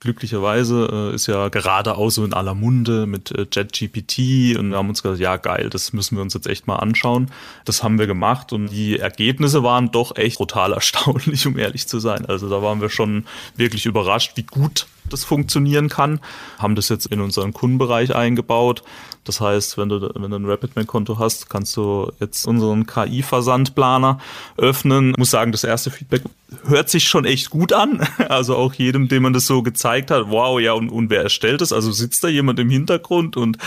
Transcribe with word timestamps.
glücklicherweise 0.00 1.10
äh, 1.12 1.14
ist 1.14 1.26
ja 1.26 1.48
gerade 1.48 1.96
auch 1.96 2.08
so 2.08 2.24
in 2.24 2.32
aller 2.32 2.54
Munde 2.54 3.06
mit 3.06 3.30
äh, 3.32 3.46
JetGPT 3.52 4.58
und 4.58 4.70
wir 4.70 4.78
haben 4.78 4.88
uns 4.88 5.02
gesagt, 5.02 5.20
ja 5.20 5.36
geil, 5.36 5.68
das 5.68 5.92
müssen 5.92 6.16
wir 6.16 6.22
uns 6.22 6.32
jetzt 6.32 6.46
echt 6.46 6.66
mal 6.66 6.76
anschauen. 6.76 7.30
Das 7.66 7.82
haben 7.82 7.98
wir 7.98 8.06
gemacht 8.06 8.52
und 8.54 8.68
die 8.68 8.98
Ergebnisse 8.98 9.62
waren 9.62 9.90
doch 9.92 10.16
echt 10.16 10.38
brutal 10.38 10.72
erstaunlich, 10.80 11.46
um 11.46 11.58
ehrlich 11.58 11.86
zu 11.86 12.00
sein. 12.00 12.24
Also 12.24 12.48
da 12.48 12.62
waren 12.62 12.80
wir 12.80 12.88
schon 12.88 13.26
wirklich 13.56 13.84
überrascht, 13.84 14.32
wie 14.36 14.42
gut 14.42 14.86
das 15.10 15.24
funktionieren 15.24 15.88
kann. 15.88 16.20
Haben 16.58 16.76
das 16.76 16.88
jetzt 16.88 17.06
in 17.06 17.20
unseren 17.20 17.52
Kundenbereich 17.52 18.14
eingebaut. 18.14 18.82
Das 19.24 19.40
heißt, 19.40 19.76
wenn 19.76 19.90
du, 19.90 20.10
wenn 20.14 20.30
du 20.30 20.36
ein 20.36 20.46
RapidMail-Konto 20.46 21.18
hast, 21.18 21.50
kannst 21.50 21.76
du 21.76 22.10
jetzt 22.20 22.46
unseren 22.46 22.86
KI-Versandplaner 22.86 24.18
öffnen. 24.56 25.10
Ich 25.10 25.18
muss 25.18 25.30
sagen, 25.30 25.52
das 25.52 25.62
erste 25.62 25.90
Feedback 25.90 26.22
hört 26.66 26.88
sich 26.88 27.06
schon 27.06 27.24
echt 27.24 27.50
gut 27.50 27.72
an. 27.72 28.06
Also 28.30 28.56
auch 28.56 28.74
jedem, 28.74 29.08
dem 29.08 29.24
man 29.24 29.32
das 29.32 29.46
so 29.46 29.62
gezeigt 29.62 29.89
hat, 29.90 30.30
wow, 30.30 30.60
ja, 30.60 30.72
und, 30.72 30.90
und 30.90 31.10
wer 31.10 31.22
erstellt 31.22 31.60
das? 31.60 31.72
Also 31.72 31.90
sitzt 31.90 32.22
da 32.22 32.28
jemand 32.28 32.58
im 32.58 32.70
Hintergrund 32.70 33.36
und 33.36 33.58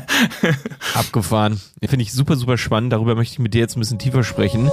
abgefahren. 0.94 1.60
Finde 1.84 2.02
ich 2.02 2.12
super, 2.12 2.36
super 2.36 2.56
spannend. 2.56 2.92
Darüber 2.92 3.14
möchte 3.14 3.34
ich 3.34 3.38
mit 3.40 3.54
dir 3.54 3.60
jetzt 3.60 3.76
ein 3.76 3.80
bisschen 3.80 3.98
tiefer 3.98 4.22
sprechen. 4.22 4.70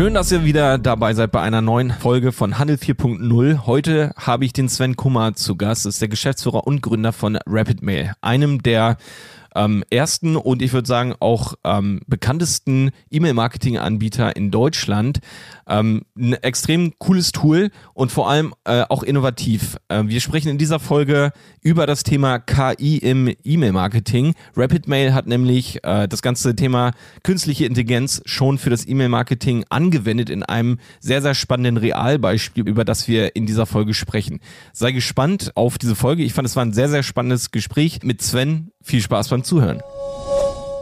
Schön, 0.00 0.14
dass 0.14 0.32
ihr 0.32 0.44
wieder 0.44 0.78
dabei 0.78 1.12
seid 1.12 1.30
bei 1.30 1.42
einer 1.42 1.60
neuen 1.60 1.90
Folge 1.90 2.32
von 2.32 2.58
Handel 2.58 2.76
4.0. 2.76 3.66
Heute 3.66 4.14
habe 4.16 4.46
ich 4.46 4.54
den 4.54 4.68
Sven 4.70 4.96
Kummer 4.96 5.34
zu 5.34 5.56
Gast. 5.56 5.84
Das 5.84 5.96
ist 5.96 6.00
der 6.00 6.08
Geschäftsführer 6.08 6.66
und 6.66 6.80
Gründer 6.80 7.12
von 7.12 7.38
RapidMail, 7.46 8.14
einem 8.22 8.62
der 8.62 8.96
ähm, 9.54 9.84
ersten 9.90 10.36
und 10.36 10.62
ich 10.62 10.72
würde 10.72 10.86
sagen 10.86 11.14
auch 11.20 11.54
ähm, 11.64 12.00
bekanntesten 12.06 12.90
E-Mail-Marketing-Anbieter 13.10 14.36
in 14.36 14.50
Deutschland. 14.50 15.20
Ähm, 15.70 16.02
ein 16.18 16.32
extrem 16.34 16.98
cooles 16.98 17.30
Tool 17.30 17.70
und 17.94 18.10
vor 18.10 18.28
allem 18.28 18.52
äh, 18.64 18.82
auch 18.88 19.04
innovativ. 19.04 19.76
Äh, 19.88 20.02
wir 20.06 20.20
sprechen 20.20 20.48
in 20.48 20.58
dieser 20.58 20.80
Folge 20.80 21.30
über 21.62 21.86
das 21.86 22.02
Thema 22.02 22.40
KI 22.40 22.98
im 22.98 23.32
E-Mail-Marketing. 23.44 24.34
RapidMail 24.56 25.14
hat 25.14 25.28
nämlich 25.28 25.84
äh, 25.84 26.08
das 26.08 26.22
ganze 26.22 26.56
Thema 26.56 26.90
künstliche 27.22 27.66
Intelligenz 27.66 28.20
schon 28.26 28.58
für 28.58 28.70
das 28.70 28.86
E-Mail-Marketing 28.86 29.64
angewendet 29.70 30.28
in 30.28 30.42
einem 30.42 30.78
sehr, 30.98 31.22
sehr 31.22 31.34
spannenden 31.34 31.76
Realbeispiel, 31.76 32.66
über 32.66 32.84
das 32.84 33.06
wir 33.06 33.36
in 33.36 33.46
dieser 33.46 33.66
Folge 33.66 33.94
sprechen. 33.94 34.40
Sei 34.72 34.90
gespannt 34.90 35.52
auf 35.54 35.78
diese 35.78 35.94
Folge. 35.94 36.24
Ich 36.24 36.32
fand, 36.32 36.48
es 36.48 36.56
war 36.56 36.64
ein 36.64 36.72
sehr, 36.72 36.88
sehr 36.88 37.04
spannendes 37.04 37.52
Gespräch 37.52 38.00
mit 38.02 38.22
Sven. 38.22 38.72
Viel 38.82 39.00
Spaß 39.00 39.28
beim 39.28 39.44
Zuhören. 39.44 39.80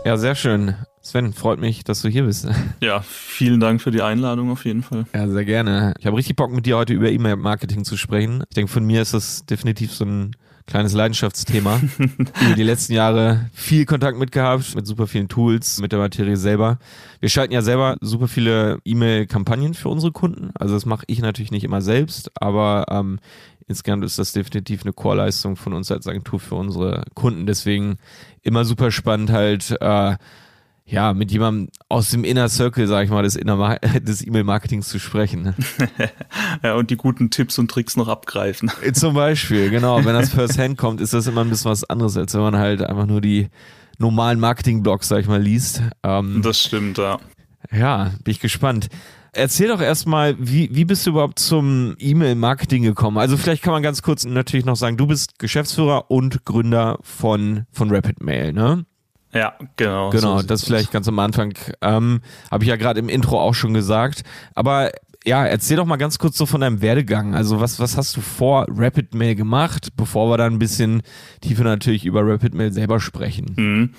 Ja, 0.07 0.17
sehr 0.17 0.35
schön. 0.35 0.75
Sven, 1.09 1.33
freut 1.33 1.59
mich, 1.59 1.85
dass 1.85 2.03
du 2.03 2.09
hier 2.11 2.25
bist. 2.25 2.47
Ja, 2.83 3.01
vielen 3.01 3.61
Dank 3.61 3.81
für 3.81 3.91
die 3.91 4.03
Einladung 4.03 4.51
auf 4.51 4.67
jeden 4.67 4.83
Fall. 4.83 5.07
Ja, 5.15 5.27
sehr 5.27 5.47
gerne. 5.47 5.95
Ich 5.99 6.05
habe 6.05 6.19
richtig 6.19 6.37
Bock 6.37 6.53
mit 6.53 6.67
dir 6.67 6.77
heute 6.77 6.93
über 6.93 7.11
E-Mail-Marketing 7.11 7.85
zu 7.85 7.97
sprechen. 7.97 8.45
Ich 8.51 8.55
denke, 8.55 8.71
von 8.71 8.85
mir 8.85 9.01
ist 9.01 9.15
das 9.15 9.47
definitiv 9.47 9.91
so 9.95 10.05
ein 10.05 10.37
kleines 10.67 10.93
Leidenschaftsthema. 10.93 11.81
über 11.99 12.55
die 12.55 12.63
letzten 12.63 12.93
Jahre 12.93 13.49
viel 13.55 13.87
Kontakt 13.87 14.19
mitgehabt, 14.19 14.75
mit 14.75 14.87
super 14.87 15.07
vielen 15.07 15.29
Tools, 15.29 15.81
mit 15.81 15.93
der 15.93 15.99
Materie 15.99 16.37
selber. 16.37 16.79
Wir 17.21 17.31
schalten 17.31 17.55
ja 17.55 17.63
selber 17.63 17.97
super 18.03 18.29
viele 18.29 18.79
E-Mail-Kampagnen 18.85 19.73
für 19.73 19.89
unsere 19.89 20.13
Kunden. 20.13 20.51
Also 20.59 20.75
das 20.75 20.85
mache 20.85 21.05
ich 21.07 21.23
natürlich 21.23 21.53
nicht 21.53 21.65
immer 21.65 21.81
selbst, 21.81 22.31
aber 22.35 22.85
ähm, 22.91 23.19
insgesamt 23.67 24.05
ist 24.05 24.19
das 24.19 24.33
definitiv 24.33 24.83
eine 24.83 24.93
Chorleistung 24.93 25.57
von 25.57 25.73
uns 25.73 25.91
als 25.91 26.07
Agentur 26.07 26.39
für 26.39 26.57
unsere 26.57 27.05
Kunden. 27.15 27.47
Deswegen 27.47 27.97
immer 28.43 28.67
super 28.67 28.91
spannend 28.91 29.31
halt 29.31 29.75
äh, 29.81 30.17
ja, 30.91 31.13
mit 31.13 31.31
jemandem 31.31 31.69
aus 31.89 32.11
dem 32.11 32.25
Inner 32.25 32.49
Circle, 32.49 32.87
sag 32.87 33.05
ich 33.05 33.11
mal, 33.11 33.23
des, 33.23 33.35
des 34.03 34.27
E-Mail-Marketings 34.27 34.89
zu 34.89 34.99
sprechen. 34.99 35.43
Ne? 35.43 35.55
ja, 36.63 36.75
und 36.75 36.91
die 36.91 36.97
guten 36.97 37.31
Tipps 37.31 37.59
und 37.59 37.71
Tricks 37.71 37.97
noch 37.97 38.09
abgreifen. 38.09 38.71
Äh, 38.83 38.93
zum 38.93 39.15
Beispiel, 39.15 39.71
genau. 39.71 40.05
Wenn 40.05 40.15
das 40.15 40.31
First 40.31 40.59
Hand 40.59 40.79
kommt, 40.79 41.01
ist 41.01 41.13
das 41.13 41.27
immer 41.27 41.43
ein 41.43 41.51
bisschen 41.51 41.71
was 41.71 41.85
anderes, 41.85 42.17
als 42.17 42.33
wenn 42.35 42.41
man 42.41 42.57
halt 42.57 42.83
einfach 42.83 43.07
nur 43.07 43.21
die 43.21 43.49
normalen 43.99 44.41
Marketing-Blogs, 44.41 45.09
sag 45.09 45.21
ich 45.21 45.29
mal, 45.29 45.43
liest. 45.43 45.83
Ähm, 46.03 46.41
das 46.43 46.61
stimmt, 46.61 46.97
ja. 46.97 47.19
Ja, 47.71 48.13
bin 48.25 48.33
ich 48.33 48.41
gespannt. 48.41 48.89
Erzähl 49.33 49.69
doch 49.69 49.83
erstmal, 49.83 50.37
wie, 50.39 50.71
wie 50.73 50.87
bist 50.87 51.05
du 51.05 51.11
überhaupt 51.11 51.39
zum 51.39 51.97
E-Mail-Marketing 51.99 52.83
gekommen? 52.83 53.19
Also 53.19 53.37
vielleicht 53.37 53.63
kann 53.63 53.75
man 53.75 53.83
ganz 53.83 54.01
kurz 54.01 54.25
natürlich 54.25 54.65
noch 54.65 54.77
sagen, 54.77 54.97
du 54.97 55.07
bist 55.07 55.39
Geschäftsführer 55.39 56.11
und 56.11 56.47
Gründer 56.47 56.99
von, 57.03 57.67
von 57.71 57.95
Rapid 57.95 58.23
Mail, 58.23 58.55
ne? 58.55 58.87
Ja, 59.33 59.55
genau. 59.77 60.11
Genau, 60.11 60.39
so 60.39 60.47
das 60.47 60.65
vielleicht 60.65 60.91
ganz 60.91 61.07
am 61.09 61.19
Anfang. 61.19 61.53
Ähm, 61.83 62.21
Habe 62.51 62.65
ich 62.65 62.71
ja 62.71 62.77
gerade 62.77 62.99
im 62.99 63.09
Intro 63.09 63.41
auch 63.41 63.55
schon 63.55 63.75
gesagt. 63.75 64.23
Aber 64.55 64.91
ja, 65.25 65.45
erzähl 65.45 65.77
doch 65.77 65.85
mal 65.85 65.97
ganz 65.97 66.19
kurz 66.19 66.39
so 66.39 66.47
von 66.47 66.61
deinem 66.61 66.81
Werdegang. 66.81 67.35
Also 67.35 67.61
was, 67.61 67.79
was 67.79 67.97
hast 67.97 68.17
du 68.17 68.21
vor 68.21 68.67
Rapid 68.69 69.15
Mail 69.15 69.35
gemacht, 69.35 69.89
bevor 69.97 70.31
wir 70.31 70.39
dann 70.39 70.55
ein 70.55 70.59
bisschen 70.59 71.03
tiefer 71.43 71.65
natürlich 71.65 72.07
über 72.07 72.27
Rapid 72.27 72.55
Mail 72.55 72.73
selber 72.73 73.01
sprechen? 73.01 73.53
Mhm. 73.57 73.95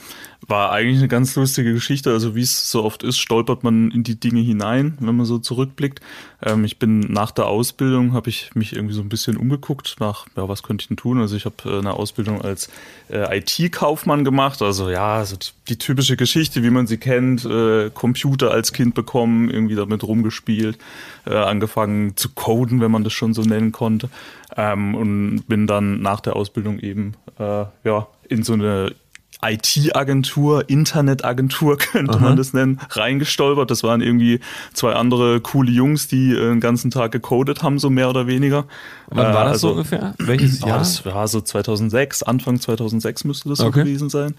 War 0.48 0.72
eigentlich 0.72 1.00
eine 1.00 1.10
ganz 1.10 1.36
lustige 1.36 1.74
Geschichte. 1.74 2.12
Also 2.12 2.34
wie 2.34 2.42
es 2.42 2.72
so 2.72 2.84
oft 2.84 3.04
ist, 3.04 3.18
stolpert 3.18 3.64
man 3.64 3.92
in 3.92 4.04
die 4.04 4.20
Dinge 4.20 4.40
hinein, 4.40 4.98
wenn 5.00 5.16
man 5.16 5.26
so 5.26 5.38
zurückblickt. 5.38 6.00
Ähm, 6.42 6.64
ich 6.64 6.80
bin 6.80 7.02
nach 7.02 7.32
der 7.32 7.48
Ausbildung, 7.48 8.14
habe 8.14 8.30
ich 8.30 8.56
mich 8.56 8.74
irgendwie 8.74 8.94
so 8.94 9.02
ein 9.02 9.10
bisschen 9.10 9.36
umgeguckt 9.36 9.98
nach, 10.00 10.28
ja, 10.38 10.48
was 10.48 10.64
könnte 10.64 10.84
ich 10.84 10.88
denn 10.88 10.98
tun? 10.98 11.20
Also 11.20 11.36
ich 11.36 11.44
habe 11.44 11.56
äh, 11.66 11.80
eine 11.80 11.94
Ausbildung 11.94 12.42
als 12.42 12.70
äh, 13.10 13.38
IT-Kaufmann 13.38 14.24
gemacht. 14.24 14.62
Also 14.62 14.90
ja, 14.90 15.26
so 15.26 15.36
die, 15.36 15.50
die, 15.68 15.78
typische 15.78 16.16
Geschichte, 16.16 16.64
wie 16.64 16.70
man 16.70 16.88
sie 16.88 16.98
kennt. 16.98 17.44
Äh, 17.44 17.90
Computer 17.90 18.52
als 18.52 18.72
Kind 18.72 18.96
bekommen, 18.96 19.50
irgendwie 19.50 19.76
damit 19.76 20.04
rumgespielt, 20.04 20.78
äh, 21.26 21.36
angefangen 21.36 22.16
zu 22.16 22.30
coden, 22.30 22.80
wenn 22.80 22.92
man 22.92 23.04
das 23.04 23.12
schon 23.12 23.34
so 23.34 23.42
nennen 23.42 23.74
konnte. 23.74 24.10
Ähm, 24.56 24.96
und 24.96 25.44
bin 25.48 25.68
dann 25.68 26.02
nach 26.02 26.22
der 26.22 26.38
Ausbildung 26.38 26.80
eben 26.80 27.16
äh, 27.38 27.66
ja 27.84 28.08
in 28.30 28.44
so 28.44 28.54
eine 28.54 28.96
IT-Agentur, 29.42 30.70
Internetagentur 30.70 31.78
könnte 31.80 32.18
Aha. 32.18 32.24
man 32.24 32.38
das 32.38 32.54
nennen, 32.54 32.80
reingestolpert. 32.90 33.72
Das 33.72 33.84
waren 33.84 34.02
irgendwie 34.02 34.40
zwei 34.74 34.94
andere 34.94 35.40
coole 35.42 35.72
Jungs, 35.72 36.08
die 36.08 36.32
äh, 36.32 36.50
den 36.50 36.60
ganzen 36.60 36.92
Tag 36.92 37.12
gecodet 37.12 37.64
haben, 37.64 37.80
so 37.80 37.90
mehr 37.90 38.10
oder 38.10 38.28
weniger. 38.28 38.66
Wann 39.08 39.34
war 39.34 39.46
das 39.46 39.54
also, 39.54 39.68
so 39.68 39.74
ungefähr? 39.74 40.14
Welches 40.18 40.60
Jahr? 40.66 40.78
Oh, 40.78 40.80
das 40.80 41.06
war 41.06 41.28
so 41.28 41.42
2006, 41.42 42.24
Anfang 42.24 42.60
2006 42.60 43.24
müsste 43.24 43.50
das 43.50 43.60
okay. 43.60 43.80
so 43.80 43.84
gewesen 43.86 44.10
sein. 44.10 44.36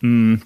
Hm, 0.00 0.42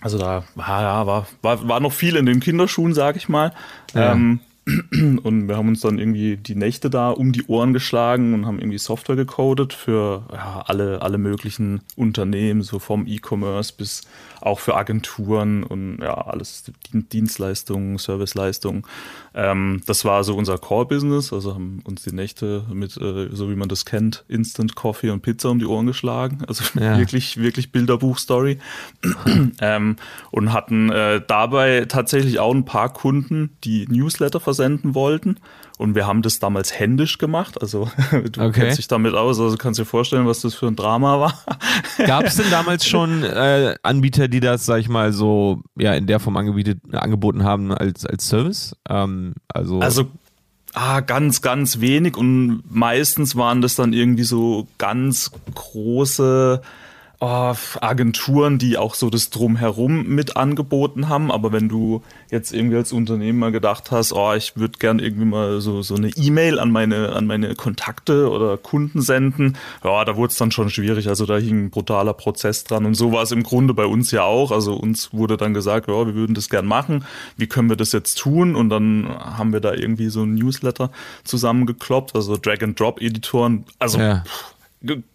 also 0.00 0.18
da 0.18 0.44
ja, 0.56 1.06
war, 1.06 1.26
war, 1.42 1.68
war 1.68 1.80
noch 1.80 1.92
viel 1.92 2.16
in 2.16 2.26
den 2.26 2.40
Kinderschuhen, 2.40 2.94
sag 2.94 3.16
ich 3.16 3.28
mal. 3.28 3.52
Ja. 3.94 4.12
Ähm, 4.12 4.40
und 4.66 5.48
wir 5.48 5.56
haben 5.56 5.68
uns 5.68 5.80
dann 5.80 5.98
irgendwie 5.98 6.38
die 6.38 6.54
Nächte 6.54 6.88
da 6.88 7.10
um 7.10 7.32
die 7.32 7.44
Ohren 7.46 7.74
geschlagen 7.74 8.32
und 8.32 8.46
haben 8.46 8.58
irgendwie 8.58 8.78
Software 8.78 9.16
gecodet 9.16 9.74
für 9.74 10.26
ja, 10.32 10.64
alle, 10.66 11.02
alle 11.02 11.18
möglichen 11.18 11.82
Unternehmen, 11.96 12.62
so 12.62 12.78
vom 12.78 13.06
E-Commerce 13.06 13.74
bis 13.76 14.02
auch 14.40 14.60
für 14.60 14.76
Agenturen 14.76 15.64
und 15.64 15.98
ja, 16.02 16.14
alles 16.14 16.64
Dienstleistungen, 16.92 17.98
Serviceleistungen. 17.98 18.84
Ähm, 19.34 19.82
das 19.86 20.04
war 20.04 20.22
so 20.22 20.36
unser 20.36 20.58
Core-Business, 20.58 21.32
also 21.32 21.54
haben 21.54 21.80
uns 21.84 22.02
die 22.02 22.14
Nächte 22.14 22.64
mit, 22.72 22.96
äh, 22.98 23.30
so 23.32 23.50
wie 23.50 23.56
man 23.56 23.68
das 23.68 23.84
kennt, 23.84 24.24
Instant 24.28 24.74
Coffee 24.74 25.10
und 25.10 25.22
Pizza 25.22 25.50
um 25.50 25.58
die 25.58 25.66
Ohren 25.66 25.86
geschlagen. 25.86 26.42
Also 26.46 26.64
ja. 26.78 26.98
wirklich, 26.98 27.38
wirklich 27.38 27.72
Bilderbuch-Story. 27.72 28.58
ähm, 29.60 29.96
und 30.30 30.52
hatten 30.52 30.90
äh, 30.90 31.22
dabei 31.26 31.86
tatsächlich 31.86 32.38
auch 32.38 32.54
ein 32.54 32.66
paar 32.66 32.92
Kunden, 32.92 33.56
die 33.64 33.86
Newsletter 33.88 34.40
versenden 34.54 34.94
wollten. 34.94 35.36
Und 35.76 35.94
wir 35.96 36.06
haben 36.06 36.22
das 36.22 36.38
damals 36.38 36.78
händisch 36.78 37.18
gemacht. 37.18 37.60
Also 37.60 37.90
du 38.12 38.40
okay. 38.40 38.52
kennst 38.52 38.78
dich 38.78 38.88
damit 38.88 39.14
aus, 39.14 39.40
also 39.40 39.56
kannst 39.56 39.80
dir 39.80 39.84
vorstellen, 39.84 40.26
was 40.26 40.40
das 40.40 40.54
für 40.54 40.66
ein 40.66 40.76
Drama 40.76 41.20
war. 41.20 41.44
Gab 42.06 42.24
es 42.24 42.36
denn 42.36 42.50
damals 42.50 42.86
schon 42.86 43.24
äh, 43.24 43.74
Anbieter, 43.82 44.28
die 44.28 44.40
das, 44.40 44.66
sag 44.66 44.78
ich 44.78 44.88
mal, 44.88 45.12
so 45.12 45.62
ja 45.76 45.94
in 45.94 46.06
der 46.06 46.20
Form 46.20 46.36
angeboten 46.36 47.44
haben 47.44 47.72
als, 47.72 48.06
als 48.06 48.28
Service? 48.28 48.76
Ähm, 48.88 49.34
also, 49.48 49.80
also 49.80 50.10
Ah, 50.76 51.00
ganz, 51.00 51.40
ganz 51.40 51.80
wenig 51.80 52.16
und 52.16 52.64
meistens 52.68 53.36
waren 53.36 53.62
das 53.62 53.76
dann 53.76 53.92
irgendwie 53.92 54.24
so 54.24 54.66
ganz 54.76 55.30
große 55.54 56.60
oh, 57.24 57.54
Agenturen, 57.80 58.58
die 58.58 58.76
auch 58.76 58.94
so 58.94 59.08
das 59.08 59.30
Drumherum 59.30 60.06
mit 60.06 60.36
angeboten 60.36 61.08
haben. 61.08 61.30
Aber 61.32 61.52
wenn 61.52 61.68
du 61.68 62.02
jetzt 62.30 62.52
irgendwie 62.52 62.76
als 62.76 62.92
Unternehmen 62.92 63.38
mal 63.38 63.52
gedacht 63.52 63.90
hast, 63.90 64.12
oh, 64.12 64.34
ich 64.34 64.56
würde 64.56 64.78
gern 64.78 64.98
irgendwie 64.98 65.24
mal 65.24 65.60
so, 65.60 65.82
so 65.82 65.94
eine 65.94 66.08
E-Mail 66.08 66.58
an 66.58 66.70
meine, 66.70 67.12
an 67.12 67.26
meine 67.26 67.54
Kontakte 67.54 68.30
oder 68.30 68.56
Kunden 68.58 69.00
senden, 69.00 69.56
ja, 69.82 70.04
da 70.04 70.16
wurde 70.16 70.32
es 70.32 70.38
dann 70.38 70.50
schon 70.50 70.70
schwierig. 70.70 71.08
Also 71.08 71.24
da 71.24 71.38
hing 71.38 71.66
ein 71.66 71.70
brutaler 71.70 72.12
Prozess 72.12 72.64
dran. 72.64 72.84
Und 72.84 72.94
so 72.94 73.12
war 73.12 73.22
es 73.22 73.32
im 73.32 73.42
Grunde 73.42 73.72
bei 73.72 73.86
uns 73.86 74.10
ja 74.10 74.22
auch. 74.22 74.52
Also 74.52 74.74
uns 74.74 75.12
wurde 75.12 75.36
dann 75.36 75.54
gesagt, 75.54 75.88
ja, 75.88 76.06
wir 76.06 76.14
würden 76.14 76.34
das 76.34 76.50
gern 76.50 76.66
machen. 76.66 77.04
Wie 77.36 77.46
können 77.46 77.68
wir 77.68 77.76
das 77.76 77.92
jetzt 77.92 78.18
tun? 78.18 78.54
Und 78.54 78.68
dann 78.68 79.08
haben 79.08 79.52
wir 79.52 79.60
da 79.60 79.72
irgendwie 79.72 80.08
so 80.08 80.22
ein 80.22 80.34
Newsletter 80.34 80.90
zusammengekloppt, 81.24 82.14
also 82.14 82.36
Drag-and-Drop-Editoren. 82.36 83.64
Also 83.78 83.98
ja. 83.98 84.22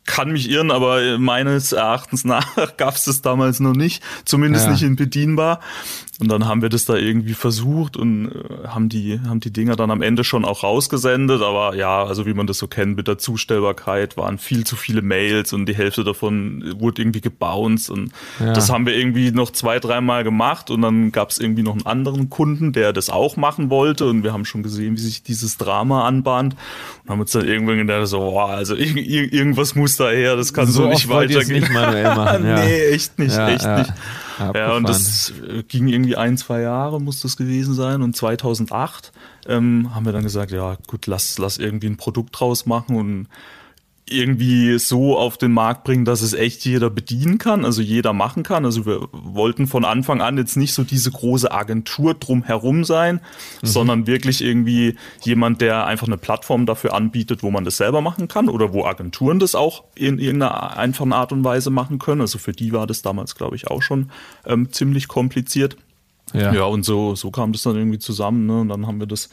Kann 0.10 0.32
mich 0.32 0.50
irren, 0.50 0.72
aber 0.72 1.20
meines 1.20 1.72
Erachtens 1.72 2.26
nach 2.26 2.48
gab 2.78 2.96
es 2.96 3.06
das 3.06 3.22
damals 3.22 3.60
noch 3.60 3.74
nicht, 3.74 4.04
zumindest 4.26 4.66
ja. 4.66 4.72
nicht 4.72 4.82
in 4.82 4.96
bedienbar. 4.96 5.60
Und 6.20 6.30
dann 6.30 6.48
haben 6.48 6.62
wir 6.62 6.68
das 6.68 6.84
da 6.84 6.96
irgendwie 6.96 7.34
versucht 7.34 7.96
und 7.96 8.28
äh, 8.28 8.68
haben 8.68 8.90
die, 8.90 9.22
haben 9.26 9.40
die 9.40 9.54
Dinger 9.54 9.78
dann 9.78 9.90
am 9.90 10.02
Ende 10.02 10.26
schon 10.26 10.44
auch 10.44 10.64
rausgesendet. 10.64 11.42
Aber 11.42 11.76
ja, 11.76 12.04
also 12.04 12.26
wie 12.26 12.34
man 12.34 12.46
das 12.46 12.58
so 12.58 12.68
kennt 12.68 12.98
mit 12.98 13.08
der 13.08 13.18
Zustellbarkeit, 13.18 14.18
waren 14.18 14.38
viel 14.38 14.66
zu 14.66 14.76
viele 14.76 15.02
Mails 15.02 15.54
und 15.54 15.66
die 15.66 15.76
Hälfte 15.76 16.04
davon 16.04 16.76
wurde 16.78 17.02
irgendwie 17.02 17.22
gebounced. 17.22 17.90
Und 17.90 18.12
ja. 18.42 18.52
das 18.52 18.70
haben 18.70 18.86
wir 18.86 18.98
irgendwie 18.98 19.32
noch 19.32 19.52
zwei, 19.52 19.80
dreimal 19.80 20.26
gemacht. 20.26 20.70
Und 20.70 20.82
dann 20.82 21.14
gab 21.14 21.30
es 21.30 21.38
irgendwie 21.38 21.64
noch 21.64 21.72
einen 21.72 21.86
anderen 21.86 22.30
Kunden, 22.30 22.74
der 22.74 22.92
das 22.92 23.10
auch 23.10 23.38
machen 23.38 23.70
wollte. 23.70 24.06
Und 24.10 24.24
wir 24.24 24.34
haben 24.34 24.44
schon 24.44 24.62
gesehen, 24.62 24.98
wie 24.98 25.02
sich 25.02 25.24
dieses 25.24 25.56
Drama 25.56 26.06
anbahnt. 26.06 26.58
Und 27.04 27.12
haben 27.12 27.22
uns 27.22 27.32
dann 27.32 27.48
irgendwann 27.48 27.78
gedacht, 27.78 28.08
so, 28.08 28.20
boah, 28.20 28.50
also 28.50 28.76
irgendwas 28.76 29.74
muss 29.74 29.96
da 30.00 30.10
her, 30.10 30.36
das 30.36 30.54
kann 30.54 30.68
so, 30.68 30.84
so 30.84 30.90
nicht 30.90 31.10
weitergehen. 31.10 31.62
Nicht 31.62 31.72
manuell 31.72 32.04
machen, 32.16 32.46
ja. 32.46 32.64
nee, 32.64 32.88
echt 32.90 33.20
nicht, 33.20 33.36
ja, 33.36 33.50
echt 33.50 33.68
nicht. 33.68 33.94
Ja, 34.40 34.74
und 34.74 34.88
das 34.88 35.34
äh, 35.48 35.64
ging 35.64 35.88
irgendwie 35.88 36.16
ein, 36.16 36.38
zwei 36.38 36.62
Jahre, 36.62 37.02
muss 37.02 37.22
das 37.22 37.36
gewesen 37.36 37.74
sein. 37.74 38.02
Und 38.02 38.16
2008 38.16 39.12
ähm, 39.48 39.94
haben 39.94 40.06
wir 40.06 40.14
dann 40.14 40.24
gesagt, 40.24 40.52
ja 40.52 40.78
gut, 40.88 41.08
lass, 41.08 41.38
lass 41.38 41.58
irgendwie 41.58 41.88
ein 41.88 41.98
Produkt 41.98 42.40
draus 42.40 42.66
machen 42.66 42.96
und 42.96 43.28
irgendwie 44.12 44.78
so 44.80 45.18
auf 45.18 45.38
den 45.38 45.52
Markt 45.52 45.84
bringen, 45.84 46.06
dass 46.06 46.22
es 46.22 46.34
echt 46.34 46.66
jeder 46.66 46.90
bedienen 46.90 47.38
kann, 47.38 47.66
also 47.66 47.82
jeder 47.82 48.14
machen 48.14 48.44
kann. 48.44 48.66
Also 48.66 48.86
wir 48.86 49.08
wollten 49.12 49.68
von 49.68 49.86
Anfang 49.86 50.22
an 50.22 50.38
jetzt 50.38 50.58
nicht 50.58 50.74
so 50.74 50.84
diese 50.84 51.12
große 51.12 51.52
Agentur 51.52 52.14
drumherum 52.14 52.84
sein, 52.84 53.22
mhm. 53.62 53.68
sondern 53.68 54.08
wirklich 54.08 54.42
irgendwie 54.42 54.96
jemand, 55.22 55.62
der 55.62 55.86
einfach 55.86 56.08
eine 56.08 56.18
Plattform 56.18 56.66
dafür 56.66 56.94
anbietet, 56.94 57.44
wo 57.44 57.52
man 57.52 57.66
das 57.66 57.78
selber 57.78 58.02
machen 58.02 58.28
kann 58.28 58.50
oder 58.50 58.74
wo 58.74 58.86
Agenturen 58.86 59.40
das 59.40 59.56
auch 59.56 59.84
in 59.96 60.20
irgendeiner 60.20 60.78
einfachen 60.78 61.14
Art 61.14 61.32
und 61.32 61.44
Weise 61.44 61.70
machen 61.70 62.00
können. 62.00 62.22
Also 62.22 62.40
für 62.40 62.52
die 62.52 62.74
war 62.74 62.88
das 62.88 63.02
damals, 63.02 63.36
glaube 63.36 63.56
ich, 63.56 63.68
auch 63.68 63.82
schon 63.82 64.12
ähm, 64.46 64.72
ziemlich 64.72 65.08
kompliziert. 65.08 65.78
Ja. 66.34 66.54
ja, 66.54 66.64
und 66.64 66.84
so, 66.84 67.16
so 67.16 67.32
kam 67.32 67.54
das 67.54 67.64
dann 67.64 67.76
irgendwie 67.76 68.00
zusammen. 68.00 68.46
Ne? 68.46 68.62
Und 68.62 68.70
dann 68.70 68.86
haben 68.86 69.00
wir 69.00 69.08
das 69.08 69.30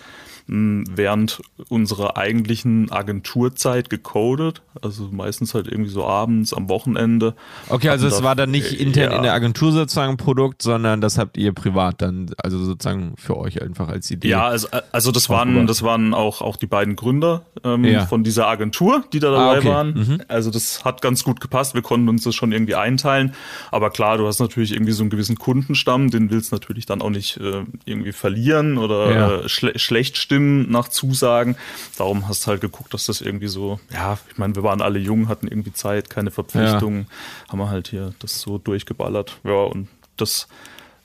während 0.48 1.40
unserer 1.68 2.16
eigentlichen 2.16 2.92
Agenturzeit 2.92 3.90
gecodet, 3.90 4.62
also 4.80 5.08
meistens 5.10 5.54
halt 5.54 5.66
irgendwie 5.66 5.90
so 5.90 6.04
abends 6.06 6.54
am 6.54 6.68
Wochenende. 6.68 7.34
Okay, 7.68 7.88
also 7.88 8.06
es 8.06 8.22
war 8.22 8.36
dann 8.36 8.52
nicht 8.52 8.72
intern 8.72 9.10
ja. 9.10 9.16
in 9.16 9.22
der 9.24 9.32
Agentur 9.32 9.72
sozusagen 9.72 10.12
ein 10.12 10.16
Produkt, 10.16 10.62
sondern 10.62 11.00
das 11.00 11.18
habt 11.18 11.36
ihr 11.36 11.52
privat 11.52 12.00
dann, 12.00 12.30
also 12.38 12.62
sozusagen 12.62 13.14
für 13.16 13.36
euch 13.36 13.60
einfach 13.60 13.88
als 13.88 14.08
Idee. 14.08 14.28
Ja, 14.28 14.46
also, 14.46 14.68
also 14.92 15.10
das 15.10 15.28
waren, 15.28 15.66
das 15.66 15.82
waren 15.82 16.14
auch, 16.14 16.42
auch 16.42 16.56
die 16.56 16.68
beiden 16.68 16.94
Gründer 16.94 17.44
ähm, 17.64 17.84
ja. 17.84 18.06
von 18.06 18.22
dieser 18.22 18.46
Agentur, 18.46 19.02
die 19.12 19.18
da 19.18 19.32
dabei 19.32 19.56
ah, 19.56 19.58
okay. 19.58 19.68
waren. 19.68 19.94
Mhm. 19.94 20.22
Also 20.28 20.52
das 20.52 20.84
hat 20.84 21.02
ganz 21.02 21.24
gut 21.24 21.40
gepasst. 21.40 21.74
Wir 21.74 21.82
konnten 21.82 22.08
uns 22.08 22.22
das 22.22 22.36
schon 22.36 22.52
irgendwie 22.52 22.76
einteilen. 22.76 23.34
Aber 23.72 23.90
klar, 23.90 24.16
du 24.16 24.28
hast 24.28 24.38
natürlich 24.38 24.72
irgendwie 24.72 24.92
so 24.92 25.02
einen 25.02 25.10
gewissen 25.10 25.36
Kundenstamm, 25.36 26.10
den 26.10 26.30
willst 26.30 26.52
du 26.52 26.56
natürlich 26.56 26.86
dann 26.86 27.02
auch 27.02 27.10
nicht 27.10 27.38
äh, 27.38 27.64
irgendwie 27.84 28.12
verlieren 28.12 28.78
oder 28.78 29.10
ja. 29.10 29.36
äh, 29.38 29.48
schle 29.48 29.76
schlecht 29.76 30.16
stimmen 30.16 30.35
Stimmen 30.36 30.70
nach 30.70 30.88
Zusagen. 30.88 31.56
Darum 31.96 32.28
hast 32.28 32.44
du 32.44 32.48
halt 32.48 32.60
geguckt, 32.60 32.92
dass 32.92 33.06
das 33.06 33.22
irgendwie 33.22 33.48
so, 33.48 33.80
ja, 33.90 34.18
ich 34.30 34.36
meine, 34.36 34.54
wir 34.54 34.62
waren 34.62 34.82
alle 34.82 34.98
jung, 34.98 35.28
hatten 35.28 35.48
irgendwie 35.48 35.72
Zeit, 35.72 36.10
keine 36.10 36.30
Verpflichtungen, 36.30 37.06
ja. 37.08 37.52
haben 37.52 37.58
wir 37.58 37.70
halt 37.70 37.88
hier 37.88 38.12
das 38.18 38.40
so 38.42 38.58
durchgeballert. 38.58 39.38
Ja, 39.44 39.62
und 39.62 39.88
das 40.18 40.46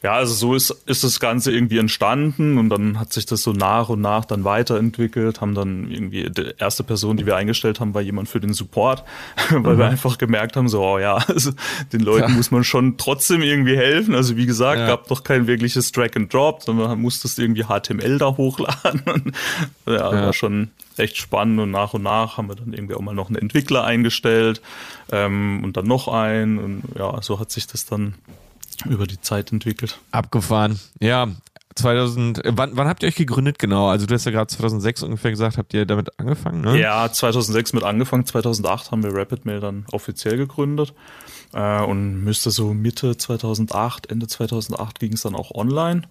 ja, 0.04 0.14
also 0.14 0.34
so 0.34 0.56
ist, 0.56 0.72
ist 0.88 1.04
das 1.04 1.20
Ganze 1.20 1.52
irgendwie 1.52 1.78
entstanden 1.78 2.58
und 2.58 2.70
dann 2.70 3.00
hat 3.00 3.14
sich 3.14 3.28
das 3.28 3.44
so 3.44 3.54
nach 3.54 3.90
und 3.90 4.02
nach 4.02 4.26
dann 4.26 4.44
weiterentwickelt, 4.44 5.42
haben 5.42 5.54
dann 5.54 5.92
irgendwie, 5.92 6.28
die 6.32 6.56
erste 6.58 6.84
Person, 6.84 7.18
die 7.18 7.28
wir 7.28 7.36
eingestellt 7.36 7.80
haben, 7.80 7.94
war 7.94 8.02
jemand 8.02 8.28
für 8.28 8.40
den 8.40 8.54
Support, 8.54 9.04
weil 9.52 9.76
mhm. 9.76 9.78
wir 9.78 9.86
einfach 9.86 10.18
gemerkt 10.18 10.56
haben, 10.56 10.70
so, 10.70 10.84
oh 10.84 10.98
ja, 10.98 11.16
also 11.28 11.52
den 11.94 12.02
Leuten 12.02 12.32
ja. 12.32 12.36
muss 12.36 12.50
man 12.50 12.64
schon 12.64 12.98
trotzdem 12.98 13.44
irgendwie 13.44 13.78
helfen. 13.78 14.16
Also 14.16 14.38
wie 14.38 14.48
gesagt, 14.48 14.80
ja. 14.80 14.88
gab 14.88 15.08
doch 15.08 15.24
kein 15.24 15.46
wirkliches 15.46 15.92
Drag 15.92 16.16
and 16.16 16.34
Drop, 16.34 16.64
sondern 16.64 16.88
man 16.88 17.02
musste 17.02 17.30
irgendwie 17.40 17.66
HTML 17.66 18.18
da 18.18 18.38
hochladen. 18.38 19.02
Und, 19.06 19.36
ja, 19.86 19.94
ja, 19.94 20.12
war 20.12 20.34
schon 20.34 20.70
echt 20.98 21.18
spannend 21.18 21.60
und 21.60 21.72
nach 21.72 21.94
und 21.94 22.04
nach 22.04 22.38
haben 22.38 22.50
wir 22.50 22.56
dann 22.56 22.74
irgendwie 22.74 22.96
auch 22.96 23.02
mal 23.02 23.16
noch 23.16 23.28
einen 23.28 23.38
Entwickler 23.38 23.84
eingestellt 23.86 24.62
ähm, 25.12 25.64
und 25.64 25.78
dann 25.78 25.86
noch 25.86 26.08
einen 26.08 26.60
und 26.60 26.84
ja, 26.98 27.22
so 27.22 27.40
hat 27.40 27.50
sich 27.52 27.66
das 27.66 27.86
dann 27.86 28.16
über 28.86 29.08
die 29.08 29.20
Zeit 29.20 29.52
entwickelt. 29.52 30.00
Abgefahren. 30.12 30.80
Ja, 31.00 31.28
2000, 31.76 32.44
äh, 32.44 32.52
wann, 32.56 32.76
wann 32.76 32.88
habt 32.88 33.04
ihr 33.04 33.08
euch 33.08 33.16
gegründet 33.16 33.60
genau? 33.60 33.90
Also 33.90 34.06
du 34.06 34.14
hast 34.14 34.26
ja 34.26 34.32
gerade 34.32 34.48
2006 34.48 35.04
ungefähr 35.04 35.32
gesagt, 35.32 35.58
habt 35.58 35.74
ihr 35.74 35.86
damit 35.86 36.20
angefangen, 36.20 36.62
ne? 36.62 36.80
Ja, 36.80 37.12
2006 37.12 37.74
mit 37.74 37.84
angefangen, 37.84 38.26
2008 38.26 38.92
haben 38.92 39.04
wir 39.04 39.14
RapidMail 39.14 39.60
dann 39.60 39.86
offiziell 39.92 40.38
gegründet 40.38 40.94
äh, 41.54 41.82
und 41.84 42.24
müsste 42.24 42.52
so 42.52 42.74
Mitte 42.74 43.18
2008, 43.18 44.12
Ende 44.12 44.28
2008 44.28 45.00
ging 45.00 45.14
es 45.14 45.22
dann 45.22 45.36
auch 45.36 45.52
online 45.52 46.04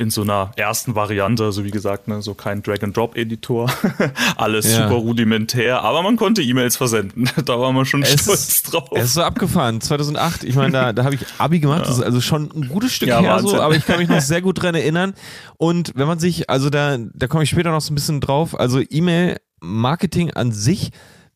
in 0.00 0.08
so 0.08 0.22
einer 0.22 0.50
ersten 0.56 0.94
Variante, 0.94 1.44
also 1.44 1.62
wie 1.62 1.70
gesagt, 1.70 2.08
ne, 2.08 2.22
so 2.22 2.32
kein 2.32 2.62
Drag-and-Drop-Editor, 2.62 3.70
alles 4.36 4.72
ja. 4.72 4.88
super 4.88 4.94
rudimentär, 4.94 5.82
aber 5.82 6.02
man 6.02 6.16
konnte 6.16 6.40
E-Mails 6.40 6.76
versenden. 6.78 7.28
da 7.44 7.60
war 7.60 7.70
man 7.72 7.84
schon 7.84 8.02
es 8.02 8.22
stolz 8.22 8.48
ist, 8.48 8.72
drauf. 8.72 8.88
Es 8.94 9.04
ist 9.04 9.14
so 9.14 9.22
abgefahren, 9.22 9.82
2008, 9.82 10.44
ich 10.44 10.54
meine, 10.54 10.72
da, 10.72 10.92
da 10.94 11.04
habe 11.04 11.16
ich 11.16 11.20
Abi 11.36 11.60
gemacht, 11.60 11.82
ja. 11.82 11.88
das 11.88 11.98
ist 11.98 12.02
also 12.02 12.22
schon 12.22 12.50
ein 12.50 12.68
gutes 12.68 12.94
Stück 12.94 13.10
ja, 13.10 13.20
her 13.20 13.32
Wahnsinn. 13.32 13.50
so, 13.50 13.60
aber 13.60 13.76
ich 13.76 13.84
kann 13.84 13.98
mich 13.98 14.08
noch 14.08 14.20
sehr 14.22 14.40
gut 14.40 14.62
dran 14.62 14.74
erinnern 14.74 15.12
und 15.58 15.92
wenn 15.94 16.06
man 16.06 16.18
sich, 16.18 16.48
also 16.48 16.70
da, 16.70 16.96
da 16.96 17.26
komme 17.26 17.44
ich 17.44 17.50
später 17.50 17.70
noch 17.70 17.82
so 17.82 17.92
ein 17.92 17.94
bisschen 17.94 18.22
drauf, 18.22 18.58
also 18.58 18.80
E-Mail-Marketing 18.80 20.30
an 20.30 20.50
sich 20.50 20.92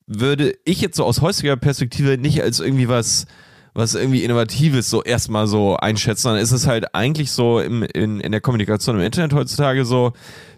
würde 0.06 0.54
ich 0.64 0.80
jetzt 0.80 0.96
so 0.96 1.04
aus 1.04 1.20
heutiger 1.20 1.56
Perspektive 1.56 2.16
nicht 2.16 2.42
als 2.42 2.60
irgendwie 2.60 2.88
was 2.88 3.26
was 3.74 3.94
irgendwie 3.94 4.22
Innovatives 4.22 4.88
so 4.88 5.02
erstmal 5.02 5.46
so 5.48 5.76
einschätzen, 5.76 6.28
dann 6.28 6.36
ist 6.38 6.52
es 6.52 6.66
halt 6.66 6.94
eigentlich 6.94 7.32
so 7.32 7.58
im, 7.60 7.82
in, 7.82 8.20
in 8.20 8.32
der 8.32 8.40
Kommunikation 8.40 8.96
im 8.96 9.02
Internet 9.02 9.32
heutzutage 9.32 9.84
so 9.84 10.12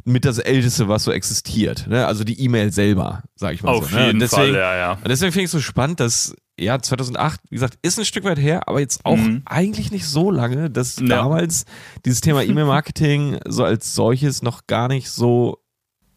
mit 0.04 0.24
das 0.24 0.38
Älteste, 0.38 0.86
was 0.88 1.04
so 1.04 1.12
existiert. 1.12 1.86
Ne? 1.88 2.06
Also 2.06 2.24
die 2.24 2.40
E-Mail 2.40 2.72
selber, 2.72 3.22
sag 3.34 3.54
ich 3.54 3.62
mal 3.62 3.72
Auf 3.72 3.90
so. 3.90 3.96
Ne? 3.96 4.06
jeden 4.06 4.20
deswegen, 4.20 4.52
Fall, 4.52 4.54
ja, 4.54 4.76
ja. 4.76 4.92
Und 4.92 5.08
deswegen 5.08 5.32
finde 5.32 5.44
ich 5.44 5.46
es 5.46 5.52
so 5.52 5.60
spannend, 5.60 5.98
dass 5.98 6.36
ja, 6.58 6.78
2008, 6.78 7.40
wie 7.50 7.56
gesagt, 7.56 7.78
ist 7.82 7.98
ein 7.98 8.04
Stück 8.04 8.24
weit 8.24 8.38
her, 8.38 8.68
aber 8.68 8.80
jetzt 8.80 9.04
auch 9.04 9.16
mhm. 9.16 9.42
eigentlich 9.44 9.90
nicht 9.90 10.06
so 10.06 10.30
lange, 10.30 10.70
dass 10.70 10.96
ja. 10.96 11.06
damals 11.06 11.64
dieses 12.04 12.20
Thema 12.20 12.42
E-Mail-Marketing 12.42 13.40
so 13.46 13.64
als 13.64 13.94
solches 13.94 14.42
noch 14.42 14.66
gar 14.66 14.88
nicht 14.88 15.10
so 15.10 15.58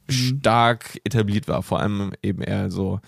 mhm. 0.08 0.14
stark 0.14 1.00
etabliert 1.04 1.48
war. 1.48 1.64
Vor 1.64 1.80
allem 1.80 2.12
eben 2.22 2.42
eher 2.42 2.70
so 2.70 3.00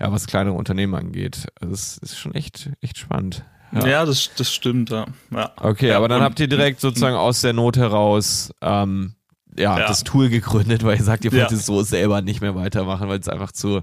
ja, 0.00 0.12
was 0.12 0.26
kleinere 0.26 0.54
Unternehmen 0.54 0.94
angeht. 0.94 1.46
Also 1.60 1.72
das 1.72 1.98
ist 1.98 2.18
schon 2.18 2.34
echt, 2.34 2.70
echt 2.80 2.98
spannend. 2.98 3.44
Ja, 3.72 3.86
ja 3.86 4.04
das, 4.04 4.30
das 4.36 4.52
stimmt, 4.52 4.90
ja. 4.90 5.06
ja. 5.30 5.52
Okay, 5.56 5.92
aber 5.92 6.08
dann 6.08 6.22
habt 6.22 6.38
ihr 6.40 6.48
direkt 6.48 6.80
sozusagen 6.80 7.16
aus 7.16 7.40
der 7.40 7.52
Not 7.52 7.76
heraus 7.76 8.52
ähm, 8.60 9.16
ja, 9.58 9.78
das 9.78 10.04
Tool 10.04 10.28
gegründet, 10.28 10.84
weil 10.84 10.96
ihr 10.98 11.04
sagt, 11.04 11.24
ihr 11.24 11.32
wollt 11.32 11.52
es 11.52 11.66
so 11.66 11.82
selber 11.82 12.22
nicht 12.22 12.40
mehr 12.40 12.54
weitermachen, 12.54 13.08
weil 13.08 13.18
es 13.18 13.28
einfach 13.28 13.52
zu, 13.52 13.82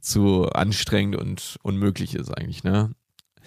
zu 0.00 0.48
anstrengend 0.50 1.16
und 1.16 1.56
unmöglich 1.62 2.14
ist 2.14 2.36
eigentlich, 2.36 2.64
ne? 2.64 2.90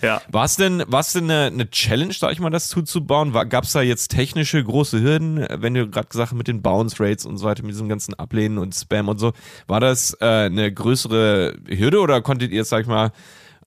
Ja. 0.01 0.21
War 0.29 0.45
es 0.45 0.55
denn, 0.55 0.83
war's 0.87 1.13
denn 1.13 1.25
eine, 1.25 1.45
eine 1.45 1.69
Challenge, 1.69 2.13
sag 2.13 2.31
ich 2.31 2.39
mal, 2.39 2.49
das 2.49 2.67
zuzubauen? 2.67 3.33
Gab 3.49 3.63
es 3.63 3.71
da 3.71 3.81
jetzt 3.81 4.09
technische 4.09 4.63
große 4.63 5.01
Hürden, 5.01 5.45
wenn 5.49 5.73
du 5.73 5.89
gerade 5.89 6.07
gesagt 6.07 6.31
hast, 6.31 6.37
mit 6.37 6.47
den 6.47 6.61
Bounce 6.61 7.03
Rates 7.03 7.25
und 7.25 7.37
so 7.37 7.45
weiter, 7.45 7.63
mit 7.63 7.71
diesem 7.71 7.89
ganzen 7.89 8.13
Ablehnen 8.13 8.57
und 8.57 8.75
Spam 8.75 9.07
und 9.07 9.19
so? 9.19 9.33
War 9.67 9.79
das 9.79 10.15
äh, 10.21 10.25
eine 10.25 10.71
größere 10.71 11.57
Hürde 11.67 11.99
oder 11.99 12.21
konntet 12.21 12.51
ihr, 12.51 12.63
sag 12.63 12.81
ich 12.81 12.87
mal, 12.87 13.11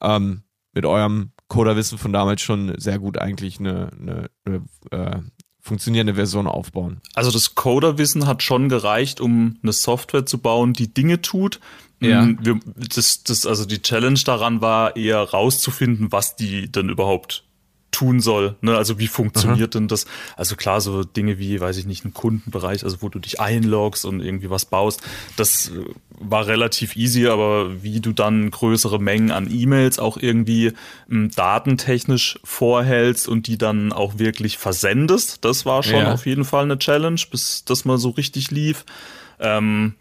ähm, 0.01 0.43
mit 0.73 0.87
eurem 0.87 1.33
Coderwissen 1.49 1.99
von 1.99 2.13
damals 2.13 2.43
schon 2.43 2.75
sehr 2.79 2.99
gut 2.99 3.19
eigentlich 3.19 3.59
eine, 3.59 3.91
eine, 3.99 4.31
eine 4.45 4.63
äh, 4.93 5.21
funktionierende 5.61 6.15
Version 6.15 6.47
aufbauen. 6.47 7.01
Also 7.15 7.31
das 7.31 7.55
Coderwissen 7.55 8.27
hat 8.27 8.43
schon 8.43 8.69
gereicht, 8.69 9.21
um 9.21 9.59
eine 9.63 9.73
Software 9.73 10.25
zu 10.25 10.39
bauen, 10.39 10.73
die 10.73 10.93
Dinge 10.93 11.21
tut, 11.21 11.61
ja. 12.01 12.23
Mm, 12.23 12.39
wir, 12.43 12.61
das, 12.77 13.23
das, 13.25 13.47
also 13.47 13.65
die 13.65 13.83
Challenge 13.83 14.21
daran 14.25 14.61
war 14.61 14.97
eher 14.97 15.21
rauszufinden, 15.21 16.13
was 16.13 16.37
die 16.37 16.71
denn 16.71 16.89
überhaupt 16.89 17.45
tun 17.91 18.21
soll. 18.21 18.57
Ne? 18.61 18.77
Also 18.77 18.99
wie 18.99 19.09
funktioniert 19.09 19.75
Aha. 19.75 19.81
denn 19.81 19.89
das? 19.89 20.07
Also 20.37 20.57
klar, 20.57 20.81
so 20.81 21.03
Dinge 21.05 21.39
wie, 21.39 21.61
weiß 21.61 21.77
ich 21.77 21.87
nicht, 21.87 22.05
ein 22.05 22.15
Kundenbereich, 22.15 22.85
also 22.85 23.03
wo 23.03 23.09
du 23.09 23.19
dich 23.19 23.41
einloggst 23.41 24.05
und 24.05 24.21
irgendwie 24.21 24.51
was 24.51 24.65
baust, 24.65 25.03
das 25.37 25.71
äh, 25.71 25.85
war 26.19 26.47
relativ 26.47 26.97
easy, 26.97 27.27
aber 27.27 27.83
wie 27.83 28.01
du 28.01 28.13
dann 28.13 28.51
größere 28.51 29.01
Mengen 29.01 29.31
an 29.31 29.51
E-Mails 29.51 29.99
auch 29.99 30.17
irgendwie 30.17 30.73
ähm, 31.11 31.31
datentechnisch 31.35 32.39
vorhältst 32.45 33.29
und 33.29 33.47
die 33.47 33.59
dann 33.59 33.93
auch 33.93 34.19
wirklich 34.19 34.59
versendest, 34.59 35.45
das 35.45 35.67
war 35.67 35.83
schon 35.83 36.01
ja. 36.01 36.13
auf 36.13 36.27
jeden 36.27 36.45
Fall 36.45 36.65
eine 36.65 36.79
Challenge, 36.79 37.21
bis 37.31 37.65
das 37.65 37.85
mal 37.85 37.99
so 37.99 38.11
richtig 38.11 38.51
lief. 38.51 38.85
Ähm, 39.41 39.95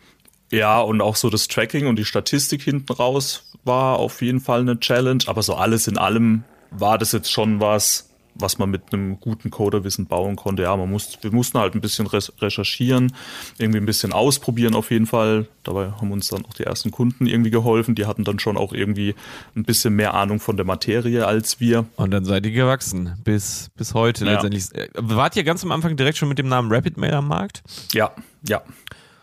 ja, 0.51 0.79
und 0.81 1.01
auch 1.01 1.15
so 1.15 1.29
das 1.29 1.47
Tracking 1.47 1.87
und 1.87 1.97
die 1.97 2.05
Statistik 2.05 2.61
hinten 2.61 2.91
raus 2.93 3.43
war 3.63 3.99
auf 3.99 4.21
jeden 4.21 4.39
Fall 4.39 4.61
eine 4.61 4.79
Challenge. 4.79 5.23
Aber 5.27 5.43
so 5.43 5.55
alles 5.55 5.87
in 5.87 5.97
allem 5.97 6.43
war 6.71 6.97
das 6.97 7.11
jetzt 7.11 7.31
schon 7.31 7.59
was, 7.59 8.09
was 8.35 8.57
man 8.57 8.69
mit 8.69 8.93
einem 8.93 9.19
guten 9.19 9.51
Coderwissen 9.51 10.05
bauen 10.05 10.35
konnte. 10.35 10.63
Ja, 10.63 10.75
man 10.75 10.89
muss, 10.89 11.19
wir 11.21 11.31
mussten 11.31 11.59
halt 11.59 11.75
ein 11.75 11.81
bisschen 11.81 12.07
recherchieren, 12.07 13.13
irgendwie 13.57 13.79
ein 13.79 13.85
bisschen 13.85 14.13
ausprobieren 14.13 14.75
auf 14.75 14.91
jeden 14.91 15.05
Fall. 15.05 15.47
Dabei 15.63 15.91
haben 15.91 16.11
uns 16.11 16.29
dann 16.29 16.45
auch 16.45 16.53
die 16.53 16.63
ersten 16.63 16.91
Kunden 16.91 17.25
irgendwie 17.25 17.51
geholfen. 17.51 17.95
Die 17.95 18.05
hatten 18.05 18.23
dann 18.23 18.39
schon 18.39 18.57
auch 18.57 18.73
irgendwie 18.73 19.15
ein 19.55 19.63
bisschen 19.63 19.95
mehr 19.95 20.13
Ahnung 20.13 20.39
von 20.39 20.57
der 20.57 20.65
Materie 20.65 21.27
als 21.27 21.59
wir. 21.59 21.85
Und 21.95 22.11
dann 22.11 22.25
seid 22.25 22.45
ihr 22.45 22.51
gewachsen 22.51 23.13
bis, 23.23 23.69
bis 23.75 23.93
heute 23.93 24.25
ja. 24.25 24.33
letztendlich. 24.33 24.73
Äh, 24.73 24.87
wart 24.95 25.35
ihr 25.35 25.43
ganz 25.43 25.63
am 25.63 25.71
Anfang 25.71 25.97
direkt 25.97 26.17
schon 26.17 26.29
mit 26.29 26.39
dem 26.39 26.47
Namen 26.47 26.71
Rapid 26.71 26.97
Mail 26.97 27.13
am 27.13 27.27
Markt? 27.27 27.61
Ja, 27.93 28.11
ja. 28.47 28.61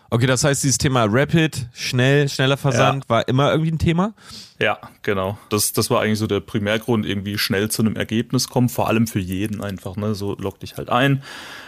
Okay, 0.09 0.25
das 0.25 0.43
heißt, 0.43 0.63
dieses 0.63 0.77
Thema 0.77 1.05
Rapid, 1.09 1.67
schnell, 1.73 2.29
schneller 2.29 2.57
Versand 2.57 3.05
ja. 3.05 3.09
war 3.09 3.27
immer 3.27 3.51
irgendwie 3.51 3.71
ein 3.71 3.79
Thema? 3.79 4.13
Ja, 4.59 4.79
genau. 5.03 5.37
Das, 5.49 5.71
das 5.73 5.91
war 5.91 6.01
eigentlich 6.01 6.17
so 6.17 6.25
der 6.25 6.39
Primärgrund, 6.39 7.05
irgendwie 7.05 7.37
schnell 7.37 7.69
zu 7.69 7.83
einem 7.83 7.95
Ergebnis 7.95 8.49
kommen, 8.49 8.69
vor 8.69 8.87
allem 8.87 9.05
für 9.05 9.19
jeden 9.19 9.61
einfach. 9.63 9.95
Ne? 9.97 10.15
So 10.15 10.35
lock 10.35 10.59
dich 10.59 10.77
halt 10.77 10.89
ein, 10.89 11.21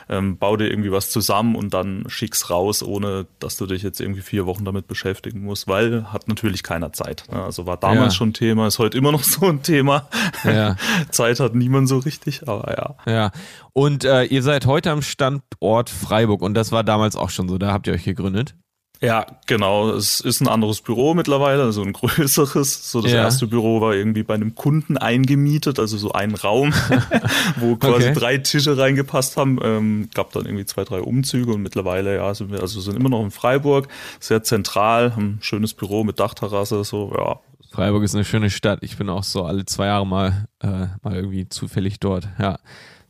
ähm, 0.09 0.37
bau 0.37 0.57
dir 0.57 0.69
irgendwie 0.69 0.91
was 0.91 1.11
zusammen 1.11 1.55
und 1.55 1.73
dann 1.73 2.05
schick's 2.07 2.49
raus, 2.49 2.81
ohne 2.81 3.27
dass 3.37 3.57
du 3.57 3.67
dich 3.67 3.83
jetzt 3.83 4.01
irgendwie 4.01 4.21
vier 4.21 4.47
Wochen 4.47 4.65
damit 4.65 4.87
beschäftigen 4.87 5.41
musst, 5.41 5.67
weil 5.67 6.11
hat 6.11 6.27
natürlich 6.27 6.63
keiner 6.63 6.91
Zeit. 6.91 7.25
Ne? 7.31 7.43
Also 7.43 7.67
war 7.67 7.77
damals 7.77 8.13
ja. 8.13 8.17
schon 8.17 8.29
ein 8.29 8.33
Thema, 8.33 8.65
ist 8.65 8.79
heute 8.79 8.97
immer 8.97 9.11
noch 9.11 9.23
so 9.23 9.45
ein 9.45 9.61
Thema. 9.61 10.09
Ja. 10.43 10.75
Zeit 11.11 11.39
hat 11.39 11.53
niemand 11.53 11.87
so 11.87 11.99
richtig, 11.99 12.47
aber 12.47 12.73
ja. 12.75 13.11
Ja. 13.11 13.31
Und 13.73 14.03
äh, 14.03 14.23
ihr 14.23 14.41
seid 14.41 14.65
heute 14.65 14.89
am 14.89 15.03
Standort 15.03 15.91
Freiburg 15.91 16.41
und 16.41 16.55
das 16.55 16.71
war 16.71 16.83
damals 16.83 17.15
auch 17.15 17.29
schon 17.29 17.47
so, 17.47 17.59
da 17.59 17.71
habt 17.71 17.85
ihr 17.85 17.93
euch 17.93 18.03
gegründet. 18.03 18.55
Ja, 19.01 19.25
genau. 19.45 19.91
Es 19.91 20.19
ist 20.19 20.41
ein 20.41 20.49
anderes 20.49 20.81
Büro 20.81 21.13
mittlerweile, 21.13 21.63
also 21.63 21.81
ein 21.81 21.93
größeres. 21.93 22.91
So 22.91 23.01
das 23.01 23.11
ja. 23.11 23.19
erste 23.19 23.47
Büro 23.47 23.79
war 23.79 23.93
irgendwie 23.93 24.23
bei 24.23 24.33
einem 24.33 24.55
Kunden 24.55 24.97
eingemietet, 24.97 25.79
also 25.79 25.97
so 25.97 26.11
ein 26.11 26.35
Raum, 26.35 26.73
wo 27.57 27.77
quasi 27.77 28.09
okay. 28.09 28.13
drei 28.13 28.37
Tische 28.39 28.77
reingepasst 28.77 29.37
haben. 29.37 29.59
Ähm, 29.63 30.09
gab 30.13 30.33
dann 30.33 30.45
irgendwie 30.45 30.65
zwei, 30.65 30.83
drei 30.83 30.99
Umzüge 30.99 31.53
und 31.53 31.61
mittlerweile 31.61 32.15
ja 32.15 32.33
sind 32.33 32.51
wir 32.51 32.59
also 32.59 32.81
sind 32.81 32.97
immer 32.97 33.09
noch 33.09 33.23
in 33.23 33.31
Freiburg, 33.31 33.87
sehr 34.19 34.43
zentral, 34.43 35.15
haben 35.15 35.35
ein 35.35 35.39
schönes 35.41 35.73
Büro 35.73 36.03
mit 36.03 36.19
Dachterrasse, 36.19 36.83
so 36.83 37.13
ja. 37.17 37.39
Freiburg 37.71 38.03
ist 38.03 38.15
eine 38.15 38.25
schöne 38.25 38.49
Stadt. 38.49 38.79
Ich 38.81 38.97
bin 38.97 39.09
auch 39.09 39.23
so 39.23 39.43
alle 39.45 39.63
zwei 39.65 39.85
Jahre 39.85 40.05
mal 40.05 40.47
äh, 40.59 40.87
mal 41.03 41.15
irgendwie 41.15 41.47
zufällig 41.47 41.99
dort. 41.99 42.27
Ja. 42.39 42.57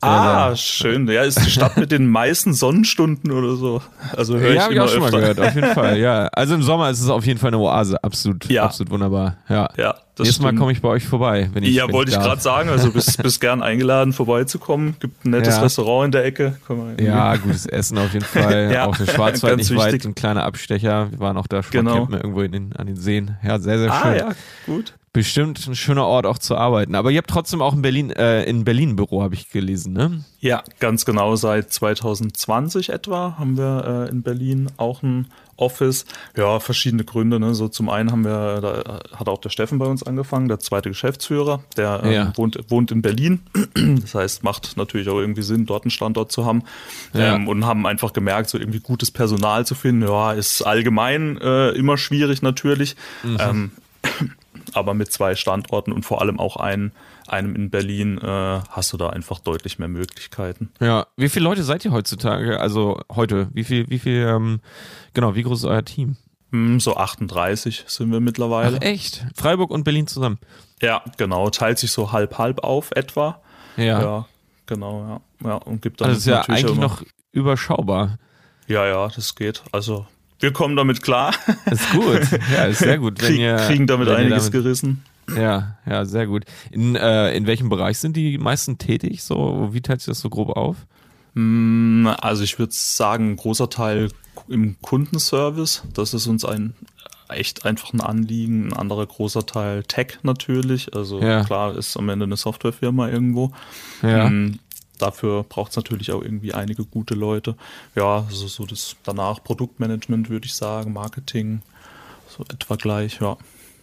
Ah, 0.02 0.56
schön. 0.56 1.06
Ja, 1.08 1.22
ist 1.22 1.44
die 1.44 1.50
Stadt 1.50 1.76
mit 1.76 1.92
den 1.92 2.08
meisten 2.08 2.54
Sonnenstunden 2.54 3.30
oder 3.30 3.54
so. 3.56 3.82
Also 4.16 4.38
höre 4.38 4.54
ja, 4.54 4.66
ich, 4.66 4.72
ich 4.72 4.80
auch 4.80 4.88
schon 4.88 5.02
öfter. 5.02 5.18
mal 5.18 5.20
gehört, 5.20 5.40
auf 5.40 5.54
jeden 5.54 5.74
Fall. 5.74 5.98
Ja, 5.98 6.26
also 6.28 6.54
im 6.54 6.62
Sommer 6.62 6.90
ist 6.90 7.00
es 7.00 7.10
auf 7.10 7.26
jeden 7.26 7.38
Fall 7.38 7.48
eine 7.48 7.58
Oase, 7.58 8.02
absolut, 8.02 8.46
ja. 8.46 8.64
absolut 8.64 8.90
wunderbar. 8.90 9.36
Ja. 9.48 9.68
Ja, 9.76 9.94
das 10.14 10.26
Nächstes 10.26 10.40
Mal 10.40 10.54
komme 10.54 10.72
ich 10.72 10.80
bei 10.80 10.88
euch 10.88 11.04
vorbei, 11.04 11.50
wenn 11.52 11.62
ich 11.62 11.74
Ja, 11.74 11.90
wollte 11.92 12.10
ich, 12.12 12.16
ich 12.16 12.22
gerade 12.22 12.40
sagen, 12.40 12.70
also 12.70 12.90
bist, 12.92 13.22
bist 13.22 13.40
gern 13.40 13.62
eingeladen 13.62 14.12
vorbeizukommen. 14.12 14.96
Gibt 15.00 15.24
ein 15.24 15.30
nettes 15.30 15.56
ja. 15.56 15.62
Restaurant 15.62 16.06
in 16.06 16.12
der 16.12 16.24
Ecke. 16.24 16.56
Ja, 16.98 17.36
gutes 17.36 17.66
Essen 17.66 17.98
auf 17.98 18.12
jeden 18.12 18.24
Fall. 18.24 18.70
ja, 18.72 18.86
auch 18.86 18.96
der 18.96 19.06
Schwarzwald 19.06 19.58
nicht 19.58 19.70
wichtig. 19.70 19.92
weit, 19.92 20.04
ein 20.06 20.14
kleiner 20.14 20.44
Abstecher. 20.44 21.10
Wir 21.10 21.20
waren 21.20 21.36
auch 21.36 21.46
da 21.46 21.62
schon 21.62 21.72
genau. 21.72 21.94
campen 21.94 22.14
irgendwo 22.14 22.40
in 22.40 22.52
den, 22.52 22.76
an 22.76 22.86
den 22.86 22.96
Seen. 22.96 23.36
Ja, 23.42 23.58
sehr 23.58 23.78
sehr 23.78 23.92
ah, 23.92 24.02
schön. 24.02 24.12
Ah, 24.12 24.16
ja, 24.16 24.28
gut 24.66 24.94
bestimmt 25.12 25.66
ein 25.66 25.74
schöner 25.74 26.06
Ort 26.06 26.24
auch 26.24 26.38
zu 26.38 26.56
arbeiten. 26.56 26.94
Aber 26.94 27.10
ihr 27.10 27.18
habt 27.18 27.30
trotzdem 27.30 27.62
auch 27.62 27.74
in 27.74 27.82
Berlin, 27.82 28.10
äh, 28.10 28.44
in 28.44 28.64
Berlin 28.64 28.90
ein 28.90 28.96
Büro, 28.96 29.22
habe 29.22 29.34
ich 29.34 29.50
gelesen, 29.50 29.92
ne? 29.92 30.24
Ja, 30.38 30.62
ganz 30.78 31.04
genau. 31.04 31.34
Seit 31.34 31.72
2020 31.72 32.90
etwa 32.90 33.36
haben 33.38 33.58
wir 33.58 34.06
äh, 34.06 34.10
in 34.10 34.22
Berlin 34.22 34.70
auch 34.76 35.02
ein 35.02 35.26
Office. 35.56 36.06
Ja, 36.36 36.60
verschiedene 36.60 37.04
Gründe. 37.04 37.38
Ne? 37.40 37.54
So 37.54 37.68
zum 37.68 37.88
einen 37.88 38.10
haben 38.10 38.24
wir, 38.24 38.60
da 38.60 39.00
hat 39.14 39.28
auch 39.28 39.40
der 39.40 39.50
Steffen 39.50 39.78
bei 39.78 39.86
uns 39.86 40.02
angefangen, 40.02 40.48
der 40.48 40.60
zweite 40.60 40.88
Geschäftsführer, 40.88 41.62
der 41.76 42.00
ähm, 42.04 42.12
ja. 42.12 42.32
wohnt, 42.36 42.58
wohnt 42.68 42.90
in 42.90 43.02
Berlin. 43.02 43.40
Das 44.00 44.14
heißt, 44.14 44.44
macht 44.44 44.76
natürlich 44.76 45.08
auch 45.08 45.18
irgendwie 45.18 45.42
Sinn, 45.42 45.66
dort 45.66 45.84
einen 45.84 45.90
Standort 45.90 46.32
zu 46.32 46.44
haben. 46.44 46.62
Ja. 47.12 47.34
Ähm, 47.34 47.48
und 47.48 47.66
haben 47.66 47.86
einfach 47.86 48.12
gemerkt, 48.12 48.48
so 48.48 48.58
irgendwie 48.58 48.80
gutes 48.80 49.10
Personal 49.10 49.66
zu 49.66 49.74
finden. 49.74 50.06
Ja, 50.06 50.32
ist 50.32 50.62
allgemein 50.62 51.38
äh, 51.38 51.70
immer 51.70 51.96
schwierig 51.96 52.42
natürlich. 52.42 52.96
Mhm. 53.22 53.36
Ähm, 53.40 53.70
aber 54.74 54.94
mit 54.94 55.12
zwei 55.12 55.34
Standorten 55.34 55.92
und 55.92 56.04
vor 56.04 56.20
allem 56.20 56.38
auch 56.38 56.56
einen, 56.56 56.92
einem 57.26 57.54
in 57.54 57.70
Berlin 57.70 58.18
äh, 58.18 58.60
hast 58.70 58.92
du 58.92 58.96
da 58.96 59.10
einfach 59.10 59.40
deutlich 59.40 59.78
mehr 59.78 59.88
Möglichkeiten. 59.88 60.70
Ja, 60.80 61.06
wie 61.16 61.28
viele 61.28 61.44
Leute 61.44 61.62
seid 61.62 61.84
ihr 61.84 61.92
heutzutage? 61.92 62.60
Also 62.60 63.00
heute, 63.14 63.48
wie 63.52 63.64
viel, 63.64 63.88
wie 63.88 63.98
viel, 63.98 64.26
ähm, 64.26 64.60
genau, 65.14 65.34
wie 65.34 65.42
groß 65.42 65.60
ist 65.60 65.64
euer 65.64 65.84
Team? 65.84 66.16
Hm, 66.52 66.80
so 66.80 66.96
38 66.96 67.84
sind 67.86 68.10
wir 68.10 68.20
mittlerweile. 68.20 68.78
Ach, 68.80 68.84
echt? 68.84 69.24
Freiburg 69.34 69.70
und 69.70 69.84
Berlin 69.84 70.06
zusammen? 70.06 70.38
Ja, 70.82 71.02
genau. 71.16 71.50
Teilt 71.50 71.78
sich 71.78 71.92
so 71.92 72.12
halb 72.12 72.38
halb 72.38 72.64
auf 72.64 72.90
etwa. 72.92 73.40
Ja. 73.76 74.02
Ja, 74.02 74.28
genau, 74.66 75.20
ja. 75.42 75.48
ja 75.48 75.54
und 75.56 75.82
gibt 75.82 76.00
dann 76.00 76.08
also 76.08 76.30
das 76.30 76.42
ist 76.42 76.48
ja 76.48 76.54
eigentlich 76.54 76.78
noch 76.78 77.02
überschaubar. 77.32 78.18
Ja, 78.66 78.86
ja, 78.86 79.08
das 79.08 79.34
geht. 79.34 79.62
Also 79.72 80.06
wir 80.40 80.52
kommen 80.52 80.76
damit 80.76 81.02
klar. 81.02 81.34
Ist 81.70 81.90
gut. 81.92 82.20
Ja, 82.52 82.64
ist 82.64 82.80
sehr 82.80 82.98
gut. 82.98 83.18
Krieg, 83.18 83.38
ihr, 83.38 83.56
kriegen 83.56 83.86
damit 83.86 84.08
einiges 84.08 84.50
damit, 84.50 84.52
gerissen. 84.52 85.02
Ja, 85.36 85.76
ja, 85.86 86.04
sehr 86.04 86.26
gut. 86.26 86.44
In, 86.70 86.96
äh, 86.96 87.34
in 87.34 87.46
welchem 87.46 87.68
Bereich 87.68 87.98
sind 87.98 88.16
die 88.16 88.38
meisten 88.38 88.78
tätig? 88.78 89.22
So, 89.22 89.68
wie 89.72 89.80
teilt 89.80 90.00
sich 90.00 90.06
das 90.06 90.20
so 90.20 90.30
grob 90.30 90.56
auf? 90.56 90.76
Mm, 91.34 92.08
also 92.20 92.42
ich 92.42 92.58
würde 92.58 92.72
sagen, 92.74 93.30
ein 93.30 93.36
großer 93.36 93.70
Teil 93.70 94.10
im 94.48 94.76
Kundenservice. 94.80 95.82
Das 95.94 96.14
ist 96.14 96.26
uns 96.26 96.44
ein 96.44 96.74
echt 97.28 97.64
einfach 97.64 97.92
ein 97.92 98.00
Anliegen. 98.00 98.68
Ein 98.68 98.72
anderer 98.72 99.06
großer 99.06 99.46
Teil 99.46 99.84
Tech 99.84 100.18
natürlich. 100.22 100.94
Also 100.94 101.20
ja. 101.20 101.44
klar 101.44 101.76
ist 101.76 101.96
am 101.96 102.08
Ende 102.08 102.24
eine 102.24 102.36
Softwarefirma 102.36 103.08
irgendwo. 103.08 103.52
Ja. 104.02 104.28
Mm, 104.28 104.58
dafür 105.02 105.44
braucht 105.44 105.70
es 105.70 105.76
natürlich 105.76 106.12
auch 106.12 106.22
irgendwie 106.22 106.54
einige 106.54 106.84
gute 106.84 107.14
Leute. 107.14 107.56
Ja, 107.94 108.24
also 108.28 108.46
so 108.48 108.66
das 108.66 108.96
danach 109.04 109.42
Produktmanagement 109.42 110.30
würde 110.30 110.46
ich 110.46 110.54
sagen, 110.54 110.92
Marketing, 110.92 111.62
so 112.28 112.44
etwa 112.44 112.76
gleich, 112.76 113.20
ja. 113.20 113.36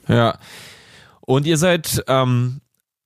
Ja. 0.08 0.38
Und 1.22 1.46
ihr 1.46 1.58
seid, 1.58 2.04
ähm, 2.08 2.62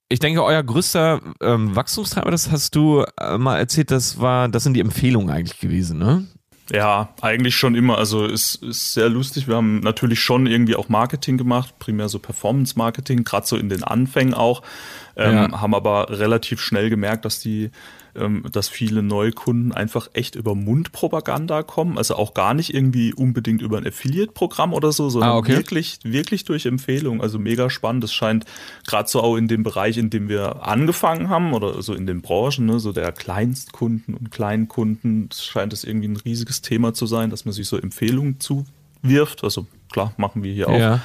ich 0.08 0.20
denke, 0.20 0.44
euer 0.44 0.62
größter 0.62 1.20
ähm, 1.40 1.74
Wachstumstreiber, 1.74 2.30
das 2.30 2.50
hast 2.50 2.76
du 2.76 3.04
äh, 3.18 3.38
mal 3.38 3.58
erzählt, 3.58 3.90
das 3.90 4.20
war, 4.20 4.48
das 4.48 4.62
sind 4.62 4.74
die 4.74 4.80
Empfehlungen 4.80 5.30
eigentlich 5.30 5.58
gewesen, 5.58 5.98
ne? 5.98 6.26
Ja, 6.70 7.12
eigentlich 7.20 7.56
schon 7.56 7.74
immer. 7.74 7.98
Also 7.98 8.24
es 8.24 8.54
ist 8.54 8.94
sehr 8.94 9.08
lustig. 9.08 9.48
Wir 9.48 9.56
haben 9.56 9.80
natürlich 9.80 10.20
schon 10.20 10.46
irgendwie 10.46 10.76
auch 10.76 10.88
Marketing 10.88 11.36
gemacht, 11.36 11.78
primär 11.78 12.08
so 12.08 12.18
Performance-Marketing, 12.18 13.24
gerade 13.24 13.46
so 13.46 13.56
in 13.56 13.68
den 13.68 13.84
Anfängen 13.84 14.32
auch, 14.32 14.62
ähm, 15.16 15.34
ja. 15.34 15.60
haben 15.60 15.74
aber 15.74 16.08
relativ 16.10 16.60
schnell 16.60 16.88
gemerkt, 16.88 17.24
dass 17.24 17.40
die 17.40 17.70
dass 18.14 18.68
viele 18.68 19.02
Neukunden 19.02 19.72
einfach 19.72 20.08
echt 20.12 20.34
über 20.34 20.54
Mundpropaganda 20.54 21.62
kommen, 21.62 21.96
also 21.96 22.16
auch 22.16 22.34
gar 22.34 22.52
nicht 22.52 22.74
irgendwie 22.74 23.14
unbedingt 23.14 23.62
über 23.62 23.78
ein 23.78 23.86
Affiliate-Programm 23.86 24.74
oder 24.74 24.92
so, 24.92 25.08
sondern 25.08 25.30
ah, 25.30 25.36
okay. 25.36 25.56
wirklich, 25.56 25.98
wirklich 26.02 26.44
durch 26.44 26.66
Empfehlungen. 26.66 27.22
Also 27.22 27.38
mega 27.38 27.70
spannend. 27.70 28.04
Das 28.04 28.12
scheint 28.12 28.44
gerade 28.86 29.08
so 29.08 29.20
auch 29.22 29.36
in 29.36 29.48
dem 29.48 29.62
Bereich, 29.62 29.96
in 29.96 30.10
dem 30.10 30.28
wir 30.28 30.62
angefangen 30.62 31.30
haben 31.30 31.54
oder 31.54 31.80
so 31.82 31.94
in 31.94 32.06
den 32.06 32.20
Branchen, 32.20 32.66
ne, 32.66 32.80
so 32.80 32.92
der 32.92 33.12
Kleinstkunden 33.12 34.14
und 34.14 34.30
Kleinkunden, 34.30 35.30
scheint 35.32 35.72
es 35.72 35.84
irgendwie 35.84 36.08
ein 36.08 36.16
riesiges 36.16 36.60
Thema 36.60 36.92
zu 36.92 37.06
sein, 37.06 37.30
dass 37.30 37.46
man 37.46 37.52
sich 37.54 37.66
so 37.66 37.78
Empfehlungen 37.78 38.40
zuwirft. 38.40 39.42
Also 39.42 39.66
klar, 39.90 40.12
machen 40.18 40.42
wir 40.42 40.52
hier 40.52 40.68
auch. 40.68 40.78
Ja. 40.78 41.00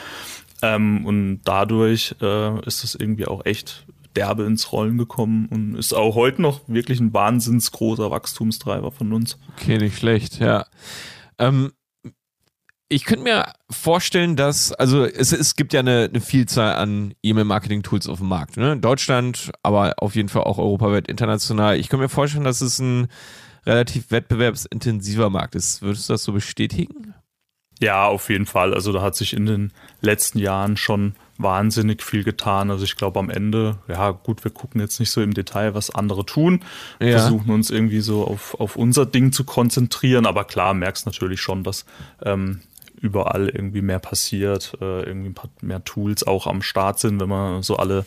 Ähm, 0.62 1.06
und 1.06 1.42
dadurch 1.46 2.16
äh, 2.22 2.66
ist 2.66 2.84
es 2.84 2.96
irgendwie 2.96 3.28
auch 3.28 3.46
echt 3.46 3.86
derbe 4.18 4.44
ins 4.46 4.72
Rollen 4.72 4.98
gekommen 4.98 5.48
und 5.50 5.76
ist 5.76 5.94
auch 5.94 6.16
heute 6.16 6.42
noch 6.42 6.62
wirklich 6.68 7.00
ein 7.00 7.14
wahnsinns 7.14 7.72
großer 7.72 8.10
Wachstumstreiber 8.12 8.92
von 8.92 9.14
uns. 9.14 9.38
Okay, 9.56 9.78
nicht 9.78 9.98
schlecht, 9.98 10.40
ja. 10.40 10.66
Ähm, 11.38 11.72
ich 12.90 13.06
könnte 13.06 13.24
mir 13.24 13.54
vorstellen, 13.70 14.36
dass, 14.36 14.72
also 14.72 15.06
es, 15.06 15.32
es 15.34 15.56
gibt 15.56 15.74
ja 15.74 15.82
eine, 15.82 16.10
eine 16.10 16.22
Vielzahl 16.22 16.76
an 16.76 17.14
E-Mail-Marketing-Tools 17.22 18.08
auf 18.08 18.20
dem 18.20 18.30
Markt. 18.30 18.58
Ne? 18.58 18.78
Deutschland, 18.78 19.52
aber 19.62 19.94
auf 19.98 20.16
jeden 20.16 20.30
Fall 20.30 20.44
auch 20.44 20.58
europaweit, 20.58 21.08
international. 21.08 21.78
Ich 21.78 21.90
könnte 21.90 22.04
mir 22.04 22.10
vorstellen, 22.10 22.46
dass 22.46 22.62
es 22.62 22.80
ein 22.80 23.08
relativ 23.66 24.10
wettbewerbsintensiver 24.10 25.30
Markt 25.30 25.56
ist. 25.56 25.82
Würdest 25.82 26.10
du 26.10 26.14
das 26.14 26.24
so 26.24 26.32
bestätigen? 26.32 27.14
Ja, 27.80 28.08
auf 28.08 28.30
jeden 28.30 28.46
Fall. 28.46 28.74
Also 28.74 28.92
da 28.94 29.02
hat 29.02 29.16
sich 29.16 29.34
in 29.34 29.46
den 29.46 29.74
letzten 30.02 30.40
Jahren 30.40 30.78
schon 30.78 31.16
wahnsinnig 31.38 32.04
viel 32.04 32.24
getan. 32.24 32.72
Also 32.72 32.84
ich 32.84 32.96
glaube 32.96 33.20
am 33.20 33.30
Ende, 33.30 33.78
ja 33.88 34.12
gut, 34.12 34.44
wir 34.44 34.52
gucken 34.52 34.82
jetzt 34.82 35.00
nicht 35.00 35.12
so 35.12 35.22
im 35.22 35.34
Detail, 35.34 35.74
was 35.74 35.94
andere 35.94 36.26
tun, 36.26 36.62
ja. 37.00 37.20
versuchen 37.20 37.52
uns 37.52 37.70
irgendwie 37.70 38.02
so 38.02 38.26
auf, 38.26 38.60
auf 38.60 38.76
unser 38.76 39.06
Ding 39.06 39.32
zu 39.32 39.44
konzentrieren, 39.44 40.26
aber 40.26 40.44
klar, 40.44 40.74
merkst 40.74 41.06
natürlich 41.06 41.42
schon, 41.42 41.64
dass 41.64 41.86
ähm, 42.24 42.62
überall 43.00 43.50
irgendwie 43.50 43.82
mehr 43.82 44.00
passiert, 44.00 44.78
äh, 44.82 45.04
irgendwie 45.04 45.30
ein 45.30 45.36
paar 45.36 45.50
mehr 45.62 45.84
Tools 45.84 46.26
auch 46.26 46.48
am 46.48 46.62
Start 46.62 47.00
sind, 47.00 47.20
wenn 47.20 47.30
man 47.30 47.62
so 47.64 47.78
alle 47.78 48.06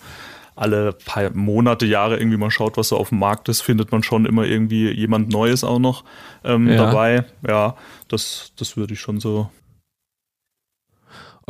alle 0.57 0.93
paar 0.93 1.31
Monate, 1.31 1.87
Jahre 1.87 2.19
irgendwie 2.19 2.37
mal 2.37 2.51
schaut, 2.51 2.77
was 2.77 2.89
so 2.89 2.99
auf 2.99 3.09
dem 3.09 3.19
Markt 3.19 3.49
ist, 3.49 3.63
findet 3.63 3.93
man 3.93 4.03
schon 4.03 4.27
immer 4.27 4.45
irgendwie 4.45 4.91
jemand 4.91 5.31
Neues 5.31 5.65
auch 5.65 5.79
noch 5.79 6.05
ähm, 6.45 6.69
ja. 6.69 6.77
dabei. 6.77 7.25
Ja, 7.49 7.77
das, 8.09 8.53
das 8.57 8.77
würde 8.77 8.93
ich 8.93 9.01
schon 9.01 9.21
so 9.21 9.49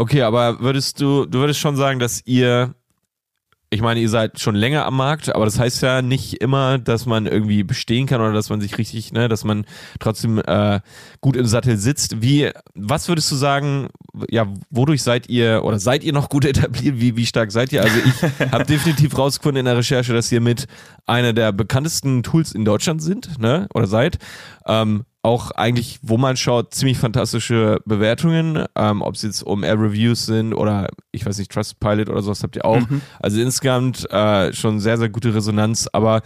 Okay, 0.00 0.22
aber 0.22 0.60
würdest 0.60 0.98
du, 1.02 1.26
du 1.26 1.40
würdest 1.40 1.60
schon 1.60 1.76
sagen, 1.76 1.98
dass 1.98 2.22
ihr 2.24 2.74
ich 3.72 3.82
meine, 3.82 4.00
ihr 4.00 4.08
seid 4.08 4.40
schon 4.40 4.56
länger 4.56 4.84
am 4.86 4.96
Markt, 4.96 5.32
aber 5.32 5.44
das 5.44 5.58
heißt 5.58 5.82
ja 5.82 6.00
nicht 6.02 6.40
immer, 6.42 6.78
dass 6.78 7.04
man 7.06 7.26
irgendwie 7.26 7.62
bestehen 7.62 8.06
kann 8.06 8.20
oder 8.20 8.32
dass 8.32 8.48
man 8.48 8.60
sich 8.62 8.78
richtig, 8.78 9.12
ne, 9.12 9.28
dass 9.28 9.44
man 9.44 9.64
trotzdem 10.00 10.38
äh, 10.44 10.80
gut 11.20 11.36
im 11.36 11.46
Sattel 11.46 11.76
sitzt. 11.76 12.20
Wie, 12.20 12.50
was 12.74 13.08
würdest 13.08 13.30
du 13.30 13.36
sagen, 13.36 13.88
ja, 14.28 14.48
wodurch 14.70 15.02
seid 15.02 15.28
ihr 15.28 15.62
oder 15.64 15.78
seid 15.78 16.02
ihr 16.02 16.14
noch 16.14 16.30
gut 16.30 16.44
etabliert? 16.46 16.98
Wie, 16.98 17.16
wie 17.16 17.26
stark 17.26 17.52
seid 17.52 17.70
ihr? 17.70 17.82
Also 17.82 17.96
ich 17.98 18.50
habe 18.52 18.64
definitiv 18.64 19.16
rausgefunden 19.16 19.60
in 19.60 19.66
der 19.66 19.76
Recherche, 19.76 20.14
dass 20.14 20.32
ihr 20.32 20.40
mit 20.40 20.66
einer 21.06 21.34
der 21.34 21.52
bekanntesten 21.52 22.22
Tools 22.22 22.52
in 22.52 22.64
Deutschland 22.64 23.02
sind, 23.02 23.38
ne, 23.38 23.68
oder 23.72 23.86
seid. 23.86 24.18
Ähm, 24.66 25.04
auch 25.22 25.50
eigentlich, 25.50 25.98
wo 26.02 26.16
man 26.16 26.36
schaut, 26.36 26.74
ziemlich 26.74 26.98
fantastische 26.98 27.80
Bewertungen, 27.84 28.64
ähm, 28.74 29.02
ob 29.02 29.14
es 29.14 29.22
jetzt 29.22 29.42
um 29.42 29.62
Air 29.62 29.78
Reviews 29.78 30.26
sind 30.26 30.54
oder 30.54 30.88
ich 31.12 31.26
weiß 31.26 31.38
nicht, 31.38 31.52
Trustpilot 31.52 32.08
oder 32.08 32.22
sowas 32.22 32.42
habt 32.42 32.56
ihr 32.56 32.64
auch. 32.64 32.80
Mhm. 32.88 33.02
Also 33.20 33.40
insgesamt 33.40 34.10
äh, 34.10 34.52
schon 34.52 34.80
sehr, 34.80 34.96
sehr 34.96 35.10
gute 35.10 35.34
Resonanz. 35.34 35.88
Aber 35.92 36.22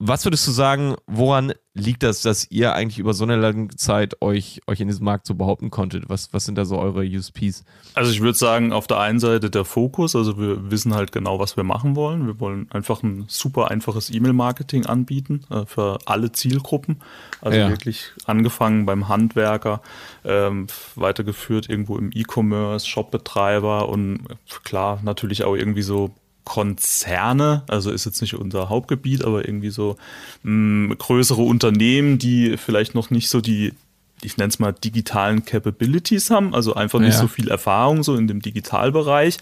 was 0.00 0.24
würdest 0.24 0.46
du 0.46 0.52
sagen, 0.52 0.94
woran 1.08 1.52
liegt 1.74 2.04
das, 2.04 2.22
dass 2.22 2.48
ihr 2.50 2.72
eigentlich 2.72 3.00
über 3.00 3.14
so 3.14 3.24
eine 3.24 3.34
lange 3.34 3.68
Zeit 3.70 4.22
euch, 4.22 4.60
euch 4.68 4.80
in 4.80 4.86
diesem 4.86 5.04
Markt 5.04 5.26
so 5.26 5.34
behaupten 5.34 5.70
konntet? 5.70 6.08
Was, 6.08 6.32
was 6.32 6.44
sind 6.44 6.56
da 6.56 6.64
so 6.64 6.78
eure 6.78 7.04
USPs? 7.04 7.64
Also 7.94 8.12
ich 8.12 8.20
würde 8.20 8.38
sagen, 8.38 8.72
auf 8.72 8.86
der 8.86 9.00
einen 9.00 9.18
Seite 9.18 9.50
der 9.50 9.64
Fokus, 9.64 10.14
also 10.14 10.38
wir 10.38 10.70
wissen 10.70 10.94
halt 10.94 11.10
genau, 11.10 11.40
was 11.40 11.56
wir 11.56 11.64
machen 11.64 11.96
wollen. 11.96 12.26
Wir 12.26 12.38
wollen 12.38 12.70
einfach 12.70 13.02
ein 13.02 13.24
super 13.26 13.72
einfaches 13.72 14.10
E-Mail-Marketing 14.10 14.86
anbieten 14.86 15.42
äh, 15.50 15.66
für 15.66 15.98
alle 16.04 16.30
Zielgruppen. 16.30 17.00
Also 17.40 17.58
ja. 17.58 17.68
wirklich 17.68 18.12
angefangen 18.24 18.86
beim 18.86 19.08
Handwerker, 19.08 19.82
ähm, 20.24 20.68
weitergeführt 20.94 21.68
irgendwo 21.68 21.98
im 21.98 22.10
E-Commerce, 22.14 22.86
Shopbetreiber 22.86 23.88
und 23.88 24.20
klar 24.62 25.00
natürlich 25.02 25.42
auch 25.42 25.56
irgendwie 25.56 25.82
so 25.82 26.14
Konzerne, 26.48 27.62
also 27.68 27.90
ist 27.90 28.06
jetzt 28.06 28.22
nicht 28.22 28.32
unser 28.32 28.70
Hauptgebiet, 28.70 29.22
aber 29.22 29.46
irgendwie 29.46 29.68
so 29.68 29.98
mh, 30.44 30.94
mm, 30.94 30.98
größere 30.98 31.42
Unternehmen, 31.42 32.16
die 32.16 32.56
vielleicht 32.56 32.94
noch 32.94 33.10
nicht 33.10 33.28
so 33.28 33.42
die, 33.42 33.74
ich 34.22 34.38
nenne 34.38 34.48
es 34.48 34.58
mal 34.58 34.72
digitalen 34.72 35.44
Capabilities 35.44 36.30
haben, 36.30 36.54
also 36.54 36.72
einfach 36.72 37.00
nicht 37.00 37.12
ja. 37.12 37.20
so 37.20 37.28
viel 37.28 37.50
Erfahrung 37.50 38.02
so 38.02 38.16
in 38.16 38.28
dem 38.28 38.40
Digitalbereich. 38.40 39.36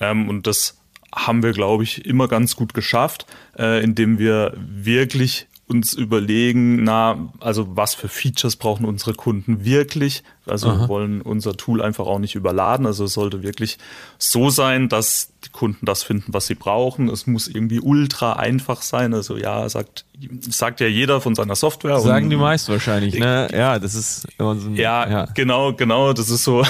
Ähm, 0.00 0.30
und 0.30 0.46
das 0.46 0.78
haben 1.14 1.42
wir, 1.42 1.52
glaube 1.52 1.84
ich, 1.84 2.06
immer 2.06 2.26
ganz 2.26 2.56
gut 2.56 2.72
geschafft, 2.72 3.26
äh, 3.58 3.84
indem 3.84 4.18
wir 4.18 4.54
wirklich 4.56 5.48
uns 5.68 5.92
überlegen, 5.92 6.84
na, 6.84 7.34
also 7.38 7.76
was 7.76 7.94
für 7.94 8.08
Features 8.08 8.56
brauchen 8.56 8.86
unsere 8.86 9.12
Kunden 9.12 9.62
wirklich? 9.62 10.22
Also 10.46 10.68
Aha. 10.68 10.80
wir 10.80 10.88
wollen 10.88 11.20
unser 11.22 11.56
Tool 11.56 11.82
einfach 11.82 12.06
auch 12.06 12.18
nicht 12.18 12.34
überladen. 12.34 12.86
Also 12.86 13.04
es 13.04 13.12
sollte 13.12 13.42
wirklich 13.42 13.78
so 14.18 14.50
sein, 14.50 14.88
dass 14.88 15.32
die 15.44 15.50
Kunden 15.50 15.86
das 15.86 16.02
finden, 16.02 16.32
was 16.32 16.46
sie 16.46 16.54
brauchen. 16.54 17.08
Es 17.08 17.26
muss 17.26 17.48
irgendwie 17.48 17.80
ultra 17.80 18.34
einfach 18.34 18.82
sein. 18.82 19.14
Also 19.14 19.36
ja, 19.36 19.68
sagt, 19.68 20.04
sagt 20.48 20.80
ja 20.80 20.86
jeder 20.86 21.20
von 21.20 21.34
seiner 21.34 21.56
Software. 21.56 21.98
Sagen 22.00 22.30
die 22.30 22.36
meisten 22.36 22.72
wahrscheinlich, 22.72 23.18
ne? 23.18 23.48
Ja, 23.52 23.78
das 23.78 23.94
ist 23.94 24.26
so 24.38 24.50
ein, 24.50 24.76
ja, 24.76 25.08
ja, 25.08 25.28
genau, 25.34 25.72
genau. 25.72 26.12
Das 26.12 26.30
ist 26.30 26.44
so, 26.44 26.64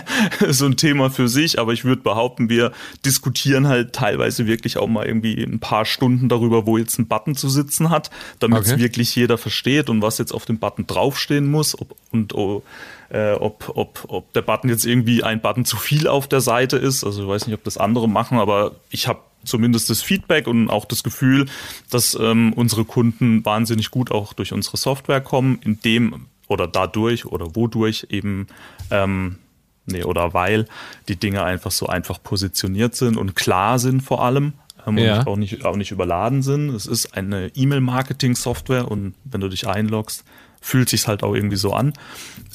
so 0.48 0.66
ein 0.66 0.76
Thema 0.76 1.10
für 1.10 1.28
sich. 1.28 1.58
Aber 1.58 1.72
ich 1.72 1.84
würde 1.84 2.02
behaupten, 2.02 2.48
wir 2.48 2.72
diskutieren 3.04 3.68
halt 3.68 3.94
teilweise 3.94 4.46
wirklich 4.46 4.76
auch 4.78 4.88
mal 4.88 5.06
irgendwie 5.06 5.42
ein 5.42 5.60
paar 5.60 5.84
Stunden 5.84 6.28
darüber, 6.28 6.66
wo 6.66 6.78
jetzt 6.78 6.98
ein 6.98 7.08
Button 7.08 7.36
zu 7.36 7.48
sitzen 7.48 7.90
hat, 7.90 8.10
damit 8.38 8.64
es 8.64 8.72
okay. 8.72 8.82
wirklich 8.82 9.14
jeder 9.14 9.38
versteht 9.38 9.88
und 9.88 10.02
was 10.02 10.18
jetzt 10.18 10.32
auf 10.32 10.44
dem 10.44 10.58
Button 10.58 10.86
draufstehen 10.86 11.50
muss 11.50 11.78
ob, 11.78 11.94
und 12.12 12.34
oh, 12.34 12.62
äh, 13.10 13.32
ob, 13.32 13.72
ob, 13.74 14.06
ob 14.08 14.32
der 14.32 14.42
Button 14.42 14.70
jetzt 14.70 14.86
irgendwie 14.86 15.22
ein 15.22 15.40
Button 15.40 15.64
zu 15.64 15.76
viel 15.76 16.06
auf 16.06 16.28
der 16.28 16.40
Seite 16.40 16.76
ist. 16.76 17.04
Also 17.04 17.22
ich 17.22 17.28
weiß 17.28 17.46
nicht, 17.46 17.54
ob 17.54 17.64
das 17.64 17.76
andere 17.76 18.08
machen, 18.08 18.38
aber 18.38 18.76
ich 18.90 19.08
habe 19.08 19.20
zumindest 19.44 19.90
das 19.90 20.02
Feedback 20.02 20.46
und 20.46 20.70
auch 20.70 20.84
das 20.84 21.02
Gefühl, 21.02 21.46
dass 21.90 22.14
ähm, 22.14 22.52
unsere 22.52 22.84
Kunden 22.84 23.44
wahnsinnig 23.44 23.90
gut 23.90 24.10
auch 24.10 24.32
durch 24.32 24.52
unsere 24.52 24.76
Software 24.76 25.20
kommen, 25.20 25.58
indem 25.62 26.26
oder 26.48 26.66
dadurch 26.66 27.26
oder 27.26 27.54
wodurch 27.54 28.06
eben 28.10 28.48
ähm, 28.90 29.38
nee, 29.86 30.04
oder 30.04 30.34
weil 30.34 30.66
die 31.08 31.16
Dinge 31.16 31.42
einfach 31.42 31.70
so 31.70 31.86
einfach 31.86 32.22
positioniert 32.22 32.94
sind 32.94 33.16
und 33.16 33.34
klar 33.34 33.78
sind 33.78 34.02
vor 34.02 34.24
allem 34.24 34.54
ähm, 34.86 34.98
ja. 34.98 35.20
und 35.20 35.26
auch 35.26 35.36
nicht, 35.36 35.64
auch 35.64 35.76
nicht 35.76 35.90
überladen 35.90 36.42
sind. 36.42 36.70
Es 36.70 36.86
ist 36.86 37.16
eine 37.16 37.48
E-Mail-Marketing-Software 37.54 38.90
und 38.90 39.14
wenn 39.24 39.40
du 39.40 39.48
dich 39.48 39.66
einloggst, 39.66 40.24
fühlt 40.60 40.88
sich 40.88 41.06
halt 41.06 41.22
auch 41.22 41.34
irgendwie 41.34 41.56
so 41.56 41.72
an. 41.72 41.92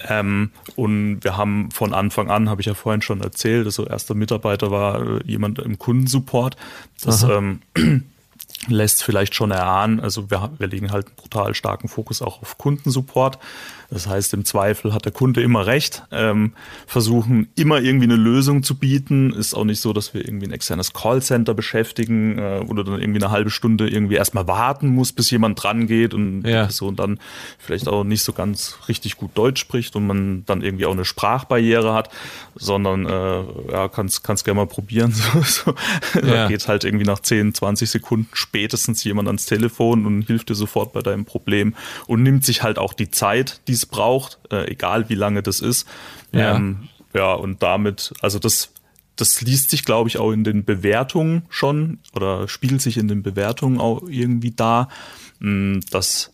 Ähm, 0.08 0.52
und 0.76 1.24
wir 1.24 1.38
haben 1.38 1.72
von 1.72 1.94
Anfang 1.94 2.30
an, 2.30 2.50
habe 2.50 2.62
ich 2.62 2.68
ja 2.68 2.74
vorhin 2.74 3.02
schon 3.02 3.22
erzählt, 3.22 3.66
also 3.66 3.86
erster 3.86 4.14
Mitarbeiter 4.14 4.72
war 4.72 5.02
äh, 5.02 5.20
jemand 5.26 5.60
im 5.60 5.80
Kundensupport. 5.80 6.56
Das 7.02 7.24
ähm, 7.24 7.62
lässt 8.68 9.04
vielleicht 9.04 9.36
schon 9.36 9.52
erahnen, 9.52 10.00
also 10.00 10.30
wir, 10.30 10.52
wir 10.58 10.68
legen 10.68 10.92
halt 10.92 11.08
einen 11.08 11.16
brutal 11.16 11.56
starken 11.56 11.88
Fokus 11.88 12.22
auch 12.22 12.42
auf 12.42 12.58
Kundensupport. 12.58 13.40
Das 13.96 14.08
heißt, 14.08 14.34
im 14.34 14.44
Zweifel 14.44 14.94
hat 14.94 15.06
der 15.06 15.14
Kunde 15.14 15.42
immer 15.42 15.68
recht, 15.68 16.04
ähm, 16.12 16.52
versuchen 16.86 17.48
immer 17.56 17.80
irgendwie 17.80 18.04
eine 18.04 18.18
Lösung 18.18 18.62
zu 18.62 18.76
bieten. 18.76 19.32
Ist 19.32 19.54
auch 19.54 19.64
nicht 19.64 19.80
so, 19.80 19.94
dass 19.94 20.14
wir 20.14 20.28
irgendwie 20.28 20.48
ein 20.48 20.52
externes 20.52 20.92
Callcenter 20.92 21.54
beschäftigen, 21.54 22.38
äh, 22.38 22.60
wo 22.68 22.74
du 22.74 22.84
dann 22.84 23.00
irgendwie 23.00 23.24
eine 23.24 23.32
halbe 23.32 23.50
Stunde 23.50 23.88
irgendwie 23.88 24.16
erstmal 24.16 24.48
warten 24.48 24.90
musst, 24.90 25.16
bis 25.16 25.32
jemand 25.32 25.64
dran 25.64 25.88
geht 25.88 26.14
und 26.14 26.42
ja. 26.42 26.64
die 26.64 26.66
Person 26.66 26.98
dann 26.98 27.20
vielleicht 27.58 27.88
auch 27.88 28.04
nicht 28.04 28.24
so 28.24 28.34
ganz 28.34 28.76
richtig 28.90 29.16
gut 29.16 29.32
Deutsch 29.34 29.62
spricht 29.62 29.96
und 29.96 30.06
man 30.06 30.44
dann 30.46 30.62
irgendwie 30.62 30.88
auch 30.88 30.92
eine 30.92 31.06
Sprachbarriere 31.06 31.94
hat, 31.94 32.10
sondern 32.54 33.06
äh, 33.06 33.72
ja, 33.72 33.88
kannst, 33.88 34.26
kannst 34.26 34.44
gerne 34.44 34.58
mal 34.58 34.68
probieren. 34.68 35.14
So, 35.26 35.42
so. 35.44 35.76
Ja. 36.16 36.22
Da 36.22 36.48
geht 36.48 36.68
halt 36.68 36.84
irgendwie 36.84 37.06
nach 37.06 37.20
10, 37.20 37.54
20 37.54 37.90
Sekunden 37.90 38.28
spätestens 38.34 39.04
jemand 39.04 39.28
ans 39.28 39.46
Telefon 39.46 40.06
und 40.06 40.24
hilft 40.24 40.50
dir 40.50 40.56
sofort 40.56 40.92
bei 40.92 41.02
deinem 41.02 41.24
Problem 41.24 41.76
und 42.08 42.24
nimmt 42.24 42.44
sich 42.44 42.64
halt 42.64 42.78
auch 42.78 42.94
die 42.94 43.12
Zeit, 43.12 43.62
die 43.68 43.74
es 43.74 43.85
braucht, 43.86 44.40
äh, 44.52 44.72
egal 44.72 45.10
wie 45.10 45.16
lange 45.16 45.44
das 45.44 45.60
ist. 45.60 45.88
Ja. 46.32 46.56
Ähm, 46.56 46.90
ja, 47.14 47.34
und 47.34 47.64
damit, 47.64 48.14
also 48.22 48.40
das, 48.40 48.74
das 49.16 49.42
liest 49.42 49.70
sich, 49.70 49.86
glaube 49.86 50.10
ich, 50.10 50.18
auch 50.18 50.32
in 50.32 50.44
den 50.44 50.66
Bewertungen 50.66 51.44
schon 51.50 52.00
oder 52.14 52.48
spiegelt 52.48 52.82
sich 52.82 52.98
in 52.98 53.08
den 53.08 53.24
Bewertungen 53.24 53.80
auch 53.80 54.04
irgendwie 54.08 54.52
da, 54.52 54.90
mm, 55.40 55.80
dass 55.92 56.34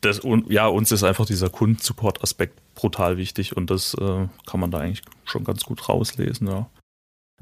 das, 0.00 0.22
ja, 0.48 0.66
uns 0.66 0.92
ist 0.92 1.04
einfach 1.04 1.26
dieser 1.26 1.50
Kundensupport-Aspekt 1.50 2.60
brutal 2.74 3.16
wichtig 3.16 3.56
und 3.56 3.70
das 3.70 3.94
äh, 3.94 4.28
kann 4.46 4.60
man 4.60 4.70
da 4.70 4.78
eigentlich 4.78 5.02
schon 5.24 5.44
ganz 5.44 5.64
gut 5.64 5.88
rauslesen, 5.88 6.48
ja. 6.48 6.68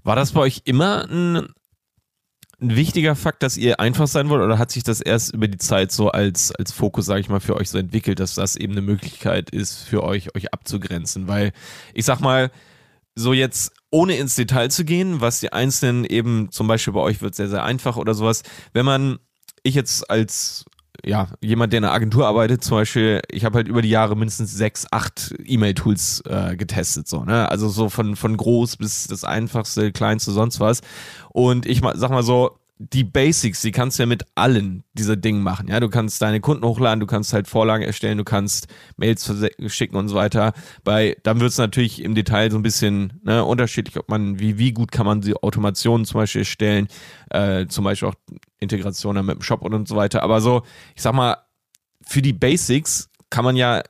War 0.03 0.16
das 0.16 0.33
bei 0.33 0.40
euch 0.40 0.62
immer 0.64 1.09
ein 1.11 1.48
ein 2.64 2.77
wichtiger 2.77 3.14
Fakt, 3.14 3.42
dass 3.42 3.57
ihr 3.57 3.81
einfach 3.81 4.07
sein 4.07 4.29
wollt 4.29 4.42
oder 4.42 4.59
hat 4.59 4.70
sich 4.70 4.83
das 4.83 5.00
erst 5.00 5.35
über 5.35 5.48
die 5.48 5.59
Zeit 5.59 5.92
so 5.92 6.11
als, 6.11 6.53
als 6.53 6.72
Fokus, 6.72 7.07
sage 7.07 7.20
ich 7.20 7.29
mal, 7.29 7.40
für 7.40 7.57
euch 7.57 7.70
so 7.70 7.79
entwickelt, 7.79 8.20
dass 8.20 8.35
das 8.35 8.57
eben 8.57 8.72
eine 8.72 8.83
Möglichkeit 8.83 9.50
ist, 9.50 9.83
für 9.83 10.03
euch, 10.03 10.35
euch 10.35 10.53
abzugrenzen? 10.53 11.29
Weil 11.29 11.53
ich 11.92 12.05
sag 12.05 12.20
mal, 12.20 12.50
so 13.14 13.33
jetzt 13.33 13.72
ohne 13.90 14.16
ins 14.16 14.35
Detail 14.35 14.70
zu 14.70 14.85
gehen, 14.85 15.20
was 15.20 15.40
die 15.40 15.53
Einzelnen 15.53 16.05
eben, 16.05 16.50
zum 16.50 16.66
Beispiel 16.66 16.94
bei 16.94 17.00
euch 17.00 17.22
wird 17.22 17.35
sehr, 17.35 17.48
sehr 17.48 17.62
einfach 17.62 17.96
oder 17.96 18.14
sowas, 18.14 18.42
wenn 18.72 18.85
man, 18.85 19.18
ich 19.62 19.74
jetzt 19.74 20.11
als 20.11 20.64
ja, 21.04 21.28
jemand, 21.40 21.72
der 21.72 21.78
in 21.78 21.84
einer 21.84 21.92
Agentur 21.92 22.26
arbeitet, 22.26 22.64
zum 22.64 22.78
Beispiel, 22.78 23.20
ich 23.30 23.44
habe 23.44 23.56
halt 23.56 23.68
über 23.68 23.82
die 23.82 23.90
Jahre 23.90 24.16
mindestens 24.16 24.52
sechs, 24.52 24.86
acht 24.90 25.34
E-Mail-Tools 25.44 26.22
äh, 26.28 26.56
getestet, 26.56 27.08
so, 27.08 27.24
ne? 27.24 27.48
Also 27.50 27.68
so 27.68 27.88
von, 27.88 28.16
von 28.16 28.36
groß 28.36 28.76
bis 28.76 29.06
das 29.06 29.24
einfachste, 29.24 29.92
kleinste, 29.92 30.32
sonst 30.32 30.60
was. 30.60 30.80
Und 31.30 31.66
ich 31.66 31.82
sag 31.94 32.10
mal 32.10 32.22
so, 32.22 32.58
die 32.78 33.04
Basics, 33.04 33.62
die 33.62 33.70
kannst 33.70 33.98
du 33.98 34.02
ja 34.02 34.06
mit 34.06 34.24
allen 34.34 34.82
dieser 34.94 35.16
Dingen 35.16 35.42
machen. 35.42 35.68
Ja, 35.68 35.78
du 35.78 35.88
kannst 35.88 36.20
deine 36.20 36.40
Kunden 36.40 36.64
hochladen, 36.64 36.98
du 36.98 37.06
kannst 37.06 37.32
halt 37.32 37.46
Vorlagen 37.46 37.84
erstellen, 37.84 38.18
du 38.18 38.24
kannst 38.24 38.66
Mails 38.96 39.32
schicken 39.68 39.96
und 39.96 40.08
so 40.08 40.16
weiter. 40.16 40.52
Bei, 40.82 41.16
dann 41.22 41.38
wird 41.38 41.52
es 41.52 41.58
natürlich 41.58 42.02
im 42.02 42.16
Detail 42.16 42.50
so 42.50 42.58
ein 42.58 42.62
bisschen 42.62 43.20
ne, 43.22 43.44
unterschiedlich, 43.44 43.96
ob 43.96 44.08
man, 44.08 44.40
wie, 44.40 44.58
wie 44.58 44.72
gut 44.72 44.90
kann 44.90 45.06
man 45.06 45.20
die 45.20 45.37
Automationen 45.37 46.04
zum 46.04 46.20
Beispiel 46.20 46.40
erstellen, 46.40 46.88
äh, 47.30 47.66
zum 47.66 47.84
Beispiel 47.84 48.08
auch 48.08 48.16
Integration 48.58 49.24
mit 49.24 49.37
dem 49.37 49.42
Shop 49.42 49.62
und, 49.62 49.72
und 49.72 49.87
so 49.87 49.94
weiter. 49.94 50.22
Aber 50.24 50.40
so, 50.40 50.62
ich 50.96 51.02
sag 51.02 51.14
mal, 51.14 51.37
für 52.02 52.22
die 52.22 52.32
Basics 52.32 53.08
kann 53.30 53.44
man 53.44 53.54
ja 53.54 53.82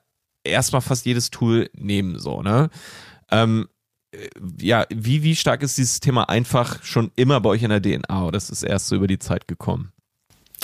erstmal 0.44 0.82
fast 0.82 1.06
jedes 1.06 1.30
Tool 1.30 1.70
nehmen, 1.74 2.18
so, 2.18 2.42
ne? 2.42 2.68
Ähm, 3.30 3.66
äh, 3.66 3.73
ja, 4.60 4.86
wie, 4.90 5.22
wie 5.22 5.36
stark 5.36 5.62
ist 5.62 5.78
dieses 5.78 6.00
Thema 6.00 6.28
einfach 6.28 6.82
schon 6.82 7.10
immer 7.16 7.40
bei 7.40 7.50
euch 7.50 7.62
in 7.62 7.70
der 7.70 7.82
DNA 7.82 8.26
oder 8.26 8.36
ist 8.36 8.50
es 8.50 8.62
erst 8.62 8.88
so 8.88 8.96
über 8.96 9.06
die 9.06 9.18
Zeit 9.18 9.48
gekommen? 9.48 9.92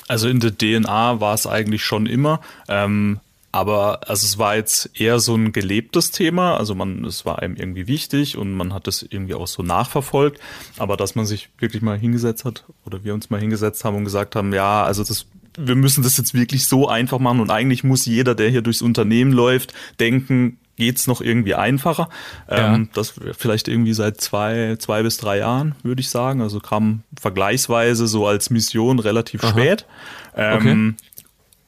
Also 0.08 0.28
in 0.28 0.40
der 0.40 0.56
DNA 0.56 1.20
war 1.20 1.34
es 1.34 1.46
eigentlich 1.46 1.84
schon 1.84 2.06
immer. 2.06 2.40
Ähm, 2.68 3.20
aber 3.52 4.08
also 4.08 4.26
es 4.26 4.38
war 4.38 4.54
jetzt 4.54 4.90
eher 4.98 5.18
so 5.18 5.34
ein 5.34 5.52
gelebtes 5.52 6.12
Thema. 6.12 6.56
Also 6.56 6.74
man, 6.74 7.04
es 7.04 7.24
war 7.24 7.40
einem 7.40 7.56
irgendwie 7.56 7.88
wichtig 7.88 8.36
und 8.36 8.52
man 8.52 8.72
hat 8.72 8.86
es 8.86 9.02
irgendwie 9.02 9.34
auch 9.34 9.48
so 9.48 9.62
nachverfolgt. 9.62 10.40
Aber 10.78 10.96
dass 10.96 11.14
man 11.14 11.26
sich 11.26 11.50
wirklich 11.58 11.82
mal 11.82 11.98
hingesetzt 11.98 12.44
hat 12.44 12.64
oder 12.84 13.02
wir 13.04 13.14
uns 13.14 13.30
mal 13.30 13.40
hingesetzt 13.40 13.84
haben 13.84 13.96
und 13.96 14.04
gesagt 14.04 14.36
haben, 14.36 14.52
ja, 14.52 14.84
also 14.84 15.02
das 15.04 15.26
wir 15.58 15.74
müssen 15.74 16.04
das 16.04 16.16
jetzt 16.16 16.32
wirklich 16.32 16.66
so 16.68 16.88
einfach 16.88 17.18
machen 17.18 17.40
und 17.40 17.50
eigentlich 17.50 17.82
muss 17.82 18.06
jeder, 18.06 18.36
der 18.36 18.50
hier 18.50 18.62
durchs 18.62 18.82
Unternehmen 18.82 19.32
läuft, 19.32 19.74
denken, 19.98 20.58
geht's 20.80 21.06
noch 21.06 21.20
irgendwie 21.20 21.54
einfacher. 21.54 22.08
Ja. 22.50 22.74
Ähm, 22.74 22.88
das 22.94 23.12
vielleicht 23.36 23.68
irgendwie 23.68 23.92
seit 23.92 24.18
zwei, 24.18 24.76
zwei 24.78 25.02
bis 25.02 25.18
drei 25.18 25.36
Jahren, 25.36 25.74
würde 25.82 26.00
ich 26.00 26.08
sagen. 26.08 26.40
Also 26.40 26.58
kam 26.58 27.02
vergleichsweise 27.20 28.06
so 28.06 28.26
als 28.26 28.48
Mission 28.48 28.98
relativ 28.98 29.44
Aha. 29.44 29.50
spät. 29.50 29.84
Ähm, 30.34 30.96
okay. 30.96 31.08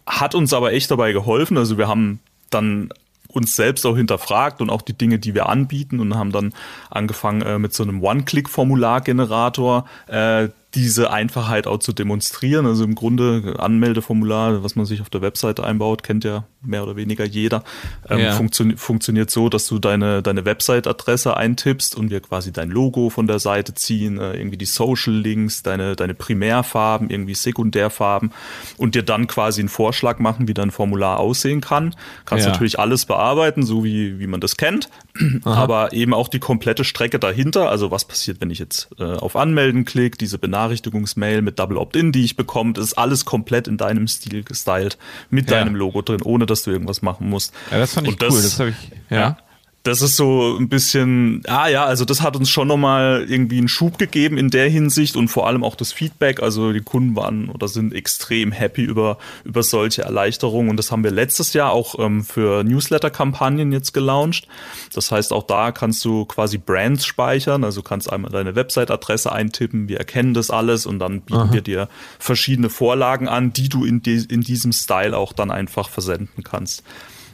Hat 0.07 0.35
uns 0.35 0.55
aber 0.55 0.73
echt 0.73 0.91
dabei 0.91 1.13
geholfen. 1.13 1.59
Also 1.59 1.77
wir 1.77 1.89
haben 1.89 2.21
dann 2.49 2.89
uns 3.29 3.55
selbst 3.55 3.85
auch 3.85 3.97
hinterfragt 3.97 4.63
und 4.63 4.71
auch 4.71 4.81
die 4.81 4.97
Dinge, 4.97 5.19
die 5.19 5.35
wir 5.35 5.47
anbieten 5.51 6.01
und 6.01 6.17
haben 6.17 6.33
dann 6.33 6.55
angefangen 6.89 7.43
äh, 7.43 7.59
mit 7.59 7.75
so 7.75 7.83
einem 7.83 8.03
One-Click-Formulargenerator 8.03 9.85
äh, 10.07 10.49
diese 10.75 11.11
Einfachheit 11.11 11.67
auch 11.67 11.81
zu 11.81 11.93
demonstrieren. 11.93 12.65
Also 12.65 12.85
im 12.85 12.95
Grunde 12.95 13.57
Anmeldeformular, 13.59 14.65
was 14.65 14.75
man 14.75 14.87
sich 14.87 15.03
auf 15.03 15.11
der 15.11 15.21
Webseite 15.21 15.65
einbaut, 15.65 16.03
kennt 16.03 16.25
ja 16.25 16.45
mehr 16.65 16.83
oder 16.83 16.97
weniger 16.97 17.25
jeder, 17.25 17.65
ähm, 18.09 18.21
ja. 18.21 18.33
funktio 18.33 18.77
funktioniert 18.77 19.31
so, 19.31 19.49
dass 19.49 19.67
du 19.67 19.79
deine, 19.79 20.23
deine 20.23 20.45
Website-Adresse 20.45 21.37
eintippst 21.37 21.97
und 21.97 22.11
wir 22.11 22.21
quasi 22.21 22.53
dein 22.53 22.71
Logo 22.71 23.11
von 23.11 23.27
der 23.27 23.39
Seite 23.39 23.75
ziehen, 23.75 24.19
äh, 24.19 24.35
irgendwie 24.35 24.57
die 24.57 24.67
Social-Links, 24.67 25.63
deine, 25.63 25.97
deine 25.97 26.15
Primärfarben, 26.15 27.11
irgendwie 27.11 27.35
Sekundärfarben 27.35 28.33
und 28.77 28.95
dir 28.95 29.03
dann 29.03 29.27
quasi 29.27 29.61
einen 29.61 29.69
Vorschlag 29.69 30.19
machen, 30.19 30.49
wie 30.49 30.55
dein 30.55 30.71
Formular 30.71 31.19
aussehen 31.19 31.61
kann. 31.61 31.95
Kannst 32.25 32.47
ja. 32.47 32.53
natürlich 32.53 32.79
alles 32.79 33.07
bearbeiten, 33.07 33.63
so 33.65 33.85
wie, 33.85 34.19
wie 34.19 34.27
man 34.27 34.41
das 34.41 34.57
kennt, 34.57 34.89
Aha. 35.45 35.55
aber 35.55 35.93
eben 35.93 36.15
auch 36.15 36.29
die 36.29 36.39
komplette 36.41 36.85
Strecke 36.85 37.19
dahinter. 37.19 37.69
Also 37.71 37.91
was 37.91 38.05
passiert, 38.05 38.41
wenn 38.41 38.51
ich 38.51 38.59
jetzt 38.59 38.89
äh, 38.99 39.05
auf 39.05 39.37
Anmelden 39.37 39.85
klicke, 39.85 40.19
diese 40.19 40.39
Benachrichtigungsmail 40.39 41.43
mit 41.43 41.59
Double 41.59 41.77
Opt-in, 41.77 42.13
die 42.13 42.25
ich 42.25 42.37
bekomme, 42.37 42.73
das 42.73 42.87
ist 42.87 42.95
alles 42.95 43.25
komplett 43.25 43.69
in 43.69 43.77
deinem 43.77 44.07
Stil 44.07 44.45
gestylt, 44.45 44.99
mit 45.31 45.51
ja. 45.51 45.59
deinem 45.59 45.75
Logo 45.75 46.03
drin, 46.03 46.23
ohne 46.23 46.47
dass 46.53 46.63
du 46.63 46.71
irgendwas 46.71 47.03
machen 47.03 47.29
musst. 47.29 47.53
Ja, 47.71 47.79
das 47.79 47.95
fand 47.95 48.07
ich 48.07 48.15
und 48.15 48.23
cool. 48.23 48.29
Das, 48.29 48.43
das 48.43 48.61
habe 48.61 48.71
ich, 48.71 48.77
ja. 49.11 49.19
ja 49.19 49.37
das 49.83 50.01
ist 50.01 50.17
so 50.17 50.57
ein 50.57 50.69
bisschen, 50.69 51.43
ah 51.49 51.67
ja, 51.67 51.85
also 51.85 52.05
das 52.05 52.23
hat 52.23 52.37
uns 52.37 52.49
schon 52.49 52.69
nochmal 52.69 53.27
irgendwie 53.29 53.59
einen 53.59 53.69
Schub 53.69 53.99
gegeben 53.99 54.39
in 54.39 54.49
der 54.49 54.69
Hinsicht 54.69 55.17
und 55.17 55.27
vor 55.27 55.49
allem 55.49 55.65
auch 55.65 55.75
das 55.75 55.93
Feedback. 55.93 56.41
Also 56.41 56.73
die 56.73 56.83
Kunden 56.83 57.17
waren 57.17 57.49
oder 57.49 57.67
sind 57.67 57.93
extrem 57.93 58.53
happy 58.53 58.83
über, 58.83 59.19
über 59.45 59.65
solche 59.65 60.03
Erleichterungen 60.03 60.71
und 60.71 60.77
das 60.77 60.93
haben 60.93 61.03
wir 61.03 61.11
letztes 61.11 61.53
Jahr 61.53 61.73
auch 61.73 61.99
ähm, 61.99 62.23
für 62.23 62.63
Newsletter-Kampagnen 62.63 63.73
jetzt 63.73 63.93
gelauncht. 63.93 64.47
Das 64.95 65.11
heißt, 65.11 65.33
auch 65.33 65.43
da 65.45 65.73
kannst 65.73 66.05
du 66.05 66.27
quasi 66.27 66.59
Brands 66.59 67.05
speichern, 67.05 67.65
also 67.65 67.83
kannst 67.83 68.13
einmal 68.13 68.31
deine 68.31 68.55
Website-Adresse 68.55 69.33
eintippen, 69.33 69.89
wir 69.89 69.99
erkennen 69.99 70.33
das 70.33 70.51
alles 70.51 70.87
und 70.87 71.01
dann 71.01 71.23
bieten 71.23 71.41
Aha. 71.41 71.53
wir 71.53 71.61
dir 71.61 71.89
verschiedene 72.21 72.71
Vorlagen 72.71 73.27
an, 73.27 73.53
die 73.53 73.69
du 73.69 73.85
in, 73.85 74.01
die, 74.01 74.25
in 74.29 74.43
diesem 74.43 74.73
Style 74.73 75.17
auch 75.17 75.33
dann 75.33 75.51
einfach 75.51 75.89
versenden 75.89 76.45
kannst. 76.45 76.85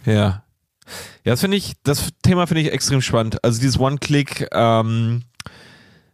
Ja, 0.06 0.42
ja, 1.24 1.32
das 1.32 1.40
finde 1.40 1.56
ich, 1.56 1.74
das 1.82 2.08
Thema 2.22 2.46
finde 2.46 2.62
ich 2.62 2.72
extrem 2.72 3.00
spannend. 3.00 3.42
Also 3.44 3.60
dieses 3.60 3.78
One-Click, 3.78 4.48
ähm, 4.52 5.22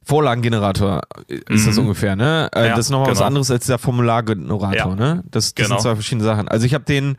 Vorlagengenerator 0.05 1.03
ist 1.29 1.63
mhm. 1.63 1.67
das 1.67 1.79
ungefähr, 1.79 2.15
ne? 2.15 2.51
Äh, 2.55 2.69
ja, 2.69 2.77
das 2.77 2.87
ist 2.87 2.91
nochmal 2.91 3.09
genau. 3.09 3.21
was 3.21 3.27
anderes 3.27 3.51
als 3.51 3.67
der 3.67 3.79
Formulargenerator, 3.79 4.91
ja. 4.91 4.95
ne? 4.95 5.25
Das, 5.31 5.55
das 5.55 5.67
genau. 5.67 5.69
sind 5.69 5.81
zwei 5.81 5.95
verschiedene 5.95 6.25
Sachen. 6.25 6.47
Also 6.47 6.67
ich 6.67 6.75
habe 6.75 6.85
den 6.85 7.17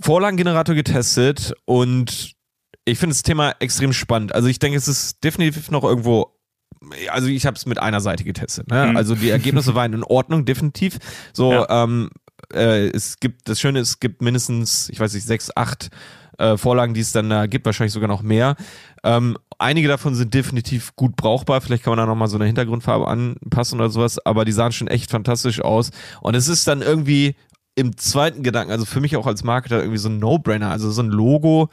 Vorlagengenerator 0.00 0.74
getestet 0.74 1.54
und 1.66 2.34
ich 2.86 2.98
finde 2.98 3.14
das 3.14 3.22
Thema 3.22 3.54
extrem 3.60 3.92
spannend. 3.92 4.34
Also 4.34 4.48
ich 4.48 4.58
denke, 4.58 4.78
es 4.78 4.88
ist 4.88 5.22
definitiv 5.22 5.70
noch 5.70 5.84
irgendwo 5.84 6.30
also 7.08 7.28
ich 7.28 7.46
habe 7.46 7.56
es 7.56 7.64
mit 7.64 7.78
einer 7.78 8.00
Seite 8.00 8.24
getestet. 8.24 8.68
Ne? 8.68 8.88
Mhm. 8.88 8.96
Also 8.96 9.14
die 9.14 9.30
Ergebnisse 9.30 9.74
waren 9.74 9.92
in 9.92 10.04
Ordnung, 10.04 10.44
definitiv. 10.44 10.98
So, 11.32 11.52
ja. 11.52 11.84
ähm, 11.84 12.10
äh, 12.52 12.88
es 12.88 13.18
gibt, 13.20 13.48
das 13.48 13.60
Schöne 13.60 13.80
ist, 13.80 13.88
es 13.88 14.00
gibt 14.00 14.22
mindestens, 14.22 14.88
ich 14.90 15.00
weiß 15.00 15.14
nicht, 15.14 15.26
sechs, 15.26 15.50
acht 15.56 15.90
äh, 16.38 16.56
Vorlagen, 16.56 16.94
die 16.94 17.00
es 17.00 17.12
dann 17.12 17.30
da 17.30 17.46
gibt, 17.46 17.66
wahrscheinlich 17.66 17.92
sogar 17.92 18.08
noch 18.08 18.22
mehr. 18.22 18.56
Ähm, 19.02 19.36
einige 19.58 19.88
davon 19.88 20.14
sind 20.14 20.34
definitiv 20.34 20.94
gut 20.96 21.16
brauchbar. 21.16 21.60
Vielleicht 21.60 21.84
kann 21.84 21.92
man 21.92 21.98
da 21.98 22.06
nochmal 22.06 22.28
so 22.28 22.36
eine 22.36 22.46
Hintergrundfarbe 22.46 23.06
anpassen 23.06 23.80
oder 23.80 23.90
sowas, 23.90 24.24
aber 24.24 24.44
die 24.44 24.52
sahen 24.52 24.72
schon 24.72 24.88
echt 24.88 25.10
fantastisch 25.10 25.60
aus. 25.60 25.90
Und 26.20 26.34
es 26.34 26.48
ist 26.48 26.66
dann 26.66 26.82
irgendwie 26.82 27.36
im 27.76 27.96
zweiten 27.96 28.42
Gedanken, 28.42 28.72
also 28.72 28.84
für 28.84 29.00
mich 29.00 29.16
auch 29.16 29.26
als 29.26 29.42
Marketer 29.42 29.78
irgendwie 29.78 29.98
so 29.98 30.08
ein 30.08 30.18
No-Brainer, 30.18 30.70
also 30.70 30.90
so 30.90 31.02
ein 31.02 31.08
Logo, 31.08 31.70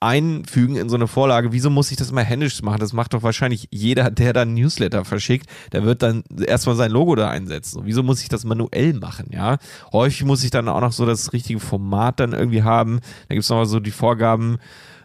einfügen 0.00 0.76
in 0.76 0.88
so 0.88 0.96
eine 0.96 1.06
Vorlage. 1.06 1.52
Wieso 1.52 1.68
muss 1.70 1.90
ich 1.90 1.96
das 1.96 2.10
immer 2.10 2.22
händisch 2.22 2.62
machen? 2.62 2.80
Das 2.80 2.92
macht 2.92 3.12
doch 3.12 3.22
wahrscheinlich 3.22 3.68
jeder, 3.70 4.10
der 4.10 4.32
dann 4.32 4.54
Newsletter 4.54 5.04
verschickt. 5.04 5.48
Der 5.72 5.84
wird 5.84 6.02
dann 6.02 6.24
erstmal 6.46 6.76
sein 6.76 6.90
Logo 6.90 7.14
da 7.14 7.28
einsetzen. 7.28 7.82
wieso 7.84 8.02
muss 8.02 8.22
ich 8.22 8.28
das 8.28 8.44
manuell 8.44 8.94
machen? 8.94 9.26
Ja, 9.30 9.58
häufig 9.92 10.24
muss 10.24 10.42
ich 10.42 10.50
dann 10.50 10.68
auch 10.68 10.80
noch 10.80 10.92
so 10.92 11.04
das 11.04 11.32
richtige 11.32 11.60
Format 11.60 12.20
dann 12.20 12.32
irgendwie 12.32 12.62
haben. 12.62 13.00
Da 13.28 13.34
gibt 13.34 13.44
es 13.44 13.50
noch 13.50 13.64
so 13.64 13.78
die 13.78 13.90
Vorgaben. 13.90 14.58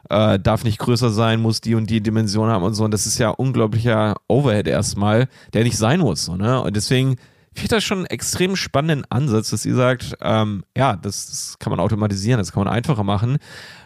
Äh, 0.07 0.39
darf 0.39 0.63
nicht 0.63 0.77
größer 0.77 1.09
sein, 1.09 1.41
muss 1.41 1.61
die 1.61 1.73
und 1.73 1.89
die 1.89 1.99
Dimension 1.99 2.49
haben 2.49 2.63
und 2.63 2.75
so. 2.75 2.83
Und 2.83 2.93
das 2.93 3.07
ist 3.07 3.17
ja 3.17 3.29
unglaublicher 3.29 4.15
Overhead 4.27 4.67
erstmal, 4.67 5.27
der 5.53 5.63
nicht 5.63 5.77
sein 5.77 5.99
muss. 5.99 6.25
So, 6.25 6.35
ne? 6.35 6.61
Und 6.61 6.75
deswegen 6.75 7.15
finde 7.55 7.63
ich 7.63 7.69
das 7.69 7.83
schon 7.83 7.99
einen 7.99 8.07
extrem 8.07 8.55
spannenden 8.55 9.09
Ansatz, 9.09 9.49
dass 9.49 9.65
ihr 9.65 9.73
sagt, 9.73 10.15
ähm, 10.21 10.63
ja, 10.77 10.95
das, 10.95 11.25
das, 11.25 11.55
kann 11.57 11.71
man 11.71 11.79
automatisieren, 11.79 12.37
das 12.37 12.51
kann 12.51 12.63
man 12.63 12.71
einfacher 12.71 13.03
machen. 13.03 13.37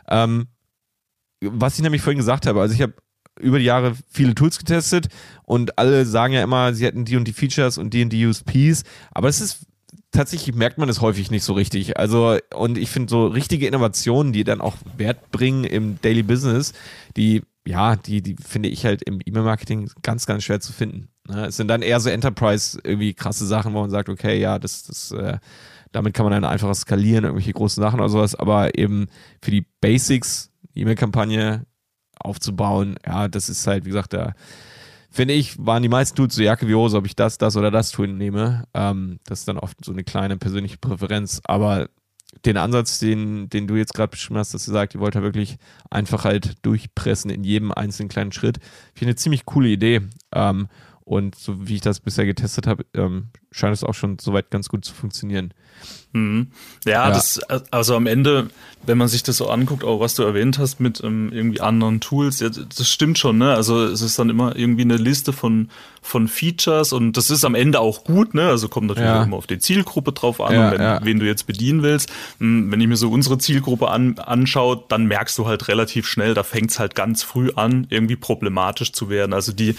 Ähm, 0.09 0.47
was 1.41 1.75
ich 1.75 1.83
nämlich 1.83 2.01
vorhin 2.01 2.17
gesagt 2.17 2.45
habe, 2.45 2.61
also 2.61 2.73
ich 2.73 2.81
habe 2.81 2.93
über 3.39 3.59
die 3.59 3.65
Jahre 3.65 3.95
viele 4.09 4.35
Tools 4.35 4.59
getestet 4.59 5.07
und 5.43 5.77
alle 5.77 6.05
sagen 6.05 6.33
ja 6.33 6.43
immer, 6.43 6.73
sie 6.73 6.85
hätten 6.85 7.05
die 7.05 7.15
und 7.15 7.25
die 7.25 7.33
Features 7.33 7.77
und 7.77 7.93
die 7.93 8.03
und 8.03 8.09
die 8.09 8.25
USPs, 8.25 8.83
aber 9.11 9.29
es 9.29 9.39
ist 9.39 9.65
tatsächlich 10.11 10.55
merkt 10.55 10.77
man 10.77 10.89
es 10.89 11.01
häufig 11.01 11.31
nicht 11.31 11.43
so 11.43 11.53
richtig. 11.53 11.97
Also, 11.97 12.37
und 12.53 12.77
ich 12.77 12.89
finde 12.89 13.09
so 13.09 13.27
richtige 13.27 13.67
Innovationen, 13.67 14.33
die 14.33 14.43
dann 14.43 14.61
auch 14.61 14.75
Wert 14.97 15.31
bringen 15.31 15.63
im 15.63 16.01
Daily 16.01 16.23
Business, 16.23 16.73
die, 17.15 17.43
ja, 17.65 17.95
die, 17.95 18.21
die 18.21 18.35
finde 18.35 18.69
ich 18.69 18.85
halt 18.85 19.03
im 19.03 19.19
E-Mail-Marketing 19.23 19.91
ganz, 20.01 20.25
ganz 20.25 20.43
schwer 20.43 20.59
zu 20.59 20.73
finden. 20.73 21.09
Ne? 21.27 21.47
Es 21.47 21.57
sind 21.57 21.67
dann 21.67 21.81
eher 21.81 21.99
so 21.99 22.09
Enterprise 22.09 22.79
irgendwie 22.83 23.13
krasse 23.13 23.45
Sachen, 23.45 23.73
wo 23.73 23.81
man 23.81 23.91
sagt, 23.91 24.09
okay, 24.09 24.39
ja, 24.39 24.57
das, 24.57 24.83
das, 24.83 25.11
äh, 25.11 25.37
damit 25.91 26.13
kann 26.13 26.25
man 26.25 26.33
dann 26.33 26.45
einfach 26.45 26.73
skalieren, 26.73 27.25
irgendwelche 27.25 27.53
großen 27.53 27.81
Sachen 27.81 27.99
oder 27.99 28.09
sowas, 28.09 28.35
aber 28.35 28.77
eben 28.77 29.07
für 29.41 29.51
die 29.51 29.65
Basics 29.81 30.51
E-Mail-Kampagne 30.79 31.65
aufzubauen. 32.19 32.97
Ja, 33.05 33.27
das 33.27 33.49
ist 33.49 33.65
halt, 33.67 33.85
wie 33.85 33.89
gesagt, 33.89 34.13
da 34.13 34.33
finde 35.09 35.33
ich, 35.33 35.57
waren 35.57 35.83
die 35.83 35.89
meisten 35.89 36.15
Tools 36.15 36.35
so 36.35 36.43
Jacke 36.43 36.67
wie 36.67 36.75
Hose, 36.75 36.97
ob 36.97 37.05
ich 37.05 37.15
das, 37.15 37.37
das 37.37 37.55
oder 37.55 37.71
das 37.71 37.91
Tool 37.91 38.07
nehme. 38.07 38.65
Ähm, 38.73 39.19
das 39.25 39.39
ist 39.39 39.47
dann 39.47 39.57
oft 39.57 39.83
so 39.83 39.91
eine 39.91 40.03
kleine 40.03 40.37
persönliche 40.37 40.77
Präferenz. 40.77 41.41
Aber 41.45 41.89
den 42.45 42.57
Ansatz, 42.57 42.99
den, 42.99 43.49
den 43.49 43.67
du 43.67 43.75
jetzt 43.75 43.93
gerade 43.93 44.11
beschrieben 44.11 44.37
hast, 44.37 44.53
dass 44.53 44.65
du 44.65 44.71
sagst, 44.71 44.95
ihr 44.95 45.01
wollt 45.01 45.15
ja 45.15 45.23
wirklich 45.23 45.57
einfach 45.89 46.25
halt 46.25 46.63
durchpressen 46.63 47.31
in 47.31 47.43
jedem 47.43 47.71
einzelnen 47.71 48.09
kleinen 48.09 48.31
Schritt, 48.31 48.59
finde 48.93 48.95
ich 48.95 49.07
eine 49.07 49.15
ziemlich 49.15 49.45
coole 49.45 49.69
Idee. 49.69 50.01
Ähm, 50.33 50.67
und 51.01 51.33
so 51.33 51.67
wie 51.67 51.75
ich 51.75 51.81
das 51.81 51.99
bisher 51.99 52.25
getestet 52.25 52.67
habe, 52.67 52.85
ähm, 52.93 53.29
scheint 53.51 53.73
es 53.73 53.83
auch 53.83 53.95
schon 53.95 54.19
soweit 54.19 54.51
ganz 54.51 54.69
gut 54.69 54.85
zu 54.85 54.93
funktionieren. 54.93 55.55
Mhm. 56.11 56.47
Ja, 56.85 56.91
ja, 56.91 57.09
das, 57.09 57.39
also 57.69 57.95
am 57.95 58.07
Ende, 58.07 58.49
wenn 58.83 58.97
man 58.97 59.07
sich 59.07 59.21
das 59.21 59.37
so 59.37 59.49
anguckt, 59.49 59.83
auch 59.83 59.99
was 59.99 60.15
du 60.15 60.23
erwähnt 60.23 60.57
hast 60.57 60.79
mit 60.79 61.03
ähm, 61.03 61.31
irgendwie 61.31 61.61
anderen 61.61 61.99
Tools, 61.99 62.39
ja, 62.39 62.49
das 62.49 62.89
stimmt 62.89 63.19
schon, 63.19 63.37
ne? 63.37 63.53
Also 63.53 63.83
es 63.83 64.01
ist 64.01 64.17
dann 64.17 64.29
immer 64.29 64.55
irgendwie 64.55 64.81
eine 64.83 64.97
Liste 64.97 65.33
von, 65.33 65.69
von 66.01 66.27
Features 66.27 66.93
und 66.93 67.15
das 67.17 67.29
ist 67.29 67.45
am 67.45 67.53
Ende 67.53 67.79
auch 67.79 68.03
gut, 68.05 68.33
ne? 68.33 68.47
Also 68.47 68.69
kommt 68.69 68.87
natürlich 68.87 69.09
ja. 69.09 69.23
immer 69.23 69.37
auf 69.37 69.45
die 69.45 69.59
Zielgruppe 69.59 70.13
drauf 70.13 70.41
an, 70.41 70.53
ja, 70.53 70.71
wenn, 70.71 71.05
wen 71.05 71.19
du 71.19 71.27
jetzt 71.27 71.45
bedienen 71.45 71.83
willst. 71.83 72.11
Hm, 72.39 72.71
wenn 72.71 72.81
ich 72.81 72.87
mir 72.87 72.97
so 72.97 73.11
unsere 73.11 73.37
Zielgruppe 73.37 73.89
an, 73.89 74.17
anschaue, 74.17 74.83
dann 74.87 75.05
merkst 75.05 75.37
du 75.37 75.45
halt 75.45 75.67
relativ 75.67 76.07
schnell, 76.07 76.33
da 76.33 76.43
fängt's 76.43 76.79
halt 76.79 76.95
ganz 76.95 77.21
früh 77.21 77.51
an, 77.55 77.85
irgendwie 77.89 78.15
problematisch 78.15 78.93
zu 78.93 79.09
werden. 79.09 79.33
Also 79.33 79.51
die, 79.51 79.75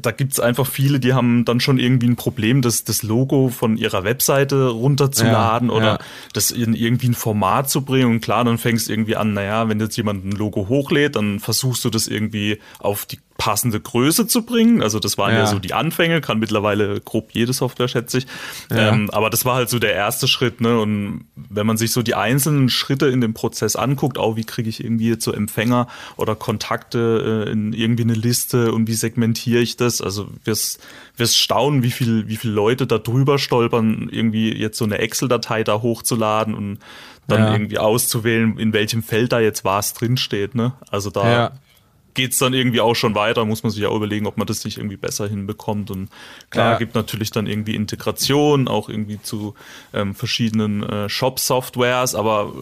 da 0.00 0.10
gibt's 0.10 0.40
einfach 0.40 0.66
viele, 0.66 0.98
die 0.98 1.12
haben 1.12 1.44
dann 1.44 1.60
schon 1.60 1.78
irgendwie 1.78 2.08
ein 2.08 2.16
Problem, 2.16 2.62
das, 2.62 2.82
das 2.82 3.04
Logo 3.04 3.50
von 3.50 3.76
ihrer 3.76 4.02
Webseite 4.02 4.70
runterzuladen 4.98 5.68
ja, 5.68 5.74
oder 5.74 5.86
ja. 5.86 5.98
das 6.32 6.50
in 6.50 6.74
irgendwie 6.74 7.08
ein 7.08 7.14
Format 7.14 7.70
zu 7.70 7.82
bringen. 7.84 8.10
Und 8.10 8.20
klar, 8.20 8.44
dann 8.44 8.58
fängst 8.58 8.88
du 8.88 8.92
irgendwie 8.92 9.16
an, 9.16 9.32
naja, 9.32 9.68
wenn 9.68 9.80
jetzt 9.80 9.96
jemand 9.96 10.24
ein 10.24 10.32
Logo 10.32 10.68
hochlädt, 10.68 11.16
dann 11.16 11.40
versuchst 11.40 11.84
du 11.84 11.90
das 11.90 12.06
irgendwie 12.06 12.60
auf 12.78 13.06
die 13.06 13.18
passende 13.38 13.80
Größe 13.80 14.26
zu 14.26 14.42
bringen. 14.42 14.82
Also 14.82 14.98
das 14.98 15.16
waren 15.16 15.32
ja, 15.32 15.38
ja 15.38 15.46
so 15.46 15.60
die 15.60 15.72
Anfänge, 15.72 16.20
kann 16.20 16.40
mittlerweile 16.40 17.00
grob 17.00 17.30
jede 17.32 17.52
Software, 17.52 17.86
schätze 17.86 18.18
ich. 18.18 18.26
Ja. 18.68 18.88
Ähm, 18.88 19.08
aber 19.10 19.30
das 19.30 19.44
war 19.44 19.54
halt 19.54 19.70
so 19.70 19.78
der 19.78 19.94
erste 19.94 20.26
Schritt. 20.26 20.60
Ne? 20.60 20.78
Und 20.80 21.24
wenn 21.36 21.64
man 21.64 21.76
sich 21.76 21.92
so 21.92 22.02
die 22.02 22.16
einzelnen 22.16 22.68
Schritte 22.68 23.06
in 23.06 23.20
dem 23.20 23.34
Prozess 23.34 23.76
anguckt, 23.76 24.18
auch 24.18 24.34
wie 24.34 24.44
kriege 24.44 24.68
ich 24.68 24.82
irgendwie 24.82 25.08
jetzt 25.08 25.24
so 25.24 25.32
Empfänger 25.32 25.86
oder 26.16 26.34
Kontakte 26.34 27.46
äh, 27.46 27.52
in 27.52 27.72
irgendwie 27.72 28.02
eine 28.02 28.14
Liste 28.14 28.72
und 28.72 28.88
wie 28.88 28.94
segmentiere 28.94 29.60
ich 29.60 29.76
das? 29.76 30.00
Also 30.02 30.26
wirst, 30.42 30.80
wirst 31.16 31.38
staunen, 31.38 31.84
wie 31.84 31.92
viel, 31.92 32.26
wie 32.26 32.36
viele 32.36 32.54
Leute 32.54 32.88
da 32.88 32.98
drüber 32.98 33.38
stolpern, 33.38 34.08
irgendwie 34.10 34.52
jetzt 34.52 34.78
so 34.78 34.84
eine 34.84 34.98
Excel-Datei 34.98 35.62
da 35.62 35.80
hochzuladen 35.80 36.56
und 36.56 36.80
dann 37.28 37.42
ja. 37.42 37.52
irgendwie 37.52 37.78
auszuwählen, 37.78 38.58
in 38.58 38.72
welchem 38.72 39.04
Feld 39.04 39.30
da 39.30 39.38
jetzt 39.38 39.64
was 39.64 39.94
drinsteht. 39.94 40.56
Ne? 40.56 40.72
Also 40.90 41.10
da 41.10 41.52
geht 42.18 42.32
es 42.32 42.38
dann 42.38 42.52
irgendwie 42.52 42.80
auch 42.80 42.96
schon 42.96 43.14
weiter, 43.14 43.44
muss 43.44 43.62
man 43.62 43.70
sich 43.70 43.80
ja 43.80 43.94
überlegen, 43.94 44.26
ob 44.26 44.38
man 44.38 44.46
das 44.48 44.64
nicht 44.64 44.78
irgendwie 44.78 44.96
besser 44.96 45.28
hinbekommt. 45.28 45.88
Und 45.92 46.08
klar, 46.50 46.72
ja. 46.72 46.78
gibt 46.78 46.96
natürlich 46.96 47.30
dann 47.30 47.46
irgendwie 47.46 47.76
Integration, 47.76 48.66
auch 48.66 48.88
irgendwie 48.88 49.22
zu 49.22 49.54
ähm, 49.94 50.16
verschiedenen 50.16 50.82
äh, 50.82 51.08
Shop-Softwares, 51.08 52.16
aber 52.16 52.52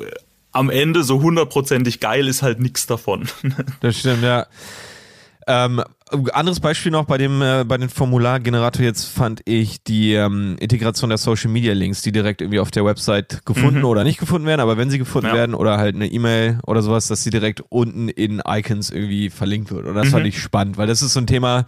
am 0.52 0.68
Ende 0.68 1.04
so 1.04 1.22
hundertprozentig 1.22 2.00
geil 2.00 2.28
ist 2.28 2.42
halt 2.42 2.60
nichts 2.60 2.86
davon. 2.86 3.28
Das 3.80 3.98
stimmt, 3.98 4.22
ja. 4.22 4.46
Ähm, 5.48 5.82
anderes 6.32 6.60
Beispiel 6.60 6.90
noch 6.92 7.04
bei 7.04 7.18
dem 7.18 7.40
äh, 7.40 7.64
bei 7.64 7.78
dem 7.78 7.88
Formulargenerator 7.88 8.84
jetzt 8.84 9.04
fand 9.04 9.42
ich 9.44 9.82
die 9.82 10.14
ähm, 10.14 10.56
Integration 10.58 11.10
der 11.10 11.18
Social 11.18 11.50
Media 11.50 11.72
Links, 11.72 12.02
die 12.02 12.12
direkt 12.12 12.40
irgendwie 12.40 12.58
auf 12.58 12.70
der 12.70 12.84
Website 12.84 13.44
gefunden 13.44 13.80
mhm. 13.80 13.84
oder 13.86 14.04
nicht 14.04 14.18
gefunden 14.18 14.46
werden, 14.46 14.60
aber 14.60 14.76
wenn 14.76 14.90
sie 14.90 14.98
gefunden 14.98 15.28
ja. 15.28 15.34
werden 15.34 15.54
oder 15.54 15.78
halt 15.78 15.94
eine 15.94 16.06
E-Mail 16.06 16.58
oder 16.66 16.82
sowas, 16.82 17.06
dass 17.06 17.22
sie 17.22 17.30
direkt 17.30 17.62
unten 17.68 18.08
in 18.08 18.42
Icons 18.46 18.90
irgendwie 18.90 19.30
verlinkt 19.30 19.70
wird. 19.70 19.86
Und 19.86 19.94
das 19.94 20.06
mhm. 20.06 20.10
fand 20.10 20.26
ich 20.26 20.40
spannend, 20.40 20.78
weil 20.78 20.86
das 20.88 21.02
ist 21.02 21.12
so 21.12 21.20
ein 21.20 21.26
Thema, 21.26 21.66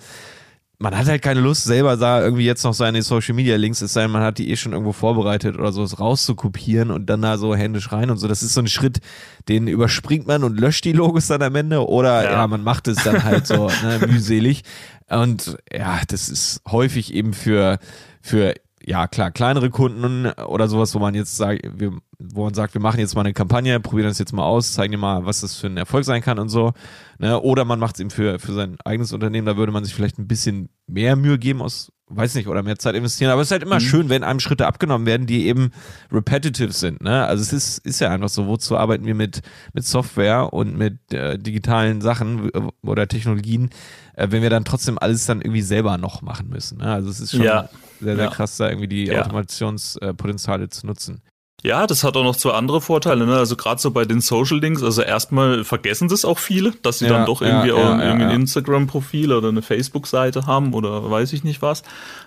man 0.81 0.97
hat 0.97 1.07
halt 1.07 1.23
keine 1.23 1.41
Lust, 1.41 1.65
selber 1.65 1.97
da 1.97 2.23
irgendwie 2.23 2.45
jetzt 2.45 2.63
noch 2.63 2.73
seine 2.73 3.03
Social 3.03 3.35
Media 3.35 3.57
Links, 3.57 3.83
es 3.83 3.93
sei 3.93 4.03
denn, 4.03 4.13
man 4.13 4.23
hat 4.23 4.39
die 4.39 4.51
eh 4.51 4.57
schon 4.57 4.73
irgendwo 4.73 4.93
vorbereitet 4.93 5.59
oder 5.59 5.73
so, 5.73 5.83
es 5.83 5.99
rauszukopieren 5.99 6.93
und 6.93 7.07
dann 7.07 7.23
da 7.23 7.37
so 7.37 7.55
händisch 7.57 7.91
rein 7.91 8.11
und 8.11 8.19
so. 8.19 8.29
Das 8.29 8.45
ist 8.45 8.55
so 8.55 8.61
ein 8.61 8.69
Schritt, 8.69 9.01
den 9.49 9.67
überspringt 9.67 10.29
man 10.29 10.45
und 10.45 10.59
löscht 10.59 10.85
die 10.85 10.93
Logos 10.93 11.27
dann 11.27 11.43
am 11.43 11.57
Ende 11.57 11.87
oder 11.87 12.23
ja, 12.23 12.31
ja 12.31 12.47
man 12.47 12.63
macht 12.63 12.87
es 12.87 13.03
dann 13.03 13.25
halt 13.25 13.47
so 13.47 13.67
ne, 13.83 14.07
mühselig. 14.07 14.63
Und 15.09 15.59
ja, 15.73 16.01
das 16.07 16.29
ist 16.29 16.63
häufig 16.71 17.13
eben 17.13 17.33
für, 17.33 17.79
für 18.23 18.55
ja 18.85 19.09
klar, 19.09 19.33
kleinere 19.33 19.71
Kunden 19.71 20.27
oder 20.27 20.69
sowas, 20.69 20.95
wo 20.95 21.01
man 21.01 21.15
jetzt 21.15 21.37
sagt, 21.37 21.63
wir, 21.75 21.93
wo 22.19 22.45
man 22.45 22.55
sagt, 22.55 22.75
wir 22.75 22.81
machen 22.81 22.99
jetzt 22.99 23.15
mal 23.15 23.21
eine 23.21 23.33
Kampagne, 23.33 23.79
probieren 23.79 24.09
das 24.09 24.19
jetzt 24.19 24.33
mal 24.33 24.45
aus, 24.45 24.73
zeigen 24.73 24.91
dir 24.91 24.99
mal, 24.99 25.25
was 25.25 25.41
das 25.43 25.55
für 25.55 25.69
ein 25.69 25.77
Erfolg 25.77 26.05
sein 26.05 26.21
kann 26.21 26.41
und 26.41 26.49
so. 26.49 26.73
Ne? 27.19 27.41
Oder 27.41 27.65
man 27.65 27.79
macht 27.79 27.95
es 27.95 28.01
eben 28.01 28.11
für, 28.11 28.41
für 28.41 28.53
sein 28.53 28.77
eigenes 28.85 29.13
Unternehmen, 29.13 29.47
da 29.47 29.57
würde 29.57 29.71
man 29.71 29.85
sich 29.85 29.95
vielleicht 29.95 30.19
ein 30.19 30.27
bisschen 30.27 30.69
mehr 30.89 31.15
Mühe 31.15 31.39
geben 31.39 31.63
aus, 31.63 31.93
weiß 32.09 32.35
nicht, 32.35 32.49
oder 32.49 32.65
mehr 32.65 32.77
Zeit 32.77 32.97
investieren. 32.97 33.31
Aber 33.31 33.41
es 33.41 33.49
ist 33.49 33.53
halt 33.53 33.63
immer 33.63 33.77
mhm. 33.77 33.85
schön, 33.85 34.09
wenn 34.09 34.25
einem 34.25 34.41
Schritte 34.41 34.67
abgenommen 34.67 35.07
werden, 35.07 35.29
die 35.29 35.47
eben 35.47 35.71
repetitive 36.11 36.73
sind. 36.73 37.03
Ne? 37.03 37.25
Also 37.25 37.41
es 37.43 37.53
ist, 37.53 37.87
ist 37.87 38.01
ja 38.01 38.11
einfach 38.11 38.31
so, 38.31 38.49
wozu 38.49 38.77
arbeiten 38.77 39.07
wir 39.07 39.15
mit, 39.15 39.43
mit 39.73 39.85
Software 39.85 40.53
und 40.53 40.77
mit 40.77 41.13
äh, 41.13 41.39
digitalen 41.39 42.01
Sachen 42.01 42.51
oder 42.83 43.07
Technologien, 43.07 43.71
äh, 44.15 44.27
wenn 44.31 44.43
wir 44.43 44.51
dann 44.51 44.65
trotzdem 44.65 44.99
alles 44.99 45.27
dann 45.27 45.41
irgendwie 45.41 45.63
selber 45.63 45.99
noch 45.99 46.21
machen 46.23 46.49
müssen. 46.49 46.79
Ne? 46.79 46.93
Also 46.93 47.11
es 47.11 47.21
ist 47.21 47.31
schon 47.31 47.43
ja. 47.43 47.69
sehr, 48.01 48.17
sehr 48.17 48.25
ja. 48.25 48.31
krass, 48.33 48.57
da 48.57 48.69
irgendwie 48.69 48.89
die 48.89 49.07
ja. 49.07 49.21
Automationspotenziale 49.21 50.69
zu 50.69 50.85
nutzen. 50.85 51.23
Ja, 51.65 51.89
das 51.89 52.05
hat 52.05 52.17
auch 52.17 52.23
noch 52.23 52.37
zwei 52.37 52.53
andere 52.53 52.81
Vorteile. 52.81 53.27
Ne? 53.27 53.37
Also 53.37 53.57
gerade 53.57 53.81
so 53.81 53.91
bei 53.91 54.05
den 54.05 54.21
Social 54.21 54.59
Links, 54.59 54.83
also 54.83 55.03
erstmal 55.03 55.65
vergessen 55.65 56.09
das 56.09 56.25
auch 56.25 56.39
viele, 56.39 56.73
dass 56.83 57.01
sie 57.01 57.07
ja, 57.07 57.13
dann 57.13 57.27
doch 57.27 57.43
irgendwie 57.43 57.69
ja, 57.69 57.75
auch 57.75 57.99
ja, 57.99 58.05
irgendwie 58.05 58.27
ein 58.27 58.41
Instagram-Profil 58.43 59.33
oder 59.33 59.49
eine 59.49 59.63
Facebook-Seite 59.63 60.47
haben 60.47 60.73
oder 60.73 61.11
weiß 61.11 61.33
ich 61.33 61.43
nicht 61.43 61.61
was. 61.61 61.83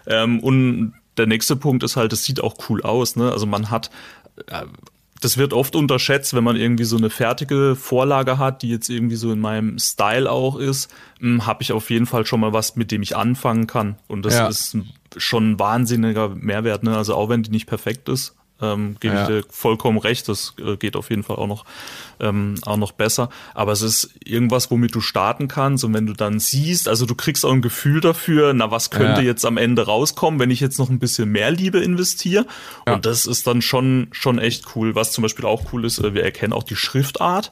Ähm, 0.05 0.41
und 0.41 0.93
der 1.17 1.27
nächste 1.27 1.55
Punkt 1.55 1.83
ist 1.83 1.95
halt, 1.95 2.11
es 2.11 2.25
sieht 2.25 2.43
auch 2.43 2.55
cool 2.67 2.81
aus. 2.81 3.15
Ne? 3.15 3.31
Also 3.31 3.45
man 3.45 3.69
hat 3.69 3.89
äh, 4.47 4.65
das 5.21 5.37
wird 5.37 5.53
oft 5.53 5.75
unterschätzt, 5.75 6.33
wenn 6.33 6.43
man 6.43 6.55
irgendwie 6.55 6.83
so 6.83 6.97
eine 6.97 7.11
fertige 7.11 7.75
Vorlage 7.75 8.39
hat, 8.39 8.63
die 8.63 8.69
jetzt 8.69 8.89
irgendwie 8.89 9.15
so 9.15 9.31
in 9.31 9.39
meinem 9.39 9.77
Style 9.77 10.29
auch 10.29 10.57
ist, 10.57 10.91
hm, 11.19 11.45
habe 11.45 11.61
ich 11.61 11.71
auf 11.71 11.91
jeden 11.91 12.07
Fall 12.07 12.25
schon 12.25 12.39
mal 12.39 12.53
was, 12.53 12.75
mit 12.75 12.91
dem 12.91 13.03
ich 13.03 13.15
anfangen 13.15 13.67
kann. 13.67 13.97
Und 14.07 14.25
das 14.25 14.33
ja. 14.33 14.47
ist 14.47 14.75
schon 15.17 15.51
ein 15.51 15.59
wahnsinniger 15.59 16.29
Mehrwert. 16.29 16.83
Ne? 16.83 16.97
Also 16.97 17.13
auch 17.13 17.29
wenn 17.29 17.43
die 17.43 17.51
nicht 17.51 17.67
perfekt 17.67 18.09
ist, 18.09 18.35
ähm, 18.61 18.97
gebe 18.99 19.15
ja. 19.15 19.21
ich 19.21 19.27
dir 19.27 19.43
vollkommen 19.49 19.97
recht. 19.97 20.27
Das 20.29 20.53
äh, 20.59 20.77
geht 20.77 20.95
auf 20.95 21.09
jeden 21.09 21.23
Fall 21.23 21.37
auch 21.37 21.47
noch, 21.47 21.65
ähm, 22.19 22.55
auch 22.63 22.77
noch 22.77 22.91
besser. 22.91 23.29
Aber 23.53 23.71
es 23.71 23.81
ist 23.81 24.13
irgendwas, 24.23 24.71
womit 24.71 24.95
du 24.95 25.01
starten 25.01 25.47
kannst. 25.47 25.83
Und 25.83 25.93
wenn 25.93 26.05
du 26.05 26.13
dann 26.13 26.39
siehst, 26.39 26.87
also 26.87 27.05
du 27.05 27.15
kriegst 27.15 27.45
auch 27.45 27.51
ein 27.51 27.61
Gefühl 27.61 28.01
dafür, 28.01 28.53
na, 28.53 28.71
was 28.71 28.89
könnte 28.89 29.21
ja. 29.21 29.27
jetzt 29.27 29.45
am 29.45 29.57
Ende 29.57 29.85
rauskommen, 29.85 30.39
wenn 30.39 30.51
ich 30.51 30.59
jetzt 30.59 30.79
noch 30.79 30.89
ein 30.89 30.99
bisschen 30.99 31.29
mehr 31.29 31.51
Liebe 31.51 31.79
investiere. 31.79 32.45
Ja. 32.87 32.93
Und 32.93 33.05
das 33.05 33.25
ist 33.25 33.47
dann 33.47 33.61
schon, 33.61 34.07
schon 34.11 34.39
echt 34.39 34.75
cool. 34.75 34.95
Was 34.95 35.11
zum 35.11 35.21
Beispiel 35.21 35.45
auch 35.45 35.73
cool 35.73 35.85
ist, 35.85 35.99
äh, 35.99 36.13
wir 36.13 36.23
erkennen 36.23 36.53
auch 36.53 36.63
die 36.63 36.75
Schriftart 36.75 37.51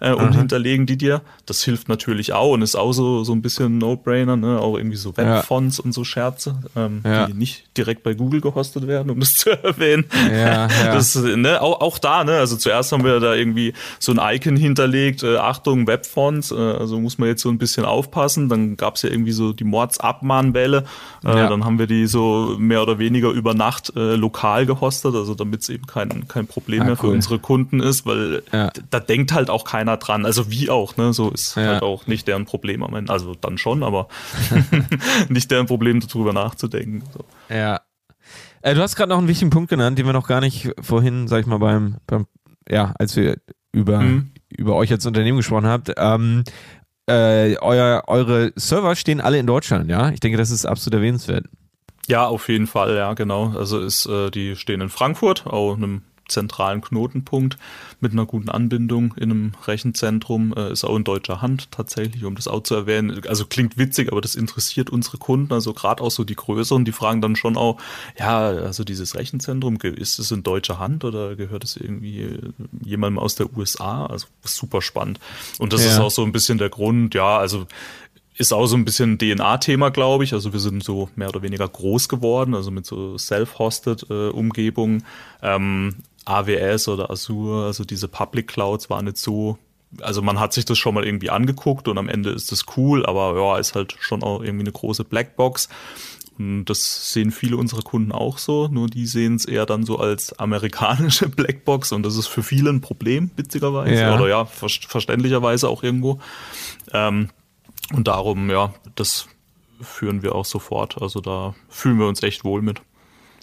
äh, 0.00 0.12
und 0.12 0.30
Aha. 0.30 0.38
hinterlegen 0.38 0.86
die 0.86 0.96
dir. 0.96 1.22
Das 1.46 1.62
hilft 1.62 1.88
natürlich 1.88 2.32
auch 2.32 2.52
und 2.52 2.62
ist 2.62 2.74
auch 2.74 2.92
so, 2.92 3.22
so 3.22 3.32
ein 3.32 3.42
bisschen 3.42 3.78
No-Brainer, 3.78 4.36
ne? 4.36 4.58
auch 4.58 4.76
irgendwie 4.76 4.96
so 4.96 5.16
Webfonts 5.16 5.78
ja. 5.78 5.84
und 5.84 5.92
so 5.92 6.04
Scherze, 6.04 6.56
ähm, 6.74 7.02
ja. 7.04 7.26
die 7.26 7.34
nicht 7.34 7.76
direkt 7.76 8.02
bei 8.02 8.14
Google 8.14 8.40
gehostet 8.40 8.86
werden, 8.86 9.10
um 9.10 9.20
das 9.20 9.34
zu 9.34 9.50
erwähnen. 9.50 10.06
Ja, 10.30 10.68
ja. 10.68 10.94
Das, 10.94 11.14
ne? 11.14 11.60
auch, 11.60 11.80
auch 11.80 11.98
da, 11.98 12.24
ne? 12.24 12.38
also 12.38 12.56
zuerst 12.56 12.92
haben 12.92 13.04
wir 13.04 13.20
da 13.20 13.34
irgendwie 13.34 13.74
so 13.98 14.12
ein 14.12 14.36
Icon 14.36 14.56
hinterlegt, 14.56 15.22
äh, 15.22 15.36
Achtung, 15.36 15.86
Webfonts, 15.86 16.50
äh, 16.50 16.56
also 16.56 16.98
muss 16.98 17.18
man 17.18 17.28
jetzt 17.28 17.42
so 17.42 17.50
ein 17.50 17.58
bisschen 17.58 17.84
aufpassen. 17.84 18.48
Dann 18.48 18.76
gab 18.76 18.96
es 18.96 19.02
ja 19.02 19.10
irgendwie 19.10 19.32
so 19.32 19.52
die 19.52 19.64
Mordsabmahnwelle, 19.64 20.84
äh, 21.24 21.32
dann 21.32 21.64
haben 21.64 21.78
wir 21.78 21.86
die 21.86 22.06
so 22.06 22.56
mehr 22.58 22.82
oder 22.82 22.98
weniger 22.98 23.30
über 23.30 23.54
Nacht 23.54 23.92
äh, 23.96 24.14
lokal 24.14 24.64
gehostet, 24.66 25.14
also 25.14 25.34
damit 25.34 25.62
es 25.62 25.68
eben 25.68 25.86
kein, 25.86 26.26
kein 26.26 26.46
Problem 26.46 26.82
ah, 26.82 26.84
mehr 26.84 26.94
cool. 26.94 27.00
für 27.00 27.08
unsere 27.08 27.38
Kunden 27.38 27.80
ist, 27.80 28.06
weil 28.06 28.42
da 28.90 29.00
denkt 29.00 29.32
halt 29.32 29.50
auch 29.50 29.64
keiner 29.64 29.89
keiner 29.90 29.96
dran. 29.96 30.26
Also 30.26 30.50
wie 30.50 30.70
auch, 30.70 30.96
ne? 30.96 31.12
So 31.12 31.30
ist 31.30 31.56
ja. 31.56 31.66
halt 31.66 31.82
auch 31.82 32.06
nicht 32.06 32.28
deren 32.28 32.44
Problem 32.44 32.82
am 32.82 32.94
Ende. 32.94 33.12
Also 33.12 33.34
dann 33.34 33.58
schon, 33.58 33.82
aber 33.82 34.08
nicht 35.28 35.50
deren 35.50 35.66
Problem, 35.66 36.00
darüber 36.00 36.32
nachzudenken. 36.32 37.02
So. 37.12 37.24
Ja. 37.54 37.80
Äh, 38.62 38.74
du 38.74 38.82
hast 38.82 38.96
gerade 38.96 39.10
noch 39.10 39.18
einen 39.18 39.28
wichtigen 39.28 39.50
Punkt 39.50 39.70
genannt, 39.70 39.98
den 39.98 40.06
wir 40.06 40.12
noch 40.12 40.28
gar 40.28 40.40
nicht 40.40 40.70
vorhin, 40.80 41.28
sag 41.28 41.40
ich 41.40 41.46
mal, 41.46 41.58
beim, 41.58 41.96
beim 42.06 42.26
ja, 42.68 42.94
als 42.98 43.16
wir 43.16 43.38
über, 43.72 44.00
mhm. 44.00 44.32
über 44.48 44.74
euch 44.74 44.92
als 44.92 45.06
Unternehmen 45.06 45.38
gesprochen 45.38 45.66
habt. 45.66 45.92
Ähm, 45.96 46.44
äh, 47.06 47.56
euer, 47.56 48.04
eure 48.06 48.52
Server 48.56 48.94
stehen 48.94 49.20
alle 49.20 49.38
in 49.38 49.46
Deutschland, 49.46 49.90
ja? 49.90 50.10
Ich 50.10 50.20
denke, 50.20 50.38
das 50.38 50.50
ist 50.50 50.66
absolut 50.66 50.98
erwähnenswert. 50.98 51.46
Ja, 52.06 52.26
auf 52.26 52.48
jeden 52.48 52.66
Fall, 52.66 52.96
ja, 52.96 53.14
genau. 53.14 53.52
Also 53.56 53.80
ist, 53.80 54.06
äh, 54.06 54.30
die 54.30 54.56
stehen 54.56 54.80
in 54.80 54.88
Frankfurt, 54.88 55.46
auch 55.46 55.76
einem 55.76 56.02
zentralen 56.30 56.80
Knotenpunkt 56.80 57.58
mit 58.00 58.12
einer 58.12 58.26
guten 58.26 58.48
Anbindung 58.48 59.14
in 59.16 59.30
einem 59.30 59.52
Rechenzentrum. 59.66 60.54
Äh, 60.56 60.72
ist 60.72 60.84
auch 60.84 60.96
in 60.96 61.04
deutscher 61.04 61.42
Hand 61.42 61.70
tatsächlich, 61.70 62.24
um 62.24 62.34
das 62.34 62.48
auch 62.48 62.62
zu 62.62 62.74
erwähnen. 62.74 63.22
Also 63.28 63.46
klingt 63.46 63.76
witzig, 63.76 64.10
aber 64.10 64.20
das 64.20 64.34
interessiert 64.34 64.90
unsere 64.90 65.18
Kunden. 65.18 65.52
Also 65.52 65.72
gerade 65.72 66.02
auch 66.02 66.10
so 66.10 66.24
die 66.24 66.36
größeren, 66.36 66.84
die 66.84 66.92
fragen 66.92 67.20
dann 67.20 67.36
schon 67.36 67.56
auch, 67.56 67.78
ja, 68.18 68.48
also 68.48 68.84
dieses 68.84 69.14
Rechenzentrum, 69.14 69.76
ist 69.80 70.18
es 70.18 70.30
in 70.30 70.42
deutscher 70.42 70.78
Hand 70.78 71.04
oder 71.04 71.36
gehört 71.36 71.64
es 71.64 71.76
irgendwie 71.76 72.38
jemandem 72.82 73.18
aus 73.18 73.34
der 73.34 73.54
USA? 73.56 74.06
Also 74.06 74.26
super 74.44 74.82
spannend. 74.82 75.20
Und 75.58 75.72
das 75.72 75.84
ja. 75.84 75.90
ist 75.90 75.98
auch 75.98 76.10
so 76.10 76.22
ein 76.24 76.32
bisschen 76.32 76.58
der 76.58 76.70
Grund, 76.70 77.14
ja, 77.14 77.38
also 77.38 77.66
ist 78.40 78.54
auch 78.54 78.66
so 78.66 78.76
ein 78.76 78.86
bisschen 78.86 79.12
ein 79.12 79.18
DNA-Thema, 79.18 79.90
glaube 79.90 80.24
ich. 80.24 80.32
Also 80.32 80.54
wir 80.54 80.60
sind 80.60 80.82
so 80.82 81.10
mehr 81.14 81.28
oder 81.28 81.42
weniger 81.42 81.68
groß 81.68 82.08
geworden, 82.08 82.54
also 82.54 82.70
mit 82.70 82.86
so 82.86 83.18
self-hosted 83.18 84.06
äh, 84.08 84.28
Umgebungen. 84.30 85.04
Ähm, 85.42 85.96
AWS 86.24 86.88
oder 86.88 87.10
Azure, 87.10 87.66
also 87.66 87.84
diese 87.84 88.08
Public 88.08 88.48
Clouds 88.48 88.90
waren 88.90 89.06
nicht 89.06 89.18
so 89.18 89.58
also 90.00 90.22
man 90.22 90.38
hat 90.38 90.52
sich 90.52 90.64
das 90.64 90.78
schon 90.78 90.94
mal 90.94 91.04
irgendwie 91.04 91.30
angeguckt 91.30 91.88
und 91.88 91.98
am 91.98 92.08
Ende 92.08 92.30
ist 92.30 92.52
das 92.52 92.64
cool, 92.76 93.04
aber 93.06 93.36
ja, 93.36 93.58
ist 93.58 93.74
halt 93.74 93.96
schon 93.98 94.22
auch 94.22 94.42
irgendwie 94.42 94.62
eine 94.62 94.72
große 94.72 95.04
Blackbox. 95.04 95.68
Und 96.38 96.66
das 96.66 97.12
sehen 97.12 97.32
viele 97.32 97.56
unserer 97.58 97.82
Kunden 97.82 98.12
auch 98.12 98.38
so, 98.38 98.68
nur 98.68 98.86
die 98.86 99.06
sehen 99.06 99.34
es 99.34 99.44
eher 99.44 99.66
dann 99.66 99.84
so 99.84 99.98
als 99.98 100.38
amerikanische 100.38 101.28
Blackbox 101.28 101.92
und 101.92 102.02
das 102.02 102.16
ist 102.16 102.28
für 102.28 102.42
viele 102.42 102.70
ein 102.70 102.80
Problem, 102.80 103.30
witzigerweise. 103.36 104.00
Ja. 104.00 104.14
Oder 104.14 104.28
ja, 104.28 104.44
ver 104.46 104.68
verständlicherweise 104.68 105.68
auch 105.68 105.82
irgendwo. 105.82 106.18
Ähm, 106.92 107.28
und 107.92 108.08
darum, 108.08 108.48
ja, 108.48 108.72
das 108.94 109.26
führen 109.82 110.22
wir 110.22 110.34
auch 110.34 110.44
sofort. 110.44 111.02
Also 111.02 111.20
da 111.20 111.54
fühlen 111.68 111.98
wir 111.98 112.06
uns 112.06 112.22
echt 112.22 112.44
wohl 112.44 112.62
mit. 112.62 112.80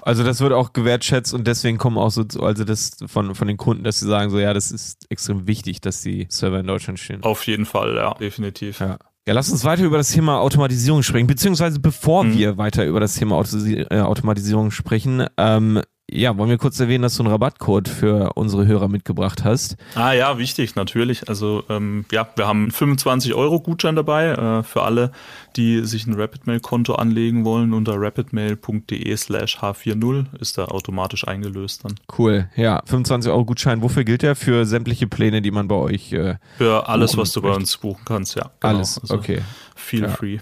Also 0.07 0.23
das 0.23 0.39
wird 0.39 0.53
auch 0.53 0.71
gewertschätzt 0.71 1.33
und 1.33 1.47
deswegen 1.47 1.77
kommen 1.77 1.97
auch 1.97 2.11
so, 2.11 2.23
also 2.39 2.63
das 2.63 2.91
von, 3.07 3.35
von 3.35 3.45
den 3.45 3.57
Kunden, 3.57 3.83
dass 3.83 3.99
sie 3.99 4.07
sagen 4.07 4.29
so, 4.29 4.39
ja, 4.39 4.53
das 4.53 4.71
ist 4.71 5.05
extrem 5.11 5.47
wichtig, 5.47 5.81
dass 5.81 6.01
die 6.01 6.27
Server 6.29 6.61
in 6.61 6.65
Deutschland 6.65 6.97
stehen. 6.97 7.23
Auf 7.23 7.45
jeden 7.45 7.65
Fall, 7.65 7.93
ja, 7.97 8.13
definitiv. 8.13 8.79
Ja. 8.79 8.99
Ja, 9.27 9.33
lass 9.33 9.51
uns 9.51 9.65
weiter 9.65 9.83
über 9.83 9.97
das 9.97 10.09
Thema 10.09 10.39
Automatisierung 10.39 11.03
sprechen, 11.03 11.27
beziehungsweise 11.27 11.81
bevor 11.81 12.23
mhm. 12.23 12.37
wir 12.37 12.57
weiter 12.57 12.85
über 12.85 13.01
das 13.01 13.15
Thema 13.15 13.35
äh, 13.35 13.99
Automatisierung 13.99 14.71
sprechen, 14.71 15.25
ähm, 15.35 15.81
ja, 16.09 16.37
wollen 16.37 16.49
wir 16.49 16.57
kurz 16.57 16.79
erwähnen, 16.79 17.01
dass 17.01 17.17
du 17.17 17.23
einen 17.23 17.33
Rabattcode 17.33 17.89
für 17.89 18.31
unsere 18.35 18.65
Hörer 18.65 18.87
mitgebracht 18.87 19.43
hast? 19.43 19.75
Ah 19.93 20.13
ja, 20.13 20.37
wichtig, 20.37 20.75
natürlich. 20.75 21.27
Also 21.27 21.65
ähm, 21.69 22.05
ja, 22.13 22.25
wir 22.37 22.47
haben 22.47 22.71
25 22.71 23.33
Euro 23.33 23.59
Gutschein 23.59 23.97
dabei 23.97 24.27
äh, 24.27 24.63
für 24.63 24.83
alle, 24.83 25.11
die 25.57 25.85
sich 25.85 26.05
ein 26.07 26.13
RapidMail-Konto 26.13 26.95
anlegen 26.95 27.43
wollen. 27.43 27.73
Unter 27.73 27.99
rapidmail.de 27.99 29.17
slash 29.17 29.57
h40 29.57 30.37
ist 30.39 30.57
da 30.57 30.65
automatisch 30.65 31.27
eingelöst 31.27 31.83
dann. 31.83 31.95
Cool, 32.17 32.49
ja, 32.55 32.81
25 32.85 33.31
Euro 33.31 33.45
Gutschein. 33.45 33.81
Wofür 33.81 34.03
gilt 34.03 34.21
der? 34.21 34.35
Für 34.35 34.65
sämtliche 34.65 35.07
Pläne, 35.07 35.41
die 35.41 35.51
man 35.51 35.67
bei 35.67 35.75
euch 35.75 36.13
äh, 36.13 36.35
Für 36.57 36.87
alles, 36.87 37.17
was 37.17 37.31
du 37.31 37.41
bei 37.41 37.51
uns 37.51 37.75
buchen 37.77 38.03
kannst, 38.05 38.35
ja. 38.35 38.51
Genau. 38.59 38.75
Alles, 38.75 38.99
also 38.99 39.15
okay. 39.15 39.41
Feel 39.75 40.03
ja. 40.03 40.09
free. 40.09 40.39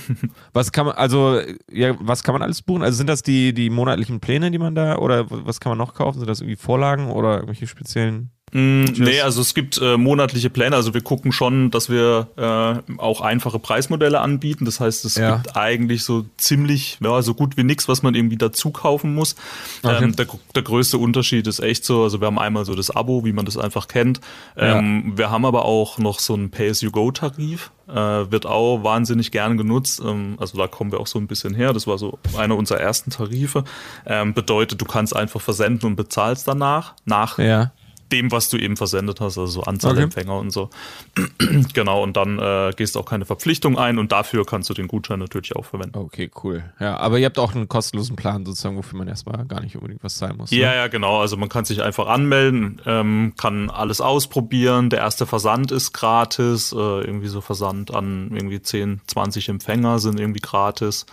was 0.52 0.72
kann 0.72 0.86
man, 0.86 0.94
also, 0.96 1.40
ja, 1.70 1.94
was 2.00 2.22
kann 2.22 2.34
man 2.34 2.42
alles 2.42 2.62
buchen? 2.62 2.82
Also 2.82 2.96
sind 2.96 3.08
das 3.08 3.22
die, 3.22 3.52
die 3.52 3.70
monatlichen 3.70 4.20
Pläne, 4.20 4.50
die 4.50 4.58
man 4.58 4.74
da, 4.74 4.96
oder 4.96 5.26
was 5.28 5.60
kann 5.60 5.70
man 5.70 5.78
noch 5.78 5.94
kaufen? 5.94 6.18
Sind 6.18 6.28
das 6.28 6.40
irgendwie 6.40 6.56
Vorlagen 6.56 7.10
oder 7.10 7.34
irgendwelche 7.34 7.66
speziellen 7.66 8.30
Mm, 8.54 8.84
nee, 8.84 9.20
also 9.20 9.40
es 9.40 9.52
gibt 9.52 9.80
äh, 9.82 9.96
monatliche 9.96 10.48
Pläne. 10.48 10.76
Also 10.76 10.94
wir 10.94 11.00
gucken 11.00 11.32
schon, 11.32 11.72
dass 11.72 11.90
wir 11.90 12.28
äh, 12.36 12.92
auch 12.98 13.20
einfache 13.20 13.58
Preismodelle 13.58 14.20
anbieten. 14.20 14.64
Das 14.64 14.78
heißt, 14.78 15.04
es 15.04 15.16
ja. 15.16 15.36
gibt 15.36 15.56
eigentlich 15.56 16.04
so 16.04 16.24
ziemlich, 16.36 16.98
ja, 17.02 17.20
so 17.20 17.34
gut 17.34 17.56
wie 17.56 17.64
nichts, 17.64 17.88
was 17.88 18.04
man 18.04 18.14
irgendwie 18.14 18.36
dazu 18.36 18.70
kaufen 18.70 19.12
muss. 19.12 19.34
Okay. 19.82 20.04
Ähm, 20.04 20.14
der, 20.14 20.28
der 20.54 20.62
größte 20.62 20.98
Unterschied 20.98 21.48
ist 21.48 21.58
echt 21.58 21.84
so, 21.84 22.04
also 22.04 22.20
wir 22.20 22.28
haben 22.28 22.38
einmal 22.38 22.64
so 22.64 22.76
das 22.76 22.92
Abo, 22.92 23.24
wie 23.24 23.32
man 23.32 23.44
das 23.44 23.58
einfach 23.58 23.88
kennt. 23.88 24.20
Ähm, 24.56 25.04
ja. 25.08 25.18
Wir 25.18 25.30
haben 25.32 25.44
aber 25.44 25.64
auch 25.64 25.98
noch 25.98 26.20
so 26.20 26.34
einen 26.34 26.52
Pay-as-you-go-Tarif. 26.52 27.72
Äh, 27.88 27.92
wird 27.92 28.46
auch 28.46 28.84
wahnsinnig 28.84 29.32
gern 29.32 29.58
genutzt. 29.58 30.00
Ähm, 30.00 30.36
also 30.38 30.56
da 30.56 30.68
kommen 30.68 30.92
wir 30.92 31.00
auch 31.00 31.08
so 31.08 31.18
ein 31.18 31.26
bisschen 31.26 31.54
her. 31.54 31.72
Das 31.72 31.88
war 31.88 31.98
so 31.98 32.20
einer 32.38 32.56
unserer 32.56 32.78
ersten 32.78 33.10
Tarife. 33.10 33.64
Ähm, 34.06 34.32
bedeutet, 34.32 34.80
du 34.80 34.84
kannst 34.84 35.14
einfach 35.16 35.40
versenden 35.40 35.88
und 35.88 35.96
bezahlst 35.96 36.46
danach. 36.46 36.94
Nach 37.04 37.38
ja 37.38 37.72
dem, 38.12 38.30
was 38.30 38.48
du 38.48 38.56
eben 38.56 38.76
versendet 38.76 39.20
hast, 39.20 39.38
also 39.38 39.46
so 39.46 39.62
Anzahl 39.62 39.92
okay. 39.92 40.02
Empfänger 40.02 40.38
und 40.38 40.50
so. 40.50 40.70
genau, 41.74 42.02
und 42.02 42.16
dann 42.16 42.38
äh, 42.38 42.72
gehst 42.76 42.94
du 42.94 43.00
auch 43.00 43.04
keine 43.04 43.24
Verpflichtung 43.24 43.78
ein 43.78 43.98
und 43.98 44.12
dafür 44.12 44.44
kannst 44.44 44.70
du 44.70 44.74
den 44.74 44.88
Gutschein 44.88 45.18
natürlich 45.18 45.56
auch 45.56 45.64
verwenden. 45.64 45.98
Okay, 45.98 46.30
cool. 46.42 46.64
Ja, 46.80 46.96
aber 46.96 47.18
ihr 47.18 47.26
habt 47.26 47.38
auch 47.38 47.54
einen 47.54 47.68
kostenlosen 47.68 48.16
Plan 48.16 48.44
sozusagen, 48.44 48.76
wofür 48.76 48.98
man 48.98 49.08
erstmal 49.08 49.44
gar 49.46 49.60
nicht 49.60 49.76
unbedingt 49.76 50.04
was 50.04 50.16
zahlen 50.16 50.36
muss. 50.36 50.50
Ne? 50.50 50.58
Ja, 50.58 50.74
ja, 50.74 50.88
genau. 50.88 51.20
Also 51.20 51.36
man 51.36 51.48
kann 51.48 51.64
sich 51.64 51.82
einfach 51.82 52.06
anmelden, 52.06 52.80
ähm, 52.86 53.34
kann 53.36 53.70
alles 53.70 54.00
ausprobieren. 54.00 54.90
Der 54.90 55.00
erste 55.00 55.26
Versand 55.26 55.72
ist 55.72 55.92
gratis. 55.92 56.72
Äh, 56.72 56.76
irgendwie 56.76 57.28
so 57.28 57.40
Versand 57.40 57.94
an 57.94 58.30
irgendwie 58.32 58.60
10, 58.60 59.00
20 59.06 59.48
Empfänger 59.48 59.98
sind 59.98 60.20
irgendwie 60.20 60.40
gratis. 60.40 61.06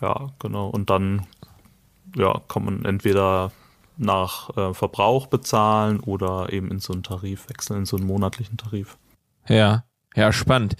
Ja, 0.00 0.30
genau. 0.38 0.68
Und 0.68 0.90
dann 0.90 1.26
ja, 2.16 2.40
kann 2.48 2.64
man 2.64 2.84
entweder 2.84 3.52
nach 3.96 4.56
äh, 4.56 4.74
Verbrauch 4.74 5.26
bezahlen 5.26 6.00
oder 6.00 6.52
eben 6.52 6.70
in 6.70 6.78
so 6.78 6.92
einen 6.92 7.02
Tarif 7.02 7.48
wechseln, 7.48 7.80
in 7.80 7.86
so 7.86 7.96
einen 7.96 8.06
monatlichen 8.06 8.56
Tarif. 8.56 8.98
Ja, 9.48 9.84
ja, 10.14 10.32
spannend. 10.32 10.76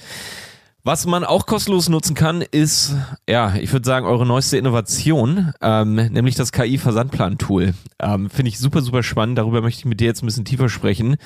Was 0.87 1.05
man 1.05 1.25
auch 1.25 1.47
kostenlos 1.47 1.89
nutzen 1.89 2.15
kann, 2.15 2.43
ist, 2.43 2.95
ja, 3.29 3.57
ich 3.57 3.73
würde 3.73 3.85
sagen, 3.85 4.07
eure 4.07 4.25
neueste 4.25 4.57
Innovation, 4.57 5.53
ähm, 5.61 5.97
nämlich 5.97 6.37
das 6.37 6.53
KI-Versandplan-Tool. 6.53 7.75
Ähm, 7.99 8.31
Finde 8.31 8.51
ich 8.51 8.61
super, 8.61 8.81
super 8.83 9.03
spannend. 9.03 9.37
Darüber 9.37 9.63
möchte 9.63 9.81
ich 9.81 9.85
mit 9.85 9.99
dir 9.99 10.05
jetzt 10.05 10.23
ein 10.23 10.27
bisschen 10.27 10.45
tiefer 10.45 10.69
sprechen. 10.69 11.17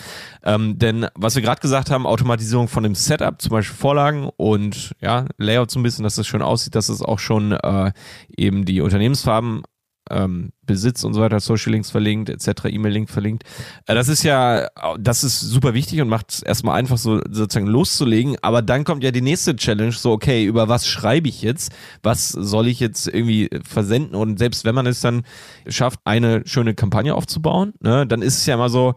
Ähm, 0.42 0.79
denn 0.79 1.09
was 1.14 1.35
wir 1.35 1.42
gerade 1.42 1.61
gesagt 1.61 1.90
haben, 1.90 2.07
Automatisierung 2.07 2.68
von 2.68 2.85
dem 2.85 2.94
Setup, 2.94 3.42
zum 3.42 3.50
Beispiel 3.50 3.76
Vorlagen 3.76 4.31
und 4.38 4.94
ja, 5.03 5.26
Layout 5.37 5.70
so 5.70 5.79
ein 5.79 5.83
bisschen, 5.83 6.05
dass 6.05 6.14
das 6.14 6.26
schön 6.26 6.40
aussieht, 6.40 6.74
dass 6.74 6.88
es 6.88 7.03
auch 7.03 7.18
schon 7.18 7.53
äh, 7.53 7.92
eben 8.35 8.64
die 8.64 8.81
Unternehmensfarben 8.81 9.64
ähm, 10.10 10.52
Besitz 10.66 11.04
und 11.04 11.14
so 11.14 11.20
weiter, 11.20 11.40
Social 11.40 11.72
Links 11.72 11.90
verlinkt, 11.90 12.28
etc., 12.28 12.66
E-Mail-Link 12.66 13.08
verlinkt. 13.10 13.44
Äh, 13.86 13.94
das 13.94 14.08
ist 14.08 14.22
ja, 14.22 14.68
das 14.98 15.24
ist 15.24 15.40
super 15.40 15.74
wichtig 15.74 16.00
und 16.00 16.08
macht 16.08 16.32
es 16.32 16.42
erstmal 16.42 16.78
einfach 16.78 16.98
so 16.98 17.20
sozusagen 17.30 17.66
loszulegen. 17.66 18.36
Aber 18.42 18.62
dann 18.62 18.84
kommt 18.84 19.02
ja 19.02 19.10
die 19.10 19.20
nächste 19.20 19.56
Challenge, 19.56 19.92
so, 19.92 20.12
okay, 20.12 20.44
über 20.44 20.68
was 20.68 20.86
schreibe 20.86 21.28
ich 21.28 21.42
jetzt? 21.42 21.72
Was 22.02 22.28
soll 22.28 22.68
ich 22.68 22.80
jetzt 22.80 23.08
irgendwie 23.08 23.50
versenden? 23.62 24.14
Und 24.14 24.38
selbst 24.38 24.64
wenn 24.64 24.74
man 24.74 24.86
es 24.86 25.00
dann 25.00 25.22
schafft, 25.66 26.00
eine 26.04 26.42
schöne 26.46 26.74
Kampagne 26.74 27.14
aufzubauen, 27.14 27.74
ne, 27.80 28.06
dann 28.06 28.22
ist 28.22 28.38
es 28.38 28.46
ja 28.46 28.54
immer 28.54 28.68
so, 28.68 28.94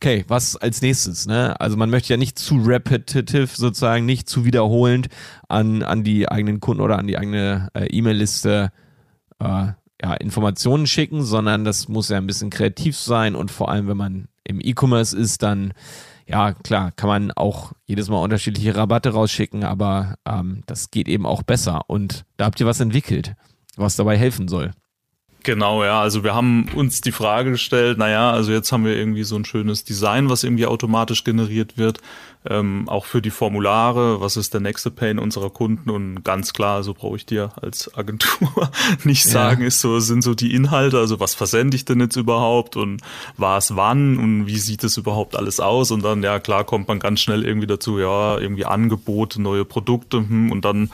okay, 0.00 0.24
was 0.28 0.56
als 0.56 0.80
nächstes, 0.80 1.26
ne? 1.26 1.60
Also 1.60 1.76
man 1.76 1.90
möchte 1.90 2.12
ja 2.12 2.16
nicht 2.16 2.38
zu 2.38 2.56
repetitive 2.58 3.48
sozusagen, 3.52 4.06
nicht 4.06 4.28
zu 4.28 4.44
wiederholend 4.44 5.08
an, 5.48 5.82
an 5.82 6.04
die 6.04 6.28
eigenen 6.28 6.60
Kunden 6.60 6.82
oder 6.82 6.98
an 6.98 7.08
die 7.08 7.18
eigene 7.18 7.68
äh, 7.74 7.86
E-Mail-Liste 7.86 8.70
äh, 9.40 9.66
ja, 10.02 10.14
Informationen 10.14 10.86
schicken, 10.86 11.22
sondern 11.22 11.64
das 11.64 11.88
muss 11.88 12.08
ja 12.08 12.18
ein 12.18 12.26
bisschen 12.26 12.50
kreativ 12.50 12.96
sein 12.96 13.34
und 13.34 13.50
vor 13.50 13.70
allem, 13.70 13.88
wenn 13.88 13.96
man 13.96 14.28
im 14.44 14.60
E-Commerce 14.60 15.16
ist, 15.16 15.42
dann 15.42 15.72
ja, 16.28 16.52
klar, 16.52 16.92
kann 16.92 17.08
man 17.08 17.30
auch 17.32 17.72
jedes 17.86 18.10
Mal 18.10 18.22
unterschiedliche 18.22 18.76
Rabatte 18.76 19.10
rausschicken, 19.10 19.64
aber 19.64 20.16
ähm, 20.26 20.62
das 20.66 20.90
geht 20.90 21.08
eben 21.08 21.24
auch 21.24 21.42
besser. 21.42 21.88
Und 21.88 22.26
da 22.36 22.44
habt 22.44 22.60
ihr 22.60 22.66
was 22.66 22.80
entwickelt, 22.80 23.34
was 23.76 23.96
dabei 23.96 24.18
helfen 24.18 24.46
soll. 24.46 24.72
Genau, 25.48 25.82
ja. 25.82 26.02
Also 26.02 26.24
wir 26.24 26.34
haben 26.34 26.68
uns 26.74 27.00
die 27.00 27.10
Frage 27.10 27.52
gestellt, 27.52 27.96
naja, 27.96 28.30
also 28.32 28.52
jetzt 28.52 28.70
haben 28.70 28.84
wir 28.84 28.94
irgendwie 28.94 29.24
so 29.24 29.34
ein 29.34 29.46
schönes 29.46 29.82
Design, 29.82 30.28
was 30.28 30.44
irgendwie 30.44 30.66
automatisch 30.66 31.24
generiert 31.24 31.78
wird. 31.78 32.02
Ähm, 32.46 32.86
auch 32.86 33.06
für 33.06 33.22
die 33.22 33.30
Formulare, 33.30 34.20
was 34.20 34.36
ist 34.36 34.52
der 34.52 34.60
nächste 34.60 34.90
Pain 34.90 35.18
unserer 35.18 35.48
Kunden? 35.48 35.88
Und 35.88 36.22
ganz 36.22 36.52
klar, 36.52 36.82
so 36.82 36.92
brauche 36.92 37.16
ich 37.16 37.24
dir 37.24 37.52
als 37.62 37.96
Agentur 37.96 38.70
nicht 39.04 39.24
sagen, 39.24 39.62
ja. 39.62 39.68
ist 39.68 39.80
so, 39.80 39.98
sind 40.00 40.20
so 40.20 40.34
die 40.34 40.54
Inhalte, 40.54 40.98
also 40.98 41.18
was 41.18 41.34
versende 41.34 41.76
ich 41.76 41.86
denn 41.86 42.00
jetzt 42.00 42.16
überhaupt 42.16 42.76
und 42.76 43.00
war 43.38 43.56
es 43.56 43.74
wann 43.74 44.18
und 44.18 44.46
wie 44.48 44.58
sieht 44.58 44.84
es 44.84 44.98
überhaupt 44.98 45.34
alles 45.34 45.60
aus? 45.60 45.90
Und 45.90 46.04
dann, 46.04 46.22
ja 46.22 46.40
klar, 46.40 46.64
kommt 46.64 46.88
man 46.88 46.98
ganz 46.98 47.20
schnell 47.20 47.42
irgendwie 47.42 47.66
dazu, 47.66 47.98
ja, 47.98 48.36
irgendwie 48.36 48.66
Angebote, 48.66 49.40
neue 49.40 49.64
Produkte 49.64 50.18
hm, 50.18 50.52
und 50.52 50.66
dann 50.66 50.90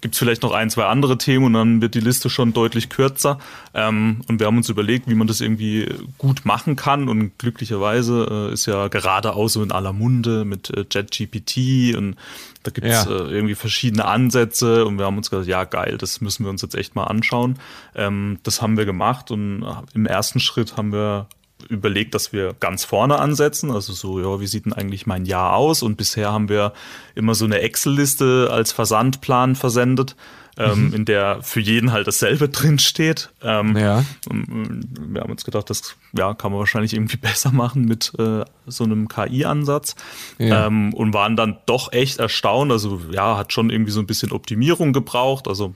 gibt 0.00 0.14
es 0.14 0.18
vielleicht 0.18 0.42
noch 0.42 0.52
ein, 0.52 0.70
zwei 0.70 0.84
andere 0.84 1.18
Themen 1.18 1.46
und 1.46 1.52
dann 1.54 1.82
wird 1.82 1.94
die 1.94 2.00
Liste 2.00 2.30
schon 2.30 2.52
deutlich 2.52 2.88
kürzer. 2.88 3.38
Ähm, 3.74 4.22
und 4.28 4.40
wir 4.40 4.46
haben 4.46 4.56
uns 4.56 4.68
überlegt, 4.68 5.08
wie 5.08 5.14
man 5.14 5.26
das 5.26 5.40
irgendwie 5.40 5.88
gut 6.18 6.44
machen 6.44 6.76
kann. 6.76 7.08
Und 7.08 7.38
glücklicherweise 7.38 8.48
äh, 8.50 8.52
ist 8.52 8.66
ja 8.66 8.88
gerade 8.88 9.34
auch 9.34 9.48
so 9.48 9.62
in 9.62 9.72
aller 9.72 9.92
Munde 9.92 10.44
mit 10.44 10.70
äh, 10.70 10.84
JetGPT 10.90 11.96
und 11.96 12.16
da 12.62 12.70
gibt 12.70 12.86
es 12.86 13.04
ja. 13.04 13.10
äh, 13.10 13.30
irgendwie 13.30 13.54
verschiedene 13.54 14.04
Ansätze 14.04 14.84
und 14.84 14.98
wir 14.98 15.06
haben 15.06 15.16
uns 15.16 15.30
gesagt, 15.30 15.48
ja 15.48 15.64
geil, 15.64 15.96
das 15.98 16.20
müssen 16.20 16.44
wir 16.44 16.50
uns 16.50 16.62
jetzt 16.62 16.74
echt 16.74 16.94
mal 16.94 17.04
anschauen. 17.04 17.58
Ähm, 17.94 18.38
das 18.42 18.60
haben 18.62 18.76
wir 18.76 18.84
gemacht 18.84 19.30
und 19.30 19.62
äh, 19.62 19.66
im 19.94 20.06
ersten 20.06 20.40
Schritt 20.40 20.76
haben 20.76 20.92
wir 20.92 21.28
überlegt, 21.68 22.14
dass 22.14 22.32
wir 22.32 22.54
ganz 22.60 22.84
vorne 22.84 23.18
ansetzen. 23.18 23.70
Also 23.70 23.92
so, 23.92 24.20
ja, 24.20 24.40
wie 24.40 24.46
sieht 24.46 24.64
denn 24.66 24.72
eigentlich 24.72 25.06
mein 25.06 25.24
Jahr 25.24 25.54
aus? 25.54 25.82
Und 25.82 25.96
bisher 25.96 26.32
haben 26.32 26.48
wir 26.48 26.72
immer 27.14 27.34
so 27.34 27.44
eine 27.44 27.60
Excel-Liste 27.60 28.48
als 28.50 28.72
Versandplan 28.72 29.54
versendet, 29.54 30.16
ähm, 30.56 30.88
mhm. 30.88 30.94
in 30.94 31.04
der 31.04 31.42
für 31.42 31.60
jeden 31.60 31.92
halt 31.92 32.06
dasselbe 32.06 32.48
drin 32.48 32.78
steht. 32.78 33.30
Ähm, 33.42 33.76
ja. 33.76 34.04
wir 34.28 35.20
haben 35.20 35.30
uns 35.30 35.44
gedacht, 35.44 35.70
das 35.70 35.96
ja, 36.16 36.34
kann 36.34 36.52
man 36.52 36.58
wahrscheinlich 36.58 36.94
irgendwie 36.94 37.16
besser 37.18 37.52
machen 37.52 37.84
mit 37.84 38.12
äh, 38.18 38.44
so 38.66 38.84
einem 38.84 39.08
KI-Ansatz. 39.08 39.94
Ja. 40.38 40.66
Ähm, 40.66 40.94
und 40.94 41.14
waren 41.14 41.36
dann 41.36 41.58
doch 41.66 41.92
echt 41.92 42.18
erstaunt. 42.18 42.72
Also 42.72 43.00
ja, 43.10 43.36
hat 43.36 43.52
schon 43.52 43.70
irgendwie 43.70 43.92
so 43.92 44.00
ein 44.00 44.06
bisschen 44.06 44.32
Optimierung 44.32 44.92
gebraucht. 44.92 45.48
Also 45.48 45.74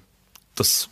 das 0.54 0.88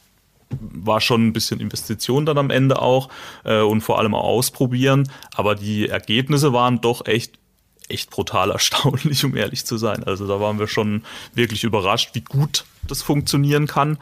war 0.59 1.01
schon 1.01 1.29
ein 1.29 1.33
bisschen 1.33 1.61
Investition 1.61 2.27
dann 2.27 2.39
am 2.39 2.51
Ende 2.51 2.81
auch 2.81 3.09
äh, 3.45 3.61
und 3.61 3.81
vor 3.83 3.99
allem 3.99 4.15
auch 4.15 4.25
ausprobieren. 4.25 5.11
Aber 5.35 5.55
die 5.55 5.89
Ergebnisse 5.89 6.53
waren 6.53 6.81
doch 6.81 7.07
echt 7.07 7.39
echt 7.89 8.11
brutal 8.11 8.51
erstaunlich, 8.53 9.25
um 9.25 9.37
ehrlich 9.37 9.67
zu 9.67 9.77
sein. 9.77 10.05
Also 10.05 10.27
da 10.27 10.41
waren 10.41 10.59
wir 10.59 10.69
schon 10.69 11.03
wirklich 11.35 11.65
überrascht, 11.65 12.11
wie 12.15 12.23
gut 12.23 12.65
das 12.87 13.03
funktionieren 13.03 13.67
kann. 13.67 13.99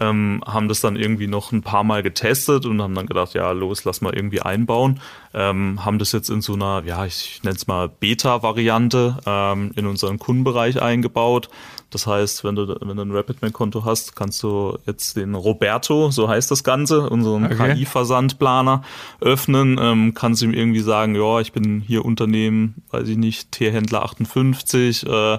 Ähm, 0.00 0.42
haben 0.46 0.68
das 0.68 0.80
dann 0.80 0.96
irgendwie 0.96 1.26
noch 1.26 1.52
ein 1.52 1.62
paar 1.62 1.84
Mal 1.84 2.02
getestet 2.02 2.64
und 2.64 2.80
haben 2.80 2.94
dann 2.94 3.06
gedacht, 3.06 3.34
ja, 3.34 3.52
los, 3.52 3.84
lass 3.84 4.00
mal 4.00 4.14
irgendwie 4.14 4.40
einbauen. 4.40 5.00
Ähm, 5.34 5.84
haben 5.84 5.98
das 5.98 6.12
jetzt 6.12 6.30
in 6.30 6.40
so 6.40 6.54
einer, 6.54 6.82
ja, 6.86 7.04
ich 7.04 7.40
nenne 7.42 7.56
es 7.56 7.66
mal 7.66 7.88
Beta-Variante 7.88 9.18
ähm, 9.26 9.72
in 9.76 9.86
unseren 9.86 10.18
Kundenbereich 10.18 10.80
eingebaut. 10.80 11.50
Das 11.92 12.06
heißt, 12.06 12.42
wenn 12.42 12.54
du, 12.54 12.74
wenn 12.80 12.96
du 12.96 13.02
ein 13.02 13.10
RapidMail-Konto 13.10 13.84
hast, 13.84 14.16
kannst 14.16 14.42
du 14.42 14.78
jetzt 14.86 15.16
den 15.16 15.34
Roberto, 15.34 16.10
so 16.10 16.26
heißt 16.26 16.50
das 16.50 16.64
Ganze, 16.64 17.08
unseren 17.10 17.44
okay. 17.44 17.74
KI-Versandplaner 17.74 18.82
öffnen, 19.20 19.78
ähm, 19.78 20.14
kannst 20.14 20.42
ihm 20.42 20.54
irgendwie 20.54 20.80
sagen, 20.80 21.14
ja, 21.14 21.40
ich 21.40 21.52
bin 21.52 21.82
hier 21.82 22.06
Unternehmen, 22.06 22.82
weiß 22.90 23.08
ich 23.08 23.18
nicht, 23.18 23.52
Tierhändler 23.52 24.04
58, 24.04 25.06
äh, 25.06 25.38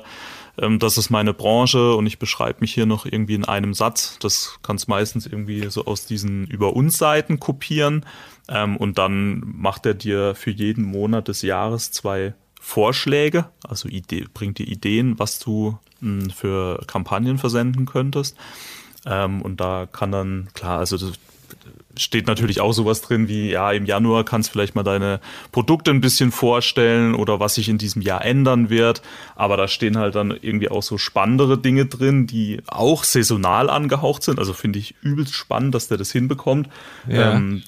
ähm, 0.57 0.79
das 0.79 0.97
ist 0.97 1.09
meine 1.09 1.33
Branche 1.33 1.95
und 1.95 2.05
ich 2.05 2.19
beschreibe 2.19 2.59
mich 2.61 2.73
hier 2.73 2.85
noch 2.85 3.05
irgendwie 3.05 3.35
in 3.35 3.45
einem 3.45 3.73
Satz. 3.73 4.17
Das 4.19 4.59
kannst 4.61 4.87
meistens 4.87 5.25
irgendwie 5.25 5.69
so 5.69 5.85
aus 5.85 6.05
diesen 6.05 6.45
Über 6.47 6.75
uns 6.75 6.97
Seiten 6.97 7.39
kopieren 7.39 8.05
ähm, 8.49 8.77
und 8.77 8.97
dann 8.97 9.41
macht 9.45 9.85
er 9.85 9.93
dir 9.93 10.35
für 10.35 10.51
jeden 10.51 10.83
Monat 10.83 11.27
des 11.27 11.41
Jahres 11.41 11.91
zwei 11.91 12.33
Vorschläge, 12.59 13.49
also 13.67 13.89
Idee, 13.89 14.25
bringt 14.33 14.57
dir 14.57 14.67
Ideen, 14.67 15.19
was 15.19 15.39
du 15.39 15.77
mh, 15.99 16.21
hm, 16.23 16.29
für 16.29 16.81
Kampagnen 16.87 17.37
versenden 17.37 17.85
könntest. 17.85 18.37
Ähm, 19.05 19.41
und 19.41 19.59
da 19.59 19.85
kann 19.91 20.13
dann, 20.13 20.47
klar, 20.53 20.79
also 20.79 20.97
das, 20.97 21.19
steht 21.97 22.27
natürlich 22.27 22.59
auch 22.59 22.73
sowas 22.73 23.01
drin 23.01 23.27
wie, 23.27 23.51
ja, 23.51 23.71
im 23.71 23.85
Januar 23.85 24.23
kannst 24.23 24.49
du 24.49 24.53
vielleicht 24.53 24.75
mal 24.75 24.83
deine 24.83 25.19
Produkte 25.51 25.91
ein 25.91 26.01
bisschen 26.01 26.31
vorstellen 26.31 27.13
oder 27.13 27.39
was 27.39 27.55
sich 27.55 27.69
in 27.69 27.77
diesem 27.77 28.01
Jahr 28.01 28.25
ändern 28.25 28.69
wird. 28.69 29.01
Aber 29.35 29.57
da 29.57 29.67
stehen 29.67 29.97
halt 29.97 30.15
dann 30.15 30.31
irgendwie 30.31 30.69
auch 30.69 30.83
so 30.83 30.97
spannendere 30.97 31.57
Dinge 31.57 31.85
drin, 31.85 32.27
die 32.27 32.61
auch 32.67 33.03
saisonal 33.03 33.69
angehaucht 33.69 34.23
sind. 34.23 34.39
Also 34.39 34.53
finde 34.53 34.79
ich 34.79 34.95
übelst 35.01 35.35
spannend, 35.35 35.75
dass 35.75 35.87
der 35.87 35.97
das 35.97 36.11
hinbekommt. 36.11 36.67
Ja. 37.07 37.33
Ähm, 37.33 37.63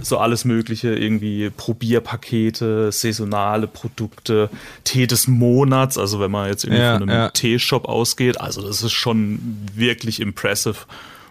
so 0.00 0.18
alles 0.18 0.44
Mögliche, 0.44 0.94
irgendwie 0.94 1.50
Probierpakete, 1.50 2.92
saisonale 2.92 3.66
Produkte, 3.66 4.50
Tee 4.84 5.06
des 5.06 5.28
Monats, 5.28 5.98
also 5.98 6.20
wenn 6.20 6.30
man 6.30 6.48
jetzt 6.48 6.64
irgendwie 6.64 6.82
ja, 6.82 6.98
von 6.98 7.08
einem 7.08 7.18
ja. 7.18 7.28
Teeshop 7.30 7.86
ausgeht, 7.86 8.40
also 8.40 8.62
das 8.62 8.82
ist 8.82 8.92
schon 8.92 9.58
wirklich 9.74 10.20
impressive 10.20 10.76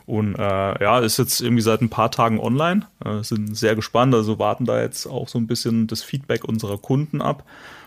Und 0.06 0.36
äh, 0.36 0.84
ja, 0.84 1.00
ist 1.00 1.18
jetzt 1.18 1.42
irgendwie 1.42 1.64
seit 1.64 1.82
ein 1.82 1.90
paar 1.90 2.12
Tagen 2.12 2.40
online. 2.40 2.88
Äh, 3.04 3.24
sind 3.24 3.58
sehr 3.58 3.76
gespannt, 3.76 4.14
also 4.14 4.38
warten 4.40 4.66
da 4.66 4.82
jetzt 4.82 5.08
auch 5.08 5.28
so 5.28 5.40
ein 5.40 5.48
bisschen 5.48 5.88
das 5.88 6.04
Feedback 6.04 6.44
unserer 6.44 6.78
Kunden 6.78 7.22
ab 7.22 7.44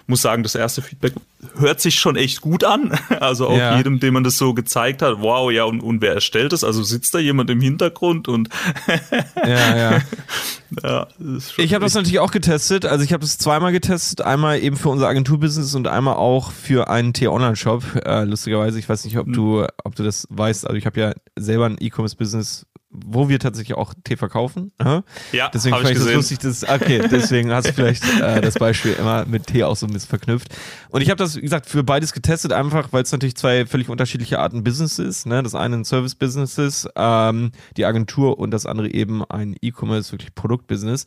muss 0.09 0.23
sagen, 0.23 0.43
das 0.43 0.55
erste 0.55 0.83
Feedback 0.83 1.13
hört 1.59 1.81
sich 1.81 1.99
schon 1.99 2.17
echt 2.17 2.41
gut 2.41 2.65
an. 2.65 2.99
Also 3.21 3.49
auch 3.49 3.57
ja. 3.57 3.77
jedem, 3.77 4.01
dem 4.01 4.15
man 4.15 4.23
das 4.23 4.39
so 4.39 4.55
gezeigt 4.55 5.03
hat, 5.03 5.21
wow, 5.21 5.51
ja, 5.51 5.65
und, 5.65 5.81
und 5.81 6.01
wer 6.01 6.15
erstellt 6.15 6.53
das? 6.53 6.63
Also 6.63 6.83
sitzt 6.83 7.15
da 7.15 7.19
jemand 7.19 7.51
im 7.51 7.61
Hintergrund 7.61 8.29
und 8.29 8.49
ja, 9.45 9.77
ja. 9.77 10.03
ja 10.83 11.07
ich 11.57 11.75
habe 11.75 11.85
das 11.85 11.95
natürlich 11.95 12.21
auch 12.21 12.31
getestet. 12.31 12.87
Also 12.87 13.05
ich 13.05 13.13
habe 13.13 13.23
das 13.23 13.37
zweimal 13.39 13.73
getestet. 13.73 14.23
Einmal 14.23 14.61
eben 14.61 14.77
für 14.77 14.89
unser 14.89 15.09
Agenturbusiness 15.09 15.75
und 15.75 15.89
einmal 15.89 16.15
auch 16.15 16.53
für 16.53 16.89
einen 16.89 17.13
T-Online-Shop. 17.13 17.83
Äh, 18.05 18.25
lustigerweise, 18.25 18.79
ich 18.79 18.89
weiß 18.89 19.05
nicht, 19.05 19.19
ob 19.19 19.27
hm. 19.27 19.33
du, 19.33 19.67
ob 19.85 19.95
du 19.97 20.05
das 20.05 20.27
weißt. 20.31 20.67
Also 20.67 20.77
ich 20.77 20.87
habe 20.87 21.01
ja 21.01 21.13
selber 21.37 21.67
ein 21.67 21.77
E-Commerce-Business 21.81 22.67
wo 22.91 23.29
wir 23.29 23.39
tatsächlich 23.39 23.77
auch 23.77 23.93
Tee 24.03 24.17
verkaufen. 24.17 24.73
Ja, 25.33 25.51
deswegen 25.53 25.77
fand 25.77 25.91
ich, 25.91 25.99
das 25.99 26.13
lustig, 26.13 26.39
dass, 26.39 26.65
okay, 26.65 27.07
deswegen 27.11 27.53
hast 27.53 27.69
du 27.69 27.73
vielleicht 27.75 28.03
äh, 28.21 28.41
das 28.41 28.55
Beispiel 28.55 28.93
immer 28.93 29.27
mit 29.27 29.47
Tee 29.47 29.65
auch 29.65 29.77
so 29.77 29.87
ein 29.87 29.93
bisschen 29.93 30.09
verknüpft. 30.09 30.49
Und 30.89 31.03
ich 31.03 31.11
habe 31.11 31.19
das, 31.19 31.37
wie 31.37 31.43
gesagt, 31.43 31.67
für 31.67 31.85
beides 31.85 32.13
getestet, 32.13 32.53
einfach 32.53 32.93
weil 32.93 33.03
es 33.03 33.13
natürlich 33.13 33.37
zwei 33.37 33.67
völlig 33.67 33.91
unterschiedliche 33.91 34.39
Arten 34.39 34.65
Business 34.65 34.99
ist. 34.99 35.27
Ne? 35.27 35.43
Das 35.43 35.55
eine 35.55 35.77
ein 35.77 35.85
Service-Business 35.85 36.57
ist, 36.57 36.89
ähm, 36.97 37.53
die 37.77 37.85
Agentur 37.85 38.39
und 38.39 38.53
das 38.53 38.65
andere 38.65 38.91
eben 38.91 39.23
ein 39.25 39.55
E-Commerce, 39.61 40.13
wirklich 40.13 40.35
Produktbusiness. 40.35 41.05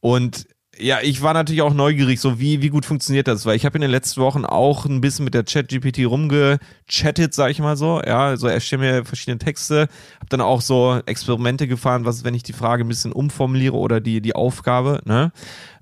Und 0.00 0.46
ja, 0.78 0.98
ich 1.02 1.22
war 1.22 1.34
natürlich 1.34 1.62
auch 1.62 1.74
neugierig, 1.74 2.20
so 2.20 2.40
wie, 2.40 2.62
wie 2.62 2.68
gut 2.68 2.84
funktioniert 2.84 3.28
das, 3.28 3.46
weil 3.46 3.56
ich 3.56 3.64
habe 3.64 3.76
in 3.76 3.82
den 3.82 3.90
letzten 3.90 4.20
Wochen 4.20 4.44
auch 4.44 4.86
ein 4.86 5.00
bisschen 5.00 5.24
mit 5.24 5.34
der 5.34 5.44
Chat-GPT 5.44 6.06
rumgechattet, 6.06 7.34
sag 7.34 7.50
ich 7.50 7.60
mal 7.60 7.76
so. 7.76 8.00
Ja, 8.04 8.26
also 8.26 8.48
erstelle 8.48 8.82
mir 8.82 9.04
verschiedene 9.04 9.38
Texte, 9.38 9.88
habe 10.16 10.28
dann 10.28 10.40
auch 10.40 10.60
so 10.60 11.00
Experimente 11.06 11.68
gefahren, 11.68 12.04
was 12.04 12.24
wenn 12.24 12.34
ich 12.34 12.42
die 12.42 12.52
Frage 12.52 12.84
ein 12.84 12.88
bisschen 12.88 13.12
umformuliere 13.12 13.76
oder 13.76 14.00
die, 14.00 14.20
die 14.20 14.34
Aufgabe, 14.34 15.00
ne? 15.04 15.32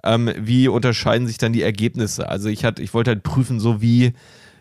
Ähm, 0.05 0.30
wie 0.36 0.68
unterscheiden 0.68 1.26
sich 1.26 1.38
dann 1.38 1.53
die 1.53 1.62
Ergebnisse? 1.62 2.28
Also 2.28 2.49
ich 2.49 2.64
hatte, 2.64 2.82
ich 2.82 2.93
wollte 2.93 3.11
halt 3.11 3.22
prüfen, 3.22 3.61
so 3.61 3.80
wie, 3.80 4.14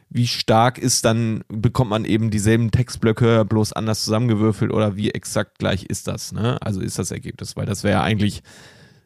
wie 0.09 0.27
stark 0.27 0.77
ist 0.77 1.05
dann, 1.05 1.43
bekommt 1.47 1.89
man 1.89 2.05
eben 2.05 2.29
dieselben 2.29 2.69
Textblöcke 2.69 3.43
bloß 3.45 3.73
anders 3.73 4.03
zusammengewürfelt 4.03 4.71
oder 4.71 4.95
wie 4.95 5.11
exakt 5.11 5.57
gleich 5.57 5.86
ist 5.86 6.07
das, 6.07 6.32
ne? 6.32 6.57
Also 6.61 6.79
ist 6.82 6.99
das 6.99 7.11
Ergebnis, 7.11 7.55
weil 7.55 7.65
das 7.65 7.84
wäre 7.84 7.93
ja 7.93 8.03
eigentlich 8.03 8.43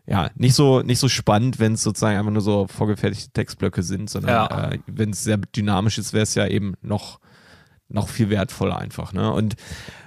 ja, 0.07 0.29
nicht 0.35 0.53
so, 0.53 0.81
nicht 0.81 0.99
so 0.99 1.09
spannend, 1.09 1.59
wenn 1.59 1.73
es 1.73 1.83
sozusagen 1.83 2.17
einfach 2.17 2.31
nur 2.31 2.41
so 2.41 2.67
vorgefertigte 2.67 3.31
Textblöcke 3.31 3.81
sind, 3.81 4.09
sondern 4.09 4.31
ja. 4.31 4.71
äh, 4.71 4.79
wenn 4.87 5.09
es 5.09 5.23
sehr 5.23 5.37
dynamisch 5.37 5.97
ist, 5.97 6.13
wäre 6.13 6.23
es 6.23 6.35
ja 6.35 6.47
eben 6.47 6.75
noch, 6.81 7.19
noch 7.89 8.07
viel 8.07 8.29
wertvoller 8.29 8.77
einfach. 8.77 9.13
Ne? 9.13 9.31
Und 9.31 9.55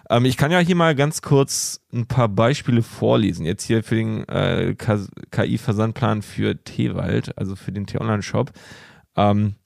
ähm, 0.08 0.24
ich 0.24 0.36
kann 0.36 0.52
ja 0.52 0.60
hier 0.60 0.76
mal 0.76 0.94
ganz 0.94 1.20
kurz 1.20 1.80
ein 1.92 2.06
paar 2.06 2.28
Beispiele 2.28 2.82
vorlesen. 2.82 3.44
Jetzt 3.44 3.64
hier 3.64 3.82
für 3.82 3.96
den 3.96 4.26
äh, 4.28 4.74
KI-Versandplan 4.74 6.22
für 6.22 6.62
Teewald, 6.62 7.36
also 7.36 7.56
für 7.56 7.72
den 7.72 7.86
T-Online-Shop. 7.86 8.52
Ähm, 9.16 9.56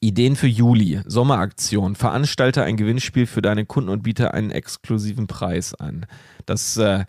Ideen 0.00 0.36
für 0.36 0.48
Juli, 0.48 1.00
Sommeraktion, 1.06 1.94
veranstalte 1.94 2.64
ein 2.64 2.76
Gewinnspiel 2.76 3.26
für 3.26 3.40
deine 3.40 3.64
Kunden 3.64 3.88
und 3.88 4.02
biete 4.02 4.34
einen 4.34 4.50
exklusiven 4.50 5.28
Preis 5.28 5.74
an. 5.74 6.06
Das 6.44 6.76
äh, 6.76 7.04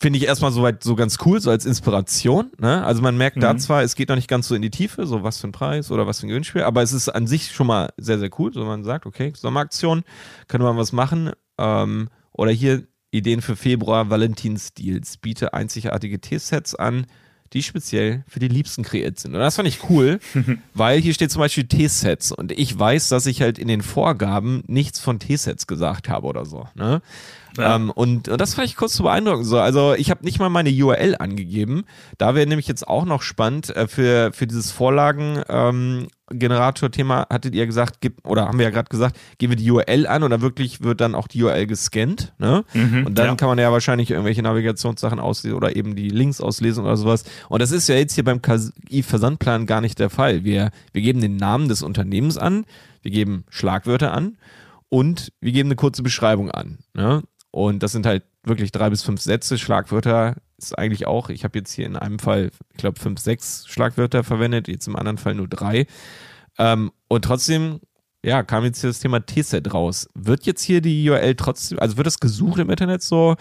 finde 0.00 0.18
ich 0.18 0.26
erstmal 0.26 0.52
soweit 0.52 0.82
so 0.82 0.94
ganz 0.94 1.18
cool, 1.24 1.40
so 1.40 1.50
als 1.50 1.66
Inspiration. 1.66 2.52
Ne? 2.58 2.84
Also 2.84 3.02
man 3.02 3.16
merkt 3.16 3.36
mhm. 3.36 3.40
da 3.40 3.56
zwar, 3.56 3.82
es 3.82 3.96
geht 3.96 4.08
noch 4.08 4.16
nicht 4.16 4.28
ganz 4.28 4.48
so 4.48 4.54
in 4.54 4.62
die 4.62 4.70
Tiefe, 4.70 5.06
so 5.06 5.22
was 5.22 5.38
für 5.38 5.48
ein 5.48 5.52
Preis 5.52 5.90
oder 5.90 6.06
was 6.06 6.20
für 6.20 6.26
ein 6.26 6.30
Gewinnspiel, 6.30 6.62
aber 6.62 6.82
es 6.82 6.92
ist 6.92 7.08
an 7.08 7.26
sich 7.26 7.52
schon 7.52 7.66
mal 7.66 7.90
sehr, 7.96 8.18
sehr 8.18 8.30
cool. 8.38 8.52
So 8.52 8.64
man 8.64 8.84
sagt, 8.84 9.06
okay, 9.06 9.32
Sommeraktion, 9.36 10.04
können 10.46 10.64
wir 10.64 10.76
was 10.76 10.92
machen. 10.92 11.32
Ähm, 11.58 12.08
oder 12.32 12.52
hier 12.52 12.86
Ideen 13.10 13.40
für 13.40 13.56
Februar, 13.56 14.10
Valentinsdeals, 14.10 15.16
biete 15.16 15.54
einzigartige 15.54 16.20
T-Sets 16.20 16.74
an, 16.74 17.06
die 17.52 17.62
speziell 17.62 18.24
für 18.28 18.40
die 18.40 18.48
Liebsten 18.48 18.82
kreiert 18.82 19.18
sind. 19.18 19.34
Und 19.34 19.40
das 19.40 19.56
fand 19.56 19.68
ich 19.68 19.88
cool, 19.88 20.20
weil 20.74 21.00
hier 21.00 21.14
steht 21.14 21.30
zum 21.30 21.40
Beispiel 21.40 21.64
T-Sets 21.64 22.32
und 22.32 22.52
ich 22.52 22.78
weiß, 22.78 23.08
dass 23.08 23.26
ich 23.26 23.42
halt 23.42 23.58
in 23.58 23.68
den 23.68 23.82
Vorgaben 23.82 24.62
nichts 24.66 25.00
von 25.00 25.18
T-Sets 25.18 25.66
gesagt 25.66 26.08
habe 26.08 26.26
oder 26.26 26.44
so. 26.44 26.68
Ne? 26.74 27.02
Ja. 27.56 27.76
Ähm, 27.76 27.90
und, 27.90 28.28
und 28.28 28.40
das 28.40 28.54
fand 28.54 28.68
ich 28.68 28.76
kurz 28.76 28.94
zu 28.94 29.02
beeindruckend. 29.02 29.46
So, 29.46 29.58
also 29.58 29.94
ich 29.94 30.10
habe 30.10 30.24
nicht 30.24 30.38
mal 30.38 30.48
meine 30.48 30.70
URL 30.70 31.16
angegeben. 31.18 31.84
Da 32.16 32.34
wäre 32.34 32.46
nämlich 32.46 32.68
jetzt 32.68 32.86
auch 32.86 33.04
noch 33.04 33.22
spannend 33.22 33.74
äh, 33.74 33.88
für, 33.88 34.32
für 34.32 34.46
dieses 34.46 34.70
Vorlagen. 34.70 35.42
Ähm, 35.48 36.08
Generator-Thema 36.30 37.26
hattet 37.30 37.54
ihr 37.54 37.66
gesagt, 37.66 38.00
gib, 38.00 38.26
oder 38.26 38.46
haben 38.46 38.58
wir 38.58 38.64
ja 38.64 38.70
gerade 38.70 38.88
gesagt, 38.88 39.18
geben 39.38 39.52
wir 39.52 39.56
die 39.56 39.70
URL 39.70 40.06
an 40.06 40.22
und 40.22 40.30
dann 40.30 40.40
wirklich 40.40 40.82
wird 40.82 41.00
dann 41.00 41.14
auch 41.14 41.28
die 41.28 41.42
URL 41.42 41.66
gescannt. 41.66 42.32
Ne? 42.38 42.64
Mhm, 42.74 43.06
und 43.06 43.18
dann 43.18 43.26
ja. 43.26 43.34
kann 43.34 43.48
man 43.48 43.58
ja 43.58 43.72
wahrscheinlich 43.72 44.10
irgendwelche 44.10 44.42
Navigationssachen 44.42 45.20
auslesen 45.20 45.56
oder 45.56 45.76
eben 45.76 45.96
die 45.96 46.08
Links 46.08 46.40
auslesen 46.40 46.84
oder 46.84 46.96
sowas. 46.96 47.24
Und 47.48 47.62
das 47.62 47.70
ist 47.70 47.88
ja 47.88 47.96
jetzt 47.96 48.14
hier 48.14 48.24
beim 48.24 48.42
KI-Versandplan 48.42 49.66
gar 49.66 49.80
nicht 49.80 49.98
der 49.98 50.10
Fall. 50.10 50.44
Wir, 50.44 50.70
wir 50.92 51.02
geben 51.02 51.20
den 51.20 51.36
Namen 51.36 51.68
des 51.68 51.82
Unternehmens 51.82 52.38
an, 52.38 52.64
wir 53.02 53.10
geben 53.10 53.44
Schlagwörter 53.48 54.12
an 54.12 54.36
und 54.88 55.32
wir 55.40 55.52
geben 55.52 55.68
eine 55.68 55.76
kurze 55.76 56.02
Beschreibung 56.02 56.50
an. 56.50 56.78
Ne? 56.94 57.22
Und 57.50 57.82
das 57.82 57.92
sind 57.92 58.06
halt 58.06 58.24
wirklich 58.44 58.72
drei 58.72 58.90
bis 58.90 59.02
fünf 59.02 59.20
Sätze. 59.20 59.58
Schlagwörter 59.58 60.36
ist 60.58 60.78
eigentlich 60.78 61.06
auch, 61.06 61.30
ich 61.30 61.44
habe 61.44 61.58
jetzt 61.58 61.72
hier 61.72 61.86
in 61.86 61.96
einem 61.96 62.18
Fall, 62.18 62.50
ich 62.72 62.78
glaube, 62.78 62.98
fünf, 62.98 63.20
sechs 63.20 63.64
Schlagwörter 63.68 64.24
verwendet, 64.24 64.68
jetzt 64.68 64.88
im 64.88 64.96
anderen 64.96 65.18
Fall 65.18 65.34
nur 65.34 65.48
drei. 65.48 65.86
Ähm, 66.58 66.90
und 67.06 67.24
trotzdem, 67.24 67.80
ja, 68.24 68.42
kam 68.42 68.64
jetzt 68.64 68.80
hier 68.80 68.90
das 68.90 68.98
Thema 68.98 69.20
T-Set 69.20 69.72
raus. 69.72 70.08
Wird 70.14 70.44
jetzt 70.46 70.62
hier 70.62 70.80
die 70.80 71.08
URL 71.08 71.36
trotzdem, 71.36 71.78
also 71.78 71.96
wird 71.96 72.06
das 72.06 72.18
gesucht 72.18 72.58
im 72.58 72.70
Internet 72.70 73.02
so? 73.02 73.36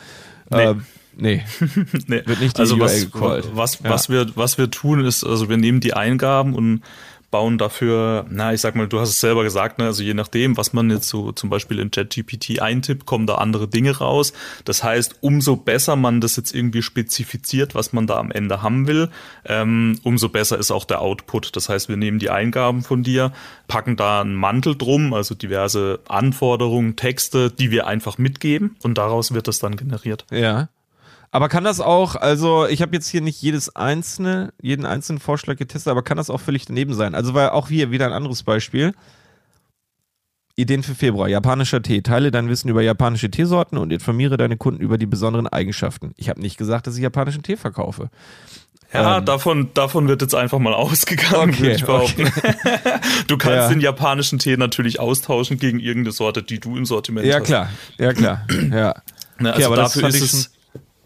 Nee. 0.49 0.63
Äh, 0.63 0.76
Nee. 1.20 1.43
nee. 2.07 2.22
Wird 2.26 2.41
nicht 2.41 2.57
die 2.57 2.61
also 2.61 2.76
URL 2.76 3.09
was, 3.11 3.55
was, 3.55 3.80
ja. 3.80 3.89
was, 3.89 4.09
wir, 4.09 4.36
was 4.36 4.57
wir 4.59 4.70
tun 4.70 5.03
ist, 5.03 5.24
also 5.24 5.49
wir 5.49 5.57
nehmen 5.57 5.80
die 5.80 5.95
Eingaben 5.95 6.53
und 6.53 6.82
bauen 7.30 7.57
dafür, 7.57 8.25
na, 8.30 8.53
ich 8.53 8.61
sag 8.61 8.75
mal, 8.75 8.88
du 8.88 8.99
hast 8.99 9.09
es 9.09 9.19
selber 9.19 9.43
gesagt, 9.43 9.80
ne, 9.80 9.86
also 9.86 10.01
je 10.01 10.13
nachdem, 10.13 10.55
was 10.55 10.73
man 10.73 10.89
jetzt 10.89 11.09
so 11.09 11.32
zum 11.32 11.49
Beispiel 11.49 11.80
in 11.80 11.91
ChatGPT 11.91 12.61
eintippt, 12.61 13.05
kommen 13.05 13.28
da 13.28 13.36
andere 13.36 13.67
Dinge 13.67 13.97
raus. 13.97 14.34
Das 14.63 14.84
heißt, 14.84 15.17
umso 15.21 15.57
besser 15.57 15.95
man 15.95 16.21
das 16.21 16.38
jetzt 16.38 16.55
irgendwie 16.55 16.82
spezifiziert, 16.82 17.75
was 17.75 17.91
man 17.91 18.07
da 18.07 18.17
am 18.17 18.32
Ende 18.32 18.61
haben 18.61 18.88
will, 18.88 19.09
ähm, 19.45 19.99
umso 20.03 20.30
besser 20.30 20.57
ist 20.57 20.71
auch 20.71 20.86
der 20.86 21.01
Output. 21.01 21.55
Das 21.55 21.67
heißt, 21.69 21.89
wir 21.89 21.97
nehmen 21.97 22.19
die 22.19 22.30
Eingaben 22.30 22.82
von 22.82 23.03
dir, 23.03 23.34
packen 23.67 23.97
da 23.97 24.21
einen 24.21 24.36
Mantel 24.36 24.78
drum, 24.78 25.13
also 25.13 25.36
diverse 25.36 25.99
Anforderungen, 26.07 26.95
Texte, 26.95 27.51
die 27.51 27.71
wir 27.71 27.88
einfach 27.88 28.17
mitgeben 28.17 28.78
und 28.84 28.97
daraus 28.97 29.34
wird 29.34 29.47
das 29.47 29.59
dann 29.59 29.75
generiert. 29.75 30.25
Ja. 30.32 30.69
Aber 31.38 31.49
kann 31.49 31.63
das 31.63 31.79
auch, 31.79 32.15
also 32.15 32.65
ich 32.65 32.81
habe 32.81 32.95
jetzt 32.95 33.07
hier 33.07 33.21
nicht 33.21 33.39
jedes 33.43 33.75
einzelne, 33.75 34.53
jeden 34.59 34.88
einzelnen 34.88 35.19
Vorschlag 35.19 35.55
getestet, 35.55 35.91
aber 35.91 36.01
kann 36.01 36.17
das 36.17 36.31
auch 36.31 36.39
völlig 36.39 36.65
daneben 36.65 36.95
sein? 36.95 37.13
Also 37.13 37.35
weil 37.35 37.49
auch 37.49 37.67
hier 37.67 37.91
wieder 37.91 38.07
ein 38.07 38.11
anderes 38.11 38.41
Beispiel. 38.41 38.95
Ideen 40.55 40.81
für 40.81 40.95
Februar. 40.95 41.27
Japanischer 41.27 41.83
Tee. 41.83 42.01
Teile 42.01 42.31
dein 42.31 42.49
Wissen 42.49 42.69
über 42.69 42.81
japanische 42.81 43.29
Teesorten 43.29 43.77
und 43.77 43.93
informiere 43.93 44.38
deine 44.38 44.57
Kunden 44.57 44.81
über 44.81 44.97
die 44.97 45.05
besonderen 45.05 45.45
Eigenschaften. 45.45 46.15
Ich 46.17 46.27
habe 46.27 46.41
nicht 46.41 46.57
gesagt, 46.57 46.88
dass 46.88 46.95
ich 46.95 47.03
japanischen 47.03 47.43
Tee 47.43 47.55
verkaufe. 47.55 48.09
Ja, 48.91 49.19
ähm, 49.19 49.25
davon, 49.25 49.69
davon 49.75 50.07
wird 50.07 50.23
jetzt 50.23 50.33
einfach 50.33 50.57
mal 50.57 50.73
ausgegangen, 50.73 51.51
okay, 51.51 51.59
würde 51.59 51.75
ich 51.75 51.85
behaupten. 51.85 52.31
Okay. 52.35 52.53
du 53.27 53.38
kannst 53.38 53.57
ja. 53.57 53.69
den 53.69 53.81
japanischen 53.81 54.39
Tee 54.39 54.57
natürlich 54.57 54.99
austauschen 54.99 55.59
gegen 55.59 55.79
irgendeine 55.79 56.13
Sorte, 56.13 56.41
die 56.41 56.59
du 56.59 56.75
im 56.77 56.88
Sortiment 56.88 57.27
ja, 57.27 57.39
hast. 57.39 57.47
Ja, 57.47 57.67
klar. 57.67 57.69
Ja, 57.99 58.13
klar. 58.13 58.47
Ja. 58.71 58.95
Ne, 59.38 59.53
also 59.53 59.69
okay, 59.69 59.75
dafür 59.75 60.07
ist 60.07 60.21
es 60.21 60.57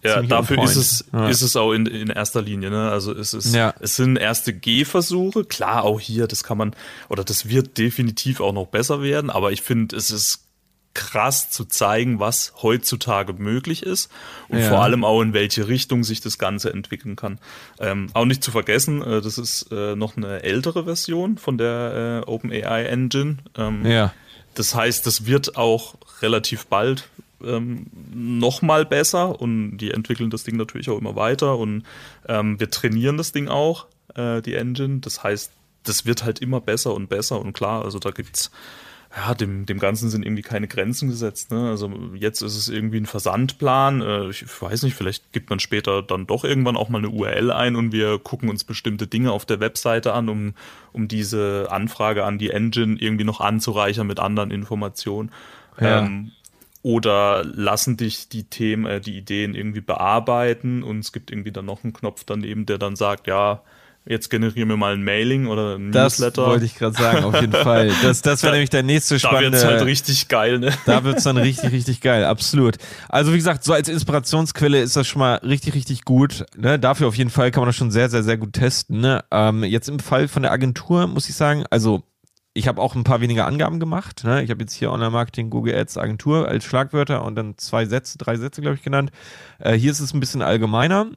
ja, 0.04 0.22
dafür 0.22 0.64
ist 0.64 0.76
es, 0.76 1.06
ja. 1.14 1.28
ist 1.30 1.42
es 1.42 1.56
auch 1.56 1.74
in, 1.74 1.86
in 1.86 2.10
erster 2.10 2.42
Linie. 2.42 2.70
Ne? 2.70 2.90
Also 2.90 3.14
es 3.14 3.34
ist, 3.34 3.54
ja. 3.54 3.74
es 3.80 3.96
sind 3.96 4.18
erste 4.18 4.54
Gehversuche. 4.54 5.46
Klar, 5.46 5.84
auch 5.84 6.00
hier, 6.00 6.28
das 6.28 6.44
kann 6.44 6.58
man, 6.58 6.76
oder 7.10 7.24
das 7.24 7.50
wird 7.50 7.78
definitiv 7.78 8.42
auch 8.42 8.54
noch 8.54 8.68
besser 8.68 9.02
werden, 9.02 9.30
aber 9.30 9.52
ich 9.52 9.62
finde, 9.62 9.96
es 9.96 10.12
ist 10.12 10.46
krass 10.94 11.50
zu 11.50 11.66
zeigen, 11.66 12.20
was 12.20 12.54
heutzutage 12.62 13.34
möglich 13.34 13.84
ist 13.84 14.12
und 14.50 14.60
ja. 14.60 14.70
vor 14.70 14.82
allem 14.82 15.06
auch 15.06 15.22
in 15.22 15.34
welche 15.34 15.68
Richtung 15.68 16.04
sich 16.04 16.20
das 16.20 16.38
Ganze 16.38 16.74
entwickeln 16.74 17.16
kann. 17.16 17.40
Ähm, 17.80 18.10
auch 18.14 18.26
nicht 18.26 18.44
zu 18.44 18.52
vergessen, 18.52 19.02
äh, 19.02 19.22
das 19.22 19.38
ist 19.38 19.72
äh, 19.72 19.96
noch 19.96 20.18
eine 20.18 20.44
ältere 20.44 20.84
Version 20.84 21.38
von 21.38 21.58
der 21.58 22.24
äh, 22.26 22.30
OpenAI 22.30 22.84
Engine. 22.86 23.38
Ähm, 23.58 23.86
ja. 23.86 24.14
Das 24.54 24.76
heißt, 24.76 25.06
das 25.08 25.26
wird 25.26 25.56
auch 25.56 25.96
relativ 26.22 26.68
bald 26.68 27.08
ähm, 27.46 27.88
noch 28.14 28.62
mal 28.62 28.86
besser 28.86 29.40
und 29.40 29.78
die 29.78 29.92
entwickeln 29.92 30.30
das 30.30 30.44
Ding 30.44 30.58
natürlich 30.58 30.90
auch 30.90 30.98
immer 30.98 31.16
weiter 31.16 31.58
und 31.58 31.84
ähm, 32.28 32.60
wir 32.60 32.70
trainieren 32.70 33.18
das 33.18 33.32
Ding 33.32 33.48
auch, 33.48 33.88
äh, 34.16 34.42
die 34.42 34.56
Engine. 34.56 35.00
Das 35.00 35.24
heißt, 35.24 35.52
das 35.84 36.06
wird 36.06 36.24
halt 36.24 36.40
immer 36.40 36.62
besser 36.62 36.94
und 36.94 37.10
besser 37.10 37.42
und 37.42 37.54
klar, 37.54 37.84
also 37.84 38.00
da 38.00 38.12
gibt's 38.12 38.52
ja, 39.16 39.34
dem, 39.34 39.66
dem 39.66 39.78
Ganzen 39.78 40.10
sind 40.10 40.26
irgendwie 40.26 40.42
keine 40.42 40.68
Grenzen 40.68 41.10
gesetzt. 41.10 41.52
Ne? 41.52 41.70
Also 41.70 41.92
jetzt 42.16 42.42
ist 42.42 42.56
es 42.56 42.70
irgendwie 42.70 42.98
ein 42.98 43.06
Versandplan. 43.06 44.02
Äh, 44.02 44.30
ich 44.30 44.46
weiß 44.62 44.84
nicht, 44.84 44.96
vielleicht 44.96 45.34
gibt 45.34 45.50
man 45.50 45.60
später 45.60 46.02
dann 46.02 46.28
doch 46.28 46.46
irgendwann 46.46 46.78
auch 46.78 46.88
mal 46.88 47.00
eine 47.00 47.10
URL 47.10 47.52
ein 47.52 47.76
und 47.76 47.92
wir 47.92 48.20
gucken 48.20 48.50
uns 48.50 48.64
bestimmte 48.64 49.08
Dinge 49.08 49.34
auf 49.34 49.46
der 49.46 49.60
Webseite 49.60 50.14
an, 50.14 50.30
um, 50.30 50.54
um 50.94 51.10
diese 51.10 51.68
Anfrage 51.70 52.24
an 52.24 52.38
die 52.38 52.52
Engine 52.52 52.98
irgendwie 53.00 53.26
noch 53.26 53.42
anzureichern 53.42 54.08
mit 54.08 54.20
anderen 54.20 54.50
Informationen. 54.50 55.32
Ja. 55.80 56.06
Ähm, 56.06 56.32
oder 56.84 57.44
lassen 57.44 57.98
dich 57.98 58.30
die 58.30 58.46
Themen, 58.46 58.86
äh, 58.86 59.02
die 59.02 59.18
Ideen 59.18 59.56
irgendwie 59.56 59.82
bearbeiten 59.82 60.84
und 60.84 61.00
es 61.00 61.12
gibt 61.12 61.32
irgendwie 61.32 61.52
dann 61.52 61.66
noch 61.66 61.84
einen 61.84 61.94
Knopf 61.94 62.24
daneben, 62.26 62.66
der 62.66 62.78
dann 62.78 62.96
sagt, 62.96 63.28
ja, 63.28 63.62
jetzt 64.06 64.30
generieren 64.30 64.68
wir 64.68 64.78
mal 64.78 64.94
ein 64.94 65.04
Mailing 65.04 65.46
oder 65.48 65.76
ein 65.76 65.92
das 65.92 66.14
Newsletter. 66.14 66.42
Das 66.42 66.50
wollte 66.52 66.66
ich 66.66 66.76
gerade 66.76 66.98
sagen, 66.98 67.24
auf 67.24 67.40
jeden 67.40 67.54
Fall. 67.54 67.92
Das, 68.02 68.22
das 68.22 68.42
wäre 68.42 68.54
nämlich 68.54 68.70
der 68.70 68.84
nächste 68.84 69.20
spannende. 69.20 69.52
Da 69.52 69.64
wird's 69.64 69.66
halt 69.66 69.86
richtig 69.86 70.28
geil, 70.28 70.60
ne? 70.60 70.74
Da 70.86 71.04
wird's 71.04 71.24
dann 71.24 71.38
richtig, 71.38 71.72
richtig 71.72 72.02
geil, 72.02 72.26
absolut. 72.26 72.78
Also 73.10 73.32
wie 73.32 73.38
gesagt, 73.38 73.64
so 73.64 73.74
als 73.74 73.88
Inspirationsquelle 73.90 74.82
ist 74.82 74.96
das 74.96 75.08
schon 75.08 75.20
mal 75.20 75.36
richtig, 75.36 75.76
richtig 75.76 76.04
gut. 76.04 76.46
Ne? 76.58 76.80
Dafür 76.80 77.08
auf 77.08 77.16
jeden 77.16 77.30
Fall 77.30 77.52
kann 77.52 77.62
man 77.62 77.68
das 77.68 77.76
schon 77.76 77.92
sehr, 77.92 78.10
sehr, 78.10 78.24
sehr 78.24 78.38
gut 78.38 78.54
testen. 78.54 79.02
Ne? 79.02 79.24
Ähm, 79.30 79.64
jetzt 79.64 79.88
im 79.88 80.00
Fall 80.00 80.28
von 80.28 80.42
der 80.42 80.52
Agentur 80.52 81.06
muss 81.06 81.30
ich 81.30 81.36
sagen, 81.36 81.64
also 81.70 82.04
ich 82.54 82.68
habe 82.68 82.82
auch 82.82 82.96
ein 82.96 83.04
paar 83.04 83.22
weniger 83.22 83.46
Angaben 83.46 83.80
gemacht. 83.80 84.24
Ne? 84.24 84.44
Ich 84.44 84.50
habe 84.50 84.62
jetzt 84.62 84.74
hier 84.74 84.92
Online-Marketing, 84.92 85.50
Google 85.50 85.76
Ads, 85.76 85.98
Agentur 85.98 86.48
als 86.48 86.66
Schlagwörter 86.66 87.24
und 87.24 87.36
dann 87.36 87.58
zwei 87.58 87.86
Sätze, 87.86 88.18
drei 88.18 88.36
Sätze, 88.36 88.62
glaube 88.62 88.76
ich, 88.76 88.84
genannt. 88.84 89.12
Äh, 89.60 89.74
hier 89.74 89.92
ist 89.92 90.02
es 90.02 90.14
ein 90.14 90.20
bisschen 90.20 90.42
allgemeiner 90.42 91.08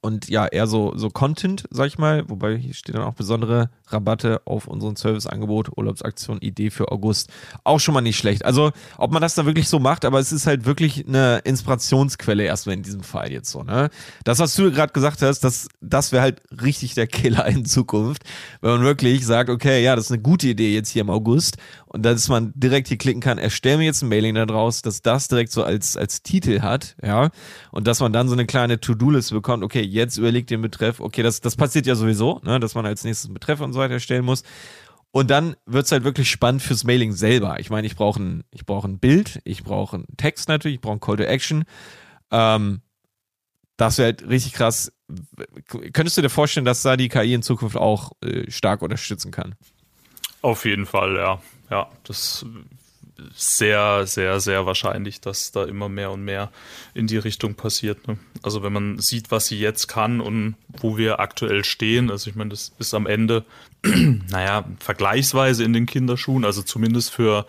und 0.00 0.28
ja, 0.28 0.46
eher 0.46 0.66
so, 0.66 0.96
so 0.96 1.10
Content, 1.10 1.64
sag 1.70 1.86
ich 1.86 1.98
mal, 1.98 2.28
wobei 2.28 2.56
hier 2.56 2.74
steht 2.74 2.94
dann 2.94 3.02
auch 3.02 3.14
besondere 3.14 3.70
Rabatte 3.92 4.42
auf 4.44 4.66
unseren 4.66 4.96
Serviceangebot, 4.96 5.76
Urlaubsaktion, 5.76 6.38
Idee 6.40 6.70
für 6.70 6.90
August. 6.90 7.30
Auch 7.64 7.80
schon 7.80 7.94
mal 7.94 8.00
nicht 8.00 8.18
schlecht. 8.18 8.44
Also, 8.44 8.72
ob 8.96 9.12
man 9.12 9.22
das 9.22 9.34
da 9.34 9.46
wirklich 9.46 9.68
so 9.68 9.78
macht, 9.78 10.04
aber 10.04 10.18
es 10.18 10.32
ist 10.32 10.46
halt 10.46 10.64
wirklich 10.64 11.06
eine 11.06 11.38
Inspirationsquelle 11.44 12.44
erstmal 12.44 12.76
in 12.76 12.82
diesem 12.82 13.02
Fall 13.02 13.32
jetzt 13.32 13.50
so, 13.50 13.62
ne? 13.62 13.90
Das, 14.24 14.38
was 14.38 14.54
du 14.54 14.70
gerade 14.70 14.92
gesagt 14.92 15.22
hast, 15.22 15.40
das, 15.40 15.68
das 15.80 16.12
wäre 16.12 16.22
halt 16.22 16.42
richtig 16.62 16.94
der 16.94 17.06
Killer 17.06 17.46
in 17.46 17.64
Zukunft, 17.64 18.22
wenn 18.60 18.70
man 18.70 18.82
wirklich 18.82 19.26
sagt, 19.26 19.50
okay, 19.50 19.82
ja, 19.82 19.96
das 19.96 20.06
ist 20.06 20.12
eine 20.12 20.22
gute 20.22 20.48
Idee 20.48 20.74
jetzt 20.74 20.90
hier 20.90 21.02
im 21.02 21.10
August 21.10 21.56
und 21.86 22.02
dass 22.04 22.28
man 22.28 22.52
direkt 22.54 22.88
hier 22.88 22.98
klicken 22.98 23.20
kann, 23.20 23.38
erstell 23.38 23.78
mir 23.78 23.84
jetzt 23.84 24.02
ein 24.02 24.08
Mailing 24.08 24.34
da 24.34 24.46
draus, 24.46 24.82
dass 24.82 25.02
das 25.02 25.28
direkt 25.28 25.52
so 25.52 25.64
als, 25.64 25.96
als 25.96 26.22
Titel 26.22 26.60
hat, 26.60 26.96
ja, 27.02 27.30
und 27.70 27.86
dass 27.86 28.00
man 28.00 28.12
dann 28.12 28.28
so 28.28 28.34
eine 28.34 28.46
kleine 28.46 28.80
To-Do-Liste 28.80 29.34
bekommt, 29.34 29.64
okay, 29.64 29.82
jetzt 29.82 30.18
überlegt 30.18 30.50
den 30.50 30.62
Betreff, 30.62 31.00
okay, 31.00 31.22
das, 31.22 31.40
das 31.40 31.56
passiert 31.56 31.86
ja 31.86 31.94
sowieso, 31.94 32.40
ne, 32.44 32.60
dass 32.60 32.74
man 32.74 32.86
als 32.86 33.04
nächstes 33.04 33.26
einen 33.26 33.34
Betreff 33.34 33.60
und 33.60 33.72
so 33.72 33.77
weiter 33.78 33.94
erstellen 33.94 34.24
muss. 34.24 34.42
Und 35.10 35.30
dann 35.30 35.56
wird 35.64 35.86
es 35.86 35.92
halt 35.92 36.04
wirklich 36.04 36.30
spannend 36.30 36.62
fürs 36.62 36.84
Mailing 36.84 37.12
selber. 37.12 37.58
Ich 37.60 37.70
meine, 37.70 37.86
ich 37.86 37.96
brauche 37.96 38.22
ein, 38.22 38.44
ich 38.50 38.66
brauche 38.66 38.86
ein 38.86 38.98
Bild, 38.98 39.40
ich 39.44 39.64
brauche 39.64 39.96
einen 39.96 40.16
Text 40.16 40.48
natürlich, 40.48 40.76
ich 40.76 40.80
brauche 40.80 40.96
ein 40.96 41.00
Call 41.00 41.16
to 41.16 41.22
Action. 41.22 41.64
Ähm, 42.30 42.82
das 43.78 43.96
wäre 43.96 44.06
halt 44.06 44.28
richtig 44.28 44.52
krass. 44.52 44.92
Könntest 45.92 46.18
du 46.18 46.22
dir 46.22 46.28
vorstellen, 46.28 46.66
dass 46.66 46.82
da 46.82 46.96
die 46.96 47.08
KI 47.08 47.32
in 47.32 47.42
Zukunft 47.42 47.76
auch 47.76 48.12
äh, 48.22 48.50
stark 48.50 48.82
unterstützen 48.82 49.30
kann? 49.30 49.54
Auf 50.42 50.64
jeden 50.64 50.84
Fall, 50.84 51.16
ja. 51.16 51.40
Ja, 51.70 51.88
das 52.04 52.44
sehr, 53.34 54.06
sehr, 54.06 54.40
sehr 54.40 54.66
wahrscheinlich, 54.66 55.20
dass 55.20 55.50
da 55.50 55.64
immer 55.64 55.88
mehr 55.88 56.10
und 56.10 56.24
mehr 56.24 56.50
in 56.94 57.06
die 57.06 57.18
Richtung 57.18 57.54
passiert. 57.54 58.06
Ne? 58.06 58.18
Also 58.42 58.62
wenn 58.62 58.72
man 58.72 58.98
sieht, 58.98 59.30
was 59.30 59.46
sie 59.46 59.58
jetzt 59.58 59.88
kann 59.88 60.20
und 60.20 60.56
wo 60.68 60.96
wir 60.96 61.20
aktuell 61.20 61.64
stehen, 61.64 62.10
also 62.10 62.30
ich 62.30 62.36
meine, 62.36 62.50
das 62.50 62.72
ist 62.78 62.94
am 62.94 63.06
Ende, 63.06 63.44
naja, 64.30 64.64
vergleichsweise 64.80 65.64
in 65.64 65.72
den 65.72 65.86
Kinderschuhen, 65.86 66.44
also 66.44 66.62
zumindest 66.62 67.10
für 67.10 67.46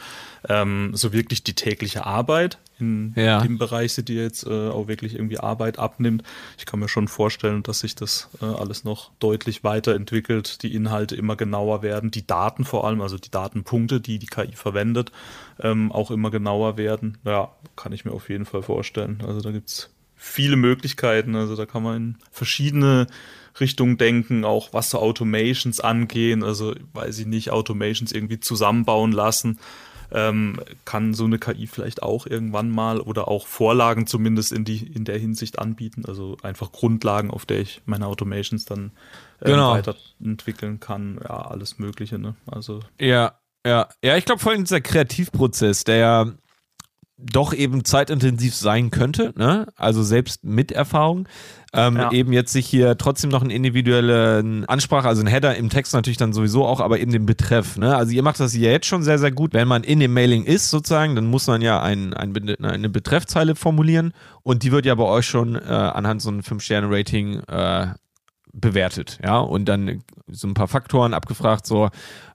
ähm, 0.48 0.92
so 0.94 1.12
wirklich 1.12 1.44
die 1.44 1.56
tägliche 1.56 2.06
Arbeit 2.06 2.60
in 2.80 3.14
ja. 3.16 3.42
dem 3.42 3.58
Bereich, 3.58 3.96
die 3.96 4.14
jetzt 4.14 4.46
äh, 4.46 4.70
auch 4.70 4.88
wirklich 4.88 5.16
irgendwie 5.16 5.40
Arbeit 5.40 5.80
abnimmt. 5.80 6.24
Ich 6.58 6.66
kann 6.66 6.80
mir 6.80 6.88
schon 6.88 7.08
vorstellen, 7.08 7.64
dass 7.64 7.80
sich 7.80 7.96
das 7.96 8.30
äh, 8.42 8.46
alles 8.46 8.84
noch 8.84 9.12
deutlich 9.20 9.64
weiterentwickelt, 9.64 10.64
die 10.64 10.74
Inhalte 10.74 11.16
immer 11.16 11.36
genauer 11.36 11.82
werden, 11.82 12.12
die 12.12 12.26
Daten 12.26 12.64
vor 12.64 12.86
allem, 12.86 13.02
also 13.02 13.18
die 13.18 13.32
Datenpunkte, 13.32 14.00
die 14.00 14.20
die 14.20 14.28
KI 14.28 14.54
verwendet, 14.54 15.12
ähm, 15.60 15.92
auch 15.92 16.12
immer 16.12 16.32
genauer 16.32 16.78
werden. 16.78 17.18
Ja, 17.26 17.52
kann 17.76 17.92
ich 17.92 18.06
mir 18.06 18.12
auf 18.12 18.30
jeden 18.30 18.46
Fall 18.46 18.62
vorstellen. 18.62 19.24
Also 19.28 19.42
da 19.42 19.52
gibt 19.52 19.70
es 19.70 19.90
viele 20.20 20.56
Möglichkeiten. 20.56 21.36
Also 21.36 21.56
da 21.56 21.66
kann 21.66 21.82
man 21.82 21.96
in 21.96 22.18
verschiedene 22.32 23.08
Richtungen 23.60 23.98
denken, 23.98 24.46
auch 24.46 24.74
was 24.74 24.92
so 24.92 25.00
Automations 25.00 25.80
angehen. 25.80 26.44
Also 26.44 26.76
weiß 26.94 27.18
ich 27.20 27.26
nicht, 27.26 27.50
Automations 27.50 28.12
irgendwie 28.12 28.40
zusammenbauen 28.40 29.12
lassen 29.12 29.60
ähm, 30.12 30.60
kann 30.86 31.14
so 31.14 31.26
eine 31.26 31.38
KI 31.38 31.68
vielleicht 31.68 32.02
auch 32.02 32.26
irgendwann 32.26 32.70
mal 32.70 33.00
oder 33.00 33.28
auch 33.28 33.48
Vorlagen 33.48 34.08
zumindest 34.08 34.52
in, 34.52 34.66
die, 34.66 34.86
in 34.88 35.06
der 35.06 35.18
Hinsicht 35.18 35.60
anbieten. 35.60 36.04
Also 36.08 36.38
einfach 36.42 36.72
Grundlagen, 36.72 37.32
auf 37.32 37.46
der 37.46 37.60
ich 37.60 37.82
meine 37.86 38.08
Automations 38.08 38.66
dann 38.66 38.92
äh, 39.40 39.52
genau. 39.52 39.72
weiterentwickeln 39.72 40.80
kann. 40.80 41.20
Ja, 41.24 41.42
alles 41.42 41.80
Mögliche. 41.80 42.18
Ne? 42.18 42.36
Also 42.48 42.82
ja, 43.00 43.34
ja, 43.66 43.90
ja. 44.04 44.18
Ich 44.18 44.26
glaube 44.26 44.42
vor 44.42 44.52
allem 44.52 44.64
dieser 44.64 44.82
Kreativprozess, 44.82 45.84
der 45.84 45.98
ja 45.98 46.32
doch 47.22 47.54
eben 47.54 47.84
zeitintensiv 47.84 48.56
sein 48.56 48.92
könnte, 48.92 49.34
ne? 49.36 49.68
also 49.76 50.04
selbst 50.04 50.44
mit 50.44 50.72
Erfahrung, 50.72 51.28
ähm, 51.74 51.98
ja. 51.98 52.12
eben 52.12 52.32
jetzt 52.32 52.54
sich 52.54 52.66
hier 52.66 52.98
trotzdem 52.98 53.30
noch 53.30 53.44
eine 53.44 53.54
individuelle 53.54 54.64
Ansprache, 54.68 55.08
also 55.08 55.22
ein 55.22 55.28
Header 55.28 55.56
im 55.56 55.70
Text 55.70 55.94
natürlich 55.94 56.18
dann 56.18 56.34
sowieso 56.34 56.66
auch, 56.66 56.80
aber 56.80 57.00
eben 57.00 57.12
den 57.12 57.26
Betreff. 57.26 57.78
Ne? 57.78 57.96
Also 57.96 58.14
ihr 58.14 58.24
macht 58.24 58.40
das 58.40 58.56
ja 58.56 58.72
jetzt 58.72 58.88
schon 58.88 59.04
sehr, 59.04 59.20
sehr 59.20 59.32
gut. 59.32 59.54
Wenn 59.54 59.68
man 59.68 59.84
in 59.84 60.00
dem 60.00 60.14
Mailing 60.14 60.46
ist 60.46 60.70
sozusagen, 60.70 61.16
dann 61.16 61.26
muss 61.26 61.48
man 61.48 61.62
ja 61.62 61.82
ein, 61.82 62.14
ein, 62.14 62.34
eine 62.64 62.90
Betreffzeile 62.90 63.56
formulieren 63.56 64.14
und 64.44 64.64
die 64.64 64.72
wird 64.72 64.86
ja 64.86 64.96
bei 64.96 65.04
euch 65.04 65.26
schon 65.26 65.56
äh, 65.56 65.60
anhand 65.60 66.22
so 66.22 66.30
einem 66.30 66.40
5-Sterne-Rating 66.40 67.42
äh, 67.48 67.88
bewertet, 68.54 69.20
ja, 69.24 69.40
und 69.40 69.66
dann 69.66 70.04
so 70.28 70.48
ein 70.48 70.54
paar 70.54 70.68
Faktoren 70.68 71.14
abgefragt, 71.14 71.66
so, 71.66 71.90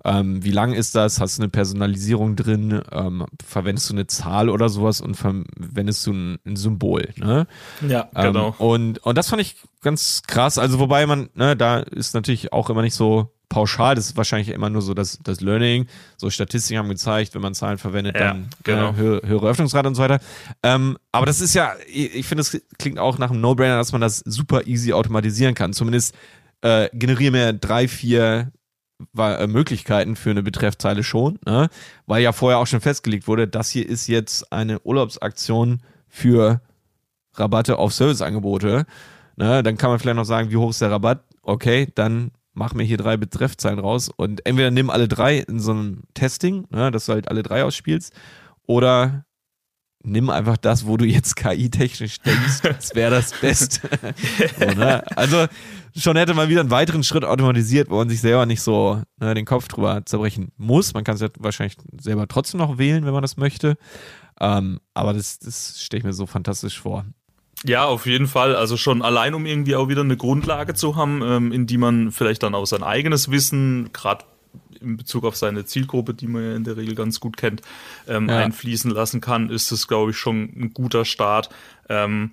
ähm, 0.04 0.44
wie 0.44 0.50
lang 0.50 0.72
ist 0.72 0.94
das, 0.94 1.20
hast 1.20 1.38
du 1.38 1.42
eine 1.42 1.48
Personalisierung 1.48 2.36
drin, 2.36 2.82
ähm, 2.92 3.26
verwendest 3.44 3.90
du 3.90 3.94
eine 3.94 4.06
Zahl 4.06 4.48
oder 4.48 4.68
sowas 4.68 5.00
und 5.00 5.16
verwendest 5.16 6.06
du 6.06 6.12
ein, 6.12 6.38
ein 6.46 6.56
Symbol, 6.56 7.08
ne? 7.16 7.46
Ja, 7.86 8.08
genau. 8.14 8.48
Ähm, 8.48 8.54
und, 8.58 8.98
und 8.98 9.18
das 9.18 9.28
fand 9.28 9.42
ich 9.42 9.56
ganz 9.82 10.22
krass, 10.26 10.58
also 10.58 10.78
wobei 10.78 11.06
man, 11.06 11.30
ne, 11.34 11.56
da 11.56 11.80
ist 11.80 12.14
natürlich 12.14 12.52
auch 12.52 12.70
immer 12.70 12.82
nicht 12.82 12.94
so 12.94 13.33
pauschal, 13.54 13.94
das 13.94 14.06
ist 14.06 14.16
wahrscheinlich 14.16 14.48
immer 14.48 14.68
nur 14.68 14.82
so 14.82 14.94
das, 14.94 15.20
das 15.22 15.40
Learning. 15.40 15.86
So 16.16 16.28
Statistiken 16.28 16.78
haben 16.78 16.88
gezeigt, 16.88 17.36
wenn 17.36 17.40
man 17.40 17.54
Zahlen 17.54 17.78
verwendet, 17.78 18.16
ja, 18.16 18.32
dann 18.32 18.50
genau. 18.64 18.90
äh, 18.90 18.96
höhere, 18.96 19.28
höhere 19.28 19.48
Öffnungsrate 19.48 19.86
und 19.86 19.94
so 19.94 20.02
weiter. 20.02 20.18
Ähm, 20.64 20.98
aber 21.12 21.24
das 21.24 21.40
ist 21.40 21.54
ja, 21.54 21.74
ich, 21.86 22.16
ich 22.16 22.26
finde, 22.26 22.42
es 22.42 22.60
klingt 22.78 22.98
auch 22.98 23.16
nach 23.18 23.30
einem 23.30 23.40
No-Brainer, 23.40 23.76
dass 23.76 23.92
man 23.92 24.00
das 24.00 24.18
super 24.26 24.66
easy 24.66 24.92
automatisieren 24.92 25.54
kann. 25.54 25.72
Zumindest 25.72 26.16
äh, 26.62 26.88
generieren 26.92 27.32
wir 27.32 27.52
drei, 27.52 27.86
vier 27.86 28.50
äh, 29.16 29.46
Möglichkeiten 29.46 30.16
für 30.16 30.30
eine 30.30 30.42
Betreffzeile 30.42 31.04
schon, 31.04 31.38
ne? 31.46 31.68
weil 32.06 32.24
ja 32.24 32.32
vorher 32.32 32.58
auch 32.58 32.66
schon 32.66 32.80
festgelegt 32.80 33.28
wurde, 33.28 33.46
das 33.46 33.70
hier 33.70 33.88
ist 33.88 34.08
jetzt 34.08 34.52
eine 34.52 34.80
Urlaubsaktion 34.80 35.80
für 36.08 36.60
Rabatte 37.34 37.78
auf 37.78 37.94
Serviceangebote. 37.94 38.84
Ne? 39.36 39.62
Dann 39.62 39.78
kann 39.78 39.90
man 39.90 40.00
vielleicht 40.00 40.16
noch 40.16 40.24
sagen, 40.24 40.50
wie 40.50 40.56
hoch 40.56 40.70
ist 40.70 40.80
der 40.80 40.90
Rabatt? 40.90 41.22
Okay, 41.42 41.86
dann 41.94 42.32
mach 42.54 42.72
mir 42.74 42.84
hier 42.84 42.96
drei 42.96 43.16
Betreffzeilen 43.16 43.78
raus 43.78 44.08
und 44.08 44.46
entweder 44.46 44.70
nimm 44.70 44.90
alle 44.90 45.08
drei 45.08 45.38
in 45.38 45.60
so 45.60 45.72
einem 45.72 46.04
Testing, 46.14 46.66
ne, 46.70 46.90
dass 46.90 47.06
du 47.06 47.12
halt 47.12 47.28
alle 47.28 47.42
drei 47.42 47.64
ausspielst, 47.64 48.12
oder 48.66 49.24
nimm 50.04 50.30
einfach 50.30 50.56
das, 50.56 50.86
wo 50.86 50.96
du 50.96 51.04
jetzt 51.04 51.36
KI-technisch 51.36 52.20
denkst, 52.20 52.60
das 52.62 52.94
wäre 52.94 53.10
das 53.10 53.32
Beste. 53.40 53.88
so, 54.58 54.66
ne? 54.66 55.04
Also 55.16 55.46
schon 55.96 56.16
hätte 56.16 56.34
man 56.34 56.48
wieder 56.48 56.60
einen 56.60 56.70
weiteren 56.70 57.02
Schritt 57.02 57.24
automatisiert, 57.24 57.90
wo 57.90 57.96
man 57.96 58.08
sich 58.08 58.20
selber 58.20 58.46
nicht 58.46 58.60
so 58.62 59.02
ne, 59.18 59.34
den 59.34 59.44
Kopf 59.44 59.68
drüber 59.68 60.04
zerbrechen 60.04 60.52
muss. 60.56 60.94
Man 60.94 61.04
kann 61.04 61.16
es 61.16 61.20
ja 61.20 61.28
wahrscheinlich 61.38 61.76
selber 62.00 62.28
trotzdem 62.28 62.58
noch 62.58 62.78
wählen, 62.78 63.04
wenn 63.04 63.12
man 63.12 63.22
das 63.22 63.36
möchte. 63.36 63.76
Ähm, 64.40 64.80
aber 64.94 65.12
das, 65.12 65.38
das 65.38 65.80
stelle 65.80 65.98
ich 65.98 66.04
mir 66.04 66.12
so 66.12 66.26
fantastisch 66.26 66.80
vor. 66.80 67.04
Ja, 67.62 67.84
auf 67.84 68.06
jeden 68.06 68.26
Fall. 68.26 68.56
Also 68.56 68.76
schon 68.76 69.02
allein, 69.02 69.34
um 69.34 69.46
irgendwie 69.46 69.76
auch 69.76 69.88
wieder 69.88 70.02
eine 70.02 70.16
Grundlage 70.16 70.74
zu 70.74 70.96
haben, 70.96 71.22
ähm, 71.22 71.52
in 71.52 71.66
die 71.66 71.78
man 71.78 72.10
vielleicht 72.10 72.42
dann 72.42 72.54
auch 72.54 72.66
sein 72.66 72.82
eigenes 72.82 73.30
Wissen, 73.30 73.90
gerade 73.92 74.24
in 74.80 74.96
Bezug 74.96 75.24
auf 75.24 75.36
seine 75.36 75.64
Zielgruppe, 75.64 76.14
die 76.14 76.26
man 76.26 76.42
ja 76.44 76.56
in 76.56 76.64
der 76.64 76.76
Regel 76.76 76.94
ganz 76.94 77.20
gut 77.20 77.36
kennt, 77.36 77.62
ähm, 78.06 78.28
ja. 78.28 78.38
einfließen 78.38 78.90
lassen 78.90 79.20
kann, 79.20 79.48
ist 79.48 79.72
es, 79.72 79.88
glaube 79.88 80.10
ich, 80.10 80.18
schon 80.18 80.52
ein 80.56 80.74
guter 80.74 81.04
Start. 81.04 81.48
Ähm, 81.88 82.32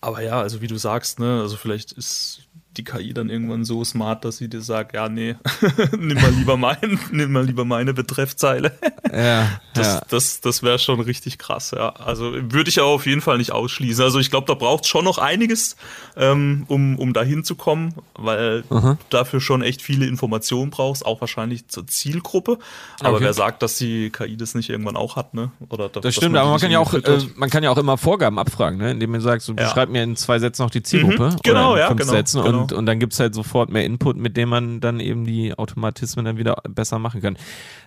aber 0.00 0.22
ja, 0.22 0.40
also 0.40 0.60
wie 0.62 0.66
du 0.66 0.76
sagst, 0.78 1.20
ne, 1.20 1.40
also 1.40 1.56
vielleicht 1.56 1.92
ist 1.92 2.48
die 2.76 2.84
KI 2.84 3.12
dann 3.12 3.28
irgendwann 3.28 3.64
so 3.64 3.84
smart, 3.84 4.24
dass 4.24 4.38
sie 4.38 4.48
dir 4.48 4.62
sagt, 4.62 4.94
ja, 4.94 5.08
nee, 5.08 5.36
nimm 5.98 6.20
mal 6.20 6.30
lieber 6.30 6.56
mein, 6.56 6.98
nimm 7.10 7.32
mal 7.32 7.44
lieber 7.44 7.64
meine 7.64 7.94
Betreffzeile. 7.94 8.72
Ja, 9.12 9.60
das, 9.74 9.86
ja. 9.86 10.02
das, 10.08 10.40
das 10.40 10.62
wäre 10.62 10.78
schon 10.78 10.98
richtig 11.00 11.36
krass, 11.36 11.72
ja. 11.72 11.90
Also 11.90 12.32
würde 12.32 12.70
ich 12.70 12.80
auch 12.80 12.94
auf 12.94 13.04
jeden 13.04 13.20
Fall 13.20 13.36
nicht 13.36 13.52
ausschließen. 13.52 14.02
Also 14.02 14.18
ich 14.18 14.30
glaube, 14.30 14.46
da 14.46 14.54
braucht 14.54 14.84
es 14.84 14.88
schon 14.88 15.04
noch 15.04 15.18
einiges, 15.18 15.76
ähm, 16.16 16.64
um, 16.68 16.98
um 16.98 17.12
da 17.12 17.22
hinzukommen, 17.22 17.92
weil 18.14 18.64
Aha. 18.70 18.92
du 18.92 18.98
dafür 19.10 19.42
schon 19.42 19.60
echt 19.60 19.82
viele 19.82 20.06
Informationen 20.06 20.70
brauchst, 20.70 21.04
auch 21.04 21.20
wahrscheinlich 21.20 21.68
zur 21.68 21.86
Zielgruppe. 21.86 22.58
Aber 23.00 23.16
okay. 23.16 23.24
wer 23.24 23.34
sagt, 23.34 23.62
dass 23.62 23.76
die 23.76 24.08
KI 24.08 24.38
das 24.38 24.54
nicht 24.54 24.70
irgendwann 24.70 24.96
auch 24.96 25.16
hat, 25.16 25.34
ne? 25.34 25.50
Oder 25.68 25.90
das 25.90 26.14
stimmt, 26.14 26.36
aber 26.36 26.48
man 26.48 26.60
kann 26.60 26.70
ja 26.70 26.78
auch, 26.78 26.94
äh, 26.94 27.18
man 27.36 27.50
kann 27.50 27.62
ja 27.62 27.70
auch 27.70 27.78
immer 27.78 27.98
Vorgaben 27.98 28.38
abfragen, 28.38 28.78
ne? 28.78 28.92
Indem 28.92 29.10
man 29.10 29.20
sagt, 29.20 29.42
so, 29.42 29.52
ja. 29.52 29.64
beschreib 29.64 29.90
mir 29.90 30.04
in 30.04 30.16
zwei 30.16 30.38
Sätzen 30.38 30.62
noch 30.62 30.70
die 30.70 30.82
Zielgruppe. 30.82 31.32
Mhm, 31.32 31.36
genau, 31.42 31.76
ja, 31.76 31.92
genau. 31.92 32.10
Sätzen 32.10 32.42
genau. 32.42 32.61
und, 32.61 32.61
und 32.70 32.86
dann 32.86 33.00
gibt's 33.00 33.18
halt 33.18 33.34
sofort 33.34 33.70
mehr 33.70 33.84
Input, 33.84 34.16
mit 34.16 34.36
dem 34.36 34.50
man 34.50 34.80
dann 34.80 35.00
eben 35.00 35.24
die 35.24 35.52
Automatismen 35.58 36.24
dann 36.24 36.36
wieder 36.38 36.56
besser 36.68 36.98
machen 36.98 37.20
kann. 37.20 37.36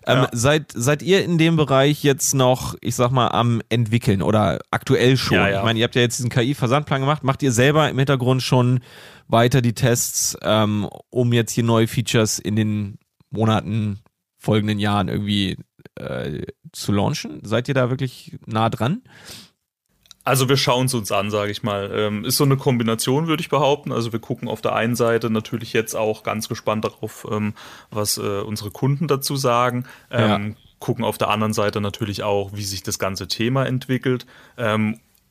Ähm, 0.05 0.23
ja. 0.23 0.29
seid, 0.33 0.71
seid 0.73 1.01
ihr 1.01 1.23
in 1.23 1.37
dem 1.37 1.55
Bereich 1.55 2.03
jetzt 2.03 2.33
noch, 2.33 2.75
ich 2.81 2.95
sag 2.95 3.11
mal, 3.11 3.29
am 3.29 3.61
entwickeln 3.69 4.21
oder 4.21 4.59
aktuell 4.71 5.15
schon? 5.15 5.37
Ja, 5.37 5.47
ja. 5.47 5.57
Ich 5.59 5.63
meine, 5.63 5.79
ihr 5.79 5.85
habt 5.85 5.95
ja 5.95 6.01
jetzt 6.01 6.17
diesen 6.17 6.29
KI-Versandplan 6.29 7.01
gemacht. 7.01 7.23
Macht 7.23 7.43
ihr 7.43 7.51
selber 7.51 7.89
im 7.89 7.97
Hintergrund 7.97 8.43
schon 8.43 8.81
weiter 9.27 9.61
die 9.61 9.73
Tests, 9.73 10.37
ähm, 10.41 10.89
um 11.09 11.31
jetzt 11.31 11.51
hier 11.51 11.63
neue 11.63 11.87
Features 11.87 12.39
in 12.39 12.55
den 12.55 12.97
Monaten, 13.29 13.99
folgenden 14.37 14.79
Jahren 14.79 15.07
irgendwie 15.07 15.57
äh, 15.95 16.43
zu 16.71 16.91
launchen? 16.91 17.39
Seid 17.43 17.67
ihr 17.67 17.73
da 17.73 17.89
wirklich 17.89 18.37
nah 18.45 18.69
dran? 18.69 19.01
Also 20.25 20.49
wir 20.49 20.57
schauen 20.57 20.87
es 20.87 20.93
uns 20.95 21.11
an, 21.11 21.29
sage 21.29 21.51
ich 21.51 21.61
mal. 21.61 21.91
Ähm, 21.93 22.25
ist 22.25 22.37
so 22.37 22.43
eine 22.43 22.57
Kombination, 22.57 23.27
würde 23.27 23.41
ich 23.41 23.49
behaupten. 23.49 23.91
Also 23.91 24.11
wir 24.11 24.19
gucken 24.19 24.49
auf 24.49 24.59
der 24.59 24.73
einen 24.73 24.95
Seite 24.95 25.29
natürlich 25.29 25.71
jetzt 25.71 25.95
auch 25.95 26.23
ganz 26.23 26.49
gespannt 26.49 26.83
darauf, 26.83 27.27
ähm, 27.31 27.53
was 27.91 28.17
äh, 28.17 28.41
unsere 28.41 28.71
Kunden 28.71 29.07
dazu 29.07 29.35
sagen. 29.35 29.85
Ähm, 30.09 30.49
ja. 30.49 30.55
Gucken 30.79 31.05
auf 31.05 31.19
der 31.19 31.29
anderen 31.29 31.53
Seite 31.53 31.79
natürlich 31.79 32.23
auch, 32.23 32.51
wie 32.53 32.63
sich 32.63 32.81
das 32.81 32.97
ganze 32.97 33.27
Thema 33.27 33.65
entwickelt. 33.67 34.25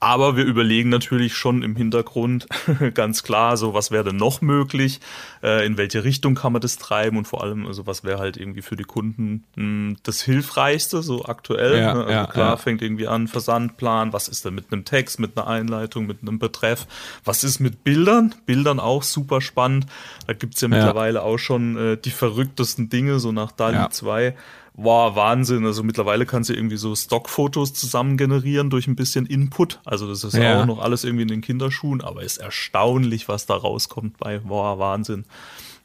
Aber 0.05 0.37
wir 0.37 0.45
überlegen 0.45 0.91
natürlich 0.91 1.35
schon 1.35 1.63
im 1.63 1.77
Hintergrund 1.77 2.47
ganz 2.95 3.23
klar, 3.23 3.57
so 3.57 3.73
was 3.73 3.91
wäre 3.91 4.05
denn 4.05 4.17
noch 4.17 4.43
möglich, 4.43 5.01
äh, 5.43 5.65
in 5.65 5.79
welche 5.79 6.05
Richtung 6.05 6.35
kann 6.35 6.53
man 6.53 6.61
das 6.61 6.77
treiben 6.77 7.17
und 7.17 7.27
vor 7.27 7.43
allem, 7.43 7.67
also 7.67 7.87
was 7.87 8.05
wäre 8.05 8.19
halt 8.19 8.37
irgendwie 8.37 8.61
für 8.61 8.77
die 8.77 8.85
Kunden 8.85 9.45
mh, 9.57 9.63
hm, 9.63 9.97
das 10.03 10.21
Hilfreichste, 10.21 11.03
so 11.03 11.25
aktuell. 11.25 11.79
Ja, 11.79 11.95
ne? 11.95 12.01
Also 12.01 12.13
ja, 12.13 12.27
klar, 12.27 12.51
ja. 12.51 12.57
fängt 12.59 12.83
irgendwie 12.83 13.09
an, 13.09 13.29
Versandplan, 13.29 14.13
was 14.13 14.29
ist 14.29 14.45
denn 14.45 14.55
mit 14.55 14.71
einem 14.71 14.85
Text, 14.85 15.21
mit 15.21 15.39
einer 15.39 15.47
Einleitung, 15.47 16.07
mit 16.07 16.19
einem 16.21 16.39
Betreff, 16.39 16.87
was 17.25 17.43
ist 17.43 17.59
mit 17.61 17.83
Bildern? 17.83 18.35
Bildern 18.45 18.81
auch 18.81 19.05
super 19.05 19.41
spannend. 19.41 19.87
Da 20.27 20.35
gibt's 20.35 20.61
ja 20.61 20.69
mittlerweile 20.69 21.23
auch 21.23 21.39
schon 21.39 21.79
äh, 21.79 21.97
die 21.97 22.11
verrücktesten 22.11 22.91
Dinge, 22.91 23.21
so 23.21 23.33
nach 23.33 23.53
DALI 23.53 23.89
2 23.89 24.35
war 24.75 25.15
Wahnsinn. 25.17 25.65
Also 25.65 25.83
mittlerweile 25.83 26.27
kannst 26.27 26.51
du 26.51 26.55
irgendwie 26.55 26.77
so 26.77 26.95
Stockfotos 26.95 27.73
zusammen 27.73 28.17
generieren 28.17 28.71
durch 28.71 28.87
ein 28.87 28.97
bisschen 28.97 29.25
Input. 29.27 29.81
Also 29.85 30.09
das 30.09 30.25
ist 30.25 30.35
ja. 30.35 30.61
auch 30.61 30.67
noch 30.67 30.81
alles 30.81 31.05
irgendwie 31.05 31.23
in 31.23 31.29
den 31.29 31.41
Kinderschuhen, 31.41 32.03
aber 32.03 32.23
ist 32.23 32.39
erstaunlich, 32.39 33.29
was 33.29 33.47
da 33.47 33.55
rauskommt 33.55 34.19
bei 34.19 34.41
Boah, 34.41 34.79
Wahnsinn. 34.79 35.25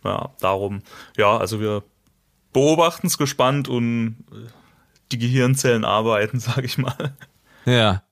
Ja, 0.04 0.32
darum, 0.40 0.82
ja, 1.18 1.38
also 1.38 1.60
wir 1.60 1.84
beobachten 2.52 3.08
es 3.08 3.18
gespannt 3.18 3.68
und 3.68 4.16
äh, 4.32 4.48
die 5.12 5.20
Gehirnzellen 5.20 5.86
arbeiten, 5.86 6.40
sag 6.40 6.64
ich 6.64 6.78
mal. 6.78 7.14
Ja. 7.66 8.04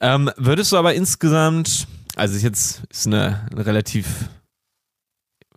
Ähm, 0.00 0.30
würdest 0.36 0.72
du 0.72 0.78
aber 0.78 0.94
insgesamt, 0.94 1.86
also 2.16 2.36
jetzt 2.38 2.82
ist 2.90 3.06
eine, 3.06 3.46
eine 3.52 3.66
relativ 3.66 4.28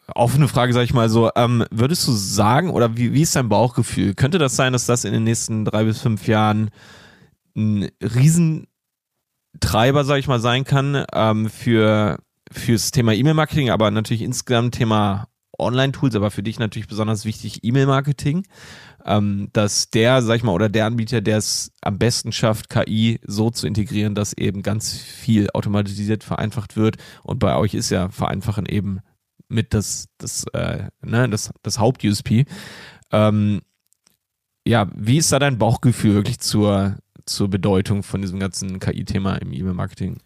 offene 0.08 0.48
Frage, 0.48 0.74
sag 0.74 0.84
ich 0.84 0.94
mal 0.94 1.10
so, 1.10 1.32
ähm, 1.36 1.66
würdest 1.72 2.08
du 2.08 2.12
sagen, 2.12 2.70
oder 2.70 2.98
wie, 2.98 3.14
wie 3.14 3.22
ist 3.22 3.36
dein 3.36 3.50
Bauchgefühl? 3.50 4.14
Könnte 4.14 4.38
das 4.38 4.56
sein, 4.56 4.74
dass 4.74 4.86
das 4.86 5.06
in 5.06 5.14
den 5.14 5.24
nächsten 5.24 5.66
drei 5.66 5.86
bis 5.86 6.02
fünf 6.02 6.28
Jahren 6.28 6.70
ein 7.56 7.90
Riesentreiber, 8.02 10.04
sag 10.04 10.18
ich 10.18 10.28
mal, 10.28 10.40
sein 10.40 10.66
kann 10.66 11.06
ähm, 11.14 11.50
für 11.50 12.20
fürs 12.52 12.92
Thema 12.92 13.14
E-Mail-Marketing, 13.14 13.72
aber 13.72 13.90
natürlich 13.90 14.22
insgesamt 14.22 14.76
Thema 14.76 15.28
Online-Tools, 15.58 16.16
aber 16.16 16.32
für 16.32 16.44
dich 16.44 16.60
natürlich 16.60 16.88
besonders 16.88 17.26
wichtig 17.26 17.64
E-Mail-Marketing, 17.64 18.46
ähm, 19.06 19.50
dass 19.54 19.90
der, 19.90 20.22
sag 20.22 20.38
ich 20.38 20.44
mal, 20.44 20.52
oder 20.52 20.70
der 20.70 20.86
Anbieter, 20.86 21.22
der 21.22 21.38
es 21.38 21.72
am 21.82 21.98
besten 21.98 22.32
schafft, 22.32 22.70
KI 22.70 23.20
so 23.26 23.50
zu 23.50 23.68
integrieren, 23.68 24.16
dass 24.16 24.34
eben 24.34 24.62
ganz 24.62 24.98
viel 24.98 25.50
automatisiert 25.54 26.24
vereinfacht 26.24 26.76
wird. 26.76 26.98
Und 27.24 27.40
bei 27.40 27.56
euch 27.56 27.74
ist 27.74 27.90
ja 27.90 28.10
vereinfachen 28.10 28.66
eben 28.66 29.00
mit 29.54 29.74
das, 29.74 30.08
das, 30.18 30.46
äh, 30.54 30.88
ne, 31.02 31.30
das, 31.30 31.52
das 31.62 31.80
Haupt-USP. 31.80 32.46
Ähm, 33.12 33.62
ja, 34.66 34.90
wie 34.96 35.18
ist 35.18 35.32
da 35.32 35.40
dein 35.40 35.58
Bauchgefühl 35.58 36.14
wirklich 36.14 36.40
zur, 36.40 36.98
zur 37.26 37.50
Bedeutung 37.50 38.04
von 38.04 38.22
diesem 38.22 38.40
ganzen 38.40 38.80
KI-Thema 38.80 39.36
im 39.36 39.54
E-Mail-Marketing? 39.54 40.18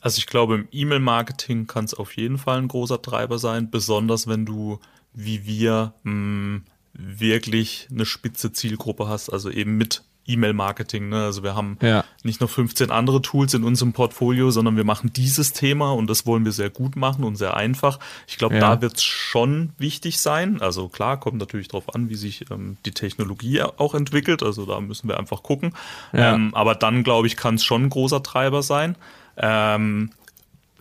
Also 0.00 0.18
ich 0.18 0.26
glaube, 0.26 0.54
im 0.54 0.68
E-Mail-Marketing 0.70 1.66
kann 1.66 1.84
es 1.84 1.94
auf 1.94 2.16
jeden 2.16 2.38
Fall 2.38 2.58
ein 2.58 2.68
großer 2.68 3.02
Treiber 3.02 3.38
sein, 3.38 3.70
besonders 3.70 4.26
wenn 4.26 4.46
du, 4.46 4.78
wie 5.12 5.44
wir, 5.44 5.94
mh, 6.04 6.12
mm, 6.12 6.64
wirklich 6.92 7.88
eine 7.90 8.04
spitze 8.04 8.52
Zielgruppe 8.52 9.08
hast, 9.08 9.30
also 9.30 9.50
eben 9.50 9.76
mit 9.76 10.02
E-Mail-Marketing. 10.32 11.08
Ne? 11.08 11.24
Also 11.24 11.42
wir 11.42 11.54
haben 11.54 11.78
ja. 11.82 12.04
nicht 12.22 12.40
nur 12.40 12.48
15 12.48 12.90
andere 12.90 13.22
Tools 13.22 13.54
in 13.54 13.64
unserem 13.64 13.92
Portfolio, 13.92 14.50
sondern 14.50 14.76
wir 14.76 14.84
machen 14.84 15.12
dieses 15.12 15.52
Thema 15.52 15.92
und 15.92 16.08
das 16.08 16.26
wollen 16.26 16.44
wir 16.44 16.52
sehr 16.52 16.70
gut 16.70 16.96
machen 16.96 17.24
und 17.24 17.36
sehr 17.36 17.56
einfach. 17.56 17.98
Ich 18.26 18.38
glaube, 18.38 18.54
ja. 18.54 18.60
da 18.60 18.80
wird 18.80 18.96
es 18.96 19.02
schon 19.02 19.70
wichtig 19.78 20.20
sein. 20.20 20.60
Also 20.60 20.88
klar, 20.88 21.18
kommt 21.18 21.38
natürlich 21.38 21.68
darauf 21.68 21.94
an, 21.94 22.08
wie 22.08 22.16
sich 22.16 22.50
ähm, 22.50 22.76
die 22.84 22.92
Technologie 22.92 23.62
auch 23.62 23.94
entwickelt. 23.94 24.42
Also 24.42 24.66
da 24.66 24.80
müssen 24.80 25.08
wir 25.08 25.18
einfach 25.18 25.42
gucken. 25.42 25.74
Ja. 26.12 26.34
Ähm, 26.34 26.54
aber 26.54 26.74
dann, 26.74 27.04
glaube 27.04 27.26
ich, 27.26 27.36
kann 27.36 27.56
es 27.56 27.64
schon 27.64 27.84
ein 27.84 27.90
großer 27.90 28.22
Treiber 28.22 28.62
sein. 28.62 28.96
Ähm, 29.36 30.10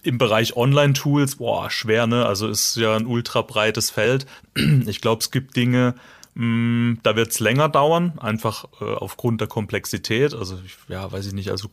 im 0.03 0.17
Bereich 0.17 0.55
Online-Tools, 0.55 1.37
boah, 1.37 1.69
schwer, 1.69 2.07
ne? 2.07 2.25
Also 2.25 2.47
ist 2.47 2.77
ja 2.77 2.95
ein 2.95 3.05
ultra 3.05 3.41
breites 3.41 3.89
Feld. 3.89 4.25
Ich 4.87 5.01
glaube, 5.01 5.21
es 5.21 5.31
gibt 5.31 5.55
Dinge, 5.55 5.95
da 7.03 7.15
wird 7.17 7.31
es 7.31 7.39
länger 7.41 7.67
dauern, 7.67 8.17
einfach 8.19 8.65
äh, 8.79 8.85
aufgrund 8.85 9.41
der 9.41 9.49
Komplexität. 9.49 10.33
Also, 10.33 10.57
ich, 10.65 10.77
ja, 10.87 11.11
weiß 11.11 11.27
ich 11.27 11.33
nicht, 11.33 11.51
also 11.51 11.69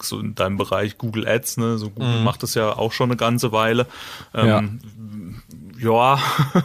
so 0.00 0.20
in 0.20 0.34
deinem 0.34 0.56
Bereich 0.56 0.98
Google 0.98 1.26
Ads, 1.26 1.58
ne, 1.58 1.78
so 1.78 1.90
Google 1.90 2.18
mhm. 2.18 2.24
macht 2.24 2.42
das 2.42 2.54
ja 2.54 2.76
auch 2.76 2.92
schon 2.92 3.10
eine 3.10 3.16
ganze 3.16 3.52
Weile. 3.52 3.86
Ähm, 4.34 4.90
ja, 5.78 6.16
ja 6.16 6.22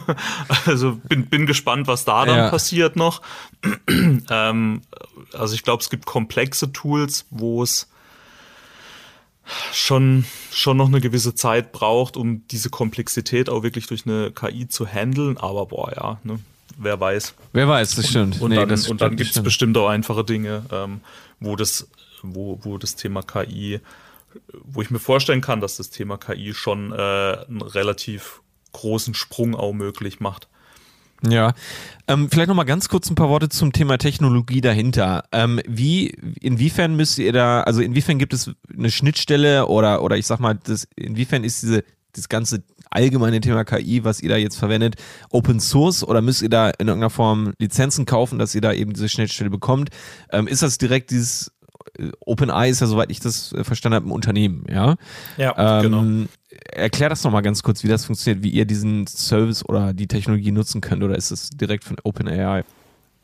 also 0.66 0.96
bin, 1.08 1.26
bin 1.26 1.46
gespannt, 1.46 1.86
was 1.86 2.04
da 2.04 2.24
dann 2.24 2.38
ja. 2.38 2.50
passiert 2.50 2.96
noch. 2.96 3.22
ähm, 4.30 4.82
also 5.32 5.54
ich 5.54 5.62
glaube, 5.62 5.82
es 5.82 5.90
gibt 5.90 6.06
komplexe 6.06 6.72
Tools, 6.72 7.26
wo 7.30 7.62
es 7.62 7.88
schon, 9.72 10.24
schon 10.52 10.76
noch 10.76 10.88
eine 10.88 11.00
gewisse 11.00 11.34
Zeit 11.34 11.72
braucht, 11.72 12.16
um 12.16 12.46
diese 12.48 12.70
Komplexität 12.70 13.48
auch 13.48 13.62
wirklich 13.62 13.86
durch 13.86 14.06
eine 14.06 14.32
KI 14.32 14.68
zu 14.68 14.86
handeln. 14.86 15.38
Aber 15.38 15.66
boah, 15.66 15.92
ja, 15.94 16.18
ne, 16.24 16.38
wer 16.76 16.98
weiß. 17.00 17.34
Wer 17.52 17.68
weiß, 17.68 17.96
das 17.96 18.08
stimmt. 18.08 18.36
Und, 18.36 18.42
und 18.42 18.50
nee, 18.50 18.66
dann, 18.66 18.96
dann 18.98 19.16
gibt 19.16 19.34
es 19.34 19.42
bestimmt 19.42 19.76
auch 19.76 19.88
einfache 19.88 20.24
Dinge, 20.24 20.64
ähm, 20.72 21.00
wo 21.40 21.56
das, 21.56 21.88
wo, 22.22 22.58
wo 22.62 22.78
das 22.78 22.96
Thema 22.96 23.22
KI, 23.22 23.80
wo 24.62 24.82
ich 24.82 24.90
mir 24.90 24.98
vorstellen 24.98 25.40
kann, 25.40 25.60
dass 25.60 25.76
das 25.76 25.90
Thema 25.90 26.18
KI 26.18 26.54
schon 26.54 26.92
äh, 26.92 26.96
einen 26.96 27.62
relativ 27.62 28.42
großen 28.72 29.14
Sprung 29.14 29.54
auch 29.54 29.72
möglich 29.72 30.20
macht. 30.20 30.48
Ja, 31.26 31.54
ähm, 32.08 32.28
vielleicht 32.30 32.48
noch 32.48 32.54
mal 32.54 32.64
ganz 32.64 32.88
kurz 32.88 33.08
ein 33.10 33.14
paar 33.14 33.30
Worte 33.30 33.48
zum 33.48 33.72
Thema 33.72 33.96
Technologie 33.96 34.60
dahinter. 34.60 35.24
Ähm, 35.32 35.60
wie, 35.66 36.08
inwiefern 36.40 36.94
müsst 36.94 37.18
ihr 37.18 37.32
da, 37.32 37.62
also 37.62 37.80
inwiefern 37.80 38.18
gibt 38.18 38.34
es 38.34 38.50
eine 38.76 38.90
Schnittstelle 38.90 39.66
oder 39.66 40.02
oder 40.02 40.18
ich 40.18 40.26
sag 40.26 40.40
mal, 40.40 40.58
das, 40.62 40.86
inwiefern 40.94 41.42
ist 41.42 41.62
diese 41.62 41.84
das 42.12 42.28
ganze 42.28 42.62
allgemeine 42.96 43.40
Thema 43.40 43.64
KI, 43.64 44.04
was 44.04 44.20
ihr 44.20 44.30
da 44.30 44.36
jetzt 44.36 44.56
verwendet, 44.56 44.96
Open 45.30 45.60
Source 45.60 46.02
oder 46.02 46.22
müsst 46.22 46.42
ihr 46.42 46.48
da 46.48 46.70
in 46.70 46.88
irgendeiner 46.88 47.10
Form 47.10 47.52
Lizenzen 47.58 48.06
kaufen, 48.06 48.38
dass 48.38 48.54
ihr 48.54 48.60
da 48.60 48.72
eben 48.72 48.92
diese 48.92 49.08
Schnittstelle 49.08 49.50
bekommt? 49.50 49.90
Ähm, 50.32 50.48
ist 50.48 50.62
das 50.62 50.78
direkt 50.78 51.10
dieses 51.10 51.52
äh, 51.98 52.10
OpenEye 52.20 52.70
ist 52.70 52.80
ja, 52.80 52.86
soweit 52.86 53.10
ich 53.10 53.20
das 53.20 53.52
äh, 53.52 53.64
verstanden 53.64 53.96
habe, 53.96 54.08
ein 54.08 54.12
Unternehmen, 54.12 54.64
ja? 54.68 54.96
Ja, 55.36 55.80
ähm, 55.80 55.82
genau. 55.82 56.28
Erklär 56.72 57.10
das 57.10 57.22
nochmal 57.22 57.42
ganz 57.42 57.62
kurz, 57.62 57.84
wie 57.84 57.88
das 57.88 58.06
funktioniert, 58.06 58.42
wie 58.42 58.50
ihr 58.50 58.64
diesen 58.64 59.06
Service 59.06 59.64
oder 59.68 59.92
die 59.92 60.06
Technologie 60.06 60.52
nutzen 60.52 60.80
könnt 60.80 61.02
oder 61.02 61.16
ist 61.16 61.30
es 61.30 61.50
direkt 61.50 61.84
von 61.84 61.96
OpenAI? 62.02 62.64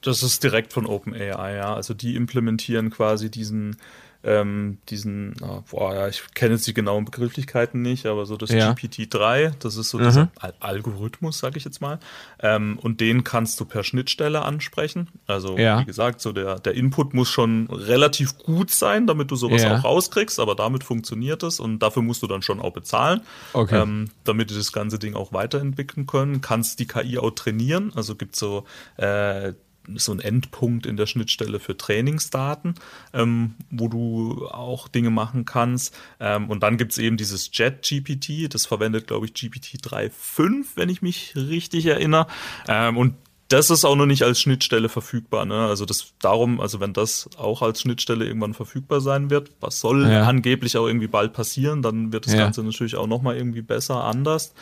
Das 0.02 0.22
ist 0.22 0.42
direkt 0.42 0.72
von 0.72 0.84
OpenAI, 0.84 1.54
ja. 1.56 1.74
Also 1.74 1.94
die 1.94 2.14
implementieren 2.16 2.90
quasi 2.90 3.30
diesen 3.30 3.76
ähm, 4.24 4.78
diesen, 4.88 5.34
oh, 5.42 5.62
boah, 5.70 5.94
ja, 5.94 6.08
ich 6.08 6.22
kenne 6.34 6.54
jetzt 6.54 6.66
die 6.66 6.74
genauen 6.74 7.04
Begrifflichkeiten 7.04 7.82
nicht, 7.82 8.06
aber 8.06 8.24
so 8.26 8.36
das 8.36 8.50
ja. 8.50 8.72
GPT-3, 8.72 9.54
das 9.58 9.76
ist 9.76 9.90
so 9.90 9.98
mhm. 9.98 10.04
dieser 10.04 10.30
Al 10.38 10.54
Algorithmus, 10.60 11.38
sage 11.38 11.58
ich 11.58 11.64
jetzt 11.64 11.80
mal. 11.80 11.98
Ähm, 12.40 12.78
und 12.80 13.00
den 13.00 13.24
kannst 13.24 13.58
du 13.58 13.64
per 13.64 13.82
Schnittstelle 13.82 14.42
ansprechen. 14.42 15.08
Also 15.26 15.58
ja. 15.58 15.80
wie 15.80 15.84
gesagt, 15.84 16.20
so 16.20 16.32
der, 16.32 16.60
der 16.60 16.74
Input 16.74 17.14
muss 17.14 17.28
schon 17.28 17.68
relativ 17.70 18.38
gut 18.38 18.70
sein, 18.70 19.06
damit 19.06 19.30
du 19.30 19.36
sowas 19.36 19.62
ja. 19.62 19.76
auch 19.76 19.84
rauskriegst, 19.84 20.38
aber 20.38 20.54
damit 20.54 20.84
funktioniert 20.84 21.42
es 21.42 21.58
und 21.58 21.80
dafür 21.80 22.02
musst 22.02 22.22
du 22.22 22.26
dann 22.26 22.42
schon 22.42 22.60
auch 22.60 22.72
bezahlen, 22.72 23.22
okay. 23.52 23.82
ähm, 23.82 24.10
damit 24.24 24.50
du 24.50 24.54
das 24.54 24.72
ganze 24.72 24.98
Ding 24.98 25.14
auch 25.14 25.32
weiterentwickeln 25.32 26.06
können. 26.06 26.40
Kannst 26.40 26.78
die 26.78 26.86
KI 26.86 27.18
auch 27.18 27.32
trainieren, 27.32 27.92
also 27.94 28.14
gibt 28.14 28.36
so 28.36 28.64
äh, 28.96 29.52
so 29.96 30.12
ein 30.12 30.20
Endpunkt 30.20 30.86
in 30.86 30.96
der 30.96 31.06
Schnittstelle 31.06 31.60
für 31.60 31.76
Trainingsdaten, 31.76 32.74
ähm, 33.12 33.54
wo 33.70 33.88
du 33.88 34.46
auch 34.48 34.88
Dinge 34.88 35.10
machen 35.10 35.44
kannst. 35.44 35.94
Ähm, 36.20 36.50
und 36.50 36.62
dann 36.62 36.76
gibt 36.76 36.92
es 36.92 36.98
eben 36.98 37.16
dieses 37.16 37.50
Jet-GPT, 37.52 38.52
das 38.52 38.66
verwendet, 38.66 39.06
glaube 39.06 39.26
ich, 39.26 39.34
GPT 39.34 39.78
3.5, 39.82 40.66
wenn 40.76 40.88
ich 40.88 41.02
mich 41.02 41.34
richtig 41.36 41.86
erinnere. 41.86 42.26
Ähm, 42.68 42.96
und 42.96 43.14
das 43.52 43.70
ist 43.70 43.84
auch 43.84 43.96
noch 43.96 44.06
nicht 44.06 44.22
als 44.22 44.40
Schnittstelle 44.40 44.88
verfügbar. 44.88 45.44
Ne? 45.44 45.54
Also 45.54 45.84
das 45.84 46.14
darum, 46.20 46.60
also 46.60 46.80
wenn 46.80 46.92
das 46.92 47.28
auch 47.36 47.60
als 47.60 47.82
Schnittstelle 47.82 48.24
irgendwann 48.24 48.54
verfügbar 48.54 49.00
sein 49.00 49.30
wird, 49.30 49.50
was 49.60 49.80
soll 49.80 50.08
ja. 50.10 50.22
angeblich 50.22 50.76
auch 50.76 50.86
irgendwie 50.86 51.08
bald 51.08 51.32
passieren, 51.32 51.82
dann 51.82 52.12
wird 52.12 52.26
das 52.26 52.32
ja. 52.32 52.40
Ganze 52.40 52.62
natürlich 52.62 52.96
auch 52.96 53.06
nochmal 53.06 53.36
irgendwie 53.36 53.62
besser, 53.62 54.04
anders. 54.04 54.54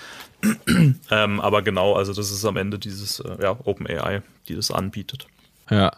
ähm, 1.10 1.40
aber 1.40 1.62
genau, 1.62 1.94
also 1.94 2.12
das 2.12 2.30
ist 2.30 2.44
am 2.44 2.56
Ende 2.56 2.78
dieses 2.78 3.20
äh, 3.20 3.36
ja, 3.40 3.56
OpenAI, 3.64 4.22
die 4.48 4.56
das 4.56 4.70
anbietet. 4.70 5.26
Ja. 5.70 5.92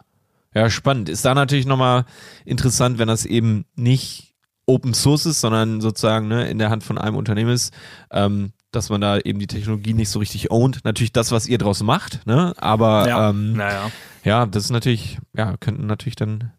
Ja, 0.54 0.68
spannend. 0.68 1.08
Ist 1.08 1.24
da 1.24 1.34
natürlich 1.34 1.64
nochmal 1.64 2.04
interessant, 2.44 2.98
wenn 2.98 3.08
das 3.08 3.24
eben 3.24 3.64
nicht 3.74 4.34
Open 4.66 4.92
Source 4.92 5.24
ist, 5.24 5.40
sondern 5.40 5.80
sozusagen 5.80 6.28
ne, 6.28 6.48
in 6.50 6.58
der 6.58 6.68
Hand 6.68 6.84
von 6.84 6.98
einem 6.98 7.16
Unternehmen 7.16 7.52
ist, 7.52 7.72
ähm, 8.10 8.52
dass 8.72 8.90
man 8.90 9.00
da 9.00 9.18
eben 9.18 9.38
die 9.38 9.46
Technologie 9.46 9.94
nicht 9.94 10.10
so 10.10 10.18
richtig 10.18 10.50
ownt. 10.50 10.84
Natürlich 10.84 11.12
das, 11.12 11.30
was 11.30 11.46
ihr 11.46 11.58
draus 11.58 11.82
macht, 11.82 12.26
ne? 12.26 12.54
Aber 12.56 13.08
ja, 13.08 13.30
ähm, 13.30 13.52
naja. 13.52 13.90
ja 14.24 14.46
das 14.46 14.64
ist 14.64 14.70
natürlich, 14.70 15.18
ja, 15.36 15.56
könnten 15.58 15.86
natürlich 15.86 16.16
dann 16.16 16.52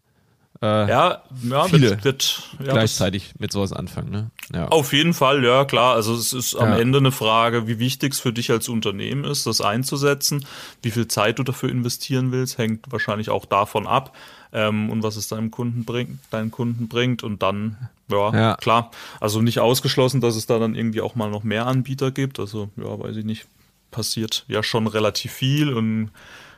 äh, 0.62 0.88
ja, 0.88 1.22
ja, 1.42 1.64
viele 1.64 1.90
wird, 1.90 2.04
wird 2.04 2.42
ja, 2.64 2.72
gleichzeitig 2.72 3.34
mit 3.38 3.52
sowas 3.52 3.72
anfangen. 3.72 4.10
Ne? 4.10 4.30
Ja. 4.54 4.68
Auf 4.68 4.94
jeden 4.94 5.12
Fall, 5.12 5.44
ja 5.44 5.64
klar. 5.64 5.94
Also 5.94 6.14
es 6.14 6.32
ist 6.32 6.54
am 6.54 6.70
ja. 6.70 6.78
Ende 6.78 6.98
eine 6.98 7.12
Frage, 7.12 7.66
wie 7.66 7.78
wichtig 7.78 8.14
es 8.14 8.20
für 8.20 8.32
dich 8.32 8.50
als 8.50 8.68
Unternehmen 8.68 9.24
ist, 9.24 9.46
das 9.46 9.60
einzusetzen, 9.60 10.46
wie 10.80 10.90
viel 10.90 11.06
Zeit 11.08 11.38
du 11.38 11.42
dafür 11.42 11.68
investieren 11.68 12.32
willst, 12.32 12.56
hängt 12.56 12.90
wahrscheinlich 12.90 13.28
auch 13.28 13.44
davon 13.44 13.86
ab 13.86 14.16
ähm, 14.52 14.88
und 14.88 15.02
was 15.02 15.16
es 15.16 15.28
deinem 15.28 15.50
Kunden 15.50 15.84
bringt, 15.84 16.20
deinen 16.30 16.50
Kunden 16.50 16.88
bringt 16.88 17.22
und 17.22 17.42
dann 17.42 17.76
ja, 18.10 18.34
ja, 18.34 18.56
klar. 18.56 18.90
Also 19.20 19.40
nicht 19.40 19.60
ausgeschlossen, 19.60 20.20
dass 20.20 20.36
es 20.36 20.46
da 20.46 20.58
dann 20.58 20.74
irgendwie 20.74 21.00
auch 21.00 21.14
mal 21.14 21.30
noch 21.30 21.42
mehr 21.42 21.66
Anbieter 21.66 22.10
gibt. 22.10 22.38
Also 22.38 22.68
ja, 22.76 22.98
weiß 22.98 23.16
ich 23.16 23.24
nicht, 23.24 23.46
passiert 23.90 24.44
ja 24.48 24.62
schon 24.62 24.86
relativ 24.86 25.32
viel 25.32 25.72
und 25.72 26.10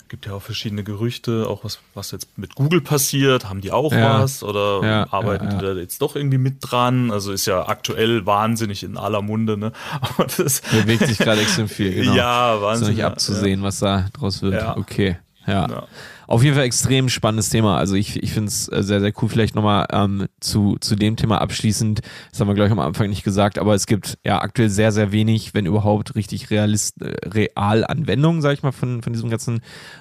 gibt 0.08 0.26
ja 0.26 0.34
auch 0.34 0.42
verschiedene 0.42 0.84
Gerüchte, 0.84 1.46
auch 1.48 1.64
was, 1.64 1.80
was 1.94 2.12
jetzt 2.12 2.38
mit 2.38 2.54
Google 2.54 2.80
passiert, 2.80 3.48
haben 3.48 3.60
die 3.60 3.72
auch 3.72 3.92
ja. 3.92 4.20
was 4.20 4.42
oder 4.42 4.80
ja, 4.82 5.12
arbeiten 5.12 5.50
die 5.50 5.58
da 5.58 5.72
jetzt 5.72 6.00
doch 6.00 6.14
irgendwie 6.14 6.38
mit 6.38 6.58
dran? 6.60 7.10
Also 7.10 7.32
ist 7.32 7.46
ja 7.46 7.68
aktuell 7.68 8.24
wahnsinnig 8.24 8.84
in 8.84 8.96
aller 8.96 9.22
Munde, 9.22 9.56
ne? 9.56 9.72
Aber 10.00 10.26
das 10.26 10.60
bewegt 10.60 11.06
sich 11.06 11.18
gerade 11.18 11.40
extrem 11.40 11.68
viel, 11.68 11.92
genau. 12.02 12.14
Ja, 12.14 12.62
wahnsinnig. 12.62 12.90
Ist 12.90 12.96
nicht 12.96 13.04
abzusehen, 13.04 13.62
was 13.62 13.80
da 13.80 14.06
draus 14.12 14.42
wird. 14.42 14.76
Okay. 14.76 15.16
Ja. 15.46 15.86
Auf 16.26 16.42
jeden 16.42 16.56
Fall 16.56 16.64
extrem 16.64 17.08
spannendes 17.08 17.50
Thema. 17.50 17.76
Also 17.76 17.94
ich, 17.94 18.22
ich 18.22 18.32
finde 18.32 18.48
es 18.48 18.68
äh, 18.68 18.82
sehr, 18.82 19.00
sehr 19.00 19.12
cool. 19.20 19.28
Vielleicht 19.28 19.54
nochmal 19.54 19.86
ähm, 19.92 20.26
zu, 20.40 20.76
zu 20.80 20.96
dem 20.96 21.16
Thema 21.16 21.40
abschließend. 21.40 22.00
Das 22.30 22.40
haben 22.40 22.48
wir 22.48 22.54
gleich 22.54 22.70
am 22.70 22.80
Anfang 22.80 23.08
nicht 23.08 23.24
gesagt, 23.24 23.58
aber 23.58 23.74
es 23.74 23.86
gibt 23.86 24.18
ja 24.24 24.40
aktuell 24.40 24.70
sehr, 24.70 24.92
sehr 24.92 25.12
wenig, 25.12 25.54
wenn 25.54 25.66
überhaupt 25.66 26.14
richtig 26.14 26.50
realist, 26.50 27.00
äh, 27.02 27.14
real 27.28 27.84
Anwendungen, 27.84 28.42
sag 28.42 28.54
ich 28.54 28.62
mal, 28.62 28.72
von, 28.72 29.02
von 29.02 29.12
diesem 29.12 29.30
ganzen 29.30 29.60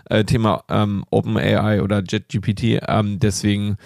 äh, 0.10 0.24
Thema 0.24 0.64
ähm, 0.70 1.04
OpenAI 1.12 1.82
oder 1.82 2.02
JetGPT. 2.02 2.82
Ähm, 2.88 3.20
deswegen 3.20 3.78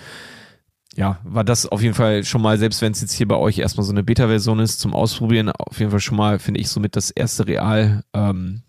ja, 0.95 1.19
war 1.23 1.43
das 1.43 1.65
auf 1.65 1.81
jeden 1.81 1.93
Fall 1.93 2.23
schon 2.23 2.41
mal, 2.41 2.57
selbst 2.57 2.81
wenn 2.81 2.91
es 2.91 3.01
jetzt 3.01 3.13
hier 3.13 3.27
bei 3.27 3.37
euch 3.37 3.59
erstmal 3.59 3.85
so 3.85 3.91
eine 3.91 4.03
Beta-Version 4.03 4.59
ist, 4.59 4.79
zum 4.79 4.93
Ausprobieren, 4.93 5.49
auf 5.49 5.79
jeden 5.79 5.91
Fall 5.91 5.99
schon 5.99 6.17
mal, 6.17 6.39
finde 6.39 6.59
ich, 6.59 6.69
somit 6.69 6.95
das 6.95 7.11
erste 7.11 7.47
real 7.47 8.03
ähm, 8.13 8.63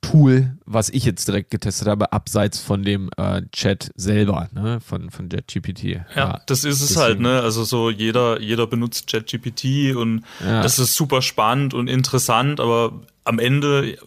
Tool, 0.00 0.56
was 0.64 0.88
ich 0.88 1.04
jetzt 1.04 1.28
direkt 1.28 1.50
getestet 1.50 1.86
habe, 1.86 2.12
abseits 2.12 2.60
von 2.60 2.82
dem 2.82 3.10
äh, 3.16 3.42
Chat 3.52 3.90
selber, 3.94 4.48
ne, 4.52 4.80
von, 4.80 5.10
von 5.10 5.28
JetGPT. 5.28 5.84
Ja, 5.84 6.04
ja, 6.16 6.40
das 6.46 6.64
ist 6.64 6.80
es 6.80 6.96
halt, 6.96 7.20
ne? 7.20 7.40
Also 7.40 7.64
so 7.64 7.90
jeder, 7.90 8.40
jeder 8.40 8.66
benutzt 8.66 9.12
JetGPT 9.12 9.94
und 9.94 10.24
ja. 10.44 10.62
das 10.62 10.78
ist 10.78 10.94
super 10.94 11.22
spannend 11.22 11.74
und 11.74 11.88
interessant, 11.88 12.60
aber 12.60 13.02
am 13.24 13.38
Ende, 13.38 13.98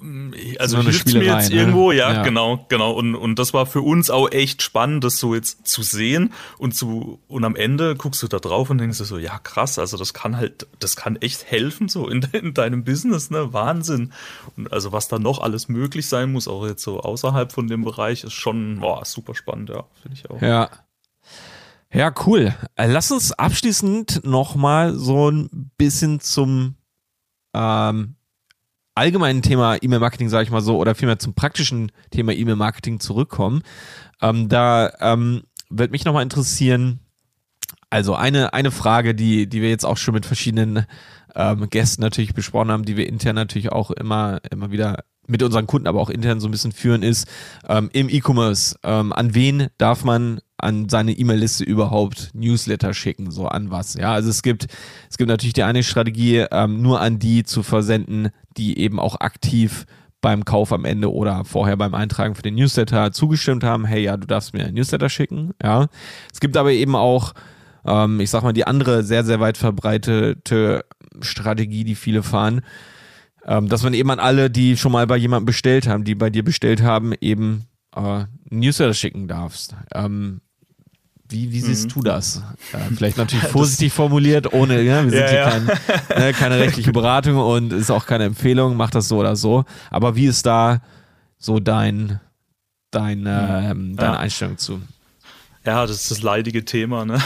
also 0.58 0.82
hilft 0.82 1.14
mir 1.14 1.24
jetzt 1.24 1.52
ne? 1.52 1.58
irgendwo, 1.58 1.92
ja, 1.92 2.12
ja, 2.12 2.24
genau, 2.24 2.66
genau. 2.68 2.92
Und, 2.94 3.16
und 3.16 3.38
das 3.38 3.54
war 3.54 3.66
für 3.66 3.82
uns 3.82 4.10
auch 4.10 4.32
echt 4.32 4.62
spannend, 4.64 5.04
das 5.04 5.18
so 5.18 5.36
jetzt 5.36 5.68
zu 5.68 5.84
sehen 5.84 6.34
und 6.58 6.74
zu, 6.74 7.20
und 7.28 7.46
am 7.46 7.56
Ende 7.56 7.96
guckst 7.96 8.24
du 8.24 8.28
da 8.28 8.40
drauf 8.40 8.70
und 8.70 8.80
denkst 8.80 8.98
du 8.98 9.04
so, 9.04 9.20
ja, 9.20 9.38
krass, 9.40 9.78
also 9.78 9.98
das 9.98 10.14
kann 10.14 10.38
halt, 10.38 10.68
das 10.80 10.96
kann 10.96 11.16
echt 11.18 11.46
helfen, 11.46 11.90
so 11.90 12.08
in, 12.10 12.28
in 12.34 12.54
deinem 12.54 12.84
Business, 12.84 13.30
ne, 13.30 13.54
Wahnsinn. 13.54 14.14
Und 14.58 14.74
also 14.74 14.92
was 14.92 15.08
da 15.10 15.20
noch 15.20 15.42
alles 15.42 15.70
möglich 15.70 16.08
sein 16.08 16.32
muss, 16.32 16.48
auch 16.48 16.66
jetzt 16.66 16.84
so 16.84 17.00
außerhalb 17.00 17.52
von 17.52 17.68
dem 17.68 17.84
Bereich, 17.84 18.24
ist 18.24 18.34
schon, 18.34 18.80
boah, 18.80 19.06
super 19.06 19.36
spannend, 19.36 19.70
ja, 19.70 19.84
finde 20.02 20.18
ich 20.18 20.30
auch. 20.30 20.42
Ja. 20.42 20.70
Ja, 21.94 22.12
cool. 22.26 22.56
Äh, 22.76 22.92
lass 22.92 23.12
uns 23.12 23.32
abschließend 23.34 24.26
nochmal 24.26 24.96
so 24.96 25.30
ein 25.30 25.70
bisschen 25.78 26.20
zum, 26.20 26.76
ähm, 27.54 28.16
allgemeinen 28.96 29.42
Thema 29.42 29.78
E-Mail-Marketing, 29.82 30.30
sage 30.30 30.44
ich 30.44 30.52
mal 30.52 30.62
so, 30.62 30.78
oder 30.78 30.96
vielmehr 30.96 31.20
zum 31.20 31.34
praktischen 31.34 31.92
Thema 32.12 32.34
E-Mail-Marketing 32.34 33.00
zurückkommen. 33.00 33.64
Ähm, 34.22 34.50
da 34.50 34.92
ähm, 35.00 35.44
wird 35.70 35.92
mich 35.92 36.06
nochmal 36.06 36.24
interessieren, 36.24 37.00
also 37.90 38.16
eine, 38.16 38.54
eine 38.54 38.72
Frage, 38.72 39.14
die, 39.14 39.48
die 39.48 39.62
wir 39.62 39.70
jetzt 39.70 39.86
auch 39.86 39.98
schon 39.98 40.14
mit 40.14 40.26
verschiedenen 40.26 40.86
ähm, 41.36 41.70
Gästen 41.70 42.02
natürlich 42.02 42.34
besprochen 42.34 42.72
haben, 42.72 42.86
die 42.86 42.98
wir 42.98 43.08
intern 43.08 43.36
natürlich 43.36 43.72
auch 43.72 43.92
immer, 43.92 44.42
immer 44.52 44.72
wieder 44.72 45.04
mit 45.28 45.42
unseren 45.42 45.68
Kunden, 45.68 45.88
aber 45.88 46.02
auch 46.02 46.10
intern 46.10 46.40
so 46.40 46.48
ein 46.48 46.52
bisschen 46.52 46.72
führen, 46.72 47.04
ist 47.04 47.28
ähm, 47.68 47.90
im 47.94 48.10
E-Commerce, 48.10 48.78
ähm, 48.84 49.14
an 49.14 49.36
wen 49.36 49.68
darf 49.78 50.04
man 50.04 50.42
an 50.64 50.90
seine 50.90 51.12
E-Mail-Liste 51.12 51.64
überhaupt 51.64 52.32
Newsletter 52.34 52.94
schicken, 52.94 53.32
so 53.32 53.48
an 53.48 53.70
was. 53.72 53.94
Ja, 53.96 54.14
also 54.14 54.30
es 54.30 54.42
gibt, 54.42 54.68
es 55.10 55.18
gibt 55.18 55.30
natürlich 55.30 55.54
die 55.54 55.64
eine 55.64 55.84
Strategie, 55.84 56.46
ähm, 56.52 56.82
nur 56.82 57.02
an 57.02 57.20
die 57.20 57.44
zu 57.44 57.64
versenden, 57.64 58.30
die 58.58 58.80
eben 58.80 59.00
auch 59.00 59.20
aktiv 59.20 59.86
beim 60.22 60.46
Kauf 60.46 60.72
am 60.72 60.86
Ende 60.86 61.12
oder 61.12 61.46
vorher 61.46 61.78
beim 61.78 61.94
Eintragen 61.94 62.34
für 62.34 62.42
den 62.42 62.56
Newsletter 62.56 63.12
zugestimmt 63.12 63.64
haben, 63.64 63.86
hey, 63.86 64.04
ja, 64.04 64.18
du 64.18 64.26
darfst 64.26 64.54
mir 64.54 64.64
einen 64.66 64.76
Newsletter 64.76 65.10
schicken, 65.10 65.52
ja. 65.62 65.88
Es 66.32 66.40
gibt 66.40 66.58
aber 66.58 66.72
eben 66.72 66.96
auch, 66.96 67.34
ähm, 67.86 68.20
ich 68.20 68.30
sag 68.30 68.42
mal, 68.42 68.54
die 68.54 68.66
andere 68.66 69.04
sehr, 69.04 69.24
sehr 69.24 69.40
weit 69.40 69.58
verbreitete 69.58 70.86
Strategie, 71.22 71.84
die 71.84 71.96
viele 71.96 72.24
fahren, 72.24 72.62
ähm, 73.46 73.68
dass 73.68 73.84
man 73.84 73.94
eben 73.94 74.10
an 74.10 74.20
alle, 74.20 74.50
die 74.50 74.78
schon 74.78 74.94
mal 74.94 75.06
bei 75.06 75.18
jemandem 75.18 75.46
bestellt 75.46 75.88
haben, 75.88 76.06
die 76.06 76.16
bei 76.16 76.30
dir 76.30 76.44
bestellt 76.44 76.82
haben, 76.82 77.14
eben 77.20 77.66
äh, 77.96 78.26
Newsletter 78.50 78.94
schicken 78.94 79.28
darfst. 79.28 79.76
Ähm, 79.94 80.42
wie, 81.34 81.52
wie 81.52 81.60
siehst 81.60 81.88
mhm. 81.88 81.90
du 81.90 82.02
das? 82.04 82.44
Äh, 82.72 82.78
vielleicht 82.96 83.18
natürlich 83.18 83.46
vorsichtig 83.52 83.92
formuliert, 83.92 84.54
ohne, 84.54 84.82
ja, 84.82 85.04
wir 85.04 85.10
sind 85.12 85.20
ja, 85.20 85.28
hier 85.28 85.40
ja. 85.40 85.50
Kein, 85.50 85.66
ne, 85.66 86.34
keine 86.34 86.60
rechtliche 86.60 86.92
Beratung 86.92 87.38
und 87.38 87.74
ist 87.74 87.92
auch 87.92 88.06
keine 88.06 88.26
Empfehlung, 88.26 88.78
mach 88.78 88.92
das 88.92 89.08
so 89.08 89.18
oder 89.18 89.36
so. 89.36 89.66
Aber 89.90 90.16
wie 90.16 90.28
ist 90.28 90.46
da 90.46 90.82
so 91.38 91.60
dein, 91.60 92.22
dein, 92.92 93.26
ähm, 93.28 93.96
deine 93.98 94.20
Einstellung 94.20 94.58
zu? 94.58 94.82
Ja, 95.66 95.86
das 95.86 96.04
ist 96.04 96.12
das 96.12 96.22
leidige 96.22 96.66
Thema, 96.66 97.06
ne? 97.06 97.22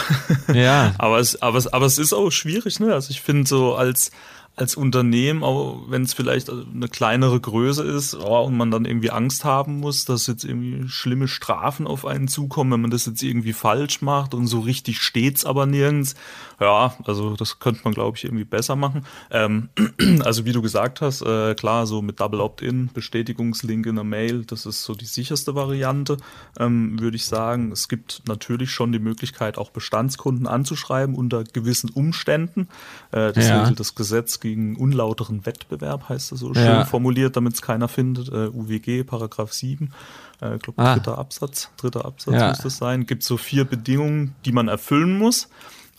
Ja. 0.53 0.93
aber 0.99 1.19
es, 1.19 1.41
aber 1.41 1.57
es, 1.57 1.67
aber 1.67 1.85
es 1.85 1.97
ist 1.97 2.13
auch 2.13 2.29
schwierig, 2.29 2.79
ne? 2.79 2.93
Also 2.93 3.09
ich 3.09 3.21
finde 3.21 3.47
so 3.47 3.75
als, 3.75 4.11
als 4.57 4.75
Unternehmen, 4.75 5.43
auch 5.43 5.83
wenn 5.87 6.01
es 6.01 6.13
vielleicht 6.13 6.49
eine 6.49 6.87
kleinere 6.87 7.39
Größe 7.39 7.83
ist 7.83 8.15
oh, 8.15 8.41
und 8.41 8.57
man 8.57 8.71
dann 8.71 8.85
irgendwie 8.85 9.11
Angst 9.11 9.45
haben 9.45 9.79
muss, 9.79 10.03
dass 10.03 10.25
jetzt 10.25 10.43
irgendwie 10.43 10.89
schlimme 10.89 11.27
Strafen 11.27 11.85
auf 11.85 12.05
einen 12.05 12.27
zukommen, 12.27 12.71
wenn 12.71 12.81
man 12.81 12.89
das 12.89 13.05
jetzt 13.05 13.21
irgendwie 13.21 13.53
falsch 13.53 14.01
macht 14.01 14.33
und 14.33 14.47
so 14.47 14.59
richtig 14.59 14.99
steht's 14.99 15.45
aber 15.45 15.67
nirgends. 15.67 16.15
Ja, 16.59 16.95
also 17.05 17.35
das 17.35 17.59
könnte 17.59 17.81
man, 17.83 17.93
glaube 17.93 18.17
ich, 18.17 18.23
irgendwie 18.23 18.43
besser 18.43 18.75
machen. 18.75 19.05
Ähm, 19.29 19.69
also 20.23 20.45
wie 20.45 20.53
du 20.53 20.63
gesagt 20.63 21.01
hast, 21.01 21.21
äh, 21.21 21.53
klar, 21.53 21.85
so 21.85 22.01
mit 22.01 22.19
Double 22.19 22.41
Opt-in, 22.41 22.89
Bestätigungslink 22.93 23.85
in 23.85 23.95
der 23.95 24.03
Mail, 24.03 24.43
das 24.43 24.65
ist 24.65 24.83
so 24.83 24.95
die 24.95 25.05
sicherste 25.05 25.53
Variante, 25.53 26.17
ähm, 26.59 26.99
würde 26.99 27.15
ich 27.15 27.25
sagen. 27.25 27.71
Es 27.71 27.87
gibt 27.87 28.23
natürlich 28.27 28.71
schon 28.71 28.91
die 28.91 28.99
Möglichkeit, 28.99 29.59
auch 29.59 29.69
Bestandskunden 29.69 30.47
anzuschreiben 30.47 31.13
unter 31.13 31.43
gewissen 31.43 31.91
Umständen. 31.91 32.69
Äh, 33.11 33.33
das 33.33 33.47
ja. 33.47 33.61
regelt 33.61 33.79
das 33.79 33.93
Gesetz 33.93 34.39
gegen 34.39 34.77
unlauteren 34.77 35.45
Wettbewerb, 35.45 36.09
heißt 36.09 36.31
das 36.31 36.39
so 36.39 36.55
schön 36.55 36.63
ja. 36.63 36.85
formuliert, 36.85 37.37
damit 37.37 37.53
es 37.53 37.61
keiner 37.61 37.87
findet. 37.87 38.29
Äh, 38.29 38.47
UWG, 38.47 39.03
Paragraph 39.03 39.53
7. 39.53 39.93
Äh, 40.41 40.55
ich 40.55 40.61
glaube, 40.63 40.81
ah. 40.81 40.95
dritter 40.95 41.19
Absatz, 41.19 41.69
dritter 41.77 42.05
Absatz 42.05 42.33
ja. 42.33 42.49
müsste 42.49 42.67
es 42.69 42.77
sein. 42.77 43.05
Gibt 43.05 43.21
so 43.21 43.37
vier 43.37 43.63
Bedingungen, 43.63 44.33
die 44.43 44.51
man 44.51 44.69
erfüllen 44.69 45.19
muss 45.19 45.49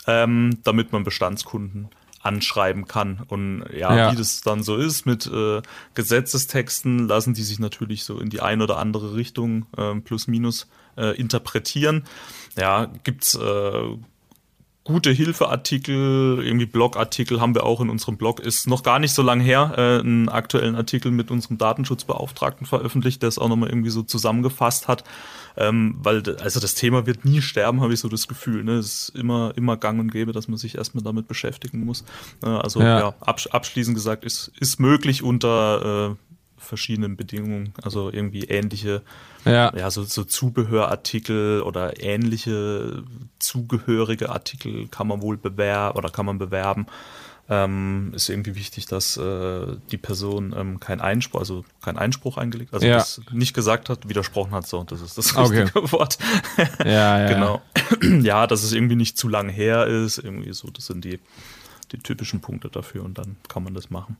ähm, 0.08 0.58
damit 0.64 0.90
man 0.90 1.04
Bestandskunden 1.04 1.88
anschreiben 2.20 2.86
kann. 2.86 3.20
Und 3.28 3.64
ja, 3.72 3.94
ja, 3.94 4.12
wie 4.12 4.16
das 4.16 4.40
dann 4.40 4.62
so 4.62 4.76
ist 4.76 5.06
mit 5.06 5.26
äh, 5.26 5.62
Gesetzestexten, 5.94 7.06
lassen 7.06 7.34
die 7.34 7.42
sich 7.42 7.60
natürlich 7.60 8.04
so 8.04 8.18
in 8.18 8.30
die 8.30 8.40
eine 8.40 8.64
oder 8.64 8.78
andere 8.78 9.14
Richtung 9.14 9.66
äh, 9.76 9.94
plus 9.96 10.26
minus 10.26 10.66
äh, 10.96 11.16
interpretieren. 11.16 12.04
Ja, 12.56 12.90
gibt's 13.04 13.34
äh, 13.36 13.82
gute 14.88 15.10
Hilfeartikel, 15.10 16.42
irgendwie 16.42 16.64
Blogartikel 16.64 17.42
haben 17.42 17.54
wir 17.54 17.64
auch 17.64 17.82
in 17.82 17.90
unserem 17.90 18.16
Blog. 18.16 18.40
Ist 18.40 18.66
noch 18.66 18.82
gar 18.82 18.98
nicht 18.98 19.12
so 19.12 19.20
lang 19.20 19.38
her, 19.38 19.74
äh, 19.76 20.00
einen 20.00 20.30
aktuellen 20.30 20.74
Artikel 20.76 21.12
mit 21.12 21.30
unserem 21.30 21.58
Datenschutzbeauftragten 21.58 22.66
veröffentlicht, 22.66 23.20
der 23.20 23.28
es 23.28 23.38
auch 23.38 23.48
nochmal 23.48 23.68
irgendwie 23.68 23.90
so 23.90 24.02
zusammengefasst 24.02 24.88
hat. 24.88 25.04
Ähm, 25.58 25.96
weil, 25.98 26.22
also 26.40 26.58
das 26.58 26.74
Thema 26.74 27.04
wird 27.04 27.26
nie 27.26 27.42
sterben, 27.42 27.82
habe 27.82 27.92
ich 27.92 28.00
so 28.00 28.08
das 28.08 28.28
Gefühl. 28.28 28.64
Ne? 28.64 28.76
Es 28.76 29.10
ist 29.10 29.16
immer, 29.16 29.52
immer 29.56 29.76
gang 29.76 30.00
und 30.00 30.10
gäbe, 30.10 30.32
dass 30.32 30.48
man 30.48 30.56
sich 30.56 30.76
erstmal 30.76 31.04
damit 31.04 31.28
beschäftigen 31.28 31.84
muss. 31.84 32.04
Äh, 32.42 32.46
also 32.46 32.80
ja, 32.80 32.98
ja 32.98 33.14
absch 33.20 33.48
abschließend 33.48 33.94
gesagt, 33.94 34.24
ist, 34.24 34.52
ist 34.58 34.80
möglich 34.80 35.22
unter 35.22 36.16
äh, 36.16 36.27
verschiedenen 36.58 37.16
Bedingungen, 37.16 37.72
also 37.82 38.10
irgendwie 38.10 38.44
ähnliche, 38.44 39.02
ja, 39.44 39.74
ja 39.74 39.90
so, 39.90 40.02
so 40.02 40.24
Zubehörartikel 40.24 41.62
oder 41.62 42.02
ähnliche 42.02 43.02
zugehörige 43.38 44.30
Artikel 44.30 44.88
kann 44.88 45.08
man 45.08 45.22
wohl 45.22 45.36
bewerben 45.36 45.96
oder 45.96 46.10
kann 46.10 46.26
man 46.26 46.38
bewerben. 46.38 46.86
Ähm, 47.50 48.12
ist 48.14 48.28
irgendwie 48.28 48.56
wichtig, 48.56 48.84
dass 48.84 49.16
äh, 49.16 49.76
die 49.90 49.96
Person 49.96 50.54
ähm, 50.54 50.80
kein 50.80 51.00
Einspruch, 51.00 51.40
also 51.40 51.64
kein 51.80 51.96
Einspruch 51.96 52.36
eingelegt, 52.36 52.74
also 52.74 52.86
ja. 52.86 52.96
das 52.96 53.22
nicht 53.32 53.54
gesagt 53.54 53.88
hat, 53.88 54.06
widersprochen 54.06 54.52
hat, 54.52 54.66
so, 54.66 54.84
das 54.84 55.00
ist 55.00 55.16
das 55.16 55.34
richtige 55.34 55.70
okay. 55.74 55.92
Wort. 55.92 56.18
ja, 56.84 57.20
ja, 57.20 57.28
genau. 57.28 57.62
ja, 58.22 58.46
dass 58.46 58.64
es 58.64 58.72
irgendwie 58.72 58.96
nicht 58.96 59.16
zu 59.16 59.28
lang 59.28 59.48
her 59.48 59.86
ist, 59.86 60.18
irgendwie 60.18 60.52
so, 60.52 60.68
das 60.68 60.84
sind 60.84 61.06
die, 61.06 61.20
die 61.92 61.98
typischen 61.98 62.42
Punkte 62.42 62.68
dafür 62.68 63.02
und 63.02 63.16
dann 63.16 63.38
kann 63.48 63.64
man 63.64 63.72
das 63.72 63.88
machen. 63.88 64.18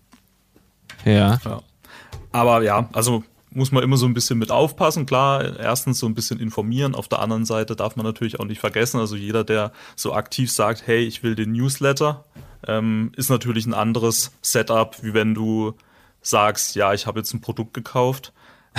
Ja. 1.05 1.39
ja. 1.45 1.61
Aber 2.33 2.63
ja, 2.63 2.89
also 2.93 3.25
muss 3.51 3.73
man 3.73 3.83
immer 3.83 3.97
so 3.97 4.07
ein 4.07 4.15
bisschen 4.15 4.39
mit 4.39 4.51
aufpassen. 4.51 5.07
Klar, 5.07 5.59
erstens 5.59 5.99
so 5.99 6.07
ein 6.07 6.15
bisschen 6.15 6.39
informieren. 6.39 6.95
Auf 6.95 7.09
der 7.09 7.21
anderen 7.21 7.45
Seite 7.45 7.77
darf 7.77 7.97
man 7.97 8.05
natürlich 8.05 8.41
auch 8.41 8.45
nicht 8.45 8.61
vergessen, 8.61 9.01
also 9.01 9.17
jeder, 9.17 9.45
der 9.45 9.73
so 9.97 10.13
aktiv 10.13 10.53
sagt, 10.53 10.87
hey, 10.87 11.05
ich 11.05 11.23
will 11.23 11.35
den 11.35 11.53
Newsletter, 11.53 12.25
ähm, 12.67 13.13
ist 13.17 13.31
natürlich 13.31 13.67
ein 13.67 13.75
anderes 13.75 14.33
Setup, 14.43 15.03
wie 15.03 15.15
wenn 15.15 15.35
du 15.35 15.75
sagst, 16.21 16.75
ja, 16.75 16.93
ich 16.93 17.07
habe 17.07 17.21
jetzt 17.21 17.33
ein 17.33 17.41
Produkt 17.41 17.75
gekauft. 17.75 18.33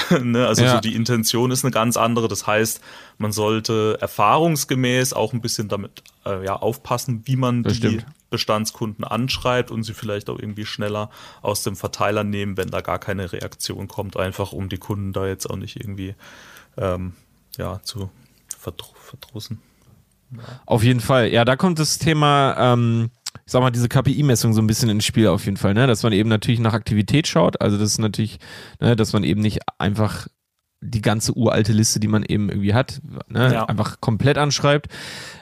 ne? 0.22 0.48
Also 0.48 0.64
ja. 0.64 0.76
so 0.76 0.80
die 0.80 0.96
Intention 0.96 1.52
ist 1.52 1.64
eine 1.66 1.72
ganz 1.72 1.98
andere. 1.98 2.28
Das 2.28 2.46
heißt, 2.46 2.82
man 3.18 3.32
sollte 3.32 3.98
erfahrungsgemäß 4.00 5.14
auch 5.14 5.34
ein 5.34 5.42
bisschen 5.42 5.68
damit 5.68 6.04
äh, 6.26 6.46
ja, 6.46 6.56
aufpassen, 6.56 7.24
wie 7.26 7.36
man 7.36 7.64
das 7.64 7.74
die 7.74 7.80
stimmt. 7.80 8.06
Bestandskunden 8.30 9.04
anschreibt 9.04 9.72
und 9.72 9.84
sie 9.84 9.94
vielleicht 9.94 10.30
auch 10.30 10.40
irgendwie 10.40 10.66
schneller 10.66 11.10
aus 11.42 11.64
dem 11.64 11.76
Verteiler 11.76 12.24
nehmen, 12.24 12.58
wenn 12.58 12.70
da 12.70 12.82
gar 12.82 13.00
keine 13.00 13.32
Reaktion 13.32 13.88
kommt, 13.88 14.18
einfach 14.18 14.52
um 14.52 14.70
die 14.70 14.78
Kunden 14.78 15.14
da 15.14 15.28
jetzt 15.28 15.50
auch 15.50 15.56
nicht 15.56 15.78
irgendwie 15.80 16.16
ähm, 16.78 17.14
ja, 17.58 17.82
zu 17.84 18.10
verdrussen. 18.58 19.62
Auf 20.66 20.84
jeden 20.84 21.00
Fall. 21.00 21.30
Ja, 21.30 21.44
da 21.44 21.56
kommt 21.56 21.80
das 21.80 21.98
Thema 21.98 22.56
ähm, 22.58 23.10
ich 23.46 23.52
sag 23.52 23.62
mal, 23.62 23.72
diese 23.72 23.90
KPI-Messung 23.90 24.54
so 24.54 24.62
ein 24.62 24.68
bisschen 24.68 24.90
ins 24.90 25.06
Spiel 25.06 25.28
auf 25.28 25.46
jeden 25.46 25.58
Fall, 25.58 25.74
ne? 25.74 25.88
Dass 25.88 26.04
man 26.04 26.14
eben 26.14 26.30
natürlich 26.30 26.60
nach 26.60 26.74
Aktivität 26.74 27.28
schaut. 27.28 27.62
Also 27.62 27.78
das 27.78 27.92
ist 27.92 27.98
natürlich, 27.98 28.40
ne, 28.80 28.96
dass 28.96 29.14
man 29.14 29.24
eben 29.24 29.42
nicht 29.42 29.60
einfach 29.78 30.28
die 30.82 31.02
ganze 31.02 31.34
uralte 31.34 31.74
Liste, 31.74 32.00
die 32.00 32.08
man 32.08 32.24
eben 32.24 32.50
irgendwie 32.50 32.74
hat, 32.74 33.02
ne, 33.28 33.54
ja. 33.54 33.66
einfach 33.66 34.00
komplett 34.00 34.38
anschreibt. 34.38 34.88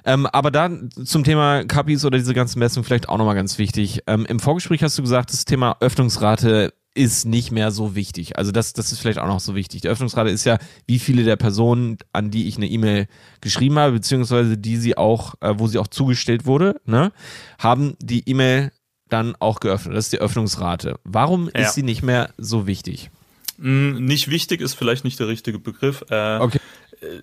Ähm, 0.03 0.25
aber 0.25 0.51
dann 0.51 0.89
zum 0.91 1.23
Thema 1.23 1.63
KPIs 1.63 2.05
oder 2.05 2.17
diese 2.17 2.33
ganzen 2.33 2.59
Messungen 2.59 2.83
vielleicht 2.83 3.09
auch 3.09 3.17
nochmal 3.17 3.35
ganz 3.35 3.57
wichtig. 3.57 4.01
Ähm, 4.07 4.25
Im 4.25 4.39
Vorgespräch 4.39 4.81
hast 4.83 4.97
du 4.97 5.01
gesagt, 5.03 5.31
das 5.31 5.45
Thema 5.45 5.77
Öffnungsrate 5.79 6.73
ist 6.97 7.25
nicht 7.25 7.51
mehr 7.51 7.71
so 7.71 7.95
wichtig. 7.95 8.38
Also 8.38 8.51
das, 8.51 8.73
das 8.73 8.91
ist 8.91 8.99
vielleicht 8.99 9.19
auch 9.19 9.27
noch 9.27 9.39
so 9.39 9.53
wichtig. 9.53 9.81
Die 9.81 9.88
Öffnungsrate 9.88 10.31
ist 10.31 10.45
ja, 10.45 10.57
wie 10.88 10.97
viele 10.97 11.23
der 11.23 11.35
Personen, 11.35 11.97
an 12.11 12.31
die 12.31 12.47
ich 12.47 12.57
eine 12.57 12.67
E-Mail 12.67 13.07
geschrieben 13.39 13.77
habe, 13.77 13.93
beziehungsweise 13.93 14.57
die 14.57 14.77
sie 14.77 14.97
auch, 14.97 15.35
äh, 15.41 15.53
wo 15.57 15.67
sie 15.67 15.77
auch 15.77 15.88
zugestellt 15.88 16.47
wurde, 16.47 16.81
ne, 16.85 17.11
haben 17.59 17.95
die 18.01 18.27
E-Mail 18.27 18.71
dann 19.09 19.35
auch 19.39 19.59
geöffnet. 19.59 19.95
Das 19.95 20.05
ist 20.05 20.13
die 20.13 20.19
Öffnungsrate. 20.19 20.99
Warum 21.03 21.49
ja. 21.53 21.61
ist 21.61 21.75
sie 21.75 21.83
nicht 21.83 22.01
mehr 22.01 22.31
so 22.38 22.65
wichtig? 22.65 23.11
Hm, 23.60 24.05
nicht 24.05 24.30
wichtig 24.30 24.62
ist 24.62 24.76
vielleicht 24.76 25.03
nicht 25.03 25.20
der 25.20 25.28
richtige 25.28 25.60
Begriff. 25.60 26.03
Äh, 26.10 26.38
okay. 26.39 26.60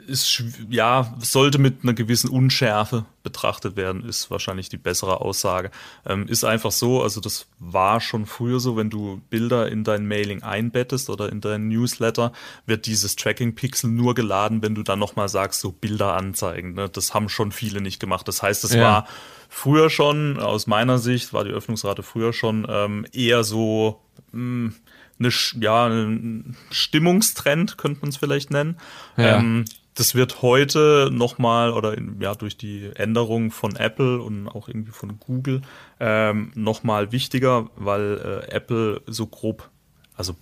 Ist, 0.07 0.45
ja, 0.71 1.17
sollte 1.19 1.59
mit 1.59 1.83
einer 1.83 1.95
gewissen 1.95 2.31
Unschärfe 2.31 3.07
betrachtet 3.25 3.77
werden, 3.77 4.05
ist 4.05 4.31
wahrscheinlich 4.31 4.69
die 4.69 4.77
bessere 4.77 5.21
Aussage. 5.21 5.73
Ähm, 6.07 6.29
ist 6.29 6.45
einfach 6.45 6.71
so, 6.71 7.03
also 7.03 7.21
das 7.21 7.47
war 7.59 8.01
schon 8.01 8.27
früher 8.27 8.61
so, 8.61 8.77
wenn 8.77 8.89
du 8.89 9.21
Bilder 9.31 9.69
in 9.69 9.83
dein 9.83 10.07
Mailing 10.07 10.45
einbettest 10.45 11.11
oder 11.11 11.29
in 11.29 11.41
dein 11.41 11.67
Newsletter, 11.67 12.33
wird 12.67 12.87
dieses 12.87 13.17
Tracking-Pixel 13.17 13.91
nur 13.91 14.15
geladen, 14.15 14.63
wenn 14.63 14.77
du 14.77 14.85
dann 14.85 15.01
nochmal 15.01 15.29
sagst, 15.29 15.61
so 15.61 15.73
Bilder 15.73 16.15
anzeigen. 16.15 16.75
Ne? 16.75 16.89
Das 16.89 17.13
haben 17.13 17.29
schon 17.29 17.51
viele 17.51 17.81
nicht 17.81 17.99
gemacht. 17.99 18.29
Das 18.29 18.45
heißt, 18.45 18.63
es 18.63 18.75
ja. 18.75 18.81
war 18.81 19.09
früher 19.49 19.91
schon, 19.91 20.39
aus 20.39 20.69
meiner 20.69 20.99
Sicht, 20.99 21.33
war 21.33 21.43
die 21.43 21.51
Öffnungsrate 21.51 22.05
früher 22.05 22.33
schon 22.33 22.65
ähm, 22.69 23.07
eher 23.13 23.43
so, 23.43 24.01
mh, 24.31 24.39
hm, 24.39 24.75
eine, 25.19 25.31
ja, 25.61 25.87
ein 25.87 26.57
Stimmungstrend, 26.71 27.79
könnte 27.79 28.01
man 28.01 28.11
es 28.11 28.17
vielleicht 28.17 28.51
nennen. 28.51 28.77
Ja. 29.17 29.39
Ähm, 29.39 29.65
das 29.95 30.15
wird 30.15 30.43
heute 30.43 31.09
nochmal 31.13 31.73
oder 31.73 31.97
ja 32.19 32.35
durch 32.35 32.57
die 32.57 32.91
Änderung 32.95 33.53
von 33.53 33.77
Apple 33.77 34.21
und 34.21 34.49
auch 34.49 34.67
irgendwie 34.69 34.91
von 34.91 35.21
Google 35.21 35.63
ähm, 36.01 36.51
nochmal 36.55 37.13
wichtiger, 37.13 37.71
weil 37.77 38.43
äh, 38.49 38.53
Apple 38.53 39.03
so 39.07 39.27
grob, 39.27 39.71
also 40.17 40.35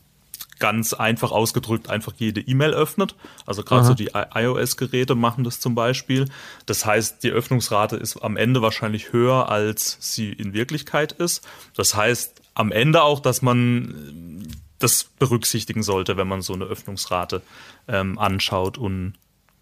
ganz 0.59 0.93
einfach 0.95 1.33
ausgedrückt, 1.33 1.91
einfach 1.91 2.13
jede 2.17 2.41
E-Mail 2.41 2.73
öffnet. 2.73 3.17
Also 3.47 3.65
gerade 3.65 3.85
so 3.85 3.95
die 3.95 4.13
iOS-Geräte 4.15 5.17
machen 5.17 5.43
das 5.43 5.59
zum 5.59 5.75
Beispiel. 5.75 6.27
Das 6.67 6.87
heißt, 6.87 7.25
die 7.25 7.31
Öffnungsrate 7.31 7.97
ist 7.97 8.19
am 8.23 8.37
Ende 8.37 8.63
wahrscheinlich 8.63 9.13
höher, 9.13 9.49
als 9.49 9.99
sie 10.01 10.33
in 10.33 10.55
Wirklichkeit 10.55 11.11
ist. 11.13 11.45
Das 11.75 11.97
heißt 11.97 12.41
am 12.55 12.71
Ende 12.71 13.03
auch, 13.03 13.19
dass 13.19 13.43
man 13.43 14.47
das 14.83 15.05
berücksichtigen 15.19 15.83
sollte, 15.83 16.17
wenn 16.17 16.29
man 16.29 16.43
so 16.43 16.53
eine 16.53 16.65
Öffnungsrate 16.65 17.43
ähm, 17.89 18.19
anschaut 18.19 18.79
und 18.79 19.15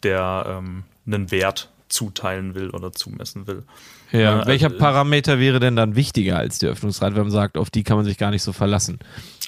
der 0.02 0.44
ähm, 0.48 0.84
einen 1.06 1.30
Wert 1.30 1.70
zuteilen 1.88 2.54
will 2.54 2.70
oder 2.70 2.92
zumessen 2.92 3.46
will. 3.46 3.64
Ja, 4.12 4.42
äh, 4.42 4.46
welcher 4.46 4.66
also, 4.66 4.78
Parameter 4.78 5.38
wäre 5.38 5.60
denn 5.60 5.76
dann 5.76 5.94
wichtiger 5.94 6.38
als 6.38 6.58
die 6.58 6.66
Öffnungsrate, 6.66 7.14
wenn 7.16 7.24
man 7.24 7.30
sagt, 7.30 7.56
auf 7.56 7.70
die 7.70 7.84
kann 7.84 7.96
man 7.96 8.04
sich 8.04 8.16
gar 8.16 8.30
nicht 8.30 8.42
so 8.42 8.52
verlassen? 8.52 8.98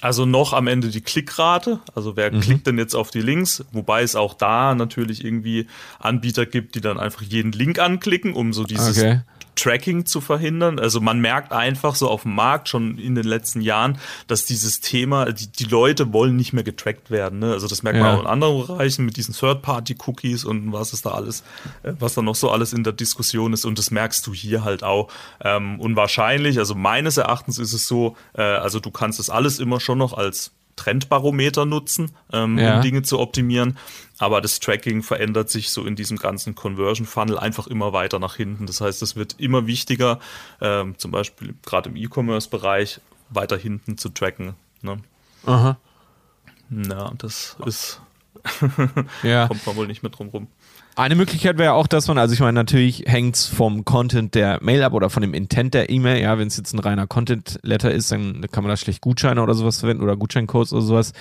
Also 0.01 0.25
noch 0.25 0.53
am 0.53 0.67
Ende 0.67 0.89
die 0.89 1.01
Klickrate, 1.01 1.79
also 1.95 2.15
wer 2.15 2.31
mhm. 2.31 2.41
klickt 2.41 2.67
denn 2.67 2.77
jetzt 2.77 2.95
auf 2.95 3.11
die 3.11 3.21
Links, 3.21 3.63
wobei 3.71 4.03
es 4.03 4.15
auch 4.15 4.33
da 4.33 4.75
natürlich 4.75 5.23
irgendwie 5.23 5.67
Anbieter 5.99 6.45
gibt, 6.45 6.75
die 6.75 6.81
dann 6.81 6.99
einfach 6.99 7.21
jeden 7.21 7.51
Link 7.51 7.79
anklicken, 7.79 8.33
um 8.33 8.53
so 8.53 8.63
dieses 8.63 8.97
okay. 8.97 9.21
Tracking 9.55 10.05
zu 10.05 10.21
verhindern. 10.21 10.79
Also 10.79 11.01
man 11.01 11.19
merkt 11.19 11.51
einfach 11.51 11.95
so 11.95 12.09
auf 12.09 12.23
dem 12.23 12.35
Markt 12.35 12.69
schon 12.69 12.97
in 12.97 13.15
den 13.15 13.25
letzten 13.25 13.61
Jahren, 13.61 13.97
dass 14.27 14.45
dieses 14.45 14.81
Thema, 14.81 15.31
die, 15.31 15.47
die 15.47 15.65
Leute 15.65 16.13
wollen 16.13 16.35
nicht 16.35 16.53
mehr 16.53 16.63
getrackt 16.63 17.11
werden. 17.11 17.39
Ne? 17.39 17.51
Also 17.51 17.67
das 17.67 17.83
merkt 17.83 17.97
ja. 17.97 18.03
man 18.03 18.15
auch 18.15 18.21
in 18.21 18.27
anderen 18.27 18.67
Bereichen 18.67 19.05
mit 19.05 19.17
diesen 19.17 19.33
Third-Party-Cookies 19.33 20.45
und 20.45 20.71
was 20.71 20.93
ist 20.93 21.05
da 21.05 21.11
alles, 21.11 21.43
äh, 21.83 21.93
was 21.99 22.13
da 22.13 22.21
noch 22.21 22.35
so 22.35 22.49
alles 22.49 22.73
in 22.73 22.83
der 22.83 22.93
Diskussion 22.93 23.53
ist 23.53 23.65
und 23.65 23.77
das 23.77 23.91
merkst 23.91 24.25
du 24.27 24.33
hier 24.33 24.63
halt 24.63 24.83
auch. 24.83 25.09
Ähm, 25.41 25.79
und 25.79 25.95
wahrscheinlich, 25.95 26.59
also 26.59 26.75
meines 26.75 27.17
Erachtens 27.17 27.59
ist 27.59 27.73
es 27.73 27.87
so, 27.87 28.15
äh, 28.33 28.41
also 28.41 28.79
du 28.79 28.91
kannst 28.91 29.19
das 29.19 29.29
alles 29.29 29.59
immer 29.59 29.79
schon 29.79 29.97
noch 29.97 30.13
als 30.13 30.51
Trendbarometer 30.75 31.65
nutzen, 31.65 32.11
ähm, 32.31 32.57
ja. 32.57 32.75
um 32.75 32.81
Dinge 32.81 33.03
zu 33.03 33.19
optimieren. 33.19 33.77
Aber 34.23 34.39
das 34.39 34.61
Tracking 34.61 35.03
verändert 35.03 35.49
sich 35.49 35.71
so 35.71 35.83
in 35.85 35.97
diesem 35.97 36.15
ganzen 36.15 36.55
Conversion 36.55 37.05
Funnel 37.05 37.37
einfach 37.37 37.67
immer 37.67 37.91
weiter 37.91 38.19
nach 38.19 38.37
hinten. 38.37 38.65
Das 38.67 38.79
heißt, 38.79 39.01
es 39.01 39.17
wird 39.17 39.35
immer 39.37 39.67
wichtiger, 39.67 40.21
ähm, 40.61 40.97
zum 40.97 41.11
Beispiel 41.11 41.55
gerade 41.61 41.89
im 41.89 41.97
E-Commerce-Bereich 41.97 43.01
weiter 43.31 43.57
hinten 43.57 43.97
zu 43.97 44.07
tracken. 44.07 44.53
Ne? 44.81 44.99
Aha. 45.45 45.77
Ja, 46.69 47.11
das 47.17 47.57
ist 47.65 47.99
ja. 49.23 49.47
kommt 49.47 49.65
man 49.65 49.75
wohl 49.75 49.87
nicht 49.87 50.03
mehr 50.03 50.11
drum 50.11 50.29
rum. 50.29 50.47
Eine 50.95 51.15
Möglichkeit 51.15 51.57
wäre 51.57 51.73
auch, 51.73 51.87
dass 51.87 52.07
man, 52.07 52.19
also 52.19 52.35
ich 52.35 52.39
meine, 52.39 52.53
natürlich 52.53 53.05
hängt 53.07 53.35
es 53.35 53.47
vom 53.47 53.83
Content 53.83 54.35
der 54.35 54.61
Mail 54.61 54.83
ab 54.83 54.93
oder 54.93 55.09
von 55.09 55.21
dem 55.21 55.33
Intent 55.33 55.73
der 55.73 55.89
E-Mail. 55.89 56.21
Ja, 56.21 56.37
wenn 56.37 56.47
es 56.47 56.57
jetzt 56.57 56.71
ein 56.73 56.79
reiner 56.79 57.07
Content-Letter 57.07 57.91
ist, 57.91 58.11
dann 58.11 58.45
kann 58.51 58.63
man 58.63 58.69
da 58.69 58.77
schlecht 58.77 59.01
Gutscheine 59.01 59.41
oder 59.41 59.55
sowas 59.55 59.79
verwenden 59.79 60.03
oder 60.03 60.15
Gutscheincodes 60.15 60.71
oder 60.71 60.83
sowas. 60.83 61.13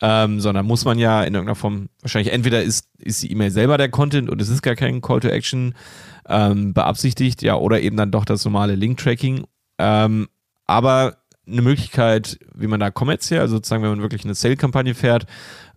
Ähm, 0.00 0.40
sondern 0.40 0.66
muss 0.66 0.84
man 0.84 0.98
ja 0.98 1.22
in 1.22 1.34
irgendeiner 1.34 1.54
Form, 1.54 1.90
wahrscheinlich 2.00 2.32
entweder 2.32 2.62
ist, 2.62 2.88
ist 2.98 3.22
die 3.22 3.30
E-Mail 3.30 3.52
selber 3.52 3.78
der 3.78 3.88
Content 3.88 4.30
und 4.30 4.42
es 4.42 4.48
ist 4.48 4.62
gar 4.62 4.74
kein 4.74 5.00
Call 5.00 5.20
to 5.20 5.28
Action 5.28 5.76
ähm, 6.28 6.74
beabsichtigt, 6.74 7.42
ja, 7.42 7.54
oder 7.54 7.80
eben 7.80 7.96
dann 7.96 8.10
doch 8.10 8.24
das 8.24 8.44
normale 8.44 8.74
Link-Tracking. 8.74 9.44
Ähm, 9.78 10.28
aber 10.66 11.18
eine 11.46 11.62
Möglichkeit, 11.62 12.38
wie 12.54 12.66
man 12.66 12.80
da 12.80 12.90
kommerziell, 12.90 13.40
also 13.40 13.56
sozusagen, 13.56 13.82
wenn 13.82 13.90
man 13.90 14.02
wirklich 14.02 14.24
eine 14.24 14.34
Sale-Kampagne 14.34 14.94
fährt, 14.94 15.26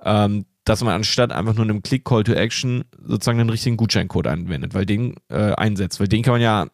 ähm, 0.04 0.46
dass 0.66 0.84
man 0.84 0.94
anstatt 0.94 1.32
einfach 1.32 1.56
nur 1.56 1.64
einem 1.66 1.84
Click 1.84 2.06
Call 2.06 2.24
to 2.24 2.34
Action 2.34 2.86
sozusagen 3.04 3.40
einen 3.40 3.50
richtigen 3.50 3.78
Gutscheincode 3.78 4.28
anwendet, 4.28 4.74
weil 4.74 4.86
den 4.86 5.16
äh, 5.30 5.54
einsetzt, 5.54 6.00
weil 6.00 6.08
den 6.08 6.24
kann 6.24 6.34
man 6.34 6.42
ja 6.42 6.68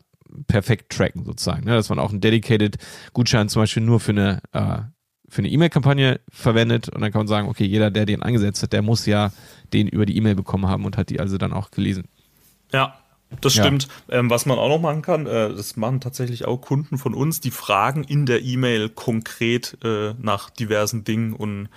perfekt 0.47 0.91
tracken 0.91 1.25
sozusagen, 1.25 1.65
ne? 1.65 1.73
dass 1.73 1.89
man 1.89 1.99
auch 1.99 2.11
einen 2.11 2.21
dedicated 2.21 2.77
Gutschein 3.13 3.49
zum 3.49 3.63
Beispiel 3.63 3.83
nur 3.83 3.99
für 3.99 4.11
eine 4.11 4.41
äh, 4.51 4.81
für 5.27 5.39
eine 5.39 5.49
E-Mail-Kampagne 5.49 6.19
verwendet 6.29 6.89
und 6.89 7.01
dann 7.01 7.11
kann 7.11 7.19
man 7.19 7.27
sagen, 7.27 7.47
okay, 7.47 7.65
jeder, 7.65 7.91
der 7.91 8.07
den 8.07 8.23
eingesetzt 8.23 8.63
hat, 8.63 8.73
der 8.73 8.81
muss 8.81 9.05
ja 9.05 9.31
den 9.73 9.87
über 9.87 10.07
die 10.07 10.17
E-Mail 10.17 10.33
bekommen 10.35 10.67
haben 10.67 10.85
und 10.85 10.97
hat 10.97 11.09
die 11.09 11.19
also 11.19 11.37
dann 11.37 11.53
auch 11.53 11.69
gelesen. 11.69 12.05
Ja, 12.71 12.99
das 13.41 13.53
stimmt. 13.53 13.87
Ja. 14.07 14.19
Ähm, 14.19 14.29
was 14.29 14.45
man 14.45 14.57
auch 14.57 14.69
noch 14.69 14.81
machen 14.81 15.03
kann, 15.03 15.27
äh, 15.27 15.53
das 15.53 15.75
machen 15.75 16.01
tatsächlich 16.01 16.45
auch 16.45 16.57
Kunden 16.57 16.97
von 16.97 17.13
uns, 17.13 17.39
die 17.39 17.51
fragen 17.51 18.03
in 18.03 18.25
der 18.25 18.41
E-Mail 18.41 18.89
konkret 18.89 19.77
äh, 19.83 20.15
nach 20.17 20.49
diversen 20.49 21.03
Dingen 21.03 21.33
und 21.33 21.69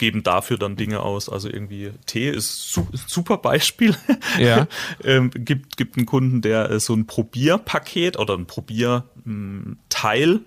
geben 0.00 0.24
dafür 0.24 0.58
dann 0.58 0.74
Dinge 0.74 1.00
aus. 1.00 1.28
Also 1.28 1.48
irgendwie 1.48 1.92
Tee 2.06 2.28
ist 2.28 2.72
su 2.72 2.88
super 3.06 3.36
Beispiel. 3.36 3.94
Ja. 4.38 4.66
ähm, 5.04 5.30
gibt, 5.32 5.76
gibt 5.76 5.96
einen 5.96 6.06
Kunden, 6.06 6.42
der 6.42 6.70
äh, 6.70 6.80
so 6.80 6.94
ein 6.94 7.06
Probierpaket 7.06 8.18
oder 8.18 8.36
ein 8.36 8.46
Probierteil 8.46 10.40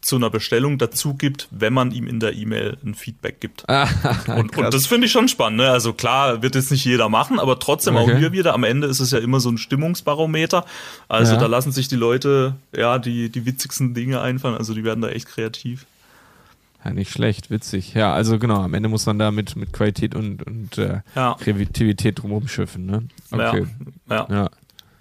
zu 0.00 0.16
einer 0.16 0.30
Bestellung 0.30 0.78
dazu 0.78 1.14
gibt, 1.14 1.48
wenn 1.50 1.72
man 1.72 1.90
ihm 1.90 2.06
in 2.06 2.20
der 2.20 2.34
E-Mail 2.34 2.78
ein 2.84 2.94
Feedback 2.94 3.40
gibt. 3.40 3.68
Ah, 3.68 3.88
und, 4.36 4.56
und, 4.56 4.74
das 4.74 4.86
finde 4.86 5.06
ich 5.06 5.12
schon 5.12 5.28
spannend. 5.28 5.58
Ne? 5.58 5.70
Also 5.70 5.92
klar, 5.92 6.42
wird 6.42 6.54
jetzt 6.54 6.70
nicht 6.70 6.84
jeder 6.84 7.08
machen, 7.08 7.38
aber 7.38 7.58
trotzdem 7.58 7.96
okay. 7.96 8.12
auch 8.12 8.18
hier 8.18 8.32
wieder. 8.32 8.54
Am 8.54 8.64
Ende 8.64 8.86
ist 8.86 9.00
es 9.00 9.10
ja 9.10 9.18
immer 9.18 9.40
so 9.40 9.50
ein 9.50 9.58
Stimmungsbarometer. 9.58 10.64
Also 11.08 11.34
ja. 11.34 11.40
da 11.40 11.46
lassen 11.46 11.72
sich 11.72 11.88
die 11.88 11.96
Leute 11.96 12.56
ja 12.74 12.98
die, 12.98 13.28
die 13.28 13.46
witzigsten 13.46 13.94
Dinge 13.94 14.20
einfallen. 14.20 14.56
Also 14.56 14.74
die 14.74 14.84
werden 14.84 15.00
da 15.00 15.08
echt 15.08 15.26
kreativ. 15.26 15.86
Ja, 16.88 16.94
nicht 16.94 17.10
schlecht, 17.10 17.50
witzig. 17.50 17.92
Ja, 17.92 18.14
also 18.14 18.38
genau, 18.38 18.62
am 18.62 18.72
Ende 18.72 18.88
muss 18.88 19.04
man 19.04 19.18
da 19.18 19.30
mit, 19.30 19.56
mit 19.56 19.74
Qualität 19.74 20.14
und, 20.14 20.42
und 20.42 20.78
äh, 20.78 21.02
ja. 21.14 21.36
Kreativität 21.38 22.22
drumherum 22.22 22.48
schiffen. 22.48 22.86
Ne? 22.86 23.08
Okay. 23.30 23.66
Ja, 24.08 24.16
ja. 24.16 24.26
ja. 24.30 24.50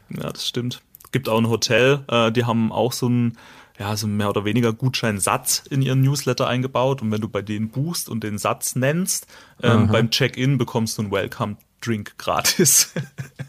ja 0.09 0.31
das 0.31 0.45
stimmt. 0.45 0.81
Gibt 1.13 1.29
auch 1.29 1.37
ein 1.37 1.47
Hotel, 1.47 2.03
äh, 2.09 2.29
die 2.33 2.43
haben 2.43 2.73
auch 2.73 2.91
so 2.91 3.07
ein 3.07 3.37
ja, 3.79 3.95
so 3.95 4.07
mehr 4.07 4.29
oder 4.29 4.43
weniger 4.43 4.73
Gutscheinsatz 4.73 5.63
in 5.69 5.81
ihren 5.81 6.01
Newsletter 6.01 6.47
eingebaut. 6.47 7.01
Und 7.01 7.11
wenn 7.11 7.21
du 7.21 7.29
bei 7.29 7.41
denen 7.41 7.69
buchst 7.69 8.09
und 8.09 8.23
den 8.23 8.39
Satz 8.39 8.75
nennst, 8.75 9.27
ähm, 9.61 9.87
beim 9.87 10.09
Check-in 10.09 10.57
bekommst 10.57 10.97
du 10.97 11.03
einen 11.03 11.11
Welcome-Drink 11.11 12.17
gratis. 12.17 12.91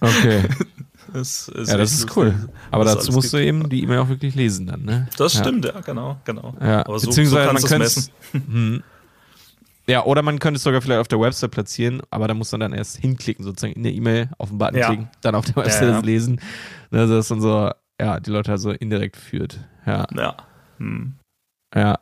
Okay. 0.01 0.45
Das 1.12 1.48
ist 1.48 1.70
ja, 1.70 1.76
das 1.76 1.92
ist 1.92 2.16
cool. 2.16 2.34
Aber 2.70 2.84
dazu 2.84 3.12
musst 3.12 3.32
du 3.32 3.38
eben 3.38 3.68
die 3.68 3.82
E-Mail 3.82 3.98
auch 3.98 4.09
wirklich 4.09 4.34
lesen 4.34 4.66
dann, 4.66 4.84
ne? 4.84 5.09
Das 5.16 5.34
stimmt, 5.34 5.64
ja, 5.64 5.80
genau, 5.80 6.20
genau. 6.24 6.54
Ja, 6.61 6.84
Aber 6.86 6.98
so, 6.98 7.06
beziehungsweise 7.06 7.59
so 7.59 7.68
man 7.68 7.78
messen. 7.78 8.12
Hm. 8.32 8.82
Ja, 9.86 10.04
oder 10.04 10.20
man 10.20 10.38
könnte 10.38 10.59
es 10.59 10.62
sogar 10.62 10.82
vielleicht 10.82 11.00
auf 11.00 11.09
der 11.09 11.18
Website 11.18 11.50
platzieren, 11.50 12.02
aber 12.11 12.28
da 12.28 12.34
muss 12.34 12.52
man 12.52 12.61
dann 12.61 12.74
erst 12.74 12.98
hinklicken, 12.98 13.42
sozusagen 13.42 13.72
in 13.72 13.82
der 13.84 13.92
E-Mail 13.92 14.28
auf 14.36 14.50
den 14.50 14.59
Button 14.59 14.76
ja. 14.76 14.86
klicken, 14.88 15.09
dann 15.22 15.34
auf 15.34 15.46
der 15.46 15.56
Website 15.56 15.88
ja. 15.88 16.00
lesen. 16.00 16.40
Also 16.90 17.14
das 17.14 17.24
ist 17.24 17.30
dann 17.30 17.40
so, 17.40 17.70
ja, 17.98 18.20
die 18.20 18.30
Leute 18.30 18.52
also 18.52 18.70
indirekt 18.70 19.16
führt. 19.16 19.61
Ja. 19.86 20.06
Ja. 20.14 20.36
Hm. 20.76 21.14
Ja. 21.74 22.00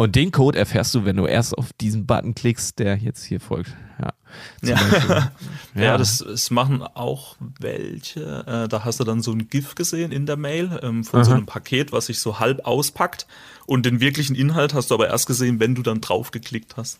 Und 0.00 0.16
den 0.16 0.32
Code 0.32 0.58
erfährst 0.58 0.94
du, 0.94 1.04
wenn 1.04 1.16
du 1.16 1.26
erst 1.26 1.58
auf 1.58 1.74
diesen 1.74 2.06
Button 2.06 2.34
klickst, 2.34 2.78
der 2.78 2.96
jetzt 2.96 3.22
hier 3.22 3.38
folgt. 3.38 3.76
Ja, 4.00 4.14
ja. 4.62 4.78
ja. 5.74 5.82
ja 5.82 5.98
das, 5.98 6.24
das, 6.26 6.50
machen 6.50 6.82
auch 6.82 7.36
welche. 7.58 8.46
Äh, 8.46 8.66
da 8.66 8.86
hast 8.86 9.00
du 9.00 9.04
dann 9.04 9.20
so 9.20 9.30
ein 9.32 9.50
GIF 9.50 9.74
gesehen 9.74 10.10
in 10.10 10.24
der 10.24 10.38
Mail 10.38 10.80
ähm, 10.82 11.04
von 11.04 11.20
Aha. 11.20 11.24
so 11.24 11.32
einem 11.32 11.44
Paket, 11.44 11.92
was 11.92 12.06
sich 12.06 12.18
so 12.18 12.38
halb 12.38 12.64
auspackt. 12.64 13.26
Und 13.66 13.84
den 13.84 14.00
wirklichen 14.00 14.34
Inhalt 14.34 14.72
hast 14.72 14.90
du 14.90 14.94
aber 14.94 15.08
erst 15.08 15.26
gesehen, 15.26 15.60
wenn 15.60 15.74
du 15.74 15.82
dann 15.82 16.00
drauf 16.00 16.30
geklickt 16.30 16.78
hast. 16.78 16.98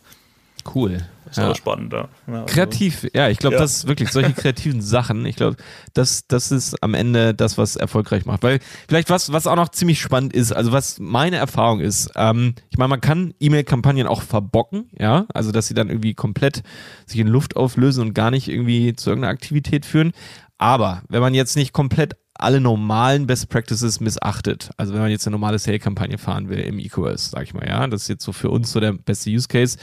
Cool. 0.73 0.99
Das 1.25 1.37
ist 1.37 1.43
ja. 1.43 1.51
auch 1.51 1.55
spannend, 1.55 1.93
ja. 1.93 2.09
Also, 2.27 2.45
Kreativ, 2.45 3.07
ja, 3.13 3.29
ich 3.29 3.37
glaube, 3.37 3.55
ja. 3.55 3.61
das 3.61 3.77
ist 3.77 3.87
wirklich 3.87 4.11
solche 4.11 4.33
kreativen 4.33 4.81
Sachen. 4.81 5.25
Ich 5.25 5.37
glaube, 5.37 5.55
das, 5.93 6.27
das 6.27 6.51
ist 6.51 6.83
am 6.83 6.93
Ende 6.93 7.33
das, 7.33 7.57
was 7.57 7.77
erfolgreich 7.77 8.25
macht. 8.25 8.43
Weil 8.43 8.59
vielleicht 8.89 9.09
was, 9.09 9.31
was 9.31 9.47
auch 9.47 9.55
noch 9.55 9.69
ziemlich 9.69 10.01
spannend 10.01 10.33
ist, 10.33 10.51
also 10.51 10.73
was 10.73 10.99
meine 10.99 11.37
Erfahrung 11.37 11.79
ist, 11.79 12.11
ähm, 12.15 12.55
ich 12.69 12.77
meine, 12.77 12.89
man 12.89 13.01
kann 13.01 13.33
E-Mail-Kampagnen 13.39 14.07
auch 14.07 14.23
verbocken, 14.23 14.89
ja, 14.99 15.25
also 15.33 15.53
dass 15.53 15.67
sie 15.67 15.73
dann 15.73 15.89
irgendwie 15.89 16.15
komplett 16.15 16.63
sich 17.05 17.19
in 17.19 17.27
Luft 17.27 17.55
auflösen 17.55 18.07
und 18.07 18.13
gar 18.13 18.29
nicht 18.29 18.49
irgendwie 18.49 18.93
zu 18.93 19.09
irgendeiner 19.09 19.31
Aktivität 19.31 19.85
führen. 19.85 20.11
Aber 20.57 21.01
wenn 21.07 21.21
man 21.21 21.33
jetzt 21.33 21.55
nicht 21.55 21.71
komplett 21.71 22.15
alle 22.41 22.59
normalen 22.59 23.27
Best 23.27 23.49
Practices 23.49 23.99
missachtet. 23.99 24.71
Also 24.77 24.93
wenn 24.93 25.01
man 25.01 25.11
jetzt 25.11 25.27
eine 25.27 25.35
normale 25.35 25.59
Sale-Kampagne 25.59 26.17
fahren 26.17 26.49
will 26.49 26.59
im 26.59 26.79
E-Commerce, 26.79 27.29
sag 27.29 27.43
ich 27.43 27.53
mal, 27.53 27.67
ja, 27.67 27.85
das 27.87 28.03
ist 28.03 28.07
jetzt 28.07 28.23
so 28.23 28.31
für 28.31 28.49
uns 28.49 28.71
so 28.71 28.79
der 28.79 28.93
beste 28.93 29.29
Use 29.29 29.47
Case 29.47 29.77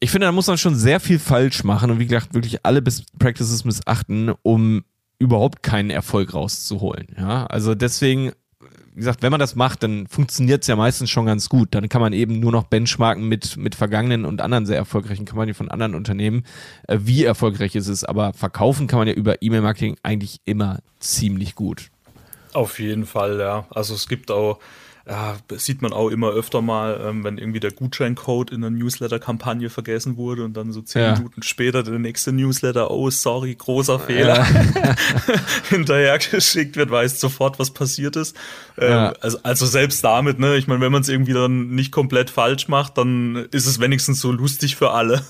ich 0.00 0.10
finde, 0.10 0.26
da 0.26 0.32
muss 0.32 0.46
man 0.46 0.58
schon 0.58 0.74
sehr 0.74 1.00
viel 1.00 1.18
falsch 1.18 1.64
machen 1.64 1.90
und 1.90 1.98
wie 1.98 2.06
gesagt, 2.06 2.34
wirklich 2.34 2.64
alle 2.64 2.82
Best 2.82 3.06
Practices 3.18 3.64
missachten, 3.64 4.32
um 4.42 4.84
überhaupt 5.18 5.62
keinen 5.62 5.90
Erfolg 5.90 6.34
rauszuholen. 6.34 7.06
Ja, 7.18 7.46
also 7.46 7.74
deswegen, 7.74 8.32
wie 8.92 8.96
gesagt, 8.96 9.22
wenn 9.22 9.30
man 9.30 9.40
das 9.40 9.56
macht, 9.56 9.82
dann 9.82 10.06
funktioniert 10.06 10.62
es 10.62 10.68
ja 10.68 10.76
meistens 10.76 11.10
schon 11.10 11.26
ganz 11.26 11.48
gut. 11.48 11.74
Dann 11.74 11.88
kann 11.88 12.00
man 12.00 12.12
eben 12.12 12.38
nur 12.38 12.52
noch 12.52 12.64
benchmarken 12.64 13.26
mit, 13.26 13.56
mit 13.56 13.74
vergangenen 13.74 14.24
und 14.24 14.40
anderen 14.42 14.66
sehr 14.66 14.76
erfolgreichen 14.76 15.24
Kampagnen 15.24 15.54
von 15.54 15.70
anderen 15.70 15.94
Unternehmen, 15.94 16.44
äh, 16.88 16.98
wie 17.00 17.24
erfolgreich 17.24 17.74
ist 17.74 17.88
es 17.88 18.04
Aber 18.04 18.32
verkaufen 18.34 18.86
kann 18.86 18.98
man 18.98 19.08
ja 19.08 19.14
über 19.14 19.40
E-Mail-Marketing 19.40 19.96
eigentlich 20.02 20.40
immer 20.44 20.80
ziemlich 21.00 21.54
gut. 21.54 21.90
Auf 22.52 22.78
jeden 22.78 23.06
Fall, 23.06 23.38
ja. 23.38 23.66
Also 23.70 23.94
es 23.94 24.08
gibt 24.08 24.30
auch 24.30 24.58
ja, 25.08 25.36
sieht 25.56 25.82
man 25.82 25.92
auch 25.92 26.08
immer 26.08 26.30
öfter 26.30 26.62
mal, 26.62 27.00
ähm, 27.00 27.22
wenn 27.22 27.38
irgendwie 27.38 27.60
der 27.60 27.70
Gutscheincode 27.70 28.50
in 28.50 28.60
der 28.60 28.70
Newsletter-Kampagne 28.70 29.70
vergessen 29.70 30.16
wurde 30.16 30.44
und 30.44 30.56
dann 30.56 30.72
so 30.72 30.82
zehn 30.82 31.02
ja. 31.02 31.14
Minuten 31.14 31.44
später 31.44 31.84
der 31.84 32.00
nächste 32.00 32.32
Newsletter, 32.32 32.90
oh 32.90 33.08
sorry, 33.10 33.54
großer 33.54 34.00
Fehler, 34.00 34.44
ja. 34.44 34.96
hinterhergeschickt 35.68 36.76
wird, 36.76 36.90
weiß 36.90 37.20
sofort, 37.20 37.60
was 37.60 37.70
passiert 37.70 38.16
ist. 38.16 38.36
Ähm, 38.78 38.90
ja. 38.90 39.12
also, 39.20 39.38
also 39.44 39.66
selbst 39.66 40.02
damit, 40.02 40.40
ne, 40.40 40.56
ich 40.56 40.66
meine, 40.66 40.80
wenn 40.80 40.90
man 40.90 41.02
es 41.02 41.08
irgendwie 41.08 41.34
dann 41.34 41.68
nicht 41.68 41.92
komplett 41.92 42.30
falsch 42.30 42.66
macht, 42.66 42.98
dann 42.98 43.46
ist 43.52 43.66
es 43.66 43.78
wenigstens 43.78 44.20
so 44.20 44.32
lustig 44.32 44.74
für 44.74 44.90
alle. 44.90 45.22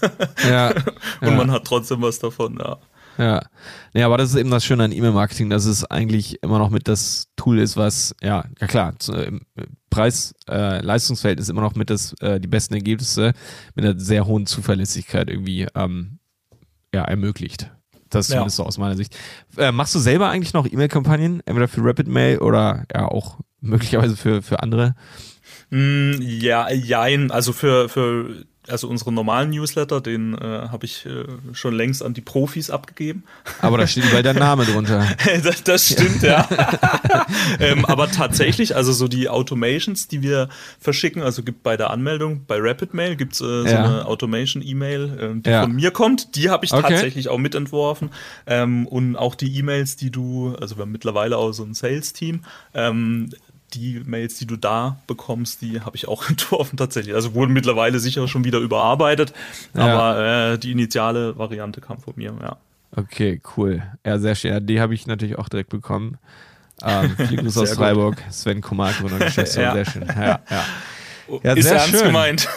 ja. 0.48 0.72
und 1.20 1.36
man 1.36 1.50
hat 1.50 1.64
trotzdem 1.64 2.00
was 2.00 2.18
davon, 2.18 2.58
ja. 2.58 2.78
Ja. 3.18 3.42
Nee, 3.94 4.02
aber 4.02 4.18
das 4.18 4.30
ist 4.30 4.36
eben 4.36 4.50
das 4.50 4.64
Schöne 4.64 4.84
an 4.84 4.92
E-Mail-Marketing, 4.92 5.50
dass 5.50 5.64
es 5.64 5.84
eigentlich 5.84 6.42
immer 6.42 6.58
noch 6.58 6.70
mit 6.70 6.88
das 6.88 7.28
Tool 7.36 7.58
ist, 7.58 7.76
was, 7.76 8.14
ja, 8.22 8.44
ja 8.60 8.66
klar, 8.66 8.94
Preis-Leistungsverhältnis 9.90 11.48
äh, 11.48 11.52
immer 11.52 11.62
noch 11.62 11.74
mit 11.74 11.90
das, 11.90 12.14
äh, 12.20 12.40
die 12.40 12.48
besten 12.48 12.74
Ergebnisse 12.74 13.32
mit 13.74 13.84
einer 13.84 13.98
sehr 13.98 14.26
hohen 14.26 14.46
Zuverlässigkeit 14.46 15.30
irgendwie 15.30 15.66
ähm, 15.74 16.18
ja, 16.94 17.04
ermöglicht. 17.04 17.70
Das 18.10 18.26
ist 18.26 18.32
ja. 18.32 18.36
zumindest 18.36 18.56
so 18.56 18.64
aus 18.64 18.78
meiner 18.78 18.96
Sicht. 18.96 19.16
Äh, 19.56 19.72
machst 19.72 19.94
du 19.94 19.98
selber 19.98 20.28
eigentlich 20.28 20.52
noch 20.52 20.66
E-Mail-Kampagnen, 20.66 21.42
entweder 21.44 21.68
für 21.68 21.82
Rapid 21.82 22.08
Mail 22.08 22.38
oder 22.38 22.84
ja 22.94 23.08
auch 23.08 23.38
möglicherweise 23.60 24.16
für, 24.16 24.42
für 24.42 24.62
andere? 24.62 24.94
Mm, 25.70 26.14
ja, 26.20 26.70
jein. 26.70 27.30
Also 27.30 27.52
für, 27.52 27.88
für 27.88 28.44
also 28.68 28.88
unseren 28.88 29.14
normalen 29.14 29.50
Newsletter, 29.50 30.00
den 30.00 30.34
äh, 30.34 30.68
habe 30.68 30.86
ich 30.86 31.06
äh, 31.06 31.24
schon 31.52 31.74
längst 31.74 32.02
an 32.02 32.14
die 32.14 32.20
Profis 32.20 32.70
abgegeben. 32.70 33.24
Aber 33.60 33.78
da 33.78 33.86
steht 33.86 34.04
überall 34.04 34.22
der 34.22 34.34
Name 34.34 34.64
drunter. 34.64 35.06
das, 35.42 35.62
das, 35.64 35.86
stimmt, 35.86 36.22
ja. 36.22 36.48
ähm, 37.60 37.84
aber 37.84 38.10
tatsächlich, 38.10 38.76
also 38.76 38.92
so 38.92 39.08
die 39.08 39.28
Automations, 39.28 40.08
die 40.08 40.22
wir 40.22 40.48
verschicken, 40.80 41.22
also 41.22 41.42
gibt 41.42 41.62
bei 41.62 41.76
der 41.76 41.90
Anmeldung 41.90 42.44
bei 42.46 42.58
Rapid 42.58 42.94
Mail 42.94 43.16
gibt's 43.16 43.40
äh, 43.40 43.44
so 43.44 43.66
ja. 43.66 43.84
eine 43.84 44.06
Automation-E-Mail, 44.06 45.18
äh, 45.38 45.40
die 45.40 45.50
ja. 45.50 45.62
von 45.62 45.72
mir 45.72 45.90
kommt. 45.90 46.36
Die 46.36 46.50
habe 46.50 46.64
ich 46.64 46.72
okay. 46.72 46.82
tatsächlich 46.88 47.28
auch 47.28 47.38
mitentworfen. 47.38 48.10
Ähm, 48.46 48.86
und 48.86 49.16
auch 49.16 49.34
die 49.34 49.56
E-Mails, 49.58 49.96
die 49.96 50.10
du, 50.10 50.54
also 50.60 50.76
wir 50.76 50.82
haben 50.82 50.92
mittlerweile 50.92 51.36
auch 51.36 51.52
so 51.52 51.64
ein 51.64 51.74
Sales-Team, 51.74 52.40
ähm, 52.74 53.30
die 53.74 54.02
Mails, 54.04 54.38
die 54.38 54.46
du 54.46 54.56
da 54.56 54.96
bekommst, 55.06 55.62
die 55.62 55.80
habe 55.80 55.96
ich 55.96 56.08
auch 56.08 56.28
entworfen 56.28 56.76
tatsächlich. 56.76 57.14
Also 57.14 57.34
wurden 57.34 57.52
mittlerweile 57.52 57.98
sicher 57.98 58.26
schon 58.28 58.44
wieder 58.44 58.58
überarbeitet, 58.58 59.32
ja. 59.74 59.86
aber 59.86 60.52
äh, 60.52 60.58
die 60.58 60.72
initiale 60.72 61.38
Variante 61.38 61.80
kam 61.80 61.98
von 61.98 62.14
mir, 62.16 62.34
ja. 62.40 62.56
Okay, 62.94 63.40
cool. 63.56 63.82
Ja, 64.04 64.18
sehr 64.18 64.34
schön. 64.34 64.52
Ja, 64.52 64.60
die 64.60 64.80
habe 64.80 64.94
ich 64.94 65.06
natürlich 65.06 65.36
auch 65.36 65.48
direkt 65.48 65.70
bekommen. 65.70 66.18
Ähm, 66.82 67.14
Grüße 67.36 67.60
aus 67.60 67.72
Freiburg, 67.74 68.22
Sven 68.30 68.60
Kumar, 68.60 68.92
Gründer 68.92 69.18
Geschäftsführer, 69.26 69.76
ja. 69.76 69.84
sehr 69.84 69.84
schön. 69.84 70.06
Ja, 70.06 70.40
ja. 70.50 70.64
Ja, 71.42 71.54
ist 71.54 71.64
sehr 71.64 71.78
ernst 71.78 71.90
schön. 71.90 72.06
gemeint. 72.06 72.48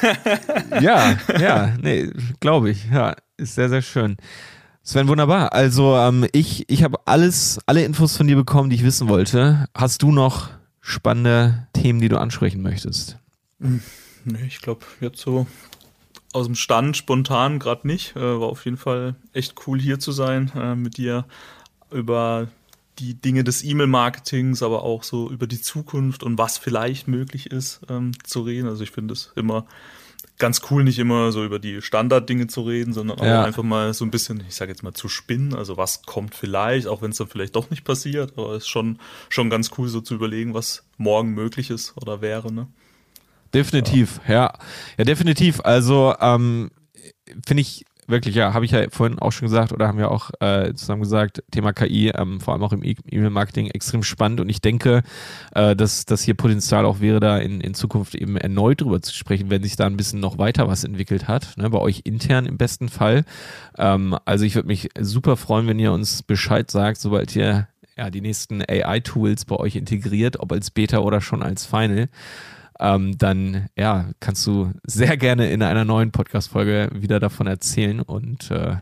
ja, 0.80 1.18
ja, 1.40 1.74
nee, 1.82 2.12
glaube 2.40 2.70
ich. 2.70 2.86
Ja, 2.92 3.16
ist 3.36 3.56
sehr, 3.56 3.68
sehr 3.68 3.82
schön. 3.82 4.16
Sven, 4.84 5.08
wunderbar. 5.08 5.54
Also 5.54 5.96
ähm, 5.96 6.28
ich, 6.32 6.70
ich 6.70 6.84
habe 6.84 6.98
alles, 7.06 7.60
alle 7.66 7.84
Infos 7.84 8.16
von 8.16 8.28
dir 8.28 8.36
bekommen, 8.36 8.70
die 8.70 8.76
ich 8.76 8.84
wissen 8.84 9.10
wollte. 9.10 9.68
Hast 9.76 10.04
du 10.04 10.12
noch 10.12 10.50
spannende 10.90 11.68
Themen, 11.74 12.02
die 12.02 12.10
du 12.10 12.18
ansprechen 12.18 12.62
möchtest? 12.62 13.18
Hm, 13.60 13.82
nee, 14.26 14.46
ich 14.46 14.60
glaube, 14.60 14.86
jetzt 15.02 15.22
so 15.22 15.48
aus 16.34 16.46
dem 16.46 16.56
Stand 16.56 16.98
spontan 16.98 17.60
gerade 17.60 17.88
nicht. 17.88 18.16
Äh, 18.16 18.40
war 18.40 18.48
auf 18.48 18.66
jeden 18.66 18.78
Fall 18.78 19.16
echt 19.34 19.56
cool 19.68 19.80
hier 19.80 20.00
zu 20.00 20.12
sein, 20.12 20.52
äh, 20.56 20.76
mit 20.76 20.98
dir 20.98 21.26
über 21.92 22.48
die 23.00 23.16
Dinge 23.16 23.44
des 23.44 23.64
E-Mail-Marketings, 23.64 24.62
aber 24.62 24.84
auch 24.84 25.04
so 25.04 25.30
über 25.30 25.48
die 25.48 25.62
Zukunft 25.62 26.22
und 26.24 26.38
was 26.38 26.58
vielleicht 26.58 27.08
möglich 27.08 27.48
ist, 27.52 27.82
ähm, 27.90 28.12
zu 28.24 28.42
reden. 28.42 28.68
Also 28.68 28.84
ich 28.84 28.92
finde 28.92 29.14
es 29.14 29.32
immer 29.36 29.66
ganz 30.40 30.62
cool, 30.72 30.84
nicht 30.84 30.98
immer 30.98 31.32
so 31.32 31.44
über 31.46 31.60
die 31.60 31.82
Standarddinge 31.82 32.48
zu 32.48 32.62
reden, 32.62 32.94
sondern 32.94 33.20
auch 33.20 33.26
ja. 33.26 33.44
einfach 33.44 33.64
mal 33.64 33.94
so 33.94 34.06
ein 34.06 34.12
bisschen, 34.12 34.44
ich 34.48 34.56
sage 34.56 34.72
jetzt 34.72 34.82
mal, 34.82 34.94
zu 34.94 35.10
spinnen. 35.10 35.54
Also 35.54 35.78
was 35.78 36.04
kommt 36.04 36.34
vielleicht, 36.34 36.88
auch 36.88 37.02
wenn 37.02 37.12
es 37.12 37.18
dann 37.18 37.28
vielleicht 37.28 37.56
doch 37.56 37.70
nicht 37.70 37.84
passiert, 37.84 38.34
aber 38.38 38.54
es 38.54 38.64
ist 38.64 38.70
schon, 38.70 39.00
schon 39.28 39.50
ganz 39.50 39.72
cool, 39.78 39.90
so 39.90 40.02
zu 40.02 40.16
überlegen, 40.16 40.54
was 40.54 40.86
morgen 40.98 41.34
möglich 41.34 41.70
ist 41.70 41.96
oder 41.98 42.22
wäre. 42.22 42.52
Ne? 42.52 42.68
Definitiv, 43.54 44.22
ja. 44.28 44.34
ja. 44.34 44.54
Ja, 44.98 45.04
definitiv. 45.04 45.60
Also 45.64 46.16
ähm, 46.20 46.72
finde 47.46 47.62
ich 47.62 47.86
wirklich, 48.10 48.36
ja, 48.36 48.54
habe 48.54 48.66
ich 48.66 48.72
ja 48.72 48.90
vorhin 48.90 49.20
auch 49.20 49.32
schon 49.32 49.48
gesagt 49.48 49.72
oder 49.72 49.88
haben 49.88 49.98
wir 49.98 50.12
auch 50.12 50.32
äh, 50.40 50.74
zusammen 50.74 51.02
gesagt, 51.02 51.44
Thema 51.52 51.74
KI, 51.74 52.10
ähm, 52.10 52.40
vor 52.40 52.54
allem 52.54 52.64
auch 52.64 52.74
im 52.74 52.84
e- 52.84 52.96
E-Mail-Marketing 53.10 53.68
extrem 53.68 54.04
spannend 54.04 54.40
und 54.42 54.50
ich 54.50 54.62
denke, 54.62 55.04
äh, 55.54 55.76
dass, 55.76 56.06
dass 56.06 56.24
hier 56.24 56.34
Potenzial 56.34 56.86
auch 56.86 57.00
wäre, 57.00 57.20
da 57.20 57.38
in, 57.38 57.62
in 57.62 57.74
Zukunft 57.74 58.16
eben 58.16 58.38
erneut 58.38 58.82
drüber 58.82 59.02
zu 59.02 59.14
sprechen, 59.14 59.50
wenn 59.50 59.64
sich 59.64 59.76
da 59.76 59.86
ein 59.86 59.98
bisschen 59.98 60.20
noch 60.20 60.38
weiter 60.38 60.68
was 60.68 60.84
entwickelt 60.84 61.28
hat, 61.28 61.58
ne, 61.58 61.70
bei 61.70 61.80
euch 61.80 62.02
intern 62.04 62.46
im 62.46 62.58
besten 62.58 62.90
Fall. 62.90 63.24
Ähm, 63.78 64.18
also 64.26 64.46
ich 64.46 64.56
würde 64.56 64.68
mich 64.68 64.90
super 65.00 65.38
freuen, 65.38 65.68
wenn 65.68 65.80
ihr 65.80 65.92
uns 65.92 66.24
Bescheid 66.24 66.70
sagt, 66.70 67.00
sobald 67.00 67.36
ihr 67.36 67.68
ja, 68.00 68.10
die 68.10 68.22
nächsten 68.22 68.62
AI-Tools 68.62 69.46
bei 69.46 69.58
euch 69.58 69.76
integriert, 69.76 70.40
ob 70.40 70.54
als 70.54 70.72
Beta 70.72 71.00
oder 71.00 71.20
schon 71.20 71.44
als 71.44 71.66
Final, 71.66 72.08
ähm, 72.80 73.18
dann 73.18 73.70
ja, 73.76 74.10
kannst 74.20 74.46
du 74.48 74.72
sehr 74.84 75.18
gerne 75.18 75.52
in 75.52 75.62
einer 75.62 75.86
neuen 75.86 76.12
Podcast-Folge 76.12 76.90
wieder 76.94 77.20
davon 77.20 77.48
erzählen 77.48 78.02
und 78.02 78.52
äh, 78.52 78.78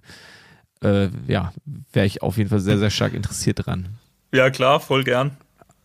äh, 0.84 1.10
ja, 1.28 1.54
wäre 1.91 2.06
ich 2.06 2.22
auf 2.22 2.38
jeden 2.38 2.50
Fall 2.50 2.60
sehr, 2.60 2.78
sehr 2.78 2.91
stark 2.91 3.14
interessiert 3.14 3.66
dran. 3.66 3.89
Ja, 4.32 4.50
klar, 4.50 4.80
voll 4.80 5.04
gern. 5.04 5.38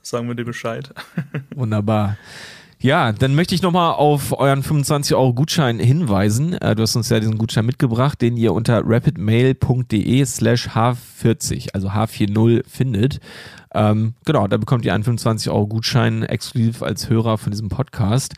Sagen 0.03 0.29
wir 0.29 0.35
dir 0.35 0.45
Bescheid. 0.45 0.93
Wunderbar. 1.55 2.17
Ja, 2.83 3.13
dann 3.13 3.37
möchte 3.37 3.55
ich 3.55 3.63
nochmal 3.63 3.93
auf 3.93 4.37
euren 4.37 4.65
25 4.65 5.15
Euro 5.15 5.33
Gutschein 5.33 5.79
hinweisen. 5.79 6.55
Äh, 6.55 6.75
du 6.75 6.83
hast 6.83 6.97
uns 6.97 7.11
ja 7.11 7.21
diesen 7.21 7.39
Gutschein 7.39 7.65
mitgebracht, 7.65 8.21
den 8.21 8.37
ihr 8.37 8.53
unter 8.53 8.83
rapidmail.de 8.85 10.25
slash 10.25 10.71
h40, 10.71 11.75
also 11.75 11.91
h40 11.91 12.65
findet. 12.69 13.21
Ähm, 13.73 14.15
genau, 14.25 14.49
da 14.49 14.57
bekommt 14.57 14.85
ihr 14.85 14.95
einen 14.95 15.05
25 15.05 15.53
Euro 15.53 15.69
Gutschein 15.69 16.25
exklusiv 16.25 16.83
als 16.83 17.09
Hörer 17.09 17.39
von 17.39 17.53
diesem 17.53 17.69
Podcast 17.69 18.35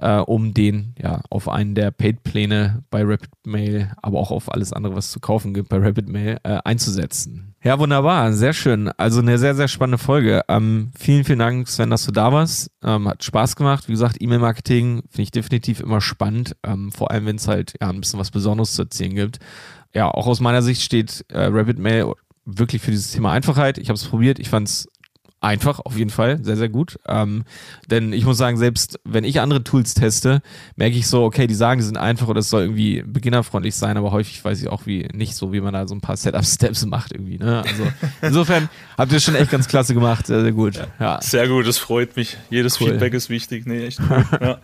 äh, 0.00 0.18
um 0.18 0.54
den 0.54 0.94
ja 1.00 1.22
auf 1.30 1.48
einen 1.48 1.74
der 1.74 1.90
Paid-Pläne 1.90 2.84
bei 2.90 3.02
Rapid 3.02 3.30
Mail, 3.44 3.92
aber 4.02 4.18
auch 4.18 4.30
auf 4.30 4.52
alles 4.52 4.72
andere, 4.72 4.94
was 4.94 5.10
zu 5.10 5.20
kaufen 5.20 5.54
gibt 5.54 5.68
bei 5.68 5.78
Rapid 5.78 6.08
Mail, 6.08 6.38
äh, 6.42 6.58
einzusetzen. 6.64 7.54
Ja, 7.62 7.78
wunderbar, 7.78 8.32
sehr 8.32 8.52
schön. 8.52 8.90
Also 8.96 9.20
eine 9.20 9.38
sehr, 9.38 9.54
sehr 9.54 9.68
spannende 9.68 9.98
Folge. 9.98 10.42
Ähm, 10.48 10.92
vielen, 10.96 11.24
vielen 11.24 11.40
Dank, 11.40 11.66
Sven, 11.68 11.90
dass 11.90 12.04
du 12.04 12.12
da 12.12 12.32
warst. 12.32 12.70
Ähm, 12.84 13.08
hat 13.08 13.24
Spaß 13.24 13.56
gemacht. 13.56 13.88
Wie 13.88 13.92
gesagt, 13.92 14.18
E-Mail-Marketing 14.20 15.02
finde 15.10 15.22
ich 15.22 15.30
definitiv 15.32 15.80
immer 15.80 16.00
spannend, 16.00 16.56
ähm, 16.62 16.92
vor 16.92 17.10
allem 17.10 17.26
wenn 17.26 17.36
es 17.36 17.48
halt 17.48 17.74
ja, 17.80 17.90
ein 17.90 18.00
bisschen 18.00 18.20
was 18.20 18.30
Besonderes 18.30 18.74
zu 18.74 18.82
erzählen 18.82 19.14
gibt. 19.14 19.38
Ja, 19.94 20.08
auch 20.08 20.26
aus 20.26 20.40
meiner 20.40 20.62
Sicht 20.62 20.82
steht 20.82 21.24
äh, 21.28 21.46
Rapid 21.46 21.78
Mail 21.78 22.12
wirklich 22.44 22.80
für 22.80 22.92
dieses 22.92 23.10
Thema 23.10 23.32
Einfachheit. 23.32 23.78
Ich 23.78 23.88
habe 23.88 23.96
es 23.96 24.04
probiert, 24.04 24.38
ich 24.38 24.48
fand 24.48 24.68
es 24.68 24.88
einfach, 25.40 25.80
auf 25.80 25.96
jeden 25.96 26.10
Fall, 26.10 26.42
sehr, 26.42 26.56
sehr 26.56 26.68
gut. 26.68 26.98
Ähm, 27.06 27.44
denn 27.90 28.12
ich 28.12 28.24
muss 28.24 28.38
sagen, 28.38 28.56
selbst 28.56 28.98
wenn 29.04 29.24
ich 29.24 29.40
andere 29.40 29.62
Tools 29.62 29.94
teste, 29.94 30.40
merke 30.76 30.96
ich 30.96 31.06
so, 31.06 31.24
okay, 31.24 31.46
die 31.46 31.54
sagen, 31.54 31.80
die 31.80 31.86
sind 31.86 31.98
einfach 31.98 32.28
oder 32.28 32.40
es 32.40 32.48
soll 32.48 32.62
irgendwie 32.62 33.02
beginnerfreundlich 33.06 33.74
sein, 33.74 33.96
aber 33.96 34.12
häufig 34.12 34.44
weiß 34.44 34.60
ich 34.60 34.68
auch 34.68 34.86
wie 34.86 35.08
nicht 35.12 35.36
so, 35.36 35.52
wie 35.52 35.60
man 35.60 35.74
da 35.74 35.86
so 35.86 35.94
ein 35.94 36.00
paar 36.00 36.16
Setup-Steps 36.16 36.86
macht 36.86 37.12
irgendwie. 37.12 37.38
Ne? 37.38 37.62
Also 37.66 37.86
insofern 38.22 38.68
habt 38.96 39.12
ihr 39.12 39.20
schon 39.20 39.34
echt 39.34 39.50
ganz 39.50 39.68
klasse 39.68 39.94
gemacht, 39.94 40.26
sehr, 40.26 40.40
sehr 40.40 40.52
gut. 40.52 40.80
Ja. 40.98 41.20
Sehr 41.20 41.48
gut, 41.48 41.66
das 41.66 41.78
freut 41.78 42.16
mich. 42.16 42.36
Jedes 42.50 42.80
cool. 42.80 42.90
Feedback 42.90 43.14
ist 43.14 43.28
wichtig. 43.28 43.66
Nee, 43.66 43.86
echt 43.86 44.00
cool. 44.00 44.24
Ja. 44.40 44.60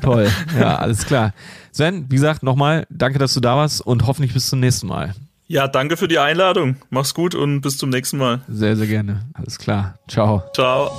Toll, 0.00 0.28
ja, 0.58 0.76
alles 0.76 1.04
klar. 1.06 1.32
Sven, 1.72 2.06
wie 2.08 2.16
gesagt, 2.16 2.42
nochmal, 2.42 2.86
danke, 2.90 3.18
dass 3.18 3.34
du 3.34 3.40
da 3.40 3.56
warst 3.56 3.80
und 3.80 4.06
hoffentlich 4.06 4.32
bis 4.32 4.48
zum 4.48 4.60
nächsten 4.60 4.86
Mal. 4.86 5.14
Ja, 5.46 5.68
danke 5.68 5.96
für 5.96 6.08
die 6.08 6.18
Einladung. 6.18 6.76
Mach's 6.90 7.14
gut 7.14 7.34
und 7.34 7.60
bis 7.60 7.76
zum 7.76 7.90
nächsten 7.90 8.18
Mal. 8.18 8.40
Sehr, 8.48 8.76
sehr 8.76 8.86
gerne. 8.86 9.26
Alles 9.34 9.58
klar. 9.58 9.96
Ciao. 10.08 10.42
Ciao. 10.54 10.90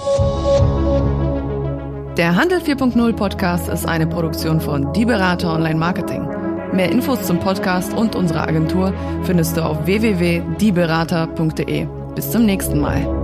Der 2.18 2.36
Handel 2.36 2.60
4.0 2.60 3.14
Podcast 3.14 3.68
ist 3.70 3.88
eine 3.88 4.06
Produktion 4.06 4.62
von 4.62 4.94
Die 4.94 5.06
Berater 5.06 5.52
Online 5.52 5.80
Marketing. 5.80 6.28
Mehr 6.72 6.92
Infos 6.92 7.26
zum 7.26 7.40
Podcast 7.40 7.94
und 7.94 8.16
unserer 8.16 8.48
Agentur 8.48 8.94
findest 9.24 9.58
du 9.58 9.64
auf 9.64 9.86
www.dieberater.de. 9.86 11.88
Bis 12.16 12.30
zum 12.30 12.46
nächsten 12.46 12.80
Mal. 12.80 13.23